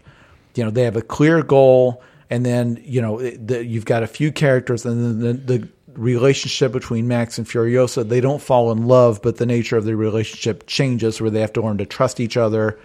You 0.56 0.64
know, 0.66 0.72
they 0.72 0.84
have 0.84 0.96
a 0.96 1.04
clear 1.04 1.44
goal, 1.44 2.02
and 2.30 2.46
then 2.46 2.82
you 2.84 3.02
know 3.02 3.20
the, 3.20 3.66
you've 3.66 3.86
got 3.86 4.04
a 4.04 4.08
few 4.08 4.32
characters, 4.32 4.86
and 4.86 5.22
then 5.22 5.46
the, 5.46 5.58
the 5.58 5.70
relationship 5.94 6.72
between 6.72 7.08
Max 7.08 7.38
and 7.38 7.48
Furiosa, 7.48 8.08
they 8.08 8.22
don't 8.22 8.42
fall 8.42 8.72
in 8.72 8.88
love, 8.88 9.22
but 9.22 9.38
the 9.38 9.46
nature 9.46 9.78
of 9.78 9.86
the 9.86 9.96
relationship 9.96 10.68
changes 10.68 11.20
where 11.20 11.30
they 11.30 11.42
have 11.42 11.54
to 11.54 11.62
learn 11.62 11.78
to 11.80 11.86
trust 11.86 12.20
each 12.20 12.38
other. 12.38 12.80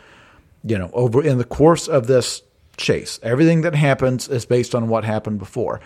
You 0.65 0.79
know, 0.79 0.91
over 0.93 1.23
in 1.23 1.39
the 1.39 1.45
course 1.45 1.89
of 1.89 2.07
this 2.07 2.43
chase. 2.77 3.19
Everything 3.23 3.63
that 3.63 3.75
happens 3.75 4.29
is 4.29 4.45
based 4.45 4.75
on 4.75 4.89
what 4.89 5.05
happened 5.05 5.39
before. 5.39 5.81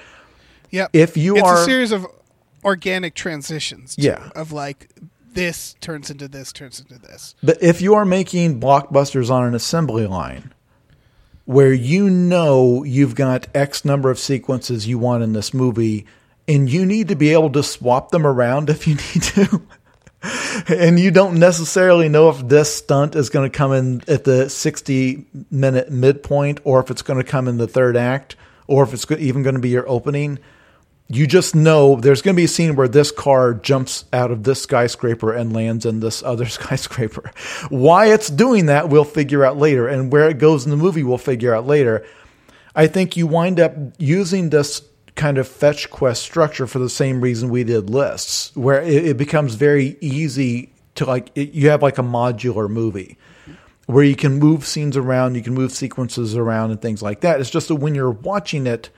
Yeah. 0.70 0.88
If 0.92 1.16
you 1.16 1.36
it's 1.36 1.46
are 1.46 1.62
a 1.62 1.64
series 1.64 1.92
of 1.92 2.06
organic 2.64 3.14
transitions. 3.14 3.96
Too, 3.96 4.02
yeah. 4.02 4.30
Of 4.34 4.52
like 4.52 4.88
this 5.32 5.74
turns 5.80 6.10
into 6.10 6.28
this 6.28 6.52
turns 6.52 6.80
into 6.80 6.98
this. 6.98 7.34
But 7.42 7.62
if 7.62 7.80
you 7.80 7.94
are 7.94 8.04
making 8.04 8.60
blockbusters 8.60 9.30
on 9.30 9.44
an 9.44 9.54
assembly 9.54 10.06
line 10.06 10.52
where 11.46 11.72
you 11.72 12.10
know 12.10 12.84
you've 12.84 13.14
got 13.14 13.46
X 13.54 13.84
number 13.84 14.10
of 14.10 14.18
sequences 14.18 14.86
you 14.86 14.98
want 14.98 15.22
in 15.22 15.32
this 15.32 15.54
movie 15.54 16.06
and 16.46 16.68
you 16.68 16.84
need 16.84 17.08
to 17.08 17.16
be 17.16 17.32
able 17.32 17.50
to 17.50 17.62
swap 17.62 18.10
them 18.10 18.26
around 18.26 18.68
if 18.68 18.86
you 18.86 18.94
need 19.14 19.22
to. 19.22 19.62
and 20.68 20.98
you 20.98 21.10
don't 21.10 21.38
necessarily 21.38 22.08
know 22.08 22.28
if 22.30 22.46
this 22.48 22.74
stunt 22.74 23.14
is 23.14 23.30
going 23.30 23.48
to 23.48 23.56
come 23.56 23.72
in 23.72 24.02
at 24.08 24.24
the 24.24 24.50
60 24.50 25.24
minute 25.50 25.90
midpoint 25.90 26.60
or 26.64 26.80
if 26.80 26.90
it's 26.90 27.02
going 27.02 27.22
to 27.22 27.28
come 27.28 27.48
in 27.48 27.58
the 27.58 27.68
third 27.68 27.96
act 27.96 28.36
or 28.66 28.82
if 28.82 28.92
it's 28.92 29.08
even 29.12 29.42
going 29.42 29.54
to 29.54 29.60
be 29.60 29.68
your 29.68 29.88
opening. 29.88 30.38
You 31.08 31.26
just 31.26 31.54
know 31.54 31.96
there's 31.96 32.20
going 32.20 32.34
to 32.34 32.40
be 32.40 32.44
a 32.44 32.48
scene 32.48 32.74
where 32.74 32.88
this 32.88 33.12
car 33.12 33.54
jumps 33.54 34.04
out 34.12 34.32
of 34.32 34.42
this 34.42 34.62
skyscraper 34.62 35.32
and 35.32 35.52
lands 35.52 35.86
in 35.86 36.00
this 36.00 36.22
other 36.22 36.46
skyscraper. 36.46 37.30
Why 37.68 38.06
it's 38.06 38.28
doing 38.28 38.66
that, 38.66 38.88
we'll 38.88 39.04
figure 39.04 39.44
out 39.44 39.56
later. 39.56 39.86
And 39.86 40.12
where 40.12 40.28
it 40.28 40.38
goes 40.38 40.64
in 40.64 40.70
the 40.70 40.76
movie, 40.76 41.04
we'll 41.04 41.18
figure 41.18 41.54
out 41.54 41.66
later. 41.66 42.04
I 42.74 42.88
think 42.88 43.16
you 43.16 43.26
wind 43.26 43.60
up 43.60 43.74
using 43.98 44.50
this 44.50 44.82
kind 45.14 45.38
of 45.38 45.48
fetch 45.48 45.90
quest 45.90 46.22
structure 46.22 46.66
for 46.66 46.78
the 46.78 46.90
same 46.90 47.20
reason 47.20 47.48
we 47.48 47.64
did 47.64 47.88
lists, 47.88 48.54
where 48.54 48.82
it, 48.82 49.06
it 49.06 49.16
becomes 49.16 49.54
very 49.54 49.96
easy 50.00 50.72
to 50.96 51.06
like, 51.06 51.30
it, 51.34 51.52
you 51.52 51.70
have 51.70 51.82
like 51.82 51.98
a 51.98 52.02
modular 52.02 52.68
movie 52.68 53.16
where 53.86 54.04
you 54.04 54.16
can 54.16 54.38
move 54.38 54.66
scenes 54.66 54.96
around, 54.96 55.36
you 55.36 55.42
can 55.42 55.54
move 55.54 55.70
sequences 55.72 56.36
around 56.36 56.72
and 56.72 56.82
things 56.82 57.02
like 57.02 57.20
that. 57.20 57.40
It's 57.40 57.50
just 57.50 57.68
that 57.68 57.76
when 57.76 57.94
you're 57.94 58.10
watching 58.10 58.66
it, 58.66 58.90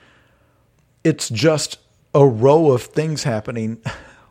it's 1.03 1.29
just 1.29 1.77
a 2.13 2.25
row 2.25 2.71
of 2.71 2.83
things 2.83 3.23
happening. 3.23 3.81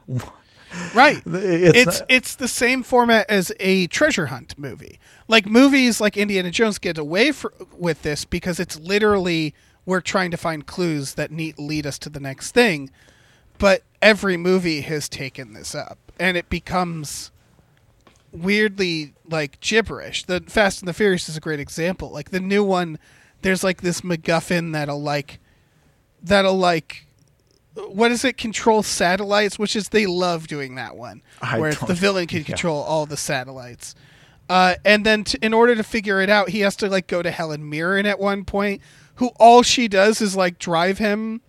right. 0.95 1.23
It's 1.27 1.77
It's 1.89 2.01
not- 2.01 2.11
it's 2.11 2.35
the 2.37 2.49
same 2.49 2.83
format 2.83 3.29
as 3.29 3.53
a 3.61 3.87
treasure 3.89 4.27
hunt 4.27 4.59
movie. 4.59 4.99
Like 5.29 5.47
movies 5.47 6.01
like 6.01 6.17
Indiana 6.17 6.51
Jones 6.51 6.79
get 6.79 6.99
away 6.99 7.33
fr- 7.33 7.49
with 7.77 8.03
this 8.03 8.25
because 8.25 8.59
it's 8.61 8.79
literally 8.79 9.55
we're 9.87 10.01
trying 10.01 10.31
to 10.31 10.37
find 10.37 10.67
clues 10.67 11.15
that 11.15 11.31
need 11.31 11.59
lead 11.59 11.87
us 11.87 11.99
to 12.01 12.11
the 12.11 12.21
next 12.21 12.53
thing. 12.53 12.91
But 13.59 13.83
every 14.01 14.37
movie 14.37 14.83
has 14.83 15.09
taken 15.09 15.53
this 15.53 15.75
up, 15.75 15.99
and 16.21 16.37
it 16.37 16.49
becomes 16.49 17.33
weirdly 18.33 19.15
like 19.29 19.61
gibberish. 19.61 20.25
The 20.25 20.41
Fast 20.47 20.81
and 20.81 20.89
the 20.89 20.93
Furious 20.93 21.29
is 21.29 21.37
a 21.37 21.41
great 21.41 21.59
example. 21.61 22.11
Like 22.11 22.31
the 22.31 22.41
new 22.41 22.63
one, 22.63 22.99
there's 23.43 23.65
like 23.65 23.81
this 23.81 24.03
MacGuffin 24.03 24.73
that'll 24.73 25.03
like 25.03 25.41
that'll 26.23 26.57
like 26.57 27.07
what 27.89 28.11
is 28.11 28.25
it? 28.25 28.37
Control 28.37 28.83
satellites, 28.83 29.59
which 29.59 29.77
is 29.77 29.89
they 29.91 30.07
love 30.07 30.47
doing 30.47 30.75
that 30.75 30.97
one, 30.97 31.23
I 31.41 31.59
where 31.59 31.73
the 31.73 31.95
villain 31.95 32.27
can 32.27 32.39
yeah. 32.41 32.45
control 32.45 32.83
all 32.83 33.07
the 33.07 33.17
satellites. 33.17 33.95
Uh, 34.49 34.75
and 34.85 35.05
then 35.05 35.25
t- 35.25 35.39
in 35.43 35.53
order 35.53 35.75
to 35.75 35.83
figure 35.83 36.21
it 36.21 36.31
out, 36.31 36.51
he 36.51 36.61
has 36.61 36.75
to 36.77 36.89
like 36.89 37.07
go 37.07 37.23
to 37.23 37.31
Helen 37.31 37.69
Mirren 37.69 38.07
at 38.07 38.19
one 38.19 38.45
point, 38.45 38.81
who 39.17 39.29
all 39.39 39.63
she 39.63 39.89
does 39.89 40.21
is 40.21 40.35
like 40.37 40.59
drive 40.59 40.99
him, 40.99 41.41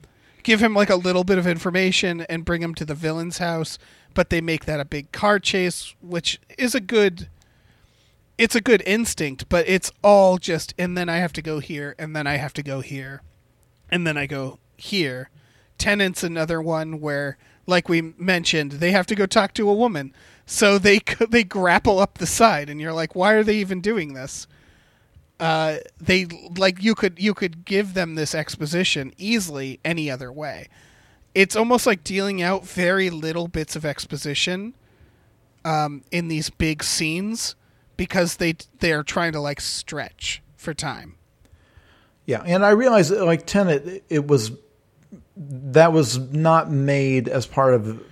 give 0.44 0.62
him 0.62 0.74
like 0.74 0.90
a 0.90 0.96
little 0.96 1.24
bit 1.24 1.38
of 1.38 1.48
information, 1.48 2.22
and 2.22 2.46
bring 2.46 2.62
him 2.62 2.76
to 2.76 2.86
the 2.86 2.96
villain's 2.96 3.38
house. 3.38 3.78
But 4.14 4.30
they 4.30 4.42
make 4.42 4.66
that 4.66 4.80
a 4.80 4.86
big 4.86 5.12
car 5.12 5.40
chase, 5.40 5.96
which 6.02 6.40
is 6.58 6.76
a 6.76 6.82
good. 6.82 7.30
It's 8.38 8.56
a 8.56 8.62
good 8.62 8.82
instinct, 8.86 9.50
but 9.50 9.68
it's 9.68 9.92
all 10.02 10.38
just, 10.38 10.74
and 10.78 10.98
then 10.98 11.10
I 11.10 11.18
have 11.18 11.34
to 11.34 11.42
go 11.42 11.60
here, 11.60 11.94
and 12.00 12.16
then 12.16 12.26
I 12.26 12.38
have 12.38 12.54
to 12.54 12.64
go 12.64 12.80
here, 12.80 13.22
and 13.92 14.08
then 14.08 14.18
I 14.18 14.28
go 14.28 14.60
here. 14.78 15.30
Tenet's 15.80 16.24
another 16.24 16.62
one 16.62 17.00
where, 17.00 17.38
like 17.66 17.90
we 17.90 18.14
mentioned, 18.18 18.74
they 18.74 18.92
have 18.92 19.08
to 19.08 19.16
go 19.16 19.26
talk 19.26 19.54
to 19.56 19.70
a 19.70 19.74
woman, 19.74 20.14
so 20.46 20.78
they 20.78 21.00
they 21.30 21.44
grapple 21.44 22.00
up 22.00 22.18
the 22.18 22.28
side, 22.28 22.70
and 22.70 22.80
you're 22.80 22.94
like, 22.94 23.16
why 23.16 23.34
are 23.34 23.44
they 23.44 23.56
even 23.56 23.82
doing 23.82 24.14
this? 24.14 24.48
Uh, 25.40 25.78
they 26.00 26.26
like 26.58 26.84
you 26.84 26.94
could 26.94 27.18
you 27.18 27.34
could 27.34 27.64
give 27.64 27.94
them 27.94 28.16
this 28.16 28.36
exposition 28.36 29.14
easily 29.18 29.80
any 29.86 30.12
other 30.12 30.32
way. 30.32 30.68
It's 31.34 31.56
almost 31.56 31.88
like 31.88 32.04
dealing 32.04 32.42
out 32.42 32.68
very 32.68 33.10
little 33.10 33.48
bits 33.48 33.76
of 33.76 33.86
exposition 33.86 34.74
um, 35.64 36.04
in 36.12 36.28
these 36.28 36.50
big 36.50 36.84
scenes 36.84 37.56
because 37.96 38.38
they 38.38 38.56
they 38.80 38.92
are 38.92 39.04
trying 39.04 39.32
to 39.32 39.40
like 39.40 39.62
stretch 39.62 40.42
for 40.58 40.74
time. 40.74 41.16
Yeah, 42.26 42.44
and 42.46 42.66
I 42.66 42.72
realized 42.72 43.12
that 43.12 43.24
like 43.24 43.46
Tenet, 43.46 44.04
it 44.10 44.28
was 44.28 44.52
that 45.40 45.94
was 45.94 46.18
not 46.18 46.70
made 46.70 47.28
as 47.30 47.46
part 47.48 47.74
of 47.74 48.04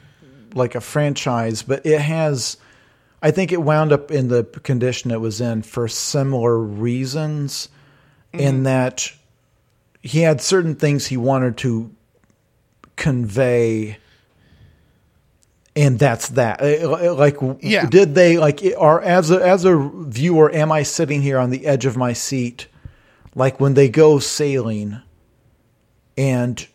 like 0.54 0.76
a 0.76 0.82
franchise, 0.82 1.62
but 1.62 1.86
it 1.86 2.00
has. 2.00 2.58
I 3.22 3.32
think 3.32 3.52
it 3.52 3.62
wound 3.62 3.92
up 3.92 4.12
in 4.12 4.28
the 4.28 4.44
condition 4.44 5.12
it 5.12 5.20
was 5.20 5.42
in 5.42 5.64
for 5.64 5.88
similar 5.88 6.58
reasons, 6.58 7.70
in 8.32 8.56
mm-hmm. 8.56 8.64
that 8.64 9.12
he 10.02 10.22
had 10.22 10.40
certain 10.40 10.76
things 10.76 11.08
he 11.08 11.18
wanted 11.18 11.58
to 11.58 11.94
convey, 12.96 13.98
and 15.76 16.00
that's 16.00 16.30
that. 16.30 16.62
Like, 17.18 17.38
Yeah. 17.62 17.88
did 17.88 18.16
they 18.16 18.38
like? 18.38 18.62
Are 18.78 19.02
as 19.02 19.32
a 19.32 19.46
as 19.46 19.66
a 19.66 19.76
viewer, 19.76 20.54
am 20.54 20.72
I 20.72 20.84
sitting 20.84 21.22
here 21.22 21.40
on 21.40 21.50
the 21.50 21.66
edge 21.66 21.86
of 21.86 21.98
my 21.98 22.14
seat? 22.14 22.68
like 23.38 23.60
when 23.60 23.76
they 23.76 23.88
go 23.88 24.18
sailing 24.18 25.00
and 26.18 26.68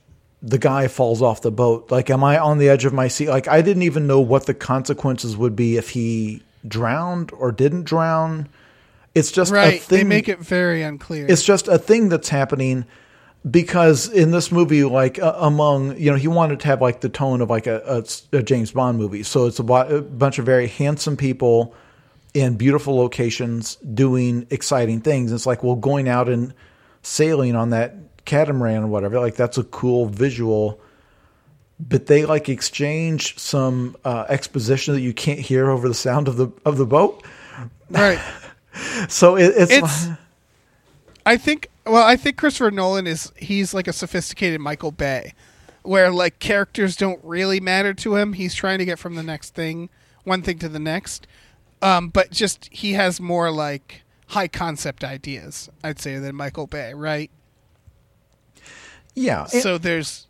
the 0.43 0.59
guy 0.59 0.89
falls 0.89 1.23
off 1.23 1.41
the 1.43 1.51
boat 1.53 1.91
like 1.91 2.11
am 2.11 2.25
i 2.25 2.37
on 2.39 2.59
the 2.59 2.69
edge 2.69 2.85
of 2.85 2.93
my 2.93 3.07
seat 3.09 3.29
like 3.29 3.47
i 3.49 3.63
didn't 3.63 3.85
even 3.85 4.07
know 4.07 4.21
what 4.21 4.47
the 4.47 4.55
consequences 4.55 5.37
would 5.37 5.55
be 5.55 5.77
if 5.77 5.91
he 5.91 6.43
drowned 6.67 7.31
or 7.33 7.53
didn't 7.53 7.85
drown 7.85 8.49
it's 9.15 9.31
just 9.31 9.53
a 9.53 9.55
Right? 9.55 9.81
thing 9.81 9.99
They 9.99 10.05
make 10.05 10.29
it 10.29 10.39
very 10.41 10.83
unclear. 10.83 11.27
it's 11.29 11.45
just 11.45 11.69
a 11.69 11.79
thing 11.79 12.09
that's 12.09 12.29
happening 12.29 12.85
because 13.49 14.09
in 14.09 14.31
this 14.31 14.51
movie 14.53 14.85
like 14.85 15.19
uh, 15.21 15.35
among 15.39 15.97
you 15.97 16.11
know 16.11 16.17
he 16.17 16.29
wanted 16.29 16.61
to 16.61 16.67
have 16.69 16.81
like 16.81 17.01
the 17.01 17.09
tone 17.09 17.41
of 17.41 17.51
like 17.51 17.67
a, 17.67 18.05
a, 18.33 18.39
a 18.39 18.43
james 18.43 18.71
bond 18.73 18.99
movie 18.99 19.23
so 19.23 19.47
it's 19.47 19.59
a, 19.59 19.65
a 19.65 20.01
bunch 20.03 20.39
of 20.39 20.47
very 20.47 20.67
handsome 20.69 21.17
people 21.17 21.75
in 22.35 22.57
beautiful 22.57 22.97
locations 22.97 23.77
doing 23.77 24.47
exciting 24.51 25.01
things 25.01 25.33
it's 25.33 25.47
like 25.47 25.63
well 25.63 25.75
going 25.77 26.09
out 26.09 26.29
and 26.29 26.55
sailing 27.03 27.55
on 27.57 27.71
that 27.71 27.95
catamaran 28.25 28.85
or 28.85 28.87
whatever 28.87 29.19
like 29.21 29.35
that's 29.35 29.59
a 29.59 29.65
cool 29.65 30.07
visual 30.07 30.81
but 31.81 32.07
they 32.07 32.25
like 32.25 32.49
exchange 32.49 33.37
some 33.39 33.97
uh, 34.05 34.25
exposition 34.29 34.95
that 34.95 35.01
you 35.01 35.13
can't 35.13 35.41
hear 35.41 35.69
over 35.71 35.89
the 35.89 35.95
sound 35.95 36.29
of 36.29 36.37
the 36.37 36.49
of 36.65 36.77
the 36.77 36.87
boat 36.87 37.25
right. 37.91 38.21
so 39.09 39.37
it, 39.37 39.53
it's, 39.57 39.73
It's- 39.73 40.09
I 41.25 41.37
think 41.37 41.69
well, 41.87 42.05
I 42.07 42.17
think 42.17 42.37
Christopher 42.37 42.71
Nolan 42.71 43.07
is 43.07 43.33
he's 43.37 43.75
like 43.75 43.89
a 43.89 43.93
sophisticated 43.93 44.61
Michael 44.61 44.93
Bay, 44.93 45.35
where 45.83 46.11
like 46.11 46.39
characters 46.39 46.97
don't 46.97 47.21
really 47.25 47.61
matter 47.61 47.93
to 47.95 48.17
him. 48.17 48.35
He's 48.35 48.55
trying 48.55 48.79
to 48.79 48.85
get 48.85 48.99
from 48.99 49.17
the 49.17 49.23
next 49.23 49.55
thing, 49.55 49.89
one 50.25 50.43
thing 50.43 50.59
to 50.61 50.69
the 50.69 50.79
next. 50.79 51.27
Um, 51.81 52.09
but 52.09 52.31
just 52.31 52.69
he 52.73 52.93
has 52.93 53.21
more 53.21 53.51
like 53.51 54.03
high 54.29 54.49
concept 54.49 55.03
ideas, 55.03 55.69
I'd 55.83 56.01
say, 56.01 56.19
than 56.19 56.37
Michael 56.37 56.69
Bay, 56.69 56.95
right? 56.95 57.31
Yeah 59.15 59.45
so 59.45 59.79
there's 59.79 60.27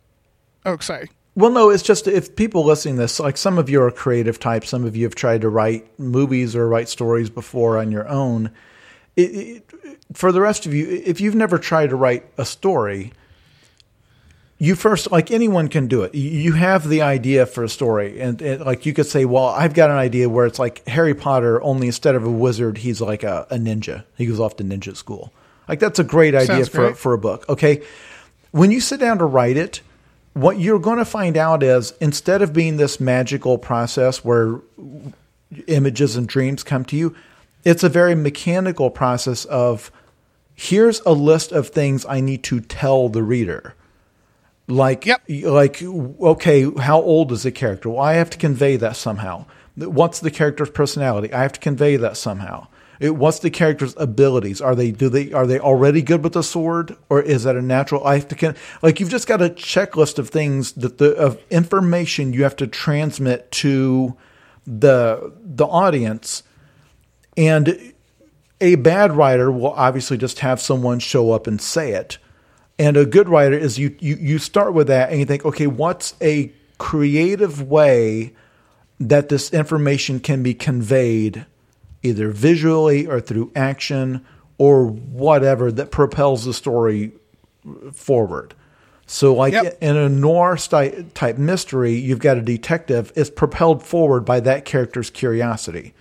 oh 0.65 0.77
sorry. 0.79 1.09
Well, 1.35 1.49
no, 1.49 1.71
it's 1.71 1.81
just 1.81 2.07
if 2.07 2.35
people 2.35 2.63
listening 2.63 2.95
to 2.97 3.01
this, 3.01 3.19
like 3.19 3.37
some 3.37 3.57
of 3.57 3.67
you 3.67 3.81
are 3.81 3.89
creative 3.89 4.39
types, 4.39 4.69
some 4.69 4.85
of 4.85 4.95
you 4.95 5.03
have 5.05 5.15
tried 5.15 5.41
to 5.41 5.49
write 5.49 5.87
movies 5.99 6.55
or 6.55 6.67
write 6.69 6.87
stories 6.89 7.31
before 7.31 7.79
on 7.79 7.91
your 7.91 8.07
own. 8.07 8.51
It, 9.15 9.21
it, 9.33 9.71
for 10.13 10.31
the 10.31 10.39
rest 10.41 10.67
of 10.67 10.75
you, 10.75 11.01
if 11.03 11.19
you've 11.19 11.33
never 11.33 11.57
tried 11.57 11.89
to 11.89 11.95
write 11.95 12.23
a 12.37 12.45
story, 12.45 13.13
you 14.59 14.75
first, 14.75 15.11
like 15.11 15.31
anyone 15.31 15.67
can 15.69 15.87
do 15.87 16.03
it. 16.03 16.13
You- 16.13 16.29
You 16.39 16.53
have 16.53 16.87
the 16.87 17.01
idea 17.01 17.45
for 17.47 17.63
a 17.63 17.69
story, 17.69 18.19
and, 18.21 18.39
and 18.41 18.63
like 18.63 18.85
you 18.85 18.93
could 18.93 19.07
say, 19.07 19.25
well, 19.25 19.47
I've 19.47 19.73
got 19.73 19.89
an 19.89 19.97
idea 19.97 20.29
where 20.29 20.45
it's 20.45 20.59
like 20.59 20.87
Harry 20.87 21.15
Potter, 21.15 21.61
only 21.63 21.87
instead 21.87 22.13
of 22.15 22.23
a 22.23 22.29
wizard, 22.31 22.77
he's 22.77 23.01
like 23.01 23.23
a, 23.23 23.47
a 23.49 23.55
ninja. 23.55 24.03
He 24.17 24.25
goes 24.27 24.39
off 24.39 24.55
to 24.57 24.63
ninja 24.63 24.95
school. 24.95 25.33
Like 25.67 25.79
that's 25.79 25.97
a 25.99 26.03
great 26.03 26.35
idea 26.35 26.45
Sounds 26.57 26.69
for 26.69 26.77
great. 26.77 26.97
for 26.97 27.13
a 27.13 27.17
book. 27.17 27.45
Okay, 27.49 27.81
when 28.53 28.69
you 28.69 28.79
sit 28.79 28.99
down 28.99 29.17
to 29.17 29.25
write 29.25 29.57
it, 29.57 29.81
what 30.33 30.59
you're 30.59 30.79
going 30.79 30.99
to 30.99 31.05
find 31.05 31.35
out 31.35 31.63
is 31.63 31.93
instead 31.99 32.43
of 32.43 32.53
being 32.53 32.77
this 32.77 32.99
magical 32.99 33.57
process 33.57 34.23
where 34.23 34.61
images 35.67 36.15
and 36.15 36.27
dreams 36.27 36.63
come 36.63 36.85
to 36.85 36.95
you, 36.95 37.15
it's 37.63 37.83
a 37.83 37.89
very 37.89 38.13
mechanical 38.13 38.91
process 38.91 39.45
of 39.45 39.91
here's 40.53 40.99
a 41.01 41.13
list 41.13 41.51
of 41.51 41.69
things 41.69 42.05
I 42.05 42.21
need 42.21 42.43
to 42.43 42.59
tell 42.61 43.09
the 43.09 43.23
reader. 43.23 43.73
Like, 44.67 45.05
Yep. 45.07 45.23
like, 45.45 45.81
okay, 45.83 46.69
how 46.79 47.01
old 47.01 47.31
is 47.31 47.43
the 47.43 47.51
character? 47.51 47.89
Well, 47.89 47.99
I 48.03 48.13
have 48.13 48.29
to 48.29 48.37
convey 48.37 48.75
that 48.77 48.95
somehow. 48.95 49.45
What's 49.75 50.19
the 50.19 50.31
character's 50.31 50.69
personality? 50.69 51.33
I 51.33 51.41
have 51.41 51.53
to 51.53 51.59
convey 51.59 51.95
that 51.97 52.17
somehow. 52.17 52.67
It, 52.99 53.15
what's 53.15 53.39
the 53.39 53.49
character's 53.49 53.95
abilities? 53.97 54.61
Are 54.61 54.75
they 54.75 54.91
do 54.91 55.09
they 55.09 55.31
are 55.33 55.47
they 55.47 55.59
already 55.59 56.01
good 56.01 56.23
with 56.23 56.33
the 56.33 56.43
sword, 56.43 56.95
or 57.09 57.21
is 57.21 57.43
that 57.43 57.55
a 57.55 57.61
natural? 57.61 58.05
I 58.05 58.19
con- 58.21 58.55
like 58.81 58.99
you've 58.99 59.09
just 59.09 59.27
got 59.27 59.41
a 59.41 59.49
checklist 59.49 60.19
of 60.19 60.29
things 60.29 60.73
that 60.73 60.97
the 60.97 61.15
of 61.15 61.39
information 61.49 62.33
you 62.33 62.43
have 62.43 62.55
to 62.57 62.67
transmit 62.67 63.51
to 63.51 64.15
the 64.65 65.33
the 65.43 65.65
audience, 65.65 66.43
and 67.35 67.93
a 68.61 68.75
bad 68.75 69.11
writer 69.11 69.51
will 69.51 69.73
obviously 69.73 70.17
just 70.17 70.39
have 70.39 70.61
someone 70.61 70.99
show 70.99 71.31
up 71.31 71.47
and 71.47 71.61
say 71.61 71.91
it. 71.91 72.17
And 72.79 72.97
a 72.97 73.05
good 73.05 73.29
writer 73.29 73.57
is 73.57 73.77
you, 73.77 73.95
you, 73.99 74.15
you 74.15 74.39
start 74.39 74.73
with 74.73 74.87
that 74.87 75.09
and 75.09 75.19
you 75.19 75.25
think, 75.25 75.45
okay, 75.45 75.67
what's 75.67 76.15
a 76.21 76.51
creative 76.77 77.61
way 77.61 78.33
that 78.99 79.29
this 79.29 79.51
information 79.53 80.19
can 80.19 80.41
be 80.43 80.53
conveyed 80.53 81.45
either 82.03 82.29
visually 82.29 83.07
or 83.07 83.19
through 83.19 83.51
action 83.55 84.23
or 84.57 84.85
whatever 84.85 85.71
that 85.71 85.89
propels 85.91 86.45
the 86.45 86.53
story 86.53 87.11
forward. 87.93 88.53
So, 89.05 89.33
like 89.33 89.53
Yep. 89.53 89.77
in 89.81 89.97
a 89.97 90.07
noir 90.07 90.57
type 90.57 91.37
mystery, 91.37 91.93
you've 91.93 92.19
got 92.19 92.37
a 92.37 92.41
detective. 92.41 93.11
It's 93.15 93.29
propelled 93.29 93.83
forward 93.83 94.25
by 94.25 94.39
that 94.41 94.65
character's 94.65 95.09
curiosity. 95.09 95.93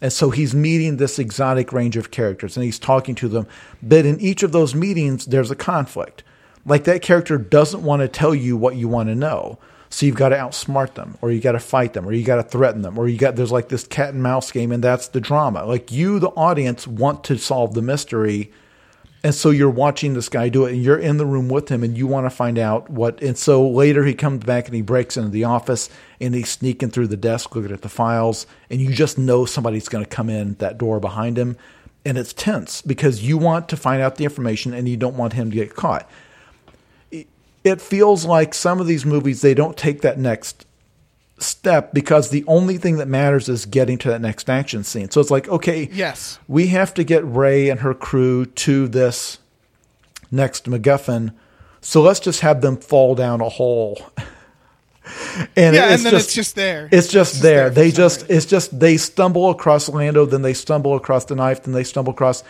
And 0.00 0.12
so 0.12 0.30
he's 0.30 0.54
meeting 0.54 0.96
this 0.96 1.18
exotic 1.18 1.72
range 1.72 1.96
of 1.96 2.10
characters 2.10 2.56
and 2.56 2.64
he's 2.64 2.78
talking 2.78 3.14
to 3.16 3.28
them. 3.28 3.46
But 3.82 4.04
in 4.04 4.20
each 4.20 4.42
of 4.42 4.50
those 4.50 4.74
meetings, 4.74 5.26
there's 5.26 5.50
a 5.50 5.56
conflict. 5.56 6.24
Like 6.66 6.84
that 6.84 7.02
character 7.02 7.38
doesn't 7.38 7.82
want 7.82 8.02
to 8.02 8.08
tell 8.08 8.34
you 8.34 8.56
what 8.56 8.76
you 8.76 8.88
want 8.88 9.08
to 9.10 9.14
know. 9.14 9.58
So 9.94 10.06
you've 10.06 10.16
got 10.16 10.30
to 10.30 10.36
outsmart 10.36 10.94
them, 10.94 11.18
or 11.20 11.30
you 11.30 11.38
got 11.38 11.52
to 11.52 11.60
fight 11.60 11.92
them, 11.92 12.08
or 12.08 12.12
you 12.12 12.24
got 12.24 12.36
to 12.36 12.42
threaten 12.42 12.80
them, 12.80 12.98
or 12.98 13.08
you 13.08 13.18
got 13.18 13.36
there's 13.36 13.52
like 13.52 13.68
this 13.68 13.86
cat 13.86 14.14
and 14.14 14.22
mouse 14.22 14.50
game, 14.50 14.72
and 14.72 14.82
that's 14.82 15.08
the 15.08 15.20
drama. 15.20 15.66
Like 15.66 15.92
you, 15.92 16.18
the 16.18 16.30
audience, 16.30 16.86
want 16.86 17.24
to 17.24 17.36
solve 17.36 17.74
the 17.74 17.82
mystery, 17.82 18.50
And 19.24 19.34
so 19.34 19.50
you're 19.50 19.70
watching 19.70 20.14
this 20.14 20.28
guy 20.28 20.48
do 20.48 20.66
it, 20.66 20.72
and 20.72 20.82
you're 20.82 20.98
in 20.98 21.16
the 21.16 21.26
room 21.26 21.48
with 21.48 21.68
him, 21.68 21.84
and 21.84 21.96
you 21.96 22.08
want 22.08 22.26
to 22.26 22.30
find 22.30 22.58
out 22.58 22.90
what. 22.90 23.22
And 23.22 23.38
so 23.38 23.68
later 23.68 24.04
he 24.04 24.14
comes 24.14 24.44
back 24.44 24.66
and 24.66 24.74
he 24.74 24.82
breaks 24.82 25.16
into 25.16 25.28
the 25.28 25.44
office, 25.44 25.88
and 26.20 26.34
he's 26.34 26.50
sneaking 26.50 26.90
through 26.90 27.06
the 27.06 27.16
desk, 27.16 27.54
looking 27.54 27.72
at 27.72 27.82
the 27.82 27.88
files, 27.88 28.46
and 28.68 28.80
you 28.80 28.92
just 28.92 29.18
know 29.18 29.44
somebody's 29.44 29.88
going 29.88 30.04
to 30.04 30.10
come 30.10 30.28
in 30.28 30.54
that 30.54 30.76
door 30.76 30.98
behind 30.98 31.38
him, 31.38 31.56
and 32.04 32.18
it's 32.18 32.32
tense 32.32 32.82
because 32.82 33.22
you 33.22 33.38
want 33.38 33.68
to 33.68 33.76
find 33.76 34.02
out 34.02 34.16
the 34.16 34.24
information, 34.24 34.74
and 34.74 34.88
you 34.88 34.96
don't 34.96 35.16
want 35.16 35.34
him 35.34 35.50
to 35.50 35.56
get 35.56 35.76
caught. 35.76 36.10
It 37.64 37.80
feels 37.80 38.24
like 38.24 38.54
some 38.54 38.80
of 38.80 38.86
these 38.86 39.04
movies 39.06 39.40
they 39.40 39.54
don't 39.54 39.76
take 39.76 40.00
that 40.02 40.18
next 40.18 40.66
step 41.38 41.92
because 41.92 42.30
the 42.30 42.44
only 42.46 42.76
thing 42.78 42.96
that 42.98 43.08
matters 43.08 43.48
is 43.48 43.66
getting 43.66 43.98
to 43.98 44.08
that 44.08 44.20
next 44.20 44.48
action 44.50 44.84
scene. 44.84 45.10
So 45.10 45.20
it's 45.20 45.30
like, 45.30 45.48
okay, 45.48 45.88
Yes. 45.92 46.38
we 46.48 46.68
have 46.68 46.94
to 46.94 47.04
get 47.04 47.24
Rey 47.24 47.68
and 47.68 47.80
her 47.80 47.94
crew 47.94 48.46
to 48.46 48.88
this 48.88 49.38
next 50.30 50.66
MacGuffin. 50.66 51.32
So 51.80 52.00
let's 52.02 52.20
just 52.20 52.40
have 52.40 52.60
them 52.60 52.76
fall 52.76 53.14
down 53.16 53.40
a 53.40 53.48
hole. 53.48 54.00
and 55.56 55.74
Yeah, 55.74 55.86
it's 55.92 56.04
and 56.04 56.04
then 56.04 56.10
just, 56.12 56.26
it's 56.26 56.34
just 56.34 56.54
there. 56.54 56.88
It's 56.92 57.08
just 57.08 57.42
there. 57.42 57.68
for 57.68 57.74
They 57.74 57.90
some 57.90 57.96
just 57.96 58.20
reason. 58.22 58.36
it's 58.36 58.46
just 58.46 58.78
they 58.80 58.96
stumble 58.96 59.50
across 59.50 59.88
Lando, 59.88 60.24
then 60.26 60.42
they 60.42 60.54
stumble 60.54 60.94
across 60.94 61.24
the 61.24 61.34
knife, 61.34 61.64
then 61.64 61.74
they 61.74 61.84
stumble 61.84 62.12
across. 62.12 62.44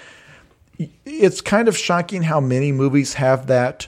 It's 1.07 1.41
kind 1.41 1.69
of 1.69 1.77
shocking 1.77 2.23
how 2.23 2.41
many 2.41 2.73
movies 2.73 3.15
have 3.15 3.47
that, 3.47 3.87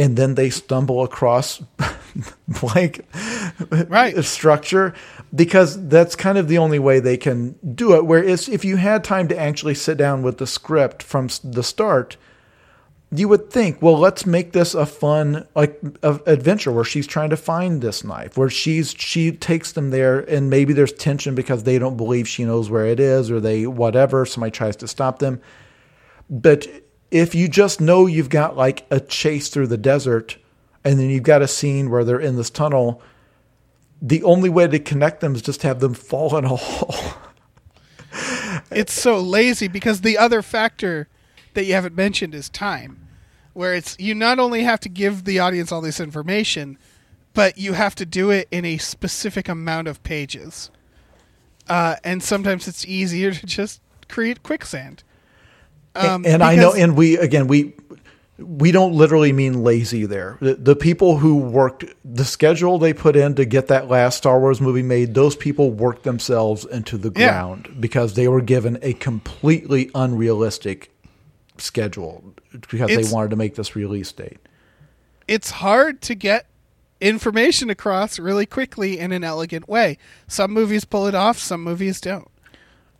and 0.00 0.16
then 0.16 0.34
they 0.34 0.48
stumble 0.48 1.04
across 1.04 1.62
blank 2.48 3.04
Right. 3.70 4.24
structure 4.24 4.94
because 5.34 5.88
that's 5.88 6.16
kind 6.16 6.38
of 6.38 6.48
the 6.48 6.56
only 6.56 6.78
way 6.78 7.00
they 7.00 7.18
can 7.18 7.56
do 7.74 7.94
it. 7.94 8.06
Whereas 8.06 8.48
if 8.48 8.64
you 8.64 8.78
had 8.78 9.04
time 9.04 9.28
to 9.28 9.38
actually 9.38 9.74
sit 9.74 9.98
down 9.98 10.22
with 10.22 10.38
the 10.38 10.46
script 10.46 11.02
from 11.02 11.28
the 11.44 11.62
start, 11.62 12.16
you 13.12 13.28
would 13.28 13.50
think, 13.50 13.82
well, 13.82 13.98
let's 13.98 14.24
make 14.24 14.52
this 14.52 14.74
a 14.74 14.86
fun 14.86 15.46
like 15.54 15.78
a, 16.02 16.18
adventure 16.24 16.72
where 16.72 16.84
she's 16.84 17.06
trying 17.06 17.30
to 17.30 17.36
find 17.36 17.82
this 17.82 18.02
knife, 18.02 18.38
where 18.38 18.48
she's 18.48 18.94
she 18.96 19.32
takes 19.32 19.72
them 19.72 19.90
there, 19.90 20.20
and 20.20 20.48
maybe 20.48 20.72
there's 20.72 20.92
tension 20.94 21.34
because 21.34 21.64
they 21.64 21.78
don't 21.78 21.98
believe 21.98 22.26
she 22.26 22.44
knows 22.44 22.70
where 22.70 22.86
it 22.86 23.00
is, 23.00 23.30
or 23.30 23.38
they 23.38 23.66
whatever. 23.66 24.24
Somebody 24.24 24.52
tries 24.52 24.76
to 24.76 24.88
stop 24.88 25.18
them, 25.18 25.42
but 26.30 26.66
if 27.10 27.34
you 27.34 27.48
just 27.48 27.80
know 27.80 28.06
you've 28.06 28.28
got 28.28 28.56
like 28.56 28.86
a 28.90 29.00
chase 29.00 29.48
through 29.48 29.66
the 29.66 29.78
desert, 29.78 30.38
and 30.84 30.98
then 30.98 31.10
you've 31.10 31.22
got 31.22 31.42
a 31.42 31.48
scene 31.48 31.90
where 31.90 32.04
they're 32.04 32.20
in 32.20 32.36
this 32.36 32.50
tunnel, 32.50 33.02
the 34.00 34.22
only 34.22 34.48
way 34.48 34.66
to 34.66 34.78
connect 34.78 35.20
them 35.20 35.34
is 35.34 35.42
just 35.42 35.62
have 35.62 35.80
them 35.80 35.94
fall 36.08 36.36
in 36.36 36.44
a 36.44 36.56
hole. 36.56 37.14
it's 38.70 38.92
so 38.92 39.18
lazy 39.18 39.68
because 39.68 40.00
the 40.00 40.18
other 40.18 40.42
factor 40.42 41.08
that 41.54 41.64
you 41.64 41.74
haven't 41.74 41.94
mentioned 41.94 42.34
is 42.34 42.48
time 42.48 43.06
where 43.52 43.74
it's 43.74 43.96
you 43.98 44.14
not 44.14 44.38
only 44.38 44.62
have 44.62 44.80
to 44.80 44.88
give 44.88 45.24
the 45.24 45.38
audience 45.38 45.72
all 45.72 45.80
this 45.80 46.00
information 46.00 46.78
but 47.34 47.58
you 47.58 47.72
have 47.74 47.94
to 47.94 48.06
do 48.06 48.30
it 48.30 48.48
in 48.50 48.64
a 48.64 48.78
specific 48.78 49.48
amount 49.48 49.88
of 49.88 50.02
pages 50.02 50.70
uh, 51.68 51.96
and 52.02 52.22
sometimes 52.22 52.66
it's 52.66 52.84
easier 52.86 53.32
to 53.32 53.46
just 53.46 53.80
create 54.08 54.42
quicksand 54.42 55.02
um, 55.94 56.24
and 56.26 56.42
I 56.42 56.54
know, 56.56 56.72
and 56.72 56.96
we 56.96 57.16
again 57.18 57.46
we 57.46 57.74
we 58.38 58.72
don't 58.72 58.92
literally 58.94 59.32
mean 59.32 59.62
lazy 59.62 60.06
there. 60.06 60.38
The, 60.40 60.54
the 60.54 60.74
people 60.76 61.18
who 61.18 61.36
worked 61.36 61.84
the 62.04 62.24
schedule 62.24 62.78
they 62.78 62.94
put 62.94 63.14
in 63.14 63.34
to 63.34 63.44
get 63.44 63.66
that 63.68 63.88
last 63.88 64.16
Star 64.16 64.40
Wars 64.40 64.60
movie 64.62 64.82
made, 64.82 65.12
those 65.12 65.36
people 65.36 65.70
worked 65.72 66.04
themselves 66.04 66.64
into 66.64 66.96
the 66.96 67.12
Yeah. 67.14 67.28
ground 67.32 67.76
because 67.78 68.14
they 68.14 68.28
were 68.28 68.40
given 68.40 68.78
a 68.80 68.94
completely 68.94 69.90
unrealistic 69.94 70.90
schedule 71.58 72.24
because 72.70 72.90
It's- 72.90 73.08
they 73.08 73.12
wanted 73.14 73.28
to 73.30 73.36
make 73.36 73.56
this 73.56 73.76
release 73.76 74.10
date. 74.12 74.38
it's 75.28 75.50
hard 75.50 76.00
to 76.02 76.14
get 76.14 76.46
information 77.00 77.68
across 77.70 78.18
really 78.18 78.46
quickly 78.46 78.98
in 78.98 79.12
an 79.12 79.22
elegant 79.22 79.68
way 79.68 79.96
some 80.26 80.50
movies 80.52 80.84
pull 80.84 81.06
it 81.06 81.14
off 81.14 81.38
some 81.38 81.62
movies 81.62 82.00
don't 82.00 82.28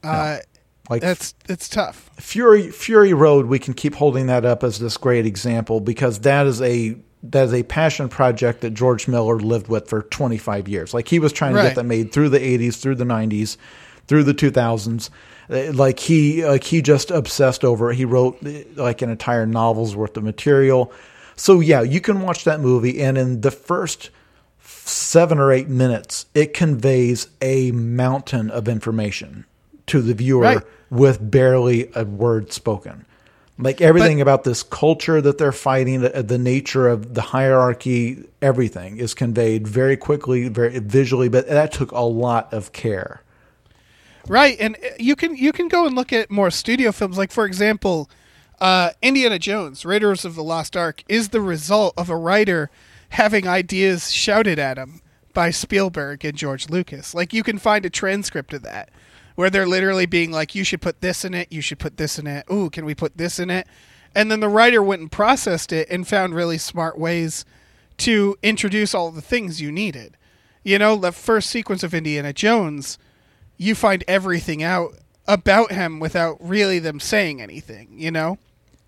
uh, 0.05 0.39
Like 0.91 1.03
that's 1.03 1.35
it's 1.49 1.69
tough 1.69 2.11
Fury 2.19 2.71
Fury 2.71 3.15
Road, 3.15 3.47
we 3.47 3.59
can 3.59 3.75
keep 3.75 3.95
holding 3.95 4.27
that 4.27 4.45
up 4.45 4.63
as 4.65 4.79
this 4.79 4.97
great 4.97 5.25
example 5.25 5.81
because 5.81 6.21
that 6.21 6.47
is 6.47 6.61
a 6.61 6.97
that 7.23 7.45
is 7.45 7.55
a 7.55 7.63
passion 7.63 8.09
project 8.09 8.63
that 8.63 8.71
George 8.71 9.07
Miller 9.07 9.39
lived 9.39 9.69
with 9.69 9.89
for 9.89 10.03
25 10.03 10.69
years. 10.69 10.95
Like 10.95 11.09
he 11.09 11.19
was 11.19 11.33
trying 11.33 11.55
to 11.55 11.63
get 11.63 11.75
that 11.77 11.85
made 11.85 12.13
through 12.13 12.31
the 12.31 12.39
80s, 12.39 12.81
through 12.81 12.95
the 12.95 13.05
90s, 13.05 13.57
through 14.07 14.25
the 14.25 14.35
2000s. 14.35 15.11
Uh, 15.51 15.73
Like 15.73 15.99
he 15.99 16.45
like 16.45 16.65
he 16.65 16.83
just 16.83 17.11
obsessed 17.11 17.65
over 17.65 17.91
it. 17.91 17.97
He 17.97 18.05
wrote 18.05 18.39
uh, 18.45 18.63
like 18.77 19.03
an 19.03 19.11
entire 19.11 19.47
novel's 19.47 19.95
worth 19.95 20.17
of 20.17 20.25
material. 20.25 20.93
So 21.37 21.61
yeah, 21.61 21.83
you 21.83 22.01
can 22.01 22.21
watch 22.23 22.45
that 22.45 22.61
movie 22.61 23.01
and 23.03 23.17
in 23.17 23.41
the 23.43 23.51
first 23.51 24.11
seven 24.63 25.39
or 25.39 25.53
eight 25.53 25.69
minutes, 25.69 26.27
it 26.35 26.55
conveys 26.55 27.29
a 27.41 27.71
mountain 27.73 28.51
of 28.51 28.69
information 28.69 29.45
to 29.91 30.01
the 30.01 30.15
viewer 30.15 30.43
Right. 30.43 30.63
with 30.91 31.31
barely 31.31 31.91
a 31.95 32.05
word 32.05 32.53
spoken. 32.53 33.05
Like 33.59 33.83
everything 33.83 34.23
about 34.23 34.45
this 34.45 34.63
culture 34.63 35.21
that 35.21 35.37
they're 35.37 35.53
fighting, 35.53 36.01
the, 36.01 36.23
the 36.23 36.39
nature 36.39 36.89
of 36.89 37.13
the 37.13 37.21
hierarchy, 37.21 38.25
everything 38.41 38.97
is 38.97 39.13
conveyed 39.13 39.69
very 39.69 39.99
quickly, 39.99 40.49
very 40.49 40.79
visually. 40.79 41.29
But 41.29 41.47
that 41.49 41.71
took 41.71 41.93
a 41.93 42.01
lot 42.01 42.51
of 42.55 42.73
care. 42.73 43.21
Right, 44.27 44.57
and 44.59 44.77
uh, 44.77 44.89
you 44.99 45.15
can 45.17 45.37
you 45.37 45.53
can 45.53 45.69
go 45.69 45.87
and 45.87 45.95
look 45.95 46.13
at 46.13 46.31
more 46.31 46.51
studio 46.51 46.93
films. 46.93 47.19
Like 47.19 47.33
for 47.33 47.45
example, 47.45 48.09
uh, 48.61 48.91
Indiana 49.03 49.39
Jones: 49.39 49.85
Raiders 49.85 50.25
of 50.25 50.35
the 50.37 50.45
Lost 50.45 50.77
Ark 50.77 51.03
is 51.09 51.29
the 51.31 51.41
result 51.41 51.93
of 51.99 52.09
a 52.09 52.17
writer 52.17 52.71
having 53.11 53.47
ideas 53.47 54.11
shouted 54.13 54.59
at 54.59 54.79
him 54.79 55.01
by 55.35 55.51
Spielberg 55.51 56.25
and 56.25 56.37
George 56.37 56.71
Lucas. 56.71 57.15
Like 57.15 57.33
you 57.33 57.43
can 57.43 57.59
find 57.59 57.85
a 57.85 57.91
transcript 57.91 58.55
of 58.55 58.63
that 58.63 58.89
where 59.41 59.49
they're 59.49 59.67
literally 59.67 60.05
being 60.05 60.31
like, 60.31 60.55
"You 60.55 60.65
should 60.65 60.83
put 60.83 61.01
this 61.01 61.25
in 61.25 61.33
it. 61.33 61.51
You 61.51 61.63
should 61.63 61.79
put 61.79 61.97
this 61.97 62.19
in 62.19 62.27
it. 62.27 62.45
Ooh, 62.53 62.69
can 62.69 62.85
we 62.85 62.95
put 62.95 63.17
this 63.17 63.39
in 63.39 63.49
it?" 63.49 63.67
And 64.15 64.31
then 64.31 64.41
the 64.41 64.51
writer 64.51 64.83
went 64.83 65.01
and 65.01 65.11
processed 65.11 65.73
it 65.73 65.89
and 65.89 66.07
found 66.07 66.35
really 66.35 66.59
smart 66.59 66.99
ways 66.99 67.47
to 67.97 68.37
introduce 68.43 68.95
all 68.95 69.11
the 69.11 69.23
things 69.23 69.63
you 69.63 69.73
needed. 69.73 70.19
You 70.63 70.79
know, 70.79 70.97
the 70.97 71.11
first 71.11 71.49
sequence 71.49 71.83
of 71.83 71.95
Indiana 71.95 72.35
Jones 72.35 72.99
you 73.57 73.75
find 73.75 74.05
everything 74.07 74.63
out 74.63 74.95
about 75.27 75.71
him 75.71 76.01
without 76.01 76.37
really 76.41 76.79
them 76.79 76.99
saying 76.99 77.41
anything, 77.41 77.89
you 77.93 78.11
know? 78.11 78.39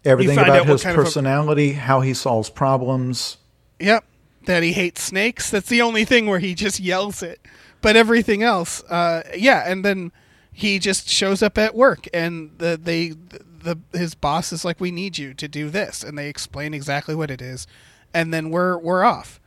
Everything 0.05 0.37
find 0.37 0.49
about 0.49 0.61
out 0.61 0.66
his 0.66 0.85
of 0.85 0.91
a- 0.91 0.95
personality, 0.95 1.73
how 1.74 2.01
he 2.01 2.15
solves 2.15 2.51
problems. 2.51 3.37
Yep. 3.79 4.05
That 4.47 4.62
he 4.62 4.73
hates 4.73 5.03
snakes. 5.03 5.51
That's 5.51 5.69
the 5.69 5.83
only 5.83 6.05
thing 6.05 6.27
where 6.27 6.41
he 6.41 6.55
just 6.55 6.81
yells 6.81 7.23
it. 7.23 7.41
But 7.83 7.97
everything 7.97 8.43
else, 8.43 8.83
uh, 8.85 9.23
yeah, 9.37 9.70
and 9.70 9.85
then 9.85 10.11
he 10.53 10.79
just 10.79 11.09
shows 11.09 11.43
up 11.43 11.57
at 11.59 11.74
work 11.74 12.07
and 12.12 12.51
the 12.59 12.79
they 12.81 13.11
the 13.11 13.79
his 13.93 14.15
boss 14.15 14.53
is 14.53 14.65
like 14.65 14.81
we 14.81 14.91
need 14.91 15.19
you 15.19 15.33
to 15.35 15.49
do 15.49 15.70
this 15.70 16.03
and 16.03 16.19
they 16.19 16.29
explain 16.29 16.74
exactly 16.74 17.15
what 17.15 17.31
it 17.31 17.41
is 17.41 17.66
and 18.15 18.33
then 18.33 18.51
we're 18.51 18.79
we're 18.79 19.05
off. 19.05 19.41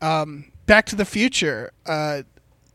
Um, 0.00 0.52
Back 0.66 0.86
to 0.86 0.96
the 0.96 1.04
Future, 1.04 1.72
uh, 1.86 2.22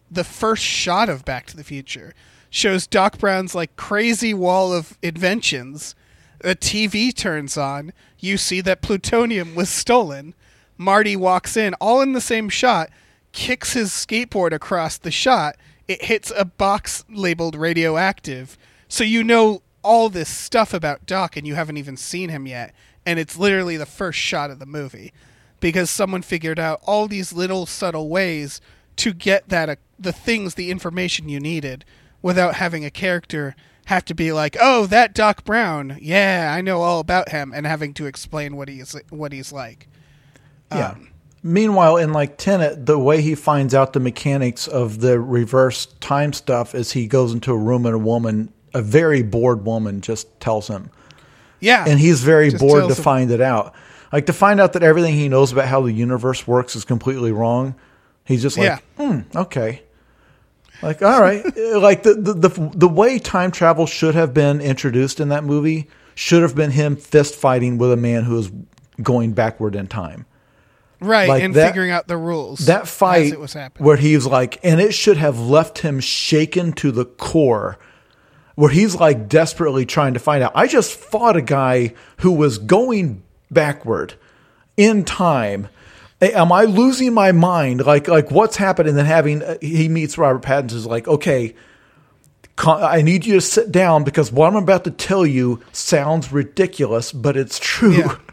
the 0.09 0.23
first 0.23 0.63
shot 0.63 1.09
of 1.09 1.25
Back 1.25 1.45
to 1.47 1.57
the 1.57 1.63
Future 1.63 2.13
shows 2.49 2.85
Doc 2.87 3.17
Brown's 3.17 3.55
like 3.55 3.75
crazy 3.75 4.33
wall 4.33 4.73
of 4.73 4.97
inventions. 5.01 5.95
A 6.41 6.55
TV 6.55 7.15
turns 7.15 7.57
on. 7.57 7.93
You 8.19 8.37
see 8.37 8.61
that 8.61 8.81
plutonium 8.81 9.55
was 9.55 9.69
stolen. 9.69 10.33
Marty 10.77 11.15
walks 11.15 11.55
in, 11.55 11.73
all 11.75 12.01
in 12.01 12.13
the 12.13 12.21
same 12.21 12.49
shot, 12.49 12.89
kicks 13.31 13.73
his 13.73 13.91
skateboard 13.91 14.51
across 14.51 14.97
the 14.97 15.11
shot. 15.11 15.55
It 15.87 16.05
hits 16.05 16.31
a 16.35 16.45
box 16.45 17.03
labeled 17.09 17.55
radioactive. 17.55 18.57
So 18.87 19.03
you 19.03 19.23
know 19.23 19.61
all 19.83 20.09
this 20.09 20.29
stuff 20.29 20.73
about 20.73 21.05
Doc 21.05 21.35
and 21.35 21.45
you 21.45 21.55
haven't 21.55 21.77
even 21.77 21.97
seen 21.97 22.29
him 22.29 22.47
yet. 22.47 22.73
And 23.05 23.19
it's 23.19 23.37
literally 23.37 23.75
the 23.75 23.85
first 23.85 24.17
shot 24.17 24.49
of 24.49 24.59
the 24.59 24.65
movie 24.65 25.11
because 25.59 25.89
someone 25.89 26.21
figured 26.21 26.59
out 26.59 26.79
all 26.85 27.07
these 27.07 27.33
little 27.33 27.65
subtle 27.65 28.09
ways 28.09 28.61
to 28.97 29.13
get 29.13 29.49
that 29.49 29.69
uh, 29.69 29.75
the 29.99 30.13
things 30.13 30.55
the 30.55 30.69
information 30.71 31.27
you 31.29 31.39
needed 31.39 31.83
without 32.21 32.55
having 32.55 32.85
a 32.85 32.91
character 32.91 33.55
have 33.85 34.05
to 34.05 34.13
be 34.13 34.31
like 34.31 34.55
oh 34.61 34.85
that 34.85 35.13
doc 35.13 35.43
brown 35.43 35.97
yeah 35.99 36.53
i 36.55 36.61
know 36.61 36.81
all 36.81 36.99
about 36.99 37.29
him 37.29 37.51
and 37.53 37.65
having 37.65 37.93
to 37.93 38.05
explain 38.05 38.55
what 38.55 38.69
he's 38.69 38.95
what 39.09 39.31
he's 39.31 39.51
like 39.51 39.87
Yeah. 40.71 40.89
Um, 40.91 41.09
Meanwhile, 41.45 41.97
in 41.97 42.13
like 42.13 42.37
Tenet, 42.37 42.85
the 42.85 42.97
way 42.97 43.21
he 43.21 43.35
finds 43.35 43.73
out 43.75 43.91
the 43.93 43.99
mechanics 43.99 44.67
of 44.67 45.01
the 45.01 45.19
reverse 45.19 45.87
time 45.99 46.31
stuff 46.31 46.73
is 46.73 46.93
he 46.93 47.05
goes 47.05 47.33
into 47.33 47.51
a 47.51 47.57
room 47.57 47.85
and 47.85 47.93
a 47.95 47.99
woman, 47.99 48.53
a 48.73 48.81
very 48.81 49.21
bored 49.23 49.65
woman, 49.65 49.99
just 50.01 50.39
tells 50.39 50.67
him. 50.69 50.89
yeah 51.59 51.83
and 51.87 51.99
he's 51.99 52.21
very 52.23 52.49
Just 52.49 52.61
bored 52.61 52.83
to 52.89 52.95
him- 52.95 53.03
find 53.03 53.31
it 53.31 53.41
out. 53.41 53.73
Like 54.13 54.27
to 54.27 54.33
find 54.33 54.61
out 54.61 54.73
that 54.73 54.83
everything 54.83 55.15
he 55.15 55.27
knows 55.27 55.51
about 55.51 55.67
how 55.67 55.81
the 55.81 55.91
universe 55.91 56.47
works 56.47 56.75
is 56.75 56.85
completely 56.85 57.31
wrong. 57.31 57.75
He's 58.25 58.41
just 58.41 58.57
like, 58.57 58.65
Yeah. 58.97 59.11
hmm, 59.11 59.37
okay. 59.37 59.81
Like, 60.81 61.01
all 61.01 61.19
right, 61.19 61.43
like 61.77 62.03
the, 62.03 62.13
the 62.13 62.33
the 62.33 62.71
the 62.75 62.87
way 62.87 63.17
time 63.19 63.51
travel 63.51 63.85
should 63.85 64.15
have 64.15 64.33
been 64.33 64.61
introduced 64.61 65.19
in 65.19 65.29
that 65.29 65.43
movie 65.43 65.87
should 66.15 66.41
have 66.41 66.55
been 66.55 66.71
him 66.71 66.95
fist 66.95 67.35
fighting 67.35 67.77
with 67.77 67.91
a 67.91 67.97
man 67.97 68.23
who 68.23 68.37
is 68.37 68.51
going 69.01 69.33
backward 69.33 69.75
in 69.75 69.87
time. 69.87 70.25
Right, 70.99 71.29
like 71.29 71.43
and 71.43 71.53
that- 71.53 71.67
figuring 71.67 71.91
out 71.91 72.07
the 72.07 72.17
rules. 72.17 72.59
That 72.59 72.87
fight 72.87 73.33
happening. 73.33 73.85
where 73.85 73.97
he's 73.97 74.25
like, 74.25 74.59
and 74.63 74.79
it 74.79 74.93
should 74.93 75.17
have 75.17 75.39
left 75.39 75.79
him 75.79 75.99
shaken 75.99 76.73
to 76.73 76.91
the 76.91 77.05
core, 77.05 77.77
where 78.55 78.69
he's 78.71 78.95
like 78.95 79.27
desperately 79.27 79.85
trying 79.85 80.13
to 80.13 80.19
find 80.19 80.43
out. 80.43 80.51
I 80.55 80.67
just 80.67 80.93
fought 80.93 81.35
a 81.37 81.41
guy 81.41 81.93
who 82.17 82.31
was 82.31 82.57
going 82.57 83.23
backward 83.51 84.15
in 84.77 85.03
time. 85.03 85.67
Am 86.21 86.51
I 86.51 86.63
losing 86.63 87.13
my 87.13 87.31
mind? 87.33 87.85
Like, 87.85 88.07
like 88.07 88.31
what's 88.31 88.55
happened? 88.55 88.87
And 88.87 88.97
then 88.97 89.05
having 89.05 89.41
uh, 89.41 89.57
he 89.61 89.89
meets 89.89 90.17
Robert 90.17 90.41
Pattinson 90.41 90.73
is 90.73 90.85
like, 90.85 91.07
okay, 91.07 91.53
I 92.57 93.01
need 93.01 93.25
you 93.25 93.33
to 93.33 93.41
sit 93.41 93.71
down 93.71 94.03
because 94.03 94.31
what 94.31 94.47
I'm 94.47 94.55
about 94.55 94.83
to 94.85 94.91
tell 94.91 95.25
you 95.25 95.59
sounds 95.71 96.31
ridiculous, 96.31 97.11
but 97.11 97.35
it's 97.35 97.59
true. 97.59 97.97
Yeah. 97.97 98.15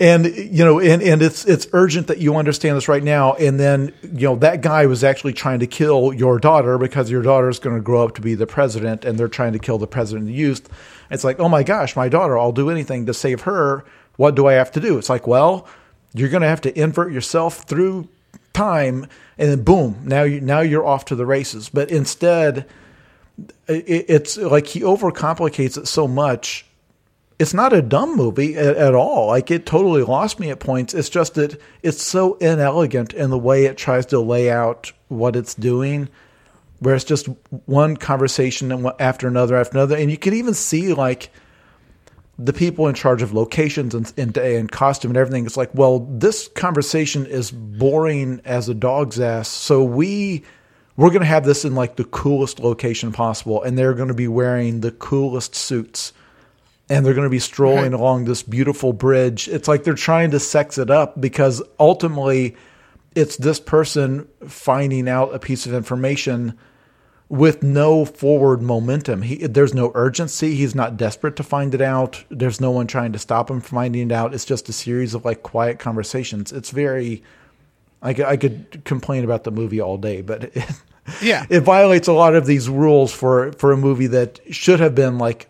And 0.00 0.26
you 0.26 0.64
know, 0.64 0.80
and, 0.80 1.02
and 1.02 1.22
it's 1.22 1.44
it's 1.44 1.68
urgent 1.72 2.08
that 2.08 2.18
you 2.18 2.36
understand 2.36 2.76
this 2.76 2.88
right 2.88 3.02
now. 3.02 3.34
And 3.34 3.60
then 3.60 3.94
you 4.02 4.28
know 4.28 4.36
that 4.36 4.60
guy 4.60 4.86
was 4.86 5.04
actually 5.04 5.32
trying 5.34 5.60
to 5.60 5.66
kill 5.66 6.12
your 6.12 6.38
daughter 6.38 6.78
because 6.78 7.10
your 7.10 7.22
daughter 7.22 7.48
is 7.48 7.58
going 7.58 7.76
to 7.76 7.82
grow 7.82 8.04
up 8.04 8.14
to 8.16 8.20
be 8.20 8.34
the 8.34 8.46
president, 8.46 9.04
and 9.04 9.18
they're 9.18 9.28
trying 9.28 9.52
to 9.52 9.58
kill 9.58 9.78
the 9.78 9.86
president 9.86 10.24
of 10.24 10.28
the 10.28 10.34
youth. 10.34 10.68
It's 11.10 11.24
like, 11.24 11.38
oh 11.38 11.48
my 11.48 11.62
gosh, 11.62 11.94
my 11.94 12.08
daughter! 12.08 12.36
I'll 12.36 12.52
do 12.52 12.70
anything 12.70 13.06
to 13.06 13.14
save 13.14 13.42
her. 13.42 13.84
What 14.16 14.34
do 14.34 14.46
I 14.46 14.54
have 14.54 14.72
to 14.72 14.80
do? 14.80 14.98
It's 14.98 15.08
like, 15.10 15.26
well, 15.26 15.68
you're 16.14 16.30
going 16.30 16.42
to 16.42 16.48
have 16.48 16.62
to 16.62 16.78
invert 16.78 17.12
yourself 17.12 17.64
through 17.64 18.08
time, 18.52 19.06
and 19.38 19.50
then 19.50 19.62
boom, 19.62 20.00
now 20.04 20.22
you 20.22 20.40
now 20.40 20.60
you're 20.60 20.86
off 20.86 21.04
to 21.06 21.14
the 21.14 21.26
races. 21.26 21.68
But 21.68 21.90
instead, 21.90 22.66
it, 23.68 24.06
it's 24.08 24.36
like 24.36 24.66
he 24.66 24.80
overcomplicates 24.80 25.78
it 25.78 25.86
so 25.86 26.08
much. 26.08 26.66
It's 27.38 27.54
not 27.54 27.72
a 27.72 27.82
dumb 27.82 28.16
movie 28.16 28.56
at, 28.56 28.76
at 28.76 28.94
all. 28.94 29.28
Like 29.28 29.50
it 29.50 29.66
totally 29.66 30.02
lost 30.02 30.40
me 30.40 30.50
at 30.50 30.60
points. 30.60 30.94
It's 30.94 31.10
just 31.10 31.34
that 31.34 31.60
it's 31.82 32.02
so 32.02 32.34
inelegant 32.34 33.12
in 33.12 33.30
the 33.30 33.38
way 33.38 33.66
it 33.66 33.76
tries 33.76 34.06
to 34.06 34.20
lay 34.20 34.50
out 34.50 34.92
what 35.08 35.36
it's 35.36 35.54
doing, 35.54 36.08
where 36.80 36.94
it's 36.94 37.04
just 37.04 37.28
one 37.66 37.96
conversation 37.96 38.90
after 38.98 39.28
another 39.28 39.56
after 39.56 39.78
another, 39.78 39.96
and 39.96 40.10
you 40.10 40.18
can 40.18 40.34
even 40.34 40.54
see 40.54 40.94
like 40.94 41.30
the 42.38 42.52
people 42.52 42.86
in 42.86 42.94
charge 42.94 43.22
of 43.22 43.32
locations 43.32 43.94
and, 43.94 44.12
and, 44.16 44.36
and 44.36 44.70
costume 44.70 45.10
and 45.10 45.16
everything. 45.16 45.46
It's 45.46 45.56
like, 45.56 45.74
well, 45.74 46.00
this 46.10 46.48
conversation 46.48 47.24
is 47.26 47.50
boring 47.50 48.42
as 48.44 48.68
a 48.68 48.74
dog's 48.74 49.18
ass. 49.18 49.48
So 49.48 49.82
we 49.82 50.44
we're 50.96 51.10
going 51.10 51.20
to 51.20 51.26
have 51.26 51.44
this 51.44 51.64
in 51.64 51.74
like 51.74 51.96
the 51.96 52.04
coolest 52.04 52.60
location 52.60 53.12
possible, 53.12 53.62
and 53.62 53.76
they're 53.76 53.94
going 53.94 54.08
to 54.08 54.14
be 54.14 54.28
wearing 54.28 54.80
the 54.80 54.92
coolest 54.92 55.54
suits, 55.54 56.12
and 56.88 57.04
they're 57.04 57.14
going 57.14 57.26
to 57.26 57.30
be 57.30 57.38
strolling 57.38 57.92
Right. 57.92 58.00
along 58.00 58.24
this 58.26 58.42
beautiful 58.42 58.92
bridge. 58.92 59.48
It's 59.48 59.66
like 59.68 59.84
they're 59.84 59.94
trying 59.94 60.30
to 60.32 60.40
sex 60.40 60.78
it 60.78 60.90
up 60.90 61.20
because 61.20 61.62
ultimately, 61.80 62.56
it's 63.14 63.36
this 63.36 63.58
person 63.58 64.28
finding 64.46 65.08
out 65.08 65.34
a 65.34 65.38
piece 65.38 65.66
of 65.66 65.72
information 65.74 66.56
with 67.28 67.62
no 67.62 68.04
forward 68.04 68.62
momentum. 68.62 69.22
He, 69.22 69.36
there's 69.46 69.74
no 69.74 69.90
urgency. 69.96 70.54
He's 70.54 70.74
not 70.76 70.96
desperate 70.96 71.34
to 71.36 71.42
find 71.42 71.74
it 71.74 71.80
out. 71.80 72.22
There's 72.28 72.60
no 72.60 72.70
one 72.70 72.86
trying 72.86 73.12
to 73.14 73.18
stop 73.18 73.50
him 73.50 73.60
from 73.60 73.76
finding 73.78 74.10
it 74.10 74.12
out. 74.12 74.32
It's 74.34 74.44
just 74.44 74.68
a 74.68 74.72
series 74.72 75.12
of 75.14 75.24
like 75.24 75.42
quiet 75.42 75.78
conversations. 75.80 76.52
It's 76.52 76.70
very. 76.70 77.22
I 78.02 78.12
could, 78.14 78.26
I 78.26 78.36
could 78.36 78.82
complain 78.84 79.24
about 79.24 79.42
the 79.44 79.50
movie 79.50 79.80
all 79.80 79.96
day, 79.96 80.20
but 80.20 80.44
it, 80.44 80.64
Yeah. 81.22 81.46
it 81.48 81.60
violates 81.60 82.06
a 82.08 82.12
lot 82.12 82.34
of 82.34 82.46
these 82.46 82.68
rules 82.68 83.12
for 83.12 83.52
for 83.54 83.72
a 83.72 83.76
movie 83.76 84.08
that 84.08 84.38
should 84.54 84.78
have 84.80 84.94
been 84.94 85.18
like 85.18 85.48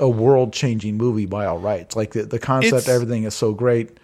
a 0.00 0.08
world 0.08 0.52
changing 0.52 0.96
movie 0.96 1.26
by 1.26 1.44
all 1.46 1.58
rights. 1.58 1.96
Like 1.96 2.12
the, 2.12 2.22
the 2.24 2.38
concept, 2.38 2.72
It's- 2.74 2.88
everything 2.88 3.24
is 3.24 3.34
so 3.34 3.52
great. 3.52 3.98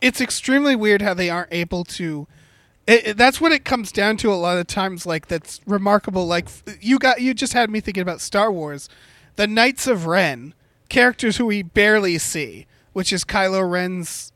it's 0.00 0.20
extremely 0.20 0.76
weird 0.76 1.00
how 1.02 1.14
they 1.14 1.30
aren't 1.30 1.52
able 1.52 1.84
to 1.84 2.26
it, 2.86 3.06
it- 3.08 3.16
that's 3.16 3.40
what 3.40 3.52
it 3.52 3.64
comes 3.64 3.90
down 3.92 4.16
to 4.18 4.32
a 4.32 4.34
lot 4.34 4.58
of 4.58 4.66
times 4.66 5.06
like 5.06 5.28
that's 5.28 5.60
remarkable 5.66 6.26
like 6.26 6.48
you 6.80 6.98
got 6.98 7.20
you 7.20 7.32
just 7.34 7.52
had 7.52 7.70
me 7.70 7.80
thinking 7.80 8.02
about 8.02 8.20
Star 8.20 8.50
Wars 8.52 8.88
the 9.36 9.46
Knights 9.46 9.86
of 9.86 10.06
Ren 10.06 10.54
characters 10.88 11.36
who 11.38 11.46
we 11.46 11.62
barely 11.62 12.18
see 12.18 12.66
which 12.92 13.12
is 13.12 13.24
Kylo 13.24 13.68
Ren's 13.68 14.32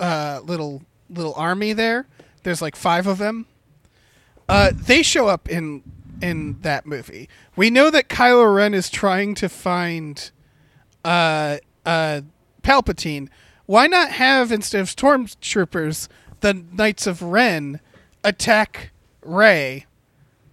uh, 0.00 0.40
little 0.44 0.82
little 1.08 1.34
army 1.34 1.72
there 1.72 2.06
there's 2.42 2.60
like 2.62 2.74
5 2.76 3.06
of 3.06 3.18
them 3.18 3.46
uh, 4.48 4.70
they 4.74 5.02
show 5.02 5.26
up 5.28 5.48
in 5.48 5.82
in 6.22 6.58
that 6.62 6.86
movie 6.86 7.28
we 7.56 7.70
know 7.70 7.90
that 7.90 8.08
Kylo 8.08 8.54
Ren 8.54 8.74
is 8.74 8.88
trying 8.90 9.34
to 9.36 9.48
find 9.48 10.30
uh, 11.04 11.58
uh, 11.84 12.22
Palpatine, 12.62 13.28
why 13.66 13.86
not 13.86 14.10
have 14.10 14.50
instead 14.50 14.80
of 14.80 14.88
stormtroopers, 14.88 16.08
the 16.40 16.54
Knights 16.54 17.06
of 17.06 17.22
Ren 17.22 17.80
attack 18.24 18.90
Rey, 19.22 19.86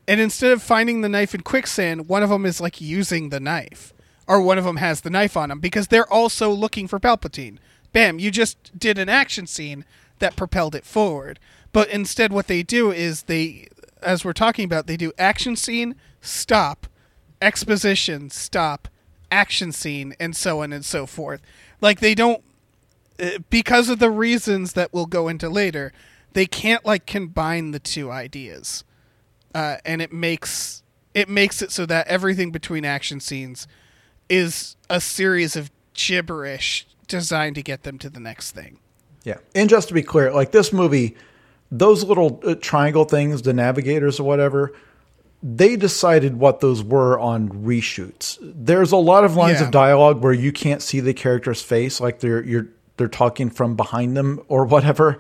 and 0.08 0.22
instead 0.22 0.52
of 0.52 0.62
finding 0.62 1.02
the 1.02 1.10
knife 1.10 1.34
in 1.34 1.42
quicksand, 1.42 2.08
one 2.08 2.24
of 2.24 2.30
them 2.30 2.46
is 2.46 2.62
like 2.62 2.80
using 2.80 3.30
the 3.30 3.40
knife, 3.40 3.94
or 4.28 4.42
one 4.42 4.58
of 4.58 4.64
them 4.64 4.78
has 4.78 5.02
the 5.02 5.10
knife 5.10 5.36
on 5.36 5.50
them 5.50 5.60
because 5.60 5.88
they're 5.88 6.12
also 6.12 6.52
looking 6.52 6.88
for 6.88 7.00
Palpatine. 7.00 7.58
Bam! 7.94 8.20
You 8.20 8.30
just 8.32 8.78
did 8.78 8.98
an 8.98 9.10
action 9.10 9.48
scene 9.48 9.86
that 10.20 10.36
propelled 10.36 10.76
it 10.76 10.86
forward. 10.86 11.40
But 11.72 11.90
instead, 11.90 12.32
what 12.32 12.48
they 12.48 12.62
do 12.62 12.92
is 12.92 13.24
they, 13.24 13.68
as 14.04 14.24
we're 14.24 14.34
talking 14.34 14.66
about, 14.66 14.88
they 14.88 14.98
do 14.98 15.12
action 15.18 15.56
scene, 15.56 15.96
stop, 16.22 16.88
exposition, 17.42 18.30
stop, 18.30 18.88
action 19.32 19.72
scene, 19.72 20.16
and 20.20 20.36
so 20.36 20.62
on 20.62 20.72
and 20.72 20.86
so 20.86 21.06
forth. 21.06 21.42
Like 21.82 22.00
they 22.00 22.16
don't, 22.16 22.44
uh, 23.20 23.40
because 23.50 23.90
of 23.90 24.00
the 24.00 24.12
reasons 24.12 24.74
that 24.74 24.94
we'll 24.94 25.06
go 25.06 25.28
into 25.28 25.50
later, 25.50 25.92
they 26.34 26.46
can't 26.46 26.86
like 26.86 27.06
combine 27.06 27.72
the 27.72 27.80
two 27.80 28.12
ideas, 28.12 28.84
uh, 29.54 29.78
and 29.86 30.02
it 30.02 30.12
makes 30.12 30.84
it 31.14 31.30
makes 31.30 31.62
it 31.62 31.72
so 31.72 31.86
that 31.86 32.08
everything 32.08 32.52
between 32.52 32.86
action 32.86 33.20
scenes 33.20 33.68
is 34.30 34.76
a 34.90 35.00
series 35.00 35.56
of 35.56 35.70
gibberish 35.94 36.88
designed 37.08 37.56
to 37.56 37.62
get 37.62 37.84
them 37.84 38.00
to 38.00 38.10
the 38.10 38.20
next 38.20 38.52
thing. 38.52 38.80
Yeah. 39.24 39.38
And 39.54 39.70
just 39.70 39.88
to 39.90 39.94
be 39.94 40.02
clear, 40.02 40.32
like 40.32 40.52
this 40.52 40.74
movie, 40.74 41.16
those 41.78 42.04
little 42.04 42.40
uh, 42.46 42.56
triangle 42.62 43.06
things, 43.06 43.42
the 43.42 43.54
navigators 43.54 44.20
or 44.20 44.24
whatever, 44.24 44.74
they 45.42 45.76
decided 45.76 46.38
what 46.38 46.60
those 46.62 46.84
were 46.84 47.20
on 47.20 47.50
reshoots. 47.50 48.38
There's 48.42 48.92
a 48.92 48.98
lot 48.98 49.24
of 49.26 49.36
lines 49.36 49.60
Yeah. 49.60 49.66
of 49.66 49.72
dialogue 49.72 50.24
where 50.24 50.34
you 50.34 50.52
can't 50.52 50.82
see 50.82 51.00
the 51.00 51.14
character's 51.14 51.62
face, 51.62 52.00
like 52.00 52.20
they're 52.20 52.44
you're 52.44 52.68
they're 52.98 53.08
talking 53.08 53.50
from 53.50 53.76
behind 53.76 54.16
them 54.16 54.40
or 54.48 54.66
whatever. 54.74 55.18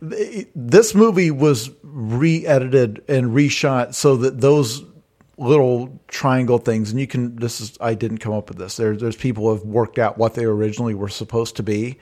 This 0.00 0.94
movie 0.94 1.30
was 1.32 1.70
re-edited 1.82 3.02
and 3.08 3.32
reshot 3.32 3.94
so 3.94 4.16
that 4.18 4.40
those 4.40 4.82
little 5.38 6.00
triangle 6.08 6.56
things 6.58 6.90
and 6.90 6.98
you 6.98 7.06
can 7.06 7.36
this 7.36 7.60
is 7.60 7.76
I 7.80 7.92
didn't 7.94 8.18
come 8.18 8.32
up 8.32 8.48
with 8.48 8.58
this. 8.58 8.76
There 8.76 8.96
there's 8.96 9.16
people 9.16 9.44
who 9.44 9.50
have 9.54 9.64
worked 9.64 9.98
out 9.98 10.16
what 10.16 10.34
they 10.34 10.44
originally 10.44 10.94
were 10.94 11.08
supposed 11.10 11.56
to 11.56 11.62
be. 11.62 11.98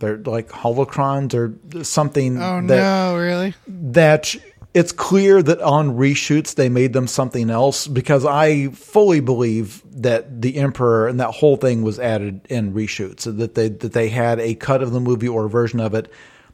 They're 0.00 0.16
like 0.16 0.48
holocrons 0.48 1.34
or 1.34 1.84
something 1.84 2.36
Oh 2.42 2.60
that 2.62 2.66
no, 2.66 3.16
really? 3.16 3.54
that 3.66 4.34
it's 4.72 4.92
clear 4.92 5.42
that 5.42 5.60
on 5.60 5.96
reshoots 5.96 6.54
they 6.54 6.68
made 6.68 6.92
them 6.92 7.06
something 7.06 7.50
else 7.50 7.86
because 7.86 8.24
I 8.24 8.68
fully 8.68 9.20
believe 9.20 9.82
that 10.02 10.42
the 10.42 10.56
Emperor 10.56 11.08
and 11.08 11.18
that 11.20 11.30
whole 11.30 11.56
thing 11.56 11.82
was 11.82 11.98
added 11.98 12.40
in 12.48 12.72
reshoots 12.72 13.20
so 13.20 13.32
that 13.32 13.54
they 13.54 13.68
that 13.68 13.92
they 13.92 14.08
had 14.08 14.40
a 14.40 14.54
cut 14.54 14.82
of 14.82 14.92
the 14.92 15.00
movie 15.00 15.28
or 15.28 15.46
a 15.46 15.50
version 15.50 15.80
of 15.80 15.94
it 15.94 16.10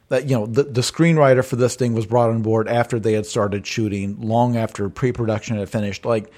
that 0.09 0.27
you 0.29 0.35
know 0.35 0.45
the, 0.45 0.63
the 0.63 0.81
screenwriter 0.81 1.43
for 1.43 1.57
this 1.57 1.75
thing 1.75 1.93
was 1.93 2.05
brought 2.05 2.29
on 2.29 2.41
board 2.41 2.67
after 2.67 2.99
they 2.99 3.13
had 3.13 3.25
started 3.25 3.65
shooting 3.67 4.19
long 4.19 4.57
after 4.57 4.89
pre-production 4.89 5.57
had 5.57 5.69
finished 5.69 6.05
like 6.05 6.31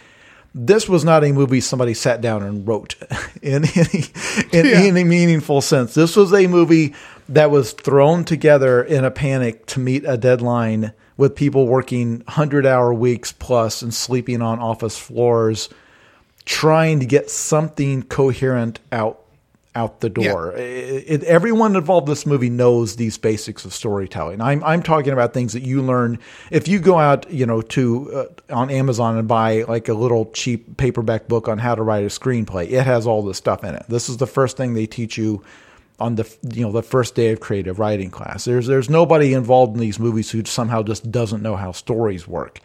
this 0.56 0.90
was 0.90 1.04
not 1.06 1.24
a 1.24 1.32
movie 1.32 1.62
somebody 1.62 1.94
sat 1.94 2.22
down 2.22 2.44
and 2.44 2.68
wrote 2.68 2.96
in 3.42 3.66
any 3.66 4.06
in 4.52 4.66
Yeah. 4.66 4.80
any 4.82 5.04
meaningful 5.04 5.62
sense. 5.62 5.94
This 5.94 6.16
was 6.16 6.34
a 6.34 6.48
movie 6.48 6.94
that 7.28 7.52
was 7.52 7.74
thrown 7.74 8.24
together 8.26 8.82
in 8.84 9.06
a 9.06 9.12
panic 9.12 9.66
to 9.68 9.80
meet 9.80 10.04
a 10.06 10.18
deadline 10.18 10.94
with 11.18 11.36
people 11.36 11.68
working 11.68 12.22
100-hour 12.22 12.94
weeks 12.94 13.32
plus 13.34 13.82
and 13.82 13.94
sleeping 13.94 14.42
on 14.42 14.58
office 14.60 14.98
floors 14.98 15.70
trying 16.46 17.00
to 17.00 17.06
get 17.06 17.30
something 17.30 18.02
coherent 18.04 18.80
out 18.92 19.20
out 19.76 20.02
the 20.02 20.10
door. 20.10 20.54
It, 20.54 21.04
it, 21.08 21.24
everyone 21.24 21.76
involved 21.76 22.08
in 22.08 22.12
this 22.12 22.26
movie 22.26 22.50
knows 22.50 22.96
these 22.96 23.18
basics 23.18 23.66
of 23.66 23.74
storytelling. 23.74 24.42
I'm 24.42 24.64
I'm 24.64 24.82
talking 24.82 25.14
about 25.14 25.34
things 25.34 25.54
that 25.54 25.64
you 25.64 25.82
learn 25.82 26.20
if 26.50 26.68
you 26.68 26.80
go 26.80 26.98
out, 26.98 27.30
you 27.32 27.46
know, 27.46 27.62
to 27.62 28.12
uh, 28.50 28.54
on 28.54 28.70
Amazon 28.70 29.18
and 29.18 29.28
buy 29.28 29.64
like 29.64 29.88
a 29.88 29.94
little 29.94 30.32
cheap 30.32 30.78
paperback 30.78 31.28
book 31.28 31.48
on 31.48 31.60
how 31.60 31.76
to 31.76 31.84
write 31.84 32.04
a 32.04 32.08
screenplay. 32.08 32.70
It 32.70 32.84
has 32.84 33.06
all 33.06 33.22
this 33.22 33.38
stuff 33.38 33.64
in 33.64 33.76
it. 33.76 33.86
This 33.88 34.10
is 34.10 34.18
the 34.18 34.28
first 34.28 34.58
thing 34.58 34.74
they 34.74 34.88
teach 34.88 35.18
you 35.18 35.44
on 36.00 36.16
the 36.16 36.38
you 36.54 36.62
know 36.64 36.72
the 36.72 36.84
first 36.84 37.14
day 37.14 37.32
of 37.32 37.40
creative 37.40 37.78
writing 37.78 38.10
class. 38.10 38.46
There's 38.46 38.68
there's 38.68 38.90
nobody 38.90 39.34
involved 39.34 39.74
in 39.74 39.80
these 39.80 40.00
movies 40.00 40.32
who 40.32 40.44
somehow 40.46 40.82
just 40.82 41.12
doesn't 41.12 41.44
know 41.44 41.56
how 41.56 41.72
stories 41.72 42.28
work 42.28 42.60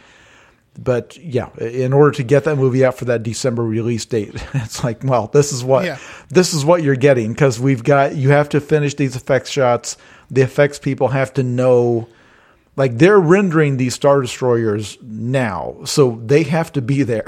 but 0.78 1.16
yeah, 1.16 1.50
in 1.58 1.92
order 1.92 2.10
to 2.16 2.22
get 2.24 2.44
that 2.44 2.56
movie 2.56 2.84
out 2.84 2.96
for 2.98 3.04
that 3.06 3.22
December 3.22 3.62
release 3.62 4.04
date, 4.04 4.34
it's 4.54 4.82
like, 4.82 5.04
well, 5.04 5.28
this 5.28 5.52
is 5.52 5.62
what 5.62 5.84
Yeah. 5.84 5.98
this 6.30 6.52
is 6.54 6.64
what 6.64 6.82
you're 6.82 6.96
getting 6.96 7.32
because 7.32 7.60
we've 7.60 7.84
got 7.84 8.16
you 8.16 8.30
have 8.30 8.48
to 8.50 8.60
finish 8.60 8.94
these 8.94 9.14
effects 9.16 9.50
shots. 9.50 9.96
The 10.30 10.40
effects 10.42 10.78
people 10.78 11.08
have 11.08 11.32
to 11.34 11.42
know, 11.44 12.08
like 12.76 12.98
they're 12.98 13.20
rendering 13.20 13.76
these 13.76 13.94
star 13.94 14.20
destroyers 14.20 14.98
now, 15.02 15.76
so 15.84 16.20
they 16.24 16.42
have 16.44 16.72
to 16.72 16.82
be 16.82 17.02
there. 17.02 17.26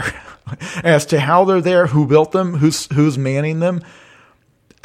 As 0.84 1.06
to 1.06 1.18
how 1.20 1.44
they're 1.44 1.60
there, 1.60 1.88
who 1.88 2.06
built 2.06 2.32
them, 2.32 2.54
who's 2.54 2.86
who's 2.92 3.18
manning 3.18 3.58
them, 3.60 3.82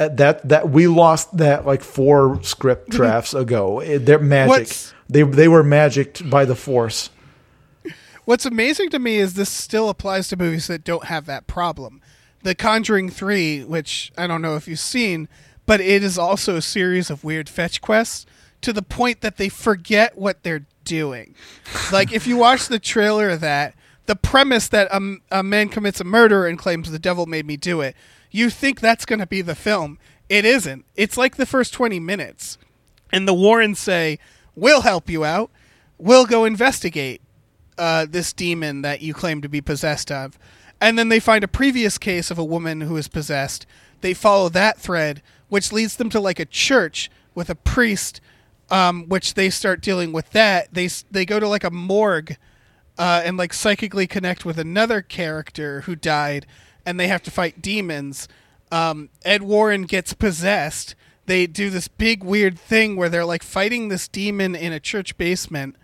uh, 0.00 0.08
that 0.08 0.48
that 0.48 0.70
we 0.70 0.86
lost 0.88 1.36
that 1.36 1.64
like 1.66 1.82
four 1.82 2.40
script 2.42 2.90
drafts 2.90 3.32
ago. 3.34 3.80
They're 3.98 4.18
magic. 4.18 4.48
What's- 4.50 4.94
They 5.08 5.22
they 5.22 5.48
were 5.48 5.62
magicked 5.62 6.28
by 6.30 6.44
the 6.44 6.56
force. 6.56 7.10
What's 8.32 8.46
amazing 8.46 8.88
to 8.88 8.98
me 8.98 9.16
is 9.16 9.34
this 9.34 9.50
still 9.50 9.90
applies 9.90 10.28
to 10.28 10.38
movies 10.38 10.66
that 10.68 10.84
don't 10.84 11.04
have 11.04 11.26
that 11.26 11.46
problem. 11.46 12.00
The 12.42 12.54
Conjuring 12.54 13.10
3, 13.10 13.64
which 13.64 14.10
I 14.16 14.26
don't 14.26 14.40
know 14.40 14.56
if 14.56 14.66
you've 14.66 14.78
seen, 14.78 15.28
but 15.66 15.82
it 15.82 16.02
is 16.02 16.16
also 16.16 16.56
a 16.56 16.62
series 16.62 17.10
of 17.10 17.24
weird 17.24 17.46
fetch 17.50 17.82
quests 17.82 18.24
to 18.62 18.72
the 18.72 18.80
point 18.80 19.20
that 19.20 19.36
they 19.36 19.50
forget 19.50 20.16
what 20.16 20.44
they're 20.44 20.64
doing. 20.82 21.34
like, 21.92 22.10
if 22.10 22.26
you 22.26 22.38
watch 22.38 22.68
the 22.68 22.78
trailer 22.78 23.28
of 23.28 23.40
that, 23.40 23.74
the 24.06 24.16
premise 24.16 24.66
that 24.68 24.88
a, 24.90 25.16
a 25.30 25.42
man 25.42 25.68
commits 25.68 26.00
a 26.00 26.04
murder 26.04 26.46
and 26.46 26.58
claims 26.58 26.90
the 26.90 26.98
devil 26.98 27.26
made 27.26 27.44
me 27.44 27.58
do 27.58 27.82
it, 27.82 27.94
you 28.30 28.48
think 28.48 28.80
that's 28.80 29.04
going 29.04 29.18
to 29.18 29.26
be 29.26 29.42
the 29.42 29.54
film. 29.54 29.98
It 30.30 30.46
isn't. 30.46 30.86
It's 30.96 31.18
like 31.18 31.36
the 31.36 31.44
first 31.44 31.74
20 31.74 32.00
minutes. 32.00 32.56
And 33.12 33.28
the 33.28 33.34
Warrens 33.34 33.78
say, 33.78 34.18
We'll 34.54 34.80
help 34.80 35.10
you 35.10 35.22
out. 35.22 35.50
We'll 35.98 36.24
go 36.24 36.46
investigate 36.46 37.20
uh, 37.82 38.06
this 38.08 38.32
demon 38.32 38.82
that 38.82 39.02
you 39.02 39.12
claim 39.12 39.40
to 39.42 39.48
be 39.48 39.60
possessed 39.60 40.12
of. 40.12 40.38
And 40.80 40.96
then 40.96 41.08
they 41.08 41.18
find 41.18 41.42
a 41.42 41.48
previous 41.48 41.98
case 41.98 42.30
of 42.30 42.38
a 42.38 42.44
woman 42.44 42.82
who 42.82 42.96
is 42.96 43.08
possessed. 43.08 43.66
They 44.02 44.14
follow 44.14 44.48
that 44.50 44.78
thread, 44.78 45.20
which 45.48 45.72
leads 45.72 45.96
them 45.96 46.08
to 46.10 46.20
like 46.20 46.38
a 46.38 46.44
church 46.44 47.10
with 47.34 47.50
a 47.50 47.56
priest, 47.56 48.20
um, 48.70 49.08
which 49.08 49.34
they 49.34 49.50
start 49.50 49.80
dealing 49.80 50.12
with 50.12 50.30
that. 50.30 50.72
They 50.72 50.88
they 51.10 51.26
go 51.26 51.40
to 51.40 51.48
like 51.48 51.64
a 51.64 51.72
morgue 51.72 52.36
uh, 52.98 53.22
and 53.24 53.36
like 53.36 53.52
psychically 53.52 54.06
connect 54.06 54.44
with 54.44 54.58
another 54.58 55.02
character 55.02 55.80
who 55.80 55.96
died, 55.96 56.46
and 56.86 57.00
they 57.00 57.08
have 57.08 57.24
to 57.24 57.32
fight 57.32 57.60
demons. 57.60 58.28
Um, 58.70 59.08
Ed 59.24 59.42
Warren 59.42 59.86
gets 59.86 60.14
possessed. 60.14 60.94
They 61.26 61.48
do 61.48 61.68
this 61.68 61.88
big 61.88 62.22
weird 62.22 62.60
thing 62.60 62.94
where 62.94 63.08
they're 63.08 63.24
like 63.24 63.42
fighting 63.42 63.88
this 63.88 64.06
demon 64.06 64.54
in 64.54 64.72
a 64.72 64.78
church 64.78 65.18
basement 65.18 65.74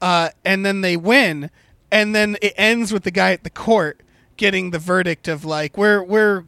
uh, 0.00 0.30
and 0.44 0.64
then 0.64 0.80
they 0.80 0.96
win, 0.96 1.50
and 1.90 2.14
then 2.14 2.36
it 2.42 2.54
ends 2.56 2.92
with 2.92 3.04
the 3.04 3.10
guy 3.10 3.32
at 3.32 3.44
the 3.44 3.50
court 3.50 4.00
getting 4.36 4.70
the 4.70 4.78
verdict 4.78 5.28
of 5.28 5.44
like 5.44 5.76
we're 5.78 6.02
we're 6.02 6.44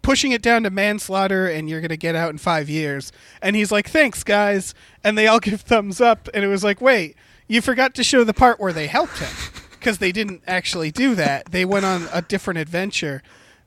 pushing 0.00 0.32
it 0.32 0.42
down 0.42 0.62
to 0.62 0.70
manslaughter 0.70 1.46
and 1.46 1.68
you're 1.68 1.80
gonna 1.80 1.96
get 1.96 2.14
out 2.14 2.30
in 2.30 2.38
five 2.38 2.68
years, 2.68 3.12
and 3.40 3.56
he's 3.56 3.72
like 3.72 3.88
thanks 3.88 4.22
guys, 4.22 4.74
and 5.04 5.16
they 5.16 5.26
all 5.26 5.40
give 5.40 5.60
thumbs 5.60 6.00
up, 6.00 6.28
and 6.34 6.44
it 6.44 6.48
was 6.48 6.64
like 6.64 6.80
wait 6.80 7.16
you 7.52 7.60
forgot 7.60 7.94
to 7.94 8.02
show 8.02 8.24
the 8.24 8.32
part 8.32 8.58
where 8.58 8.72
they 8.72 8.86
helped 8.86 9.18
him. 9.18 9.52
Because 9.72 9.98
they 9.98 10.12
didn't 10.12 10.42
actually 10.46 10.90
do 10.90 11.14
that. 11.16 11.50
They 11.50 11.64
went 11.64 11.84
on 11.84 12.08
a 12.12 12.22
different 12.22 12.58
adventure. 12.58 13.20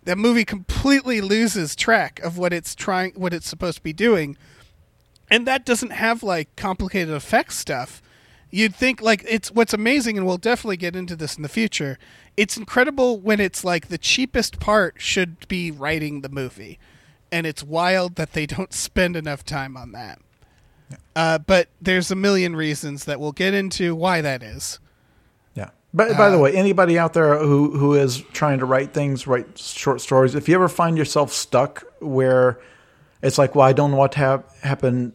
That 0.05 0.17
movie 0.17 0.45
completely 0.45 1.19
loses 1.21 1.75
track 1.75 2.19
of 2.21 2.37
what 2.37 2.53
it's 2.53 2.73
trying, 2.73 3.13
what 3.15 3.33
it's 3.33 3.47
supposed 3.47 3.77
to 3.77 3.83
be 3.83 3.93
doing, 3.93 4.37
and 5.29 5.45
that 5.45 5.65
doesn't 5.65 5.91
have 5.91 6.23
like 6.23 6.55
complicated 6.55 7.13
effects 7.13 7.57
stuff 7.57 8.01
you'd 8.55 8.75
think 8.75 9.01
like 9.01 9.23
it's 9.27 9.51
what's 9.51 9.73
amazing 9.73 10.17
and 10.17 10.25
we'll 10.25 10.37
definitely 10.37 10.77
get 10.77 10.95
into 10.95 11.15
this 11.15 11.35
in 11.35 11.43
the 11.43 11.49
future 11.49 11.97
it's 12.37 12.57
incredible 12.57 13.19
when 13.19 13.39
it's 13.39 13.63
like 13.63 13.87
the 13.87 13.97
cheapest 13.97 14.59
part 14.59 14.95
should 14.97 15.47
be 15.47 15.71
writing 15.71 16.21
the 16.21 16.29
movie 16.29 16.79
and 17.31 17.45
it's 17.45 17.63
wild 17.63 18.15
that 18.15 18.33
they 18.33 18.45
don't 18.45 18.73
spend 18.73 19.15
enough 19.15 19.43
time 19.43 19.75
on 19.75 19.91
that. 19.91 20.19
Uh, 21.15 21.37
but 21.39 21.67
there's 21.81 22.11
a 22.11 22.15
million 22.15 22.55
reasons 22.55 23.05
that 23.05 23.19
we'll 23.19 23.31
get 23.31 23.53
into 23.53 23.95
why 23.95 24.21
that 24.21 24.43
is. 24.43 24.79
Yeah. 25.55 25.71
By, 25.93 26.13
by 26.13 26.29
the 26.29 26.37
way, 26.37 26.55
anybody 26.55 26.99
out 26.99 27.13
there 27.13 27.37
who, 27.39 27.71
who 27.71 27.95
is 27.95 28.21
trying 28.33 28.59
to 28.59 28.65
write 28.65 28.93
things, 28.93 29.25
write 29.25 29.57
short 29.57 29.99
stories, 29.99 30.35
if 30.35 30.47
you 30.47 30.55
ever 30.55 30.69
find 30.69 30.97
yourself 30.97 31.31
stuck 31.31 31.83
where 31.99 32.59
it's 33.21 33.37
like, 33.37 33.55
well, 33.55 33.65
I 33.65 33.73
don't 33.73 33.91
know 33.91 33.97
what 33.97 34.11
to 34.13 34.19
hap- 34.19 34.55
happen 34.57 35.13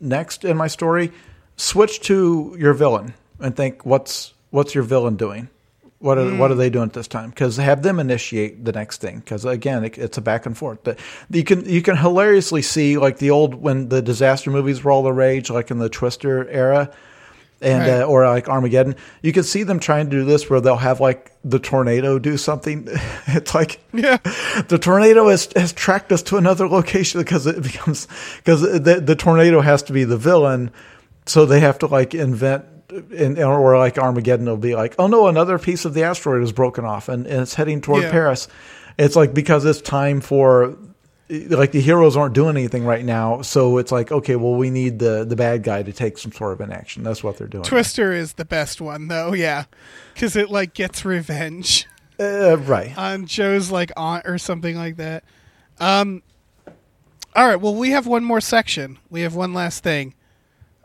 next 0.00 0.44
in 0.44 0.56
my 0.56 0.68
story, 0.68 1.12
switch 1.58 2.00
to 2.02 2.56
your 2.58 2.72
villain 2.72 3.12
and 3.38 3.54
think, 3.54 3.84
what's 3.84 4.32
what's 4.50 4.74
your 4.74 4.84
villain 4.84 5.16
doing? 5.16 5.48
What 5.98 6.16
are 6.16 6.32
what 6.36 6.52
are 6.52 6.54
they 6.54 6.70
doing 6.70 6.86
at 6.86 6.92
this 6.92 7.08
time? 7.08 7.30
Because 7.30 7.56
have 7.56 7.82
them 7.82 7.98
initiate 7.98 8.64
the 8.64 8.70
next 8.72 9.00
thing. 9.00 9.18
Because 9.18 9.44
again, 9.44 9.84
it, 9.84 9.98
it's 9.98 10.16
a 10.16 10.20
back 10.20 10.46
and 10.46 10.56
forth. 10.56 10.78
But 10.84 10.98
you 11.28 11.42
can 11.42 11.68
you 11.68 11.82
can 11.82 11.96
hilariously 11.96 12.62
see 12.62 12.96
like 12.96 13.18
the 13.18 13.30
old 13.30 13.54
when 13.56 13.88
the 13.88 14.00
disaster 14.00 14.50
movies 14.50 14.82
were 14.84 14.92
all 14.92 15.02
the 15.02 15.12
rage, 15.12 15.50
like 15.50 15.70
in 15.72 15.78
the 15.78 15.88
Twister 15.88 16.48
era 16.48 16.90
and 17.60 17.80
Right. 17.80 18.02
uh, 18.02 18.04
or 18.04 18.24
like 18.28 18.48
Armageddon, 18.48 18.94
you 19.22 19.32
can 19.32 19.42
see 19.42 19.64
them 19.64 19.80
trying 19.80 20.04
to 20.08 20.10
do 20.12 20.24
this 20.24 20.48
where 20.48 20.60
they'll 20.60 20.76
have 20.76 21.00
like 21.00 21.32
the 21.44 21.58
tornado 21.58 22.20
do 22.20 22.36
something. 22.36 22.86
It's 23.26 23.52
like 23.52 23.80
Yeah. 23.92 24.18
the 24.68 24.78
tornado 24.80 25.28
has 25.30 25.48
has 25.56 25.72
tracked 25.72 26.12
us 26.12 26.22
to 26.24 26.36
another 26.36 26.68
location 26.68 27.20
because 27.20 27.44
it 27.48 27.60
becomes 27.60 28.06
because 28.36 28.62
the 28.62 29.00
the 29.04 29.16
tornado 29.16 29.60
has 29.60 29.82
to 29.84 29.92
be 29.92 30.04
the 30.04 30.16
villain, 30.16 30.70
so 31.28 31.46
they 31.46 31.60
have 31.60 31.78
to 31.80 31.86
like 31.86 32.14
invent. 32.14 32.64
And, 32.90 33.38
or 33.38 33.76
like 33.76 33.98
Armageddon 33.98 34.46
will 34.46 34.56
be 34.56 34.74
like, 34.74 34.94
oh 34.98 35.08
no, 35.08 35.26
another 35.28 35.58
piece 35.58 35.84
of 35.84 35.92
the 35.92 36.04
asteroid 36.04 36.42
is 36.42 36.52
broken 36.52 36.86
off 36.86 37.10
and, 37.10 37.26
and 37.26 37.42
it's 37.42 37.52
heading 37.52 37.82
toward 37.82 38.04
Yeah. 38.04 38.10
Paris. 38.10 38.48
It's 38.98 39.14
like 39.14 39.34
because 39.34 39.66
it's 39.66 39.82
time 39.82 40.22
for 40.22 40.74
like 41.28 41.72
the 41.72 41.82
heroes 41.82 42.16
aren't 42.16 42.34
doing 42.34 42.56
anything 42.56 42.86
right 42.86 43.04
now, 43.04 43.42
so 43.42 43.76
it's 43.76 43.92
like 43.92 44.10
okay, 44.10 44.36
well 44.36 44.54
we 44.54 44.70
need 44.70 44.98
the 45.00 45.26
the 45.26 45.36
bad 45.36 45.62
guy 45.62 45.82
to 45.82 45.92
take 45.92 46.16
some 46.16 46.32
sort 46.32 46.54
of 46.54 46.62
an 46.62 46.72
action. 46.72 47.02
That's 47.02 47.22
what 47.22 47.36
they're 47.36 47.46
doing. 47.46 47.64
twister 47.64 48.14
is 48.14 48.32
the 48.32 48.46
best 48.46 48.80
one 48.80 49.08
though 49.08 49.34
yeah 49.34 49.64
because 50.14 50.34
it 50.34 50.48
like 50.50 50.72
gets 50.72 51.04
revenge 51.04 51.86
Uh, 52.18 52.56
right. 52.56 52.96
on 52.96 53.26
Joe's 53.26 53.70
like 53.70 53.92
aunt 53.98 54.26
or 54.26 54.38
something 54.38 54.76
like 54.76 54.96
that. 54.96 55.24
Um, 55.78 56.22
all 57.36 57.46
right. 57.46 57.60
Well, 57.60 57.74
we 57.74 57.90
have 57.90 58.06
one 58.06 58.24
more 58.24 58.40
section. 58.40 58.98
We 59.10 59.20
have 59.20 59.34
one 59.34 59.52
last 59.52 59.84
thing. 59.84 60.14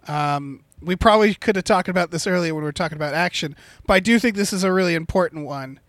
Um, 0.07 0.63
we 0.81 0.95
probably 0.95 1.33
could 1.33 1.55
have 1.55 1.65
talked 1.65 1.87
about 1.87 2.11
this 2.11 2.27
earlier 2.27 2.53
when 2.53 2.63
we 2.63 2.67
were 2.67 2.73
talking 2.73 2.97
about 2.97 3.13
action, 3.13 3.55
but 3.85 3.93
I 3.93 3.99
do 3.99 4.19
think 4.19 4.35
this 4.35 4.51
is 4.51 4.63
a 4.63 4.71
really 4.71 4.95
important 4.95 5.45
one. 5.45 5.79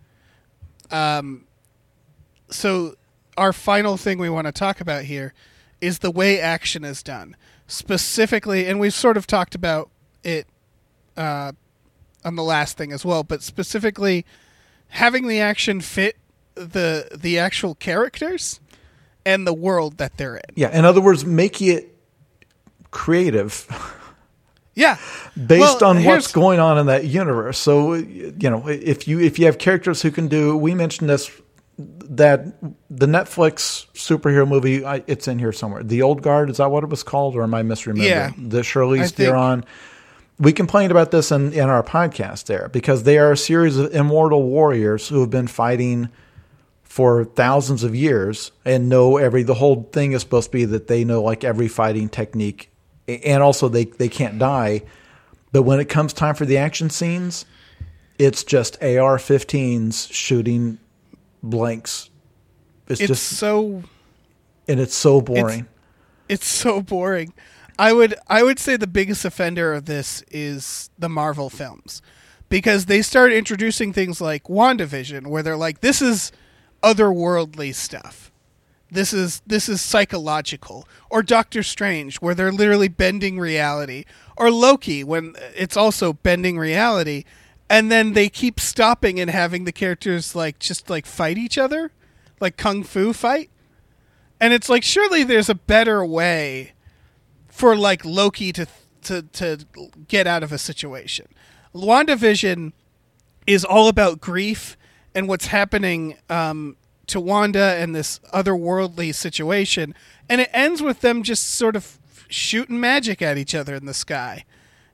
Um, 0.90 1.46
so 2.48 2.94
our 3.36 3.52
final 3.52 3.96
thing 3.96 4.18
we 4.18 4.30
want 4.30 4.46
to 4.46 4.52
talk 4.52 4.80
about 4.80 5.04
here 5.04 5.34
is 5.80 5.98
the 5.98 6.10
way 6.10 6.40
action 6.40 6.84
is 6.84 7.02
done, 7.02 7.36
specifically, 7.66 8.66
and 8.66 8.78
we've 8.78 8.94
sort 8.94 9.16
of 9.16 9.26
talked 9.26 9.54
about 9.54 9.90
it 10.22 10.46
uh, 11.16 11.52
on 12.24 12.36
the 12.36 12.42
last 12.42 12.76
thing 12.76 12.92
as 12.92 13.04
well, 13.04 13.24
but 13.24 13.42
specifically 13.42 14.24
having 14.88 15.26
the 15.26 15.40
action 15.40 15.80
fit 15.80 16.16
the 16.54 17.08
the 17.12 17.38
actual 17.38 17.74
characters 17.74 18.60
and 19.26 19.46
the 19.46 19.54
world 19.54 19.98
that 19.98 20.16
they're 20.16 20.36
in. 20.36 20.54
Yeah. 20.54 20.76
In 20.76 20.84
other 20.84 21.00
words, 21.00 21.24
make 21.24 21.60
it 21.60 21.96
creative 22.90 23.66
Yeah. 24.74 24.98
based 25.36 25.80
Well, 25.80 25.90
on 25.90 26.04
what's 26.04 26.32
going 26.32 26.58
on 26.60 26.78
in 26.78 26.86
that 26.86 27.04
universe. 27.04 27.58
So 27.58 27.94
you 27.94 28.50
know, 28.50 28.66
if 28.68 29.06
you 29.06 29.20
if 29.20 29.38
you 29.38 29.46
have 29.46 29.58
characters 29.58 30.02
who 30.02 30.10
can 30.10 30.28
do, 30.28 30.56
we 30.56 30.74
mentioned 30.74 31.08
this 31.08 31.30
that 31.78 32.46
the 32.90 33.06
Netflix 33.06 33.86
superhero 33.94 34.46
movie, 34.46 34.84
I, 34.84 35.02
it's 35.06 35.26
in 35.26 35.38
here 35.38 35.52
somewhere. 35.52 35.82
The 35.82 36.02
Old 36.02 36.22
Guard 36.22 36.50
is 36.50 36.58
that 36.58 36.70
what 36.70 36.84
it 36.84 36.90
was 36.90 37.02
called, 37.02 37.34
or 37.34 37.42
am 37.42 37.54
I 37.54 37.62
misremembering? 37.62 38.04
Yeah. 38.08 38.32
the 38.36 38.62
think- 39.16 39.28
Theron. 39.28 39.64
We 40.36 40.52
complained 40.52 40.90
about 40.90 41.12
this 41.12 41.30
in, 41.30 41.52
in 41.52 41.68
our 41.68 41.84
podcast 41.84 42.46
there 42.46 42.68
because 42.68 43.04
they 43.04 43.18
are 43.18 43.30
a 43.30 43.36
series 43.36 43.76
of 43.76 43.94
immortal 43.94 44.42
warriors 44.42 45.08
who 45.08 45.20
have 45.20 45.30
been 45.30 45.46
fighting 45.46 46.08
for 46.82 47.24
thousands 47.24 47.84
of 47.84 47.94
years 47.94 48.50
and 48.64 48.88
know 48.88 49.16
every 49.16 49.44
the 49.44 49.54
whole 49.54 49.88
thing 49.92 50.10
is 50.10 50.22
supposed 50.22 50.50
to 50.50 50.52
be 50.56 50.64
that 50.64 50.88
they 50.88 51.04
know 51.04 51.22
like 51.22 51.44
every 51.44 51.68
fighting 51.68 52.08
technique 52.08 52.68
and 53.08 53.42
also 53.42 53.68
they 53.68 53.84
they 53.84 54.08
can't 54.08 54.38
die 54.38 54.82
but 55.52 55.62
when 55.62 55.78
it 55.78 55.88
comes 55.88 56.12
time 56.12 56.34
for 56.34 56.44
the 56.44 56.56
action 56.56 56.90
scenes 56.90 57.44
it's 58.18 58.44
just 58.44 58.80
AR15s 58.80 60.12
shooting 60.12 60.78
blanks 61.42 62.10
it's, 62.86 63.00
It's 63.00 63.08
just 63.08 63.24
so 63.38 63.82
and 64.68 64.80
it's 64.80 64.94
so 64.94 65.20
boring 65.20 65.66
it's 66.28 66.46
so 66.46 66.80
boring. 66.80 67.32
I 67.78 67.92
would 67.92 68.14
I 68.28 68.42
would 68.42 68.58
say 68.58 68.76
the 68.76 68.86
biggest 68.86 69.24
offender 69.24 69.72
of 69.74 69.86
this 69.86 70.22
is 70.30 70.90
the 70.98 71.08
Marvel 71.08 71.50
films. 71.50 72.02
Because 72.48 72.86
they 72.86 73.02
start 73.02 73.32
introducing 73.32 73.92
things 73.92 74.20
like 74.20 74.44
WandaVision 74.44 75.26
where 75.26 75.42
they're 75.42 75.56
like 75.56 75.80
this 75.80 76.00
is 76.00 76.30
otherworldly 76.82 77.74
stuff. 77.74 78.30
This 78.94 79.12
is 79.12 79.42
this 79.46 79.68
is 79.68 79.80
psychological. 79.82 80.88
Or 81.10 81.22
Doctor 81.22 81.62
Strange 81.62 82.16
where 82.22 82.34
they're 82.34 82.52
literally 82.52 82.88
bending 82.88 83.38
reality. 83.38 84.04
Or 84.36 84.50
Loki 84.50 85.04
when 85.04 85.34
it's 85.54 85.76
also 85.76 86.12
bending 86.14 86.58
reality. 86.58 87.24
and 87.68 87.90
then 87.90 88.12
they 88.12 88.28
keep 88.28 88.60
stopping 88.60 89.18
and 89.18 89.30
having 89.30 89.64
the 89.64 89.72
characters 89.72 90.34
like 90.34 90.58
just 90.58 90.90
like 90.90 91.06
fight 91.06 91.38
each 91.38 91.58
other, 91.58 91.90
like 92.40 92.56
kung 92.56 92.82
fu 92.84 93.12
fight. 93.12 93.50
And 94.40 94.52
it's 94.52 94.68
like 94.68 94.82
surely 94.82 95.24
there's 95.24 95.48
a 95.48 95.54
better 95.54 96.04
way 96.04 96.72
for 97.48 97.76
like 97.76 98.04
Loki 98.04 98.52
to 98.52 98.66
to 99.02 99.22
to 99.22 99.66
get 100.08 100.26
out 100.26 100.42
of 100.42 100.52
a 100.52 100.58
situation. 100.58 101.26
WandaVision 101.74 102.72
is 103.46 103.64
all 103.64 103.88
about 103.88 104.20
grief 104.20 104.76
and 105.14 105.28
what's 105.28 105.46
happening 105.46 106.16
um, 106.28 106.76
to 107.08 107.20
Wanda 107.20 107.76
and 107.78 107.94
this 107.94 108.20
otherworldly 108.32 109.14
situation, 109.14 109.94
and 110.28 110.40
it 110.40 110.50
ends 110.52 110.82
with 110.82 111.00
them 111.00 111.22
just 111.22 111.48
sort 111.54 111.76
of 111.76 111.98
shooting 112.28 112.80
magic 112.80 113.22
at 113.22 113.38
each 113.38 113.54
other 113.54 113.74
in 113.74 113.86
the 113.86 113.94
sky. 113.94 114.44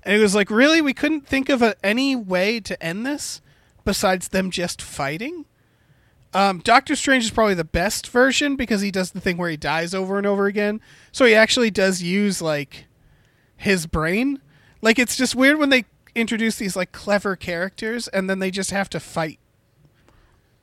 And 0.03 0.15
it 0.15 0.21
was 0.21 0.35
like, 0.35 0.51
really, 0.51 0.81
we 0.81 0.95
couldn't 0.95 1.27
think 1.27 1.49
of 1.49 1.63
a, 1.63 1.75
any 1.85 2.17
way 2.17 2.61
to 2.61 2.83
end 2.83 3.05
this 3.05 3.41
besides 3.85 4.29
them 4.29 4.51
just 4.51 4.81
fighting. 4.81 5.45
Um, 6.33 6.61
Doctor 6.61 6.95
Strange 6.95 7.25
is 7.25 7.31
probably 7.31 7.55
the 7.55 7.65
best 7.65 8.07
version 8.07 8.57
because 8.57 8.81
he 8.83 8.91
does 8.91 9.11
the 9.11 9.21
thing 9.21 9.37
where 9.37 9.51
he 9.51 9.57
dies 9.57 9.95
over 9.95 10.17
and 10.17 10.27
over 10.27 10.47
again. 10.47 10.81
So 11.13 11.25
he 11.25 11.35
actually 11.35 11.71
does 11.71 12.03
use 12.03 12.41
like 12.41 12.87
his 13.57 13.87
brain. 13.87 14.41
Like 14.81 14.99
it's 14.99 15.17
just 15.17 15.35
weird 15.35 15.59
when 15.59 15.71
they 15.71 15.85
introduce 16.15 16.57
these 16.57 16.77
like 16.77 16.93
clever 16.93 17.37
characters 17.37 18.07
and 18.09 18.31
then 18.31 18.39
they 18.39 18.51
just 18.51 18.71
have 18.71 18.89
to 18.91 19.01
fight. 19.01 19.39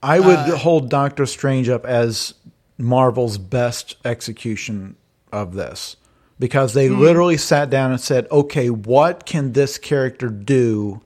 I 0.01 0.19
would 0.19 0.37
uh, 0.37 0.57
hold 0.57 0.89
Doctor 0.89 1.25
Strange 1.25 1.69
up 1.69 1.85
as 1.85 2.33
Marvel's 2.77 3.37
best 3.37 3.95
execution 4.05 4.95
of 5.31 5.53
this 5.53 5.95
because 6.39 6.73
they 6.73 6.87
hmm. 6.87 6.99
literally 6.99 7.37
sat 7.37 7.69
down 7.69 7.91
and 7.91 7.99
said, 7.99 8.27
"Okay, 8.31 8.69
what 8.69 9.25
can 9.25 9.53
this 9.53 9.77
character 9.77 10.29
do 10.29 11.01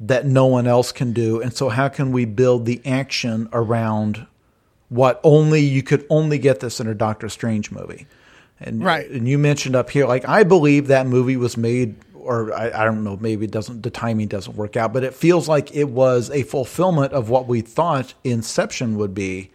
that 0.00 0.26
no 0.26 0.46
one 0.46 0.66
else 0.66 0.92
can 0.92 1.12
do?" 1.12 1.40
And 1.40 1.52
so, 1.54 1.68
how 1.68 1.88
can 1.88 2.12
we 2.12 2.24
build 2.24 2.66
the 2.66 2.80
action 2.84 3.48
around 3.52 4.26
what 4.88 5.20
only 5.24 5.60
you 5.60 5.82
could 5.82 6.06
only 6.08 6.38
get 6.38 6.60
this 6.60 6.80
in 6.80 6.86
a 6.86 6.94
Doctor 6.94 7.28
Strange 7.28 7.70
movie? 7.72 8.06
And 8.60 8.84
Right. 8.84 9.10
and 9.10 9.28
you 9.28 9.38
mentioned 9.38 9.74
up 9.74 9.90
here, 9.90 10.06
like 10.06 10.28
I 10.28 10.44
believe 10.44 10.86
that 10.86 11.06
movie 11.06 11.36
was 11.36 11.56
made, 11.56 11.96
or 12.24 12.52
I, 12.54 12.82
I 12.82 12.84
don't 12.84 13.04
know, 13.04 13.16
maybe 13.20 13.44
it 13.44 13.50
doesn't, 13.50 13.82
the 13.82 13.90
timing 13.90 14.28
doesn't 14.28 14.56
work 14.56 14.76
out, 14.76 14.92
but 14.92 15.04
it 15.04 15.14
feels 15.14 15.48
like 15.48 15.74
it 15.74 15.88
was 15.88 16.30
a 16.30 16.42
fulfillment 16.42 17.12
of 17.12 17.28
what 17.30 17.46
we 17.46 17.60
thought 17.60 18.14
Inception 18.24 18.96
would 18.96 19.14
be 19.14 19.50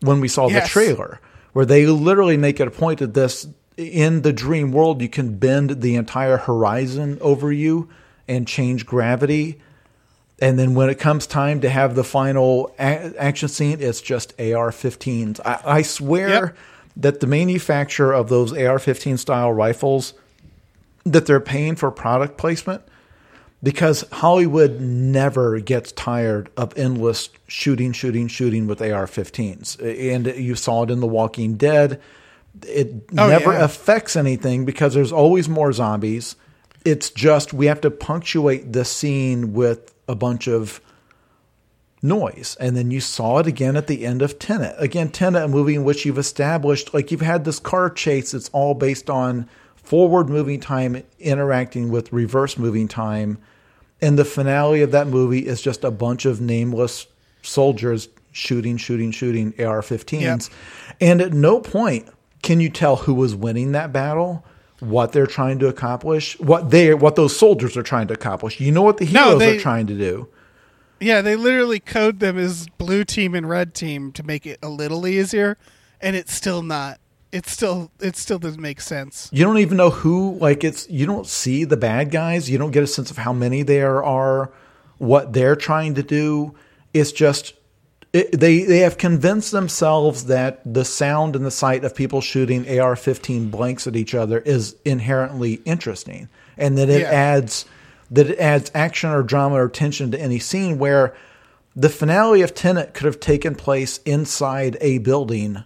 when 0.00 0.20
we 0.20 0.28
saw 0.28 0.48
the 0.48 0.60
trailer, 0.62 1.20
where 1.52 1.64
they 1.66 1.86
literally 1.86 2.36
make 2.36 2.60
it 2.60 2.68
a 2.68 2.70
point 2.70 2.98
that 2.98 3.14
this 3.14 3.46
in 3.76 4.22
the 4.22 4.32
dream 4.32 4.70
world 4.72 5.00
you 5.02 5.08
can 5.08 5.36
bend 5.36 5.80
the 5.80 5.96
entire 5.96 6.36
horizon 6.36 7.18
over 7.20 7.50
you 7.52 7.88
and 8.28 8.46
change 8.46 8.86
gravity. 8.86 9.60
And 10.40 10.58
then 10.58 10.74
when 10.74 10.90
it 10.90 10.98
comes 10.98 11.26
time 11.26 11.60
to 11.60 11.70
have 11.70 11.94
the 11.94 12.04
final 12.04 12.74
a- 12.78 13.14
action 13.18 13.48
scene, 13.48 13.78
it's 13.80 14.00
just 14.00 14.32
AR-15s. 14.38 15.40
I, 15.44 15.60
I 15.78 15.82
swear 15.82 16.28
Yep. 16.28 16.56
that 16.98 17.20
the 17.20 17.26
manufacturer 17.26 18.12
of 18.12 18.28
those 18.28 18.52
AR-15 18.52 19.18
style 19.18 19.52
rifles 19.52 20.14
that 21.04 21.26
they're 21.26 21.40
paying 21.40 21.76
for 21.76 21.90
product 21.90 22.36
placement 22.38 22.82
because 23.62 24.04
Hollywood 24.12 24.80
never 24.80 25.58
gets 25.60 25.92
tired 25.92 26.50
of 26.56 26.76
endless 26.76 27.30
shooting, 27.46 27.92
shooting, 27.92 28.28
shooting 28.28 28.66
with 28.66 28.82
AR-15s, 28.82 29.80
and 30.10 30.26
you 30.26 30.54
saw 30.54 30.82
it 30.82 30.90
in 30.90 31.00
The 31.00 31.06
Walking 31.06 31.54
Dead. 31.54 32.00
It 32.66 32.92
Oh, 33.16 33.28
never 33.28 33.52
yeah. 33.52 33.64
affects 33.64 34.16
anything 34.16 34.64
because 34.64 34.94
there's 34.94 35.12
always 35.12 35.48
more 35.48 35.72
zombies. 35.72 36.36
It's 36.84 37.08
just 37.10 37.54
we 37.54 37.66
have 37.66 37.80
to 37.80 37.90
punctuate 37.90 38.72
the 38.72 38.84
scene 38.84 39.54
with 39.54 39.94
a 40.08 40.14
bunch 40.14 40.46
of 40.46 40.80
noise. 42.02 42.56
And 42.60 42.76
then 42.76 42.90
you 42.90 43.00
saw 43.00 43.38
it 43.38 43.46
again 43.46 43.76
at 43.76 43.86
the 43.86 44.04
end 44.04 44.20
of 44.22 44.38
Tenet. 44.38 44.76
Again, 44.78 45.08
Tenet, 45.08 45.42
a 45.42 45.48
movie 45.48 45.74
in 45.74 45.84
which 45.84 46.04
you've 46.04 46.18
established, 46.18 46.92
like 46.92 47.10
you've 47.10 47.22
had 47.22 47.44
this 47.44 47.58
car 47.58 47.88
chase 47.90 48.32
that's 48.32 48.50
all 48.50 48.74
based 48.74 49.08
on 49.08 49.48
forward 49.84 50.28
moving 50.28 50.60
time 50.60 51.02
interacting 51.20 51.90
with 51.90 52.12
reverse 52.12 52.58
moving 52.58 52.88
time. 52.88 53.38
And 54.02 54.18
the 54.18 54.24
finale 54.24 54.82
of 54.82 54.90
that 54.90 55.06
movie 55.06 55.46
is 55.46 55.62
just 55.62 55.84
a 55.84 55.90
bunch 55.90 56.24
of 56.24 56.40
nameless 56.40 57.06
soldiers 57.42 58.08
shooting, 58.32 58.76
shooting, 58.76 59.10
shooting 59.12 59.54
AR 59.58 59.80
15s. 59.80 60.20
Yep. 60.20 60.40
And 61.00 61.20
at 61.20 61.32
no 61.32 61.60
point 61.60 62.08
can 62.42 62.60
you 62.60 62.68
tell 62.68 62.96
who 62.96 63.14
was 63.14 63.34
winning 63.34 63.72
that 63.72 63.92
battle. 63.92 64.44
What 64.80 65.12
they're 65.12 65.26
trying 65.26 65.60
to 65.60 65.68
accomplish, 65.68 66.38
what 66.40 66.70
they, 66.70 66.92
what 66.92 67.14
those 67.16 67.34
soldiers 67.34 67.76
are 67.76 67.82
trying 67.82 68.08
to 68.08 68.14
accomplish. 68.14 68.60
You 68.60 68.72
know 68.72 68.82
what 68.82 68.98
the 68.98 69.06
No, 69.06 69.24
heroes 69.26 69.38
they- 69.38 69.56
are 69.56 69.60
trying 69.60 69.86
to 69.86 69.94
do. 69.94 70.28
Yeah, 71.00 71.20
they 71.22 71.36
literally 71.36 71.80
code 71.80 72.20
them 72.20 72.38
as 72.38 72.66
blue 72.78 73.04
team 73.04 73.34
and 73.34 73.48
red 73.48 73.74
team 73.74 74.12
to 74.12 74.22
make 74.22 74.46
it 74.46 74.58
a 74.62 74.68
little 74.68 75.06
easier, 75.06 75.58
and 76.00 76.16
it's 76.16 76.32
still 76.34 76.62
not. 76.62 76.98
It's 77.34 77.50
still 77.50 77.90
it 78.00 78.16
still 78.16 78.38
doesn't 78.38 78.62
make 78.62 78.80
sense. 78.80 79.28
You 79.32 79.42
don't 79.44 79.58
even 79.58 79.76
know 79.76 79.90
who, 79.90 80.38
like, 80.38 80.62
it's, 80.62 80.88
you 80.88 81.04
don't 81.04 81.26
see 81.26 81.64
the 81.64 81.76
bad 81.76 82.12
guys. 82.12 82.48
You 82.48 82.58
don't 82.58 82.70
get 82.70 82.84
a 82.84 82.86
sense 82.86 83.10
of 83.10 83.16
how 83.16 83.32
many 83.32 83.62
there 83.64 84.04
are, 84.04 84.52
what 84.98 85.32
they're 85.32 85.56
trying 85.56 85.94
to 85.96 86.04
do. 86.04 86.54
It's 86.92 87.10
just, 87.10 87.54
it, 88.12 88.38
they, 88.38 88.62
they 88.62 88.78
have 88.78 88.98
convinced 88.98 89.50
themselves 89.50 90.26
that 90.26 90.60
the 90.64 90.84
sound 90.84 91.34
and 91.34 91.44
the 91.44 91.50
sight 91.50 91.84
of 91.84 91.96
people 91.96 92.20
shooting 92.20 92.78
AR 92.78 92.94
15 92.94 93.50
blanks 93.50 93.88
at 93.88 93.96
each 93.96 94.14
other 94.14 94.38
is 94.38 94.76
inherently 94.84 95.54
interesting. 95.64 96.28
And 96.56 96.78
that 96.78 96.88
it 96.88 97.00
Yeah. 97.00 97.10
adds, 97.10 97.64
that 98.12 98.30
it 98.30 98.38
adds 98.38 98.70
action 98.76 99.10
or 99.10 99.24
drama 99.24 99.56
or 99.56 99.68
tension 99.68 100.12
to 100.12 100.20
any 100.20 100.38
scene 100.38 100.78
where 100.78 101.12
the 101.74 101.88
finale 101.88 102.42
of 102.42 102.54
Tenet 102.54 102.94
could 102.94 103.06
have 103.06 103.18
taken 103.18 103.56
place 103.56 103.98
inside 104.04 104.76
a 104.80 104.98
building 104.98 105.64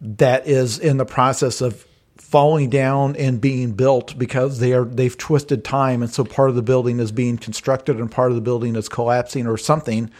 that 0.00 0.46
is 0.46 0.78
in 0.78 0.96
the 0.96 1.04
process 1.04 1.60
of 1.60 1.86
falling 2.16 2.70
down 2.70 3.16
and 3.16 3.40
being 3.40 3.72
built 3.72 4.18
because 4.18 4.58
they 4.58 4.72
are 4.72 4.84
they've 4.84 5.16
twisted 5.16 5.64
time. 5.64 6.02
And 6.02 6.10
so 6.10 6.24
part 6.24 6.50
of 6.50 6.56
the 6.56 6.62
building 6.62 7.00
is 7.00 7.12
being 7.12 7.38
constructed 7.38 7.98
and 7.98 8.10
part 8.10 8.30
of 8.30 8.34
the 8.34 8.42
building 8.42 8.76
is 8.76 8.88
collapsing 8.88 9.46
or 9.46 9.56
something. 9.56 10.10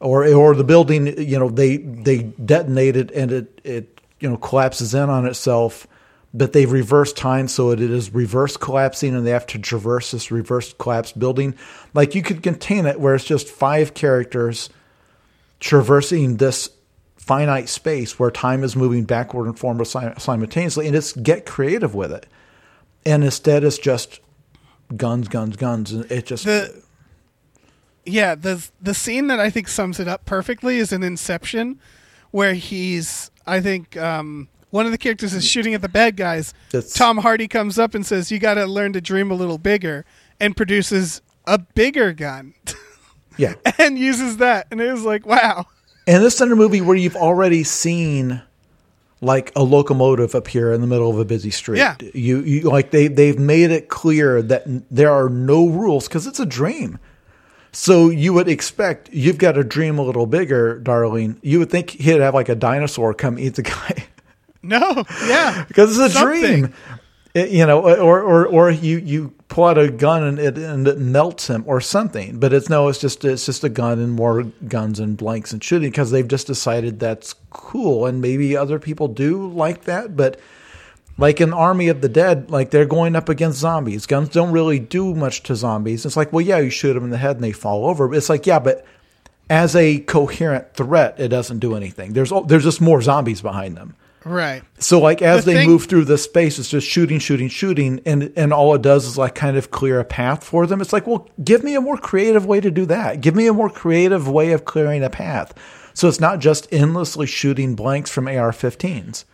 Or 0.00 0.26
or 0.32 0.54
the 0.54 0.64
building 0.64 1.06
you 1.20 1.38
know 1.38 1.48
they 1.48 1.78
they 1.78 2.22
detonated 2.22 3.10
and 3.10 3.32
it 3.32 3.60
it 3.64 4.00
you 4.20 4.30
know 4.30 4.36
collapses 4.36 4.94
in 4.94 5.10
on 5.10 5.26
itself 5.26 5.86
but 6.34 6.52
they've 6.52 6.70
reversed 6.70 7.16
time. 7.16 7.48
So 7.48 7.70
it 7.70 7.80
is 7.80 8.14
reverse 8.14 8.56
collapsing 8.56 9.14
and 9.14 9.26
they 9.26 9.30
have 9.30 9.46
to 9.48 9.58
traverse 9.58 10.10
this 10.10 10.30
reverse 10.30 10.72
collapsed 10.74 11.18
building. 11.18 11.54
Like 11.94 12.14
you 12.14 12.22
could 12.22 12.42
contain 12.42 12.86
it 12.86 13.00
where 13.00 13.14
it's 13.14 13.24
just 13.24 13.48
five 13.48 13.94
characters 13.94 14.70
traversing 15.60 16.36
this 16.36 16.70
finite 17.28 17.68
space 17.68 18.18
where 18.18 18.30
time 18.30 18.64
is 18.64 18.74
moving 18.74 19.04
backward 19.04 19.46
and 19.46 19.58
forward 19.58 19.84
sim- 19.86 20.18
simultaneously, 20.18 20.86
and 20.86 20.96
it's 20.96 21.12
get 21.12 21.44
creative 21.46 21.94
with 21.94 22.10
it. 22.10 22.26
And 23.04 23.22
instead, 23.22 23.64
it's 23.64 23.78
just 23.78 24.20
guns, 24.96 25.28
guns, 25.28 25.56
guns, 25.56 25.92
and 25.92 26.10
it 26.10 26.26
just 26.26 26.44
The 26.44 26.82
yeah 28.04 28.34
the 28.34 28.66
the 28.80 28.94
scene 28.94 29.26
that 29.26 29.38
I 29.38 29.50
think 29.50 29.68
sums 29.68 30.00
it 30.00 30.08
up 30.08 30.24
perfectly 30.24 30.78
is 30.78 30.90
in 30.92 31.02
Inception, 31.02 31.78
where 32.30 32.54
he's 32.54 33.30
I 33.46 33.60
think 33.60 33.96
um, 33.96 34.48
one 34.70 34.86
of 34.86 34.92
the 34.92 34.98
characters 34.98 35.34
is 35.34 35.46
shooting 35.46 35.74
at 35.74 35.82
the 35.82 35.88
bad 35.88 36.16
guys. 36.16 36.54
That's- 36.72 36.94
Tom 36.94 37.18
Hardy 37.18 37.46
comes 37.46 37.78
up 37.78 37.94
and 37.94 38.04
says, 38.04 38.32
"You 38.32 38.38
got 38.38 38.54
to 38.54 38.66
learn 38.66 38.94
to 38.94 39.00
dream 39.02 39.30
a 39.30 39.34
little 39.34 39.58
bigger," 39.58 40.06
and 40.40 40.56
produces 40.56 41.20
a 41.46 41.58
bigger 41.58 42.12
gun 42.12 42.54
yeah. 43.38 43.54
and 43.78 43.98
uses 43.98 44.36
that, 44.38 44.66
and 44.70 44.80
it 44.80 44.92
was 44.92 45.04
like, 45.04 45.24
wow. 45.24 45.66
And 46.08 46.24
this 46.24 46.34
is 46.36 46.40
in 46.40 46.50
a 46.50 46.56
movie 46.56 46.80
where 46.80 46.96
you've 46.96 47.14
already 47.16 47.62
seen 47.64 48.42
like 49.20 49.52
a 49.54 49.62
locomotive 49.62 50.34
appear 50.34 50.72
in 50.72 50.80
the 50.80 50.86
middle 50.86 51.10
of 51.10 51.18
a 51.18 51.24
busy 51.24 51.50
street. 51.50 51.78
Yeah. 51.78 51.96
You, 52.14 52.40
you 52.40 52.60
like 52.62 52.90
they 52.90 53.08
they've 53.08 53.38
made 53.38 53.70
it 53.70 53.88
clear 53.88 54.40
that 54.42 54.64
there 54.90 55.12
are 55.12 55.28
no 55.28 55.68
rules 55.68 56.08
because 56.08 56.26
it's 56.26 56.40
a 56.40 56.46
dream. 56.46 56.98
So 57.72 58.08
you 58.08 58.32
would 58.32 58.48
expect 58.48 59.10
you've 59.12 59.38
got 59.38 59.52
to 59.52 59.64
dream 59.64 59.98
a 59.98 60.02
little 60.02 60.26
bigger, 60.26 60.78
darling. 60.78 61.38
You 61.42 61.58
would 61.58 61.70
think 61.70 61.90
he'd 61.90 62.20
have 62.20 62.32
like 62.34 62.48
a 62.48 62.54
dinosaur 62.54 63.12
come 63.12 63.38
eat 63.38 63.54
the 63.56 63.62
guy. 63.62 64.06
No, 64.60 65.04
yeah, 65.28 65.64
because 65.68 65.96
it's 65.96 66.14
a 66.14 66.18
Something. 66.18 66.40
dream. 66.62 66.74
It- 67.38 67.50
you 67.50 67.66
know, 67.66 67.86
eh, 67.86 67.96
or 67.96 68.20
or 68.20 68.46
or 68.46 68.70
you 68.70 68.98
you 68.98 69.32
pull 69.48 69.64
out 69.64 69.78
a 69.78 69.90
gun 69.90 70.22
and 70.22 70.38
it 70.38 70.58
and 70.58 70.86
it 70.86 70.98
melts 70.98 71.48
him 71.48 71.64
or 71.66 71.80
something. 71.80 72.38
But 72.38 72.52
it's 72.52 72.68
no, 72.68 72.88
it's 72.88 72.98
just 72.98 73.24
it's 73.24 73.46
just 73.46 73.64
a 73.64 73.68
gun 73.68 73.98
and 73.98 74.12
more 74.12 74.42
guns 74.66 75.00
and 75.00 75.16
blanks 75.16 75.52
and 75.52 75.62
shooting 75.62 75.90
because 75.90 76.10
they've 76.10 76.28
just 76.28 76.46
decided 76.46 77.00
that's 77.00 77.34
cool 77.50 78.06
and 78.06 78.20
maybe 78.20 78.56
other 78.56 78.78
people 78.78 79.08
do 79.08 79.48
like 79.48 79.84
that, 79.84 80.16
but. 80.16 80.38
Like 81.20 81.40
an 81.40 81.52
Army 81.52 81.88
of 81.88 82.00
the 82.00 82.08
Dead, 82.08 82.48
like 82.48 82.70
they're 82.70 82.86
going 82.86 83.16
up 83.16 83.28
against 83.28 83.58
zombies. 83.58 84.06
Guns 84.06 84.28
don't 84.28 84.52
really 84.52 84.78
do 84.78 85.16
much 85.16 85.42
to 85.42 85.56
zombies. 85.56 86.06
It's 86.06 86.16
like, 86.16 86.32
well, 86.32 86.42
yeah, 86.46 86.58
you 86.58 86.70
shoot 86.70 86.94
them 86.94 87.02
in 87.02 87.10
the 87.10 87.16
head 87.16 87.34
and 87.34 87.42
they 87.42 87.50
fall 87.50 87.86
over. 87.86 88.06
But 88.06 88.18
it's 88.18 88.28
like, 88.28 88.46
yeah, 88.46 88.60
but 88.60 88.86
as 89.50 89.74
a 89.74 89.98
coherent 89.98 90.74
threat, 90.74 91.18
it 91.18 91.26
doesn't 91.26 91.58
do 91.58 91.74
anything. 91.74 92.12
There's 92.12 92.32
there's 92.46 92.62
just 92.62 92.80
more 92.80 93.02
zombies 93.02 93.40
behind 93.40 93.76
them. 93.76 93.96
Right. 94.24 94.62
So 94.78 95.00
like 95.00 95.22
as 95.22 95.44
The 95.44 95.52
they 95.52 95.56
thing- 95.58 95.68
move 95.70 95.84
through 95.86 96.04
the 96.04 96.18
space, 96.18 96.58
it's 96.58 96.68
just 96.68 96.86
shooting, 96.86 97.18
shooting, 97.18 97.48
shooting, 97.48 98.00
and 98.04 98.32
and 98.36 98.52
all 98.52 98.74
it 98.74 98.82
does 98.82 99.06
is 99.06 99.16
like 99.16 99.34
kind 99.34 99.56
of 99.56 99.70
clear 99.70 100.00
a 100.00 100.04
path 100.04 100.44
for 100.44 100.66
them. 100.66 100.80
It's 100.80 100.92
like, 100.92 101.06
well, 101.06 101.28
give 101.42 101.62
me 101.64 101.74
a 101.74 101.80
more 101.80 101.96
creative 101.96 102.44
way 102.44 102.60
to 102.60 102.70
do 102.70 102.84
that. 102.86 103.20
Give 103.20 103.34
me 103.34 103.46
a 103.46 103.52
more 103.52 103.70
creative 103.70 104.28
way 104.28 104.52
of 104.52 104.64
clearing 104.64 105.02
a 105.04 105.10
path. 105.10 105.54
So 105.94 106.08
it's 106.08 106.20
not 106.20 106.38
just 106.40 106.66
endlessly 106.72 107.26
shooting 107.26 107.74
blanks 107.74 108.10
from 108.10 108.28
AR-15s. 108.28 109.24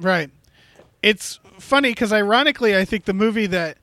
Right. 0.00 0.30
It's 1.02 1.38
funny 1.58 1.90
because 1.90 2.12
ironically, 2.12 2.76
I 2.76 2.84
think 2.84 3.04
the 3.04 3.12
movie 3.14 3.46
that 3.46 3.78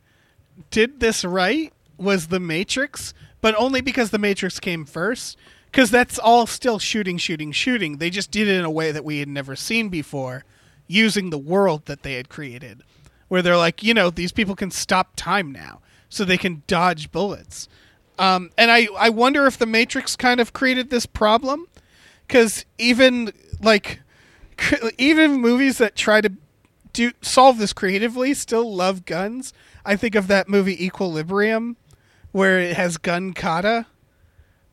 did 0.72 0.99
this 0.99 1.23
right 1.23 1.72
was 1.98 2.27
The 2.27 2.40
Matrix, 2.41 3.14
but 3.40 3.56
only 3.57 3.80
because 3.82 4.10
The 4.10 4.18
Matrix 4.19 4.60
came 4.60 4.84
first. 4.86 5.38
Because 5.76 5.92
that's 5.92 6.18
all 6.18 6.48
still 6.48 6.80
shooting, 6.80 7.18
shooting, 7.18 7.52
shooting. 7.52 7.98
They 7.98 8.10
just 8.10 8.32
did 8.32 8.48
it 8.48 8.56
in 8.56 8.64
a 8.64 8.72
way 8.72 8.94
that 8.94 9.04
we 9.04 9.20
had 9.20 9.28
never 9.28 9.58
seen 9.58 9.90
before, 9.90 10.46
using 10.88 11.32
the 11.32 11.38
world 11.38 11.88
that 11.88 12.02
they 12.02 12.14
had 12.14 12.30
created. 12.30 12.82
Where 13.28 13.42
they're 13.42 13.58
like, 13.58 13.84
you 13.84 13.94
know, 13.94 14.10
these 14.10 14.32
people 14.32 14.56
can 14.56 14.72
stop 14.72 15.18
time 15.18 15.52
now, 15.52 15.82
so 16.08 16.24
they 16.24 16.38
can 16.38 16.64
dodge 16.66 17.12
bullets. 17.12 17.68
Um, 18.18 18.52
and 18.58 18.72
I, 18.72 18.88
I 18.98 19.10
wonder 19.10 19.46
if 19.48 19.58
The 19.58 19.66
Matrix 19.66 20.16
kind 20.16 20.40
of 20.40 20.54
created 20.54 20.92
this 20.92 21.06
problem. 21.06 21.68
Because 22.26 22.64
even, 22.78 23.34
like, 23.62 24.00
even 24.98 25.42
movies 25.42 25.78
that 25.80 25.98
try 25.98 26.22
to 26.22 26.32
do 26.94 27.12
solve 27.22 27.58
this 27.58 27.74
creatively 27.74 28.34
still 28.34 28.74
love 28.74 29.04
guns. 29.04 29.52
I 29.86 29.98
think 29.98 30.16
of 30.16 30.28
that 30.28 30.48
movie 30.48 30.86
Equilibrium, 30.86 31.76
where 32.32 32.60
it 32.60 32.78
has 32.78 32.96
gun 32.96 33.34
kata, 33.34 33.88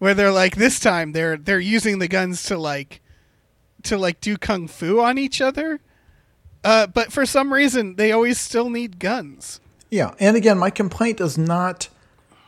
where 0.02 0.14
they're 0.14 0.32
like 0.32 0.56
this 0.56 0.80
time 0.80 1.12
they're 1.12 1.36
they're 1.36 1.60
using 1.60 2.00
the 2.00 2.08
guns 2.08 2.42
to 2.42 2.58
like 2.58 3.00
to 3.84 3.96
like 3.96 4.20
do 4.20 4.36
kung 4.36 4.66
fu 4.66 5.00
on 5.00 5.16
each 5.16 5.40
other. 5.40 5.78
Uh, 6.64 6.88
but 6.88 7.12
for 7.12 7.24
some 7.24 7.52
reason, 7.52 7.94
they 7.94 8.10
always 8.10 8.40
still 8.40 8.68
need 8.68 8.98
guns. 8.98 9.60
Yeah, 9.90 10.14
and 10.18 10.36
again, 10.36 10.58
my 10.58 10.70
complaint 10.70 11.20
is 11.20 11.38
not 11.38 11.88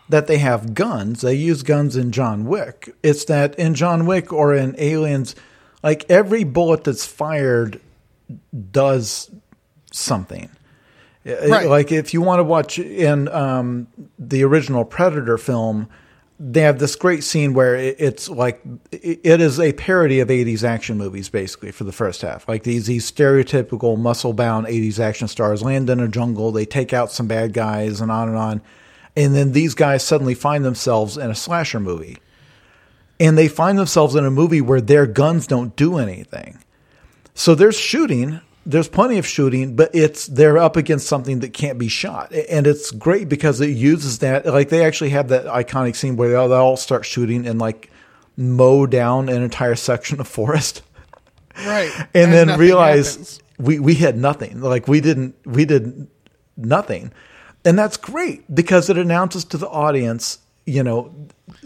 that 0.09 0.27
they 0.27 0.39
have 0.39 0.75
guns. 0.75 1.21
They 1.21 1.35
use 1.35 1.63
guns 1.63 1.95
in 1.95 2.11
John 2.11 2.45
Wick. 2.45 2.93
It's 3.05 3.25
that 3.27 3.55
in 3.57 3.77
John 3.77 4.05
Wick 4.05 4.33
or 4.33 4.53
in 4.53 4.75
Aliens, 4.77 5.37
like 5.81 6.05
every 6.11 6.43
bullet 6.43 6.83
that's 6.83 7.07
fired 7.07 7.81
does 8.73 9.31
something. 9.93 10.51
Uh, 11.25 11.49
Right. 11.49 11.69
Like 11.69 11.93
if 11.93 12.13
you 12.13 12.21
want 12.21 12.41
to 12.41 12.45
watch 12.45 12.81
in 12.81 13.29
um, 13.29 13.87
the 14.19 14.43
original 14.43 14.85
Predator 14.85 15.39
film, 15.39 15.89
they 16.41 16.63
have 16.63 16.81
this 16.81 16.97
great 16.97 17.23
scene 17.23 17.55
where 17.55 17.77
it's 17.77 18.29
like 18.29 18.61
it 18.91 19.41
is 19.41 19.61
a 19.61 19.73
parody 19.75 20.19
of 20.19 20.29
80s 20.29 20.65
action 20.65 20.99
movies 20.99 21.29
basically 21.29 21.71
for 21.71 21.85
the 21.85 21.93
first 21.93 22.23
half. 22.23 22.49
Like 22.49 22.65
these 22.65 22.87
these 22.87 23.11
stereotypical 23.11 23.97
muscle 23.97 24.33
bound 24.33 24.67
80s 24.67 24.99
action 24.99 25.29
stars 25.29 25.63
land 25.63 25.89
in 25.91 26.01
a 26.01 26.09
jungle 26.09 26.51
they 26.51 26.67
take 26.67 26.93
out 26.93 27.13
some 27.13 27.29
bad 27.29 27.53
guys 27.53 28.01
and 28.01 28.11
on 28.11 28.29
and 28.29 28.37
on. 28.37 28.63
And 29.17 29.35
then 29.35 29.53
these 29.53 29.75
guys 29.75 30.03
suddenly 30.03 30.35
find 30.35 30.65
themselves 30.65 31.17
in 31.17 31.31
a 31.31 31.37
slasher 31.37 31.79
movie. 31.79 32.19
And 33.21 33.39
they 33.39 33.47
find 33.47 33.79
themselves 33.79 34.17
in 34.17 34.25
a 34.25 34.31
movie 34.31 34.61
where 34.61 34.81
their 34.81 35.07
guns 35.07 35.47
don't 35.47 35.77
do 35.77 35.99
anything. 35.99 36.59
So 37.33 37.55
there's 37.55 37.79
shooting. 37.79 38.41
There's 38.67 38.89
plenty 38.89 39.19
of 39.19 39.27
shooting, 39.27 39.77
but 39.77 39.91
it's 39.95 40.27
they're 40.27 40.59
up 40.59 40.77
against 40.77 41.07
something 41.07 41.41
that 41.41 41.53
can't 41.53 41.79
be 41.79 41.89
shot, 41.89 42.33
and 42.33 42.67
it's 42.67 42.91
great 42.91 43.29
because 43.29 43.61
it 43.61 43.71
uses 43.71 44.21
that. 44.21 44.47
Like 44.47 44.71
they 44.71 44.85
actually 44.85 45.11
have 45.11 45.29
that 45.29 45.45
iconic 45.47 45.97
scene 45.97 46.17
where 46.17 46.31
they 46.31 46.35
all, 46.35 46.49
they 46.49 46.57
all 46.57 46.77
start 46.77 47.05
shooting 47.05 47.47
and 47.47 47.59
like 47.59 47.91
mow 48.37 48.87
down 48.87 49.29
an 49.29 49.43
entire 49.43 49.75
section 49.75 50.21
of 50.21 50.27
forest, 50.29 50.83
Right. 51.59 51.91
and, 52.15 52.33
then 52.33 52.59
realize 52.59 53.11
happens. 53.11 53.41
we 53.59 53.79
we 53.79 53.95
had 53.95 54.17
nothing. 54.17 54.61
Like 54.61 54.89
we 54.89 55.01
didn't 55.01 55.37
we 55.45 55.65
did 55.65 56.09
nothing, 56.57 57.13
and 57.65 57.79
that's 57.79 57.97
great 57.97 58.53
because 58.55 58.91
it 58.91 58.99
announces 58.99 59.45
to 59.47 59.59
the 59.59 59.69
audience, 59.69 60.39
you 60.67 60.83
know, 60.83 61.15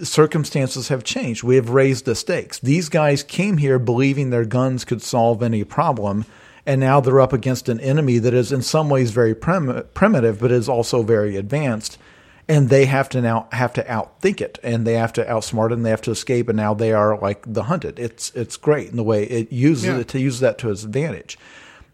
circumstances 0.03 0.89
have 0.89 1.05
changed. 1.05 1.43
We 1.43 1.57
have 1.57 1.71
raised 1.71 2.05
the 2.05 2.15
stakes. 2.15 2.59
These 2.59 2.89
guys 2.89 3.23
came 3.23 3.57
here 3.59 3.79
believing 3.79 4.31
their 4.31 4.45
guns 4.45 4.85
could 4.85 5.03
solve 5.03 5.43
any 5.43 5.65
problem, 5.65 6.27
and 6.69 6.81
now 6.81 7.01
they're 7.01 7.21
up 7.21 7.33
against 7.33 7.71
an 7.71 7.81
enemy 7.81 8.19
that 8.19 8.35
is 8.35 8.53
in 8.53 8.61
some 8.61 8.91
ways 8.91 9.11
very 9.11 9.35
prim- 9.35 9.85
primitive, 9.95 10.39
but 10.39 10.53
is 10.53 10.69
also 10.69 11.03
very 11.03 11.35
advanced. 11.37 11.97
And 12.47 12.69
they 12.69 12.85
have 12.85 13.09
to 13.11 13.23
now 13.23 13.49
have 13.53 13.73
to 13.75 13.83
outthink 13.85 14.43
it, 14.43 14.59
and 14.63 14.87
they 14.87 14.93
have 14.93 15.13
to 15.15 15.25
outsmart 15.25 15.71
it, 15.71 15.75
and 15.75 15.87
they 15.87 15.91
have 15.91 16.03
to 16.03 16.11
escape. 16.11 16.47
And 16.49 16.57
now 16.59 16.75
they 16.75 16.93
are 16.93 17.19
like 17.19 17.43
the 17.51 17.65
hunted. 17.65 17.99
It's 17.99 18.31
it's 18.35 18.59
great 18.59 18.91
in 18.91 18.97
the 18.97 19.03
way 19.03 19.25
it 19.25 19.51
uses 19.51 19.87
Yeah. 19.87 19.99
it 19.99 20.09
to 20.09 20.21
use 20.21 20.41
that 20.41 20.59
to 20.59 20.71
its 20.71 20.85
advantage. 20.85 21.39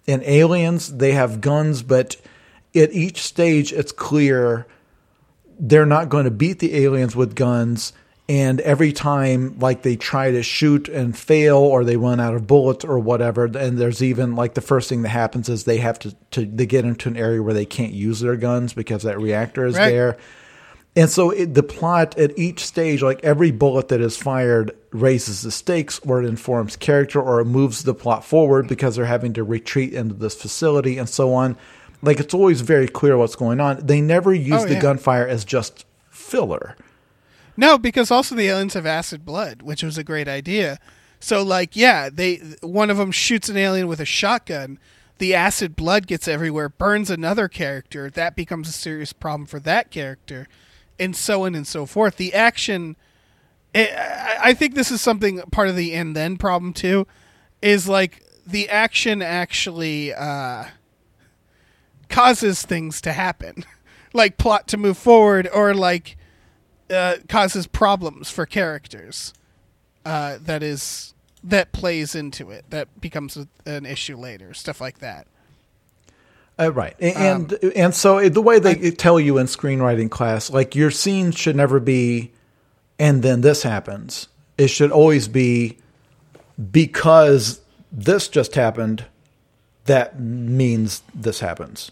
In 0.06 0.22
Aliens, 0.24 0.96
they 0.96 1.12
have 1.12 1.40
guns, 1.40 1.82
but 1.82 2.16
at 2.74 2.92
each 2.92 3.22
stage, 3.22 3.72
it's 3.72 3.92
clear 3.92 4.66
they're 5.58 5.86
not 5.86 6.08
going 6.08 6.24
to 6.24 6.30
beat 6.32 6.58
the 6.58 6.76
aliens 6.84 7.14
with 7.14 7.36
guns 7.36 7.92
and 8.28 8.60
every 8.62 8.92
time 8.92 9.58
like 9.58 9.82
they 9.82 9.96
try 9.96 10.30
to 10.30 10.42
shoot 10.42 10.88
and 10.88 11.16
fail 11.16 11.58
or 11.58 11.84
they 11.84 11.96
run 11.96 12.20
out 12.20 12.34
of 12.34 12.46
bullets 12.46 12.84
or 12.84 12.98
whatever 12.98 13.44
and 13.44 13.76
there's 13.78 14.02
even 14.02 14.34
like 14.34 14.54
the 14.54 14.60
first 14.62 14.88
thing 14.88 15.02
that 15.02 15.10
happens 15.10 15.48
is 15.48 15.64
they 15.64 15.76
have 15.78 15.98
to, 15.98 16.14
to 16.30 16.46
they 16.46 16.64
get 16.64 16.84
into 16.86 17.08
an 17.08 17.16
area 17.18 17.42
where 17.42 17.52
they 17.54 17.66
can't 17.66 17.92
use 17.92 18.20
their 18.20 18.36
guns 18.36 18.72
because 18.72 19.02
that 19.02 19.18
reactor 19.20 19.66
is 19.66 19.76
Right. 19.76 19.90
there 19.90 20.16
and 20.96 21.10
so 21.10 21.30
it, 21.30 21.52
the 21.54 21.62
plot 21.62 22.16
at 22.16 22.38
each 22.38 22.64
stage 22.64 23.02
like 23.02 23.22
every 23.22 23.50
bullet 23.50 23.88
that 23.88 24.00
is 24.00 24.16
fired 24.16 24.74
raises 24.92 25.42
the 25.42 25.50
stakes 25.50 25.98
or 26.06 26.22
it 26.22 26.26
informs 26.26 26.76
character 26.76 27.20
or 27.20 27.40
it 27.40 27.44
moves 27.46 27.82
the 27.82 27.92
plot 27.94 28.24
forward 28.24 28.68
because 28.68 28.96
they're 28.96 29.04
having 29.04 29.34
to 29.34 29.44
retreat 29.44 29.92
into 29.92 30.14
this 30.14 30.34
facility 30.34 30.96
and 30.96 31.10
so 31.10 31.34
on 31.34 31.58
like 32.00 32.20
it's 32.20 32.32
always 32.32 32.62
very 32.62 32.88
clear 32.88 33.18
what's 33.18 33.36
going 33.36 33.60
on 33.60 33.84
they 33.84 34.00
never 34.00 34.32
use 34.32 34.62
Oh, 34.62 34.66
the 34.66 34.74
yeah. 34.74 34.80
gunfire 34.80 35.26
as 35.28 35.44
just 35.44 35.84
filler 36.08 36.74
No, 37.56 37.78
because 37.78 38.10
also 38.10 38.34
the 38.34 38.48
aliens 38.48 38.74
have 38.74 38.86
acid 38.86 39.24
blood, 39.24 39.62
which 39.62 39.82
was 39.82 39.96
a 39.98 40.04
great 40.04 40.28
idea. 40.28 40.78
So 41.20 41.42
like, 41.42 41.76
yeah, 41.76 42.10
they 42.12 42.36
one 42.60 42.90
of 42.90 42.96
them 42.96 43.10
shoots 43.12 43.48
an 43.48 43.56
alien 43.56 43.88
with 43.88 44.00
a 44.00 44.04
shotgun. 44.04 44.78
The 45.18 45.34
acid 45.34 45.76
blood 45.76 46.06
gets 46.06 46.26
everywhere, 46.26 46.68
burns 46.68 47.08
another 47.10 47.48
character. 47.48 48.10
That 48.10 48.34
becomes 48.36 48.68
a 48.68 48.72
serious 48.72 49.12
problem 49.12 49.46
for 49.46 49.60
that 49.60 49.90
character, 49.90 50.48
and 50.98 51.14
so 51.14 51.44
on 51.46 51.54
and 51.54 51.66
so 51.66 51.86
forth. 51.86 52.16
The 52.16 52.34
action, 52.34 52.96
I- 53.74 53.90
I 53.90 54.50
I 54.50 54.54
think 54.54 54.74
this 54.74 54.90
is 54.90 55.00
something 55.00 55.40
part 55.52 55.68
of 55.68 55.76
the 55.76 55.94
and 55.94 56.14
then 56.16 56.36
problem 56.36 56.72
too, 56.72 57.06
is 57.62 57.88
like 57.88 58.22
the 58.46 58.68
action 58.68 59.22
actually 59.22 60.12
uh, 60.12 60.64
causes 62.08 62.62
things 62.62 63.00
to 63.02 63.12
happen, 63.12 63.64
like 64.12 64.36
plot 64.36 64.68
to 64.68 64.76
move 64.76 64.98
forward, 64.98 65.48
or 65.52 65.74
like 65.74 66.16
uh, 66.94 67.16
causes 67.28 67.66
problems 67.66 68.30
for 68.30 68.46
characters. 68.46 69.32
Uh, 70.04 70.38
that 70.40 70.62
is 70.62 71.14
that 71.42 71.72
plays 71.72 72.14
into 72.14 72.50
it. 72.50 72.64
That 72.70 73.00
becomes 73.00 73.36
a, 73.36 73.48
an 73.66 73.86
issue 73.86 74.16
later. 74.16 74.54
Stuff 74.54 74.80
like 74.80 74.98
that. 74.98 75.26
Uh, 76.58 76.72
right, 76.72 76.94
A- 77.00 77.18
and 77.18 77.52
and 77.74 77.94
so 77.94 78.28
the 78.28 78.42
way 78.42 78.60
they 78.60 78.90
tell 78.92 79.18
you 79.18 79.38
in 79.38 79.46
screenwriting 79.46 80.10
class, 80.10 80.50
like 80.50 80.76
your 80.76 80.90
scene 80.90 81.32
should 81.32 81.56
never 81.56 81.80
be, 81.80 82.32
and 82.98 83.22
then 83.22 83.40
this 83.40 83.64
happens. 83.64 84.28
It 84.56 84.68
should 84.68 84.92
always 84.92 85.26
be 85.26 85.78
because 86.70 87.60
this 87.90 88.28
just 88.28 88.54
happened. 88.54 89.04
That 89.86 90.18
means 90.20 91.02
this 91.12 91.40
happens. 91.40 91.90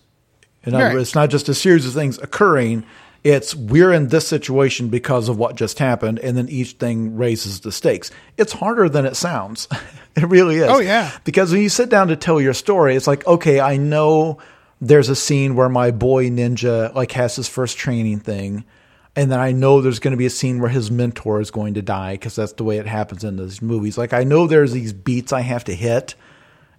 In 0.64 0.74
other 0.74 0.94
words, 0.94 1.08
it's 1.08 1.14
not 1.14 1.28
just 1.28 1.48
a 1.48 1.54
series 1.54 1.84
of 1.84 1.92
things 1.92 2.18
occurring. 2.18 2.84
It's 3.24 3.54
we're 3.54 3.92
in 3.92 4.08
this 4.08 4.26
situation 4.26 4.88
because 4.88 5.28
of 5.28 5.38
what 5.38 5.54
just 5.54 5.78
happened, 5.78 6.18
and 6.18 6.36
then 6.36 6.48
each 6.48 6.72
thing 6.72 7.16
raises 7.16 7.60
the 7.60 7.70
stakes. 7.70 8.10
It's 8.36 8.52
harder 8.52 8.88
than 8.88 9.06
it 9.06 9.14
sounds. 9.14 9.68
it 10.16 10.24
really 10.24 10.56
is. 10.56 10.68
Oh, 10.68 10.80
yeah. 10.80 11.12
Because 11.24 11.52
when 11.52 11.62
you 11.62 11.68
sit 11.68 11.88
down 11.88 12.08
to 12.08 12.16
tell 12.16 12.40
your 12.40 12.54
story, 12.54 12.96
it's 12.96 13.06
like, 13.06 13.24
okay, 13.26 13.60
I 13.60 13.76
know 13.76 14.38
there's 14.80 15.08
a 15.08 15.14
scene 15.14 15.54
where 15.54 15.68
my 15.68 15.92
boy 15.92 16.28
ninja 16.30 16.92
like 16.94 17.12
has 17.12 17.36
his 17.36 17.48
first 17.48 17.78
training 17.78 18.18
thing, 18.18 18.64
and 19.14 19.30
then 19.30 19.38
I 19.38 19.52
know 19.52 19.80
there's 19.80 20.00
going 20.00 20.12
to 20.12 20.18
be 20.18 20.26
a 20.26 20.30
scene 20.30 20.60
where 20.60 20.70
his 20.70 20.90
mentor 20.90 21.40
is 21.40 21.52
going 21.52 21.74
to 21.74 21.82
die 21.82 22.14
because 22.14 22.34
that's 22.34 22.54
the 22.54 22.64
way 22.64 22.78
it 22.78 22.86
happens 22.86 23.22
in 23.22 23.36
those 23.36 23.62
movies. 23.62 23.96
Like 23.96 24.12
I 24.12 24.24
know 24.24 24.48
there's 24.48 24.72
these 24.72 24.92
beats 24.92 25.32
I 25.32 25.42
have 25.42 25.62
to 25.64 25.74
hit, 25.74 26.16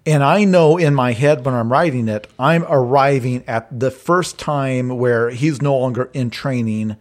and 0.06 0.24
I 0.24 0.44
know 0.44 0.78
in 0.78 0.94
my 0.94 1.14
head 1.14 1.46
when 1.46 1.56
I'm 1.56 1.72
writing 1.72 2.10
it, 2.10 2.28
I'm 2.38 2.66
arriving 2.68 3.44
at 3.48 3.80
the 3.80 3.92
first 3.92 4.38
time 4.38 4.90
where 4.90 5.30
he's 5.30 5.62
no 5.62 5.78
longer 5.78 6.10
in 6.14 6.30
training, 6.30 6.98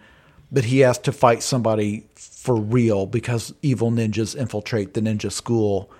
but 0.52 0.64
he 0.64 0.80
has 0.80 0.98
to 0.98 1.12
fight 1.12 1.42
somebody 1.42 2.06
for 2.14 2.54
real 2.56 3.06
because 3.06 3.54
evil 3.62 3.90
ninjas 3.90 4.36
infiltrate 4.36 4.94
the 4.94 5.00
ninja 5.00 5.32
school 5.32 5.90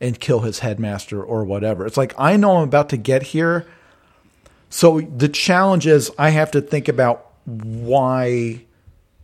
and 0.00 0.20
kill 0.20 0.40
his 0.40 0.60
headmaster 0.60 1.22
or 1.22 1.44
whatever. 1.44 1.86
It's 1.86 1.96
like 1.96 2.14
I 2.18 2.36
know 2.36 2.58
I'm 2.58 2.64
about 2.64 2.88
to 2.90 2.96
get 2.96 3.22
here. 3.22 3.66
So 4.70 5.00
the 5.00 5.28
challenge 5.28 5.86
is 5.86 6.10
I 6.18 6.30
have 6.30 6.50
to 6.52 6.60
think 6.60 6.88
about 6.88 7.32
why 7.44 8.64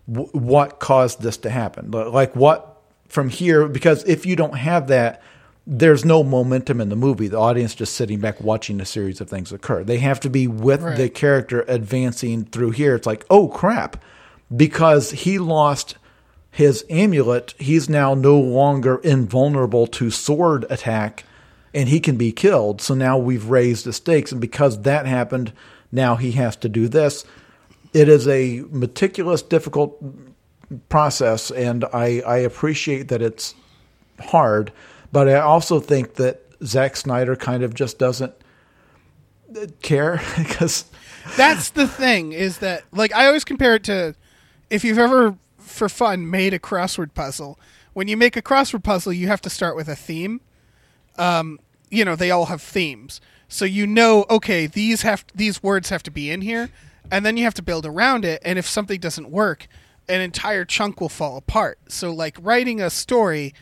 what 0.07 0.81
caused 0.81 1.23
this 1.23 1.37
to 1.39 1.51
happen. 1.51 1.91
Like 1.93 2.35
what 2.35 2.81
from 3.09 3.29
here 3.29 3.69
because 3.69 4.05
if 4.05 4.27
you 4.27 4.35
don't 4.37 4.57
have 4.57 4.89
that 4.89 5.23
there's 5.67 6.05
no 6.05 6.23
momentum 6.25 6.81
in 6.81 6.89
the 6.89 6.97
movie. 6.97 7.29
The 7.29 7.39
audience 7.39 7.75
just 7.75 7.95
sitting 7.95 8.19
back 8.21 8.41
watching 8.41 8.81
a 8.81 8.87
series 8.87 9.21
of 9.21 9.29
things 9.29 9.53
occur. 9.53 9.85
They 9.85 9.99
have 9.99 10.21
to 10.21 10.31
be 10.31 10.47
with 10.47 10.83
Right. 10.83 10.97
the 10.97 11.09
character 11.09 11.65
advancing 11.69 12.45
through 12.47 12.71
here. 12.73 12.95
It's 12.95 13.07
like, 13.07 13.25
oh 13.31 13.49
crap, 13.49 14.03
because 14.55 15.11
he 15.11 15.39
lost 15.39 15.97
his 16.51 16.85
amulet, 16.91 17.55
he's 17.59 17.89
now 17.89 18.15
no 18.15 18.39
longer 18.39 18.97
invulnerable 19.05 19.87
to 19.87 20.11
sword 20.11 20.67
attack 20.69 21.25
and 21.73 21.89
he 21.89 22.01
can 22.01 22.17
be 22.17 22.33
killed. 22.33 22.81
So 22.81 22.95
now 22.95 23.17
we've 23.17 23.47
raised 23.47 23.85
the 23.87 23.93
stakes. 23.93 24.33
And 24.33 24.41
because 24.41 24.83
that 24.83 25.07
happened, 25.07 25.53
now 25.93 26.17
he 26.17 26.33
has 26.33 26.57
to 26.57 26.69
do 26.69 26.89
this. 26.89 27.25
It 27.93 28.09
is 28.09 28.27
a 28.27 28.63
meticulous, 28.71 29.43
difficult 29.43 30.03
process, 30.89 31.51
and 31.51 31.85
I, 31.93 32.21
I 32.27 32.39
appreciate 32.39 33.09
that 33.09 33.23
it's 33.23 33.55
hard, 34.21 34.73
but 35.13 35.29
I 35.29 35.41
also 35.41 35.81
think 35.81 36.15
that 36.15 36.43
Zack 36.65 36.97
Snyder 36.97 37.37
kind 37.37 37.63
of 37.63 37.75
just 37.75 37.99
doesn't 37.99 38.35
care 39.83 40.21
because 40.39 40.85
That's 41.37 41.71
the 41.71 41.89
thing 41.89 42.33
is 42.33 42.59
that 42.59 42.85
like 42.93 43.15
I 43.15 43.27
always 43.27 43.45
compare 43.45 43.75
it 43.75 43.85
to 43.85 44.15
if 44.69 44.85
you've 44.85 44.99
ever 44.99 45.37
for 45.59 45.89
fun 45.89 46.31
made 46.31 46.55
a 46.55 46.59
crossword 46.59 47.15
puzzle. 47.15 47.59
When 47.93 48.09
you 48.09 48.17
make 48.17 48.37
a 48.37 48.43
crossword 48.43 48.85
puzzle, 48.85 49.13
you 49.13 49.29
have 49.29 49.41
to 49.43 49.51
start 49.51 49.77
with 49.77 49.89
a 49.89 49.97
theme. 49.97 50.41
Um, 51.19 51.59
you 51.91 52.05
know, 52.05 52.17
they 52.17 52.31
all 52.31 52.47
have 52.47 52.63
themes. 52.63 53.21
So 53.49 53.65
you 53.65 53.87
know, 53.87 54.27
okay, 54.31 54.67
these 54.67 55.03
have 55.03 55.25
these 55.35 55.63
words 55.63 55.89
have 55.89 56.03
to 56.05 56.11
be 56.11 56.31
in 56.31 56.41
here, 56.41 56.71
and 57.11 57.27
then 57.27 57.37
you 57.37 57.45
have 57.45 57.55
to 57.55 57.63
build 57.63 57.85
around 57.85 58.25
it, 58.25 58.41
and 58.45 58.59
if 58.59 58.67
something 58.67 59.01
doesn't 59.01 59.29
work, 59.31 59.67
an 60.09 60.21
entire 60.21 60.65
chunk 60.65 61.01
will 61.01 61.09
fall 61.09 61.37
apart. 61.37 61.79
So 61.89 62.13
like 62.13 62.37
writing 62.41 62.81
a 62.81 62.91
story 62.91 63.53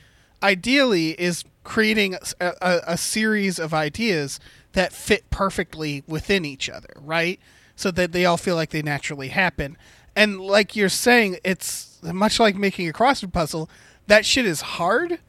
ideally 0.42 1.10
is 1.20 1.44
creating 1.64 2.14
a, 2.14 2.52
a, 2.60 2.80
a 2.86 2.96
series 2.98 3.58
of 3.58 3.74
ideas 3.74 4.40
that 4.72 4.92
fit 4.92 5.28
perfectly 5.30 6.02
within 6.06 6.44
each 6.44 6.68
other, 6.70 6.94
right? 6.96 7.40
So 7.76 7.90
that 7.92 8.12
they 8.12 8.24
all 8.24 8.36
feel 8.36 8.54
like 8.54 8.70
they 8.70 8.82
naturally 8.82 9.28
happen. 9.28 9.76
And 10.16 10.40
like 10.40 10.74
you're 10.74 10.88
saying, 10.88 11.38
it's 11.44 12.00
much 12.02 12.40
like 12.40 12.56
making 12.56 12.88
a 12.88 12.92
crossword 12.92 13.32
puzzle. 13.32 13.70
That 14.06 14.24
shit 14.24 14.46
is 14.46 14.62
hard, 14.62 15.20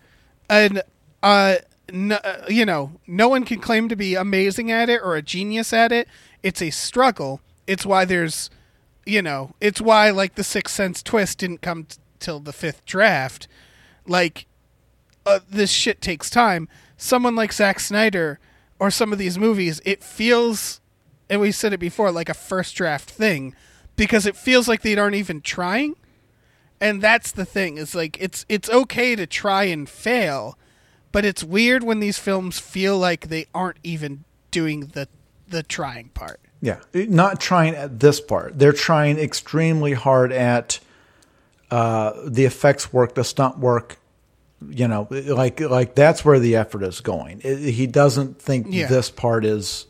and 0.50 0.82
uh, 1.22 1.58
no, 1.92 2.16
uh, 2.16 2.46
you 2.48 2.66
know, 2.66 2.94
no 3.06 3.28
one 3.28 3.44
can 3.44 3.60
claim 3.60 3.90
to 3.90 3.96
be 3.96 4.16
amazing 4.16 4.72
at 4.72 4.90
it 4.90 5.02
or 5.04 5.16
a 5.16 5.22
genius 5.22 5.74
at 5.74 5.92
it. 5.92 6.08
It's 6.42 6.62
a 6.62 6.70
struggle. 6.70 7.42
It's 7.68 7.86
why 7.86 8.06
there's, 8.06 8.50
you 9.06 9.22
know, 9.22 9.54
it's 9.60 9.82
why 9.82 10.10
like 10.12 10.36
the 10.36 10.44
Sixth 10.44 10.74
Sense 10.74 11.04
twist 11.04 11.40
didn't 11.40 11.62
come 11.62 11.84
t- 11.84 11.98
till 12.20 12.40
the 12.40 12.54
fifth 12.54 12.86
draft. 12.86 13.48
Like 14.08 14.46
uh, 15.30 15.40
this 15.50 15.72
shit 15.72 16.02
takes 16.02 16.30
time. 16.30 16.68
Someone 16.98 17.36
like 17.36 17.54
Zack 17.54 17.80
Snyder 17.80 18.40
or 18.80 18.92
some 18.92 19.14
of 19.14 19.20
these 19.20 19.38
movies, 19.38 19.82
it 19.86 20.04
feels, 20.04 20.82
and 21.30 21.40
we 21.40 21.52
said 21.52 21.74
it 21.74 21.80
before, 21.80 22.12
like 22.12 22.30
a 22.30 22.34
first 22.34 22.76
draft 22.76 23.10
thing, 23.10 23.56
because 23.96 24.26
it 24.26 24.36
feels 24.36 24.68
like 24.68 24.82
they 24.82 24.98
aren't 24.98 25.16
even 25.16 25.42
trying. 25.42 25.96
And 26.82 27.02
that's 27.02 27.32
the 27.32 27.46
thing. 27.46 27.78
Is 27.78 27.94
like 27.94 28.18
it's 28.22 28.46
it's 28.48 28.70
okay 28.70 29.16
to 29.16 29.28
try 29.28 29.66
and 29.66 29.88
fail, 29.90 30.58
but 31.12 31.26
it's 31.26 31.44
weird 31.44 31.84
when 31.84 32.00
these 32.00 32.18
films 32.18 32.58
feel 32.58 32.98
like 32.98 33.28
they 33.28 33.48
aren't 33.54 33.80
even 33.84 34.24
doing 34.50 34.88
the 34.94 35.10
the 35.48 35.62
trying 35.62 36.10
part. 36.10 36.40
Yeah, 36.62 36.80
not 36.94 37.40
trying 37.40 37.76
at 37.76 38.00
this 38.00 38.22
part. 38.22 38.58
They're 38.58 38.74
trying 38.74 39.18
extremely 39.18 39.94
hard 39.94 40.32
at 40.32 40.80
uh, 41.72 42.14
the 42.26 42.46
effects 42.46 42.92
work, 42.92 43.16
the 43.16 43.24
stunt 43.24 43.60
work. 43.60 43.98
You 44.68 44.88
know, 44.90 45.08
like 45.10 45.60
like 45.62 45.96
that's 45.96 46.26
where 46.26 46.40
the 46.40 46.58
effort 46.58 46.84
is 46.84 47.00
going. 47.00 47.40
He 47.42 47.88
doesn't 47.88 48.42
think 48.42 48.68
Yeah. 48.70 48.88
this 48.88 49.10
part 49.10 49.46
is 49.46 49.86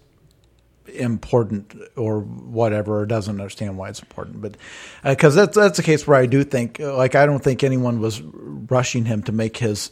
important 0.87 1.73
or 1.95 2.19
whatever, 2.19 2.99
or 2.99 3.05
doesn't 3.05 3.39
understand 3.39 3.77
why 3.77 3.89
it's 3.89 3.99
important. 4.01 4.41
But 4.41 4.57
uh, 5.03 5.11
because 5.11 5.35
that's 5.35 5.55
that's 5.55 5.77
the 5.77 5.83
case 5.83 6.05
where 6.07 6.17
I 6.17 6.25
do 6.25 6.43
think, 6.43 6.79
like, 6.79 7.15
I 7.15 7.25
don't 7.25 7.43
think 7.43 7.63
anyone 7.63 7.99
was 7.99 8.21
rushing 8.21 9.05
him 9.05 9.23
to 9.23 9.31
make 9.31 9.57
his 9.57 9.91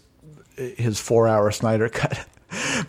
his 0.56 1.00
four 1.00 1.28
hour 1.28 1.52
Snyder 1.52 1.90
cut. 1.94 2.26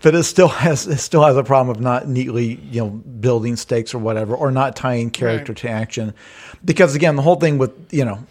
but 0.02 0.14
it 0.14 0.22
still 0.22 0.48
has 0.48 0.86
it 0.86 0.98
still 0.98 1.24
has 1.24 1.36
a 1.36 1.42
problem 1.42 1.74
of 1.76 1.82
not 1.82 2.06
neatly 2.06 2.60
you 2.70 2.80
know 2.80 2.90
building 2.90 3.56
stakes 3.56 3.92
or 3.92 3.98
whatever 3.98 4.34
or 4.36 4.50
not 4.52 4.76
tying 4.76 5.10
character 5.10 5.52
Right. 5.52 5.56
to 5.62 5.68
action 5.68 6.14
because 6.64 6.94
again 6.94 7.16
the 7.16 7.22
whole 7.22 7.34
thing 7.36 7.58
with 7.58 7.72
you 7.92 8.04
know 8.04 8.24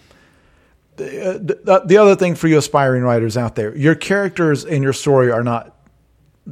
the, 0.97 1.29
uh, 1.29 1.33
the, 1.33 1.83
the 1.85 1.97
other 1.97 2.15
thing 2.15 2.35
for 2.35 2.47
you 2.47 2.57
aspiring 2.57 3.03
writers 3.03 3.37
out 3.37 3.55
there 3.55 3.75
your 3.75 3.95
characters 3.95 4.65
and 4.65 4.83
your 4.83 4.93
story 4.93 5.31
are 5.31 5.43
not 5.43 5.75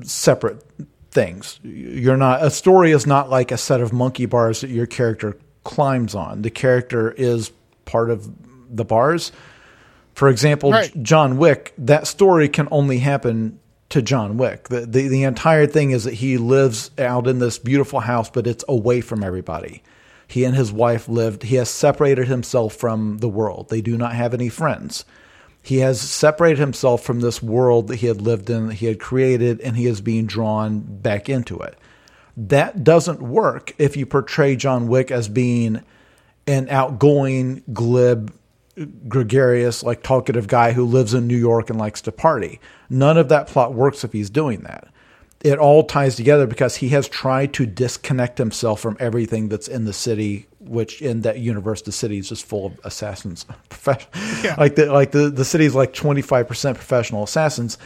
separate 0.02 0.64
things 1.12 1.60
you're 1.64 2.18
not 2.18 2.44
a 2.44 2.50
story 2.50 2.92
is 2.92 3.06
not 3.06 3.30
like 3.30 3.52
a 3.52 3.58
set 3.58 3.82
of 3.82 3.94
monkey 3.94 4.26
bars 4.26 4.62
that 4.62 4.70
your 4.70 4.86
character 4.86 5.38
climbs 5.64 6.16
on 6.16 6.42
the 6.42 6.50
character 6.50 7.12
is 7.12 7.52
part 7.86 8.10
of 8.10 8.30
the 8.70 8.86
bars 8.86 9.32
for 10.16 10.30
example, 10.30 10.72
Right. 10.72 11.04
John 11.04 11.38
Wick, 11.38 11.74
that 11.78 12.08
story 12.08 12.48
can 12.48 12.70
only 12.72 13.00
happen 13.00 13.60
to 13.90 14.02
John 14.02 14.38
Wick. 14.38 14.70
The, 14.70 14.86
the 14.86 15.10
the 15.10 15.24
entire 15.24 15.68
thing 15.68 15.92
is 15.92 16.06
that 16.06 16.14
he 16.14 16.38
lives 16.38 16.90
out 16.98 17.28
in 17.28 17.40
this 17.40 17.60
beautiful 17.60 18.00
house, 18.00 18.30
but 18.30 18.48
it's 18.48 18.64
away 18.68 19.02
from 19.02 19.24
everybody. 19.24 19.84
He 20.36 20.44
and 20.44 20.54
his 20.54 20.70
wife 20.70 21.08
lived. 21.08 21.44
He 21.44 21.56
has 21.56 21.70
separated 21.70 22.28
himself 22.28 22.76
from 22.76 23.20
the 23.20 23.30
world. 23.30 23.70
They 23.70 23.80
do 23.80 23.96
not 23.96 24.16
have 24.16 24.34
any 24.34 24.50
friends. 24.50 25.06
He 25.62 25.78
has 25.78 26.02
separated 26.02 26.60
himself 26.60 27.02
from 27.02 27.22
this 27.22 27.42
world 27.42 27.88
that 27.88 27.96
he 27.96 28.08
had 28.08 28.20
lived 28.20 28.50
in, 28.50 28.68
that 28.68 28.74
he 28.74 28.88
had 28.88 29.00
created, 29.00 29.62
and 29.62 29.78
he 29.78 29.86
is 29.86 30.02
being 30.02 30.26
drawn 30.26 30.82
back 30.82 31.30
into 31.30 31.58
it. 31.60 31.78
That 32.36 32.84
doesn't 32.84 33.22
work 33.22 33.74
if 33.78 33.96
you 33.96 34.06
portray 34.06 34.58
John 34.58 34.90
Wick 34.90 35.10
as 35.10 35.30
being 35.30 35.82
an 36.46 36.68
outgoing, 36.68 37.64
glib, 37.72 38.34
gregarious, 39.08 39.84
like 39.84 40.04
talkative 40.04 40.50
guy 40.50 40.74
who 40.74 40.84
lives 40.84 41.14
in 41.14 41.28
New 41.28 41.38
York 41.38 41.70
and 41.70 41.80
likes 41.80 42.02
to 42.02 42.12
party. 42.12 42.60
None 42.90 43.18
of 43.18 43.30
that 43.30 43.48
plot 43.48 43.74
works 43.74 44.04
if 44.04 44.12
he's 44.12 44.30
doing 44.30 44.64
that. 44.64 44.90
It 45.46 45.60
all 45.60 45.84
ties 45.84 46.16
together 46.16 46.48
because 46.48 46.78
he 46.78 46.90
has 46.90 47.08
tried 47.08 47.54
to 47.54 47.68
disconnect 47.68 48.40
himself 48.40 48.80
from 48.80 48.98
everything 49.00 49.48
that's 49.48 49.68
in 49.68 49.86
the 49.86 49.94
city, 49.94 50.48
which 50.60 51.04
in 51.04 51.22
that 51.22 51.38
universe, 51.38 51.84
the 51.84 51.92
city 51.92 52.18
is 52.18 52.30
just 52.30 52.44
full 52.46 52.66
of 52.66 52.80
assassins. 52.84 53.46
Yeah. 54.44 54.56
Like 54.58 54.74
the 54.74 54.92
like 54.92 55.12
the, 55.12 55.30
the 55.30 55.46
city 55.46 55.66
is 55.66 55.76
like 55.76 55.94
twenty 55.94 56.24
five 56.24 56.48
percent 56.48 56.78
professional 56.78 57.24
assassins. 57.24 57.78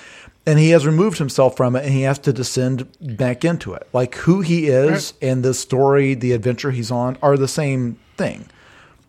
And 0.46 0.58
he 0.58 0.70
has 0.70 0.86
removed 0.86 1.18
himself 1.18 1.58
from 1.58 1.76
it 1.76 1.84
and 1.84 1.94
he 1.94 2.04
has 2.04 2.18
to 2.20 2.32
descend 2.32 2.88
back 3.02 3.44
into 3.44 3.74
it. 3.74 3.88
Like 3.92 4.16
who 4.16 4.40
he 4.40 4.68
is 4.68 5.14
and 5.22 5.44
the 5.44 5.54
story, 5.54 6.14
the 6.14 6.32
adventure 6.32 6.72
he's 6.72 6.90
on 6.92 7.18
are 7.22 7.36
the 7.36 7.50
same 7.50 8.00
thing. 8.16 8.46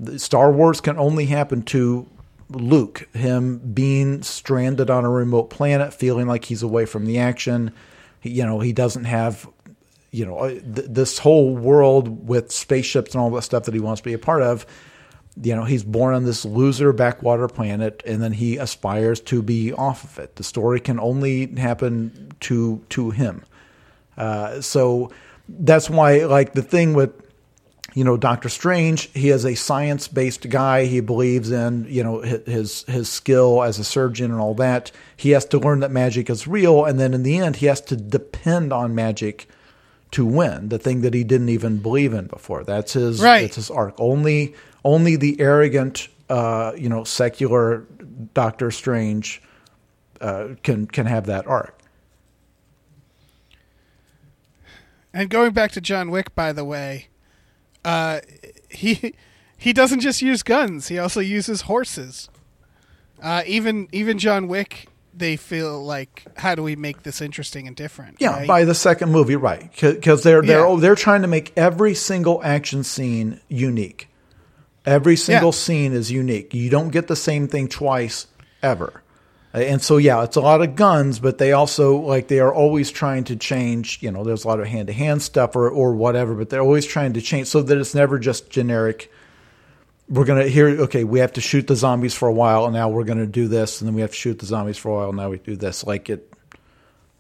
The 0.01 0.18
Star 0.18 0.51
Wars 0.51 0.81
can 0.81 0.98
only 0.98 1.27
happen 1.27 1.62
to 1.66 2.09
Luke, 2.51 3.09
him 3.14 3.59
being 3.59 4.22
stranded 4.22 4.90
on 4.90 5.05
a 5.05 5.10
remote 5.10 5.51
planet, 5.51 5.94
feeling 5.94 6.27
like 6.27 6.47
he's 6.47 6.64
away 6.64 6.85
from 6.85 7.06
the 7.06 7.18
action. 7.18 7.72
You 8.22 8.44
know, 8.44 8.60
he 8.60 8.72
doesn't 8.72 9.05
have, 9.05 9.48
you 10.10 10.26
know, 10.26 10.38
uh, 10.38 10.48
th- 10.48 10.88
this 10.88 11.18
whole 11.18 11.56
world 11.56 12.28
with 12.28 12.52
spaceships 12.52 13.14
and 13.14 13.22
all 13.22 13.30
that 13.30 13.42
stuff 13.42 13.64
that 13.64 13.74
he 13.74 13.80
wants 13.80 14.01
to 14.01 14.05
be 14.05 14.12
a 14.12 14.18
part 14.18 14.42
of. 14.42 14.66
You 15.42 15.55
know, 15.55 15.64
he's 15.64 15.84
born 15.84 16.14
on 16.14 16.24
this 16.24 16.44
loser 16.44 16.92
backwater 16.92 17.48
planet, 17.48 18.02
and 18.05 18.22
then 18.22 18.32
he 18.32 18.56
aspires 18.56 19.20
to 19.22 19.42
be 19.42 19.72
off 19.72 20.05
of 20.05 20.18
it. 20.18 20.36
The 20.36 20.44
story 20.44 20.80
can 20.80 20.98
only 21.01 21.47
happen 21.55 22.32
to 22.40 22.84
to 22.90 23.10
him. 23.10 23.44
Uh, 24.16 24.60
so 24.60 25.10
that's 25.48 25.88
why, 25.88 26.24
like 26.24 26.52
the 26.52 26.62
thing 26.62 26.94
with 26.94 27.12
you 27.94 28.04
know 28.04 28.16
Doctor 28.16 28.48
Strange, 28.48 29.10
he 29.12 29.30
is 29.30 29.44
a 29.44 29.54
science 29.54 30.08
based 30.08 30.48
guy. 30.48 30.84
He 30.84 31.00
believes 31.00 31.50
in 31.50 31.86
you 31.88 32.02
know 32.02 32.20
his 32.20 32.84
his 32.84 33.08
skill 33.08 33.62
as 33.62 33.78
a 33.78 33.84
surgeon 33.84 34.30
and 34.30 34.40
all 34.40 34.54
that. 34.54 34.92
He 35.16 35.30
has 35.30 35.44
to 35.46 35.58
learn 35.58 35.80
that 35.80 35.90
magic 35.90 36.30
is 36.30 36.46
real, 36.46 36.84
and 36.84 36.98
then 36.98 37.14
in 37.14 37.22
the 37.22 37.38
end, 37.38 37.56
he 37.56 37.66
has 37.66 37.80
to 37.82 37.96
depend 37.96 38.72
on 38.72 38.94
magic 38.94 39.48
to 40.12 40.24
win. 40.26 40.68
The 40.68 40.78
thing 40.78 41.02
that 41.02 41.14
he 41.14 41.24
didn't 41.24 41.48
even 41.50 41.78
believe 41.78 42.12
in 42.12 42.26
before. 42.26 42.64
That's 42.64 42.94
his. 42.94 43.20
Right. 43.20 43.42
That's 43.42 43.56
his 43.56 43.70
arc. 43.70 43.94
Only 43.98 44.54
only 44.84 45.16
the 45.16 45.40
arrogant, 45.40 46.08
uh, 46.28 46.72
you 46.76 46.88
know, 46.88 47.04
secular 47.04 47.86
Doctor 48.34 48.70
Strange 48.70 49.42
uh, 50.20 50.48
can 50.62 50.86
can 50.86 51.06
have 51.06 51.26
that 51.26 51.46
arc. 51.46 51.76
And 55.12 55.28
going 55.28 55.52
back 55.52 55.72
to 55.72 55.80
John 55.80 56.10
Wick, 56.10 56.34
by 56.34 56.52
the 56.52 56.64
way, 56.64 57.08
uh, 57.85 58.20
he 58.69 59.15
he 59.57 59.73
doesn't 59.73 60.01
just 60.01 60.23
use 60.23 60.43
guns; 60.43 60.89
he 60.89 60.98
also 60.98 61.20
uses 61.20 61.62
horses. 61.62 62.28
Uh, 63.23 63.43
even 63.47 63.89
even 63.93 64.19
John 64.19 64.48
Wick, 64.48 64.89
they 65.15 65.36
feel 65.36 65.82
like, 65.85 66.24
how 66.39 66.55
do 66.55 66.62
we 66.62 66.77
make 66.77 67.02
this 67.02 67.20
interesting 67.20 67.66
and 67.66 67.77
different? 67.77 68.16
Yeah, 68.19 68.31
right? 68.31 68.48
by 68.48 68.65
the 68.65 68.74
second 68.74 69.12
movie, 69.12 69.36
right? 69.36 69.70
Because 69.81 70.23
they're 70.23 70.43
they're 70.43 70.66
Yeah. 70.69 70.77
they're 70.81 70.94
trying 70.94 71.23
to 71.23 71.28
make 71.28 71.52
every 71.57 71.94
single 71.94 72.43
action 72.43 72.82
scene 72.85 73.40
unique. 73.48 74.09
Every 74.86 75.16
single 75.16 75.48
Yeah. 75.48 75.52
scene 75.59 75.93
is 75.93 76.11
unique. 76.11 76.55
You 76.55 76.70
don't 76.70 76.89
get 76.89 77.07
the 77.09 77.16
same 77.16 77.47
thing 77.48 77.69
twice 77.69 78.27
ever. 78.62 79.02
And 79.52 79.82
so, 79.82 79.97
yeah, 79.97 80.22
it's 80.22 80.36
a 80.36 80.40
lot 80.40 80.62
of 80.62 80.77
guns, 80.77 81.18
but 81.18 81.39
they 81.39 81.52
also 81.52 81.97
like 81.97 82.28
they 82.28 82.39
are 82.39 82.55
always 82.55 82.90
trying 82.90 83.24
to 83.24 83.36
change. 83.36 83.98
You 84.01 84.12
know, 84.12 84.22
there's 84.22 84.44
a 84.44 84.48
lot 84.48 84.60
of 84.60 84.66
hand 84.66 84.86
to 84.86 84.93
hand 84.93 85.22
stuff 85.22 85.56
or 85.56 85.68
or 85.68 85.94
whatever, 85.94 86.35
but 86.35 86.51
they're 86.51 86.60
always 86.60 86.86
trying 86.86 87.14
to 87.14 87.20
change 87.20 87.48
so 87.48 87.60
that 87.62 87.77
it's 87.77 87.94
never 87.94 88.18
just 88.18 88.48
generic. 88.48 89.10
We're 90.09 90.24
gonna 90.24 90.47
here. 90.47 90.68
Okay, 90.82 91.02
we 91.02 91.18
have 91.18 91.32
to 91.32 91.40
shoot 91.40 91.66
the 91.66 91.74
zombies 91.74 92.14
for 92.14 92.28
a 92.28 92.32
while, 92.32 92.64
and 92.64 92.74
now 92.74 92.89
we're 92.89 93.05
gonna 93.05 93.27
do 93.27 93.48
this, 93.48 93.81
and 93.81 93.89
then 93.89 93.94
we 93.94 94.02
have 94.02 94.10
to 94.10 94.16
shoot 94.16 94.39
the 94.39 94.47
zombies 94.47 94.78
for 94.78 94.90
a 94.90 94.94
while, 94.94 95.09
and 95.09 95.16
now 95.16 95.31
we 95.31 95.39
do 95.39 95.56
this. 95.56 95.85
Like 95.85 96.09
it. 96.10 96.32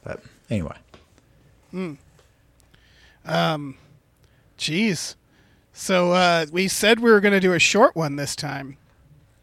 But 0.04 0.22
anyway, 0.48 0.76
Hmm. 1.72 1.94
Um. 3.24 3.76
Jeez. 4.56 5.14
So 5.72 6.12
uh, 6.12 6.46
we 6.52 6.68
said 6.68 7.00
we 7.00 7.10
were 7.10 7.20
going 7.20 7.32
to 7.32 7.40
do 7.40 7.54
a 7.54 7.58
short 7.58 7.96
one 7.96 8.16
this 8.16 8.36
time. 8.36 8.76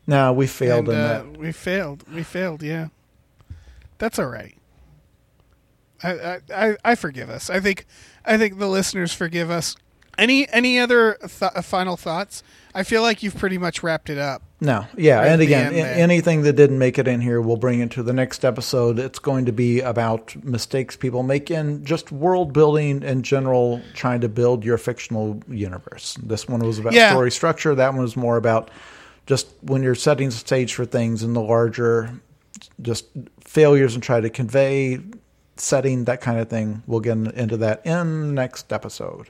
Now 0.07 0.34
we 0.34 0.47
failed 0.47 0.89
and, 0.89 0.97
in 0.97 1.03
uh, 1.03 1.07
that. 1.07 1.38
We 1.38 1.51
failed. 1.51 2.03
We 2.11 2.23
failed. 2.23 2.63
Yeah, 2.63 2.88
that's 3.97 4.17
all 4.17 4.27
right. 4.27 4.55
I, 6.03 6.39
I 6.53 6.77
I 6.84 6.95
forgive 6.95 7.29
us. 7.29 7.49
I 7.49 7.59
think 7.59 7.85
I 8.25 8.38
think 8.38 8.59
the 8.59 8.67
listeners 8.67 9.13
forgive 9.13 9.49
us. 9.49 9.75
Any 10.17 10.49
any 10.49 10.79
other 10.79 11.17
th- 11.21 11.51
uh, 11.55 11.61
final 11.61 11.97
thoughts? 11.97 12.43
I 12.73 12.84
feel 12.84 13.01
like 13.01 13.23
you've 13.23 13.35
pretty 13.35 13.57
much 13.57 13.81
wrapped 13.81 14.09
it 14.09 14.17
up. 14.17 14.43
No, 14.59 14.85
yeah, 14.97 15.19
right 15.19 15.27
and 15.27 15.41
again, 15.41 15.73
anything 15.73 16.41
that 16.43 16.53
didn't 16.53 16.79
make 16.79 16.97
it 16.97 17.07
in 17.07 17.21
here, 17.21 17.39
we'll 17.39 17.57
bring 17.57 17.79
into 17.79 18.01
the 18.01 18.13
next 18.13 18.43
episode. 18.43 18.97
It's 18.97 19.19
going 19.19 19.45
to 19.45 19.51
be 19.51 19.81
about 19.81 20.35
mistakes 20.43 20.95
people 20.95 21.21
make 21.21 21.51
in 21.51 21.85
just 21.85 22.11
world 22.11 22.53
building 22.53 23.03
in 23.03 23.21
general, 23.21 23.81
trying 23.93 24.21
to 24.21 24.29
build 24.29 24.65
your 24.65 24.79
fictional 24.79 25.39
universe. 25.47 26.17
This 26.23 26.47
one 26.47 26.61
was 26.61 26.79
about 26.79 26.93
Yeah. 26.93 27.11
story 27.11 27.29
structure. 27.29 27.75
That 27.75 27.93
one 27.93 28.01
was 28.01 28.15
more 28.17 28.38
about 28.38 28.71
just 29.27 29.47
when 29.61 29.83
you're 29.83 29.93
setting 29.95 30.29
the 30.29 30.35
stage 30.35 30.73
for 30.73 30.85
things 30.85 31.21
in 31.21 31.33
the 31.33 31.41
larger, 31.41 32.19
just 32.81 33.05
failures 33.41 33.93
and 33.93 34.01
try 34.01 34.19
to 34.19 34.29
convey 34.29 34.99
setting 35.57 36.05
that 36.05 36.21
kind 36.21 36.39
of 36.39 36.49
thing. 36.49 36.81
We'll 36.87 36.99
get 37.01 37.17
into 37.17 37.57
that 37.57 37.85
in 37.85 38.33
next 38.33 38.73
episode. 38.73 39.29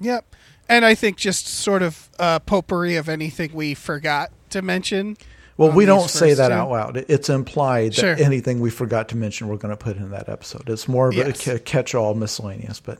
Yep. 0.00 0.34
And 0.68 0.84
I 0.84 0.94
think 0.94 1.16
just 1.18 1.46
sort 1.46 1.82
of 1.82 2.08
uh, 2.18 2.38
potpourri 2.40 2.96
of 2.96 3.08
anything 3.08 3.52
we 3.52 3.74
forgot 3.74 4.32
to 4.50 4.62
mention. 4.62 5.16
Well, 5.56 5.70
we 5.70 5.84
don't 5.84 6.08
say 6.10 6.34
that 6.34 6.48
two. 6.48 6.54
out 6.54 6.70
loud. 6.70 6.96
It's 7.08 7.28
implied 7.28 7.94
Sure. 7.94 8.14
that 8.16 8.20
anything 8.24 8.58
we 8.60 8.70
forgot 8.70 9.08
to 9.10 9.16
mention, 9.16 9.46
we're 9.46 9.56
going 9.56 9.70
to 9.76 9.76
put 9.76 9.96
in 9.96 10.10
that 10.10 10.28
episode. 10.28 10.68
It's 10.68 10.88
more 10.88 11.08
of 11.08 11.14
Yes. 11.14 11.46
a 11.46 11.58
catch-all 11.60 12.14
miscellaneous, 12.14 12.80
but 12.80 12.98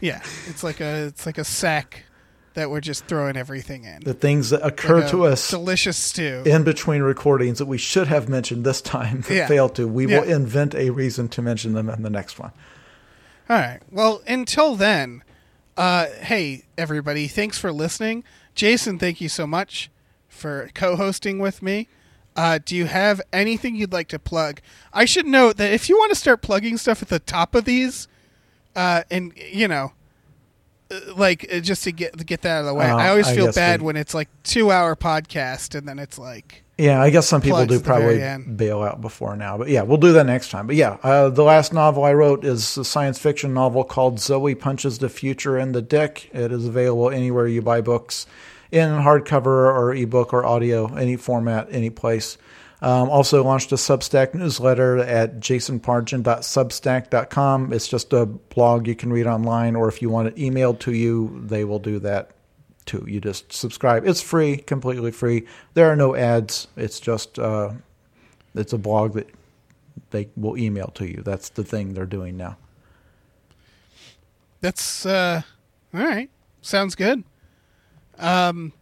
Yeah, 0.00 0.20
it's 0.48 0.62
like 0.64 0.80
a 0.80 1.04
it's 1.06 1.24
like 1.24 1.38
a 1.38 1.44
sack 1.44 2.04
that 2.54 2.70
we're 2.70 2.80
just 2.80 3.06
throwing 3.06 3.36
everything 3.36 3.84
in. 3.84 4.00
the 4.04 4.14
things 4.14 4.50
that 4.50 4.64
occur 4.64 5.00
Like 5.00 5.10
to 5.10 5.24
us 5.26 5.50
delicious 5.50 5.96
stew. 5.96 6.42
in 6.46 6.64
between 6.64 7.02
recordings 7.02 7.58
that 7.58 7.66
we 7.66 7.78
should 7.78 8.08
have 8.08 8.28
mentioned 8.28 8.64
this 8.64 8.80
time 8.80 9.20
but 9.26 9.30
Yeah. 9.34 9.46
failed 9.48 9.74
to, 9.76 9.88
we 9.88 10.06
will 10.06 10.22
invent 10.22 10.74
a 10.74 10.90
reason 10.90 11.28
to 11.30 11.42
mention 11.42 11.72
them 11.72 11.88
in 11.88 12.02
the 12.02 12.10
next 12.10 12.38
one. 12.38 12.52
All 13.48 13.56
right. 13.58 13.80
Well, 13.90 14.22
until 14.26 14.76
then, 14.76 15.24
uh, 15.76 16.06
hey 16.20 16.64
everybody, 16.78 17.26
thanks 17.28 17.58
for 17.58 17.72
listening. 17.72 18.24
Jason, 18.54 18.98
thank 18.98 19.20
you 19.20 19.28
so 19.28 19.46
much 19.46 19.90
for 20.28 20.70
co-hosting 20.74 21.38
with 21.38 21.62
me. 21.62 21.88
Uh, 22.36 22.58
do 22.64 22.74
you 22.76 22.86
have 22.86 23.20
anything 23.32 23.74
you'd 23.74 23.92
like 23.92 24.08
to 24.08 24.18
plug? 24.18 24.60
I 24.92 25.04
should 25.04 25.26
note 25.26 25.56
that 25.58 25.72
if 25.72 25.88
you 25.88 25.96
want 25.98 26.10
to 26.10 26.16
start 26.16 26.40
plugging 26.42 26.78
stuff 26.78 27.02
at 27.02 27.08
the 27.08 27.18
top 27.18 27.54
of 27.54 27.64
these, 27.66 28.08
uh, 28.74 29.02
and 29.10 29.32
you 29.52 29.68
know, 29.68 29.92
like 31.16 31.46
uh, 31.52 31.60
just 31.60 31.84
to 31.84 31.92
get 31.92 32.24
get 32.26 32.42
that 32.42 32.56
out 32.56 32.60
of 32.60 32.66
the 32.66 32.74
way, 32.74 32.86
Uh, 32.90 32.96
I 32.96 33.08
always 33.08 33.28
I 33.28 33.34
feel 33.34 33.52
bad 33.52 33.80
we- 33.80 33.86
when 33.86 33.96
it's 33.96 34.14
like 34.14 34.28
two 34.42 34.70
hour 34.70 34.96
podcast 34.96 35.74
and 35.76 35.86
then 35.88 35.98
it's 35.98 36.18
like, 36.18 36.62
Yeah, 36.78 37.00
I 37.00 37.10
guess 37.10 37.26
some 37.28 37.40
people 37.40 37.58
do 37.58 37.62
at 37.62 37.68
the 37.68 37.78
very 37.78 38.18
probably 38.18 38.54
bail 38.54 38.82
out 38.82 39.00
before 39.00 39.36
now, 39.36 39.58
but 39.58 39.68
yeah, 39.68 39.82
we'll 39.82 39.98
do 39.98 40.12
that 40.12 40.26
next 40.26 40.50
time. 40.50 40.66
But 40.66 40.76
yeah, 40.76 40.96
uh, 41.02 41.28
the 41.28 41.44
last 41.44 41.72
novel 41.72 42.04
I 42.04 42.12
wrote 42.14 42.44
is 42.44 42.76
a 42.78 42.84
science 42.84 43.18
fiction 43.18 43.52
novel 43.54 43.84
called 43.84 44.18
Zoe 44.20 44.54
Punches 44.54 44.98
the 44.98 45.08
Future 45.08 45.58
in 45.58 45.72
the 45.72 45.82
Dick. 45.82 46.30
It 46.32 46.50
is 46.52 46.66
available 46.66 47.10
anywhere 47.10 47.46
you 47.46 47.62
buy 47.62 47.80
books, 47.82 48.26
in 48.70 48.88
hardcover 48.88 49.46
or 49.46 49.92
ebook 49.94 50.32
or 50.32 50.44
audio, 50.46 50.94
any 50.94 51.16
format, 51.16 51.68
any 51.70 51.90
place. 51.90 52.38
Um, 52.82 53.08
also 53.10 53.44
launched 53.44 53.70
a 53.70 53.76
Substack 53.76 54.34
newsletter 54.34 54.98
at 54.98 55.38
jasonpargin.substack.com. 55.38 57.72
It's 57.72 57.86
just 57.86 58.12
a 58.12 58.26
blog 58.26 58.88
you 58.88 58.96
can 58.96 59.12
read 59.12 59.28
online, 59.28 59.76
or 59.76 59.88
if 59.88 60.02
you 60.02 60.10
want 60.10 60.26
it 60.28 60.34
emailed 60.34 60.80
to 60.80 60.92
you, 60.92 61.40
they 61.46 61.64
will 61.64 61.78
do 61.78 62.00
that 62.00 62.32
too. 62.84 63.04
You 63.06 63.20
just 63.20 63.52
subscribe. 63.52 64.04
It's 64.04 64.20
free, 64.20 64.56
completely 64.56 65.12
free. 65.12 65.46
There 65.74 65.88
are 65.90 65.96
no 65.96 66.16
ads. 66.16 66.66
It's 66.76 66.98
just 66.98 67.38
uh, 67.38 67.70
it's 68.56 68.72
a 68.72 68.78
blog 68.78 69.14
that 69.14 69.30
they 70.10 70.28
will 70.36 70.58
email 70.58 70.88
to 70.94 71.06
you. 71.06 71.22
That's 71.24 71.50
the 71.50 71.62
thing 71.62 71.94
they're 71.94 72.04
doing 72.04 72.36
now. 72.36 72.56
That's 74.60 75.06
uh 75.06 75.42
all 75.94 76.00
right. 76.00 76.30
Sounds 76.62 76.96
good. 76.96 77.22
Um 78.18 78.72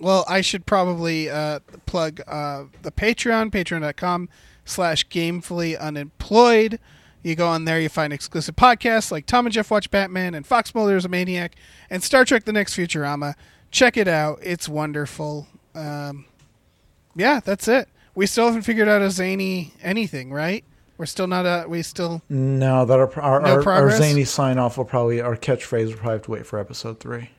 well 0.00 0.24
I 0.28 0.40
should 0.40 0.66
probably 0.66 1.28
uh 1.30 1.60
plug 1.86 2.20
uh 2.26 2.64
the 2.82 2.92
Patreon, 2.92 3.50
patreon.com 3.50 4.28
slash 4.64 5.06
gamefully 5.08 5.78
unemployed. 5.78 6.78
You 7.22 7.34
go 7.34 7.48
on 7.48 7.64
there, 7.64 7.80
you 7.80 7.88
find 7.88 8.12
exclusive 8.12 8.56
podcasts 8.56 9.10
like 9.10 9.26
Tom 9.26 9.46
and 9.46 9.52
Jeff 9.52 9.70
Watch 9.70 9.90
Batman 9.90 10.34
and 10.34 10.46
Fox 10.46 10.74
Mulder's 10.74 11.04
a 11.04 11.08
Maniac 11.08 11.56
and 11.90 12.02
Star 12.02 12.24
Trek 12.24 12.44
The 12.44 12.52
Next 12.52 12.76
Futurama. 12.76 13.34
Check 13.70 13.96
it 13.96 14.08
out. 14.08 14.38
It's 14.42 14.68
wonderful. 14.68 15.46
Um 15.74 16.26
yeah, 17.16 17.40
that's 17.44 17.66
it. 17.68 17.88
We 18.14 18.26
still 18.26 18.46
haven't 18.46 18.62
figured 18.62 18.88
out 18.88 19.02
a 19.02 19.10
zany 19.10 19.72
anything, 19.82 20.32
right? 20.32 20.64
We're 20.96 21.06
still 21.06 21.26
not 21.28 21.46
a 21.46 21.68
we 21.68 21.82
still 21.82 22.22
No, 22.28 22.84
that 22.84 22.98
our 22.98 23.20
our, 23.20 23.40
No 23.40 23.54
our, 23.54 23.68
our 23.68 23.90
zany 23.90 24.24
sign 24.24 24.58
off 24.58 24.76
will 24.76 24.84
probably 24.84 25.20
our 25.20 25.36
catchphrase 25.36 25.86
will 25.86 25.94
probably 25.94 26.12
have 26.12 26.22
to 26.22 26.30
wait 26.32 26.46
for 26.46 26.58
episode 26.58 27.00
three. 27.00 27.30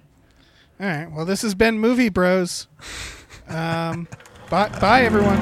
All 0.79 0.85
right. 0.87 1.11
Well, 1.11 1.25
this 1.25 1.41
has 1.41 1.55
been 1.55 1.77
Movie 1.79 2.09
Bros. 2.09 2.67
Um, 3.49 4.07
bye, 4.49 4.69
bye, 4.79 5.01
everyone. 5.01 5.39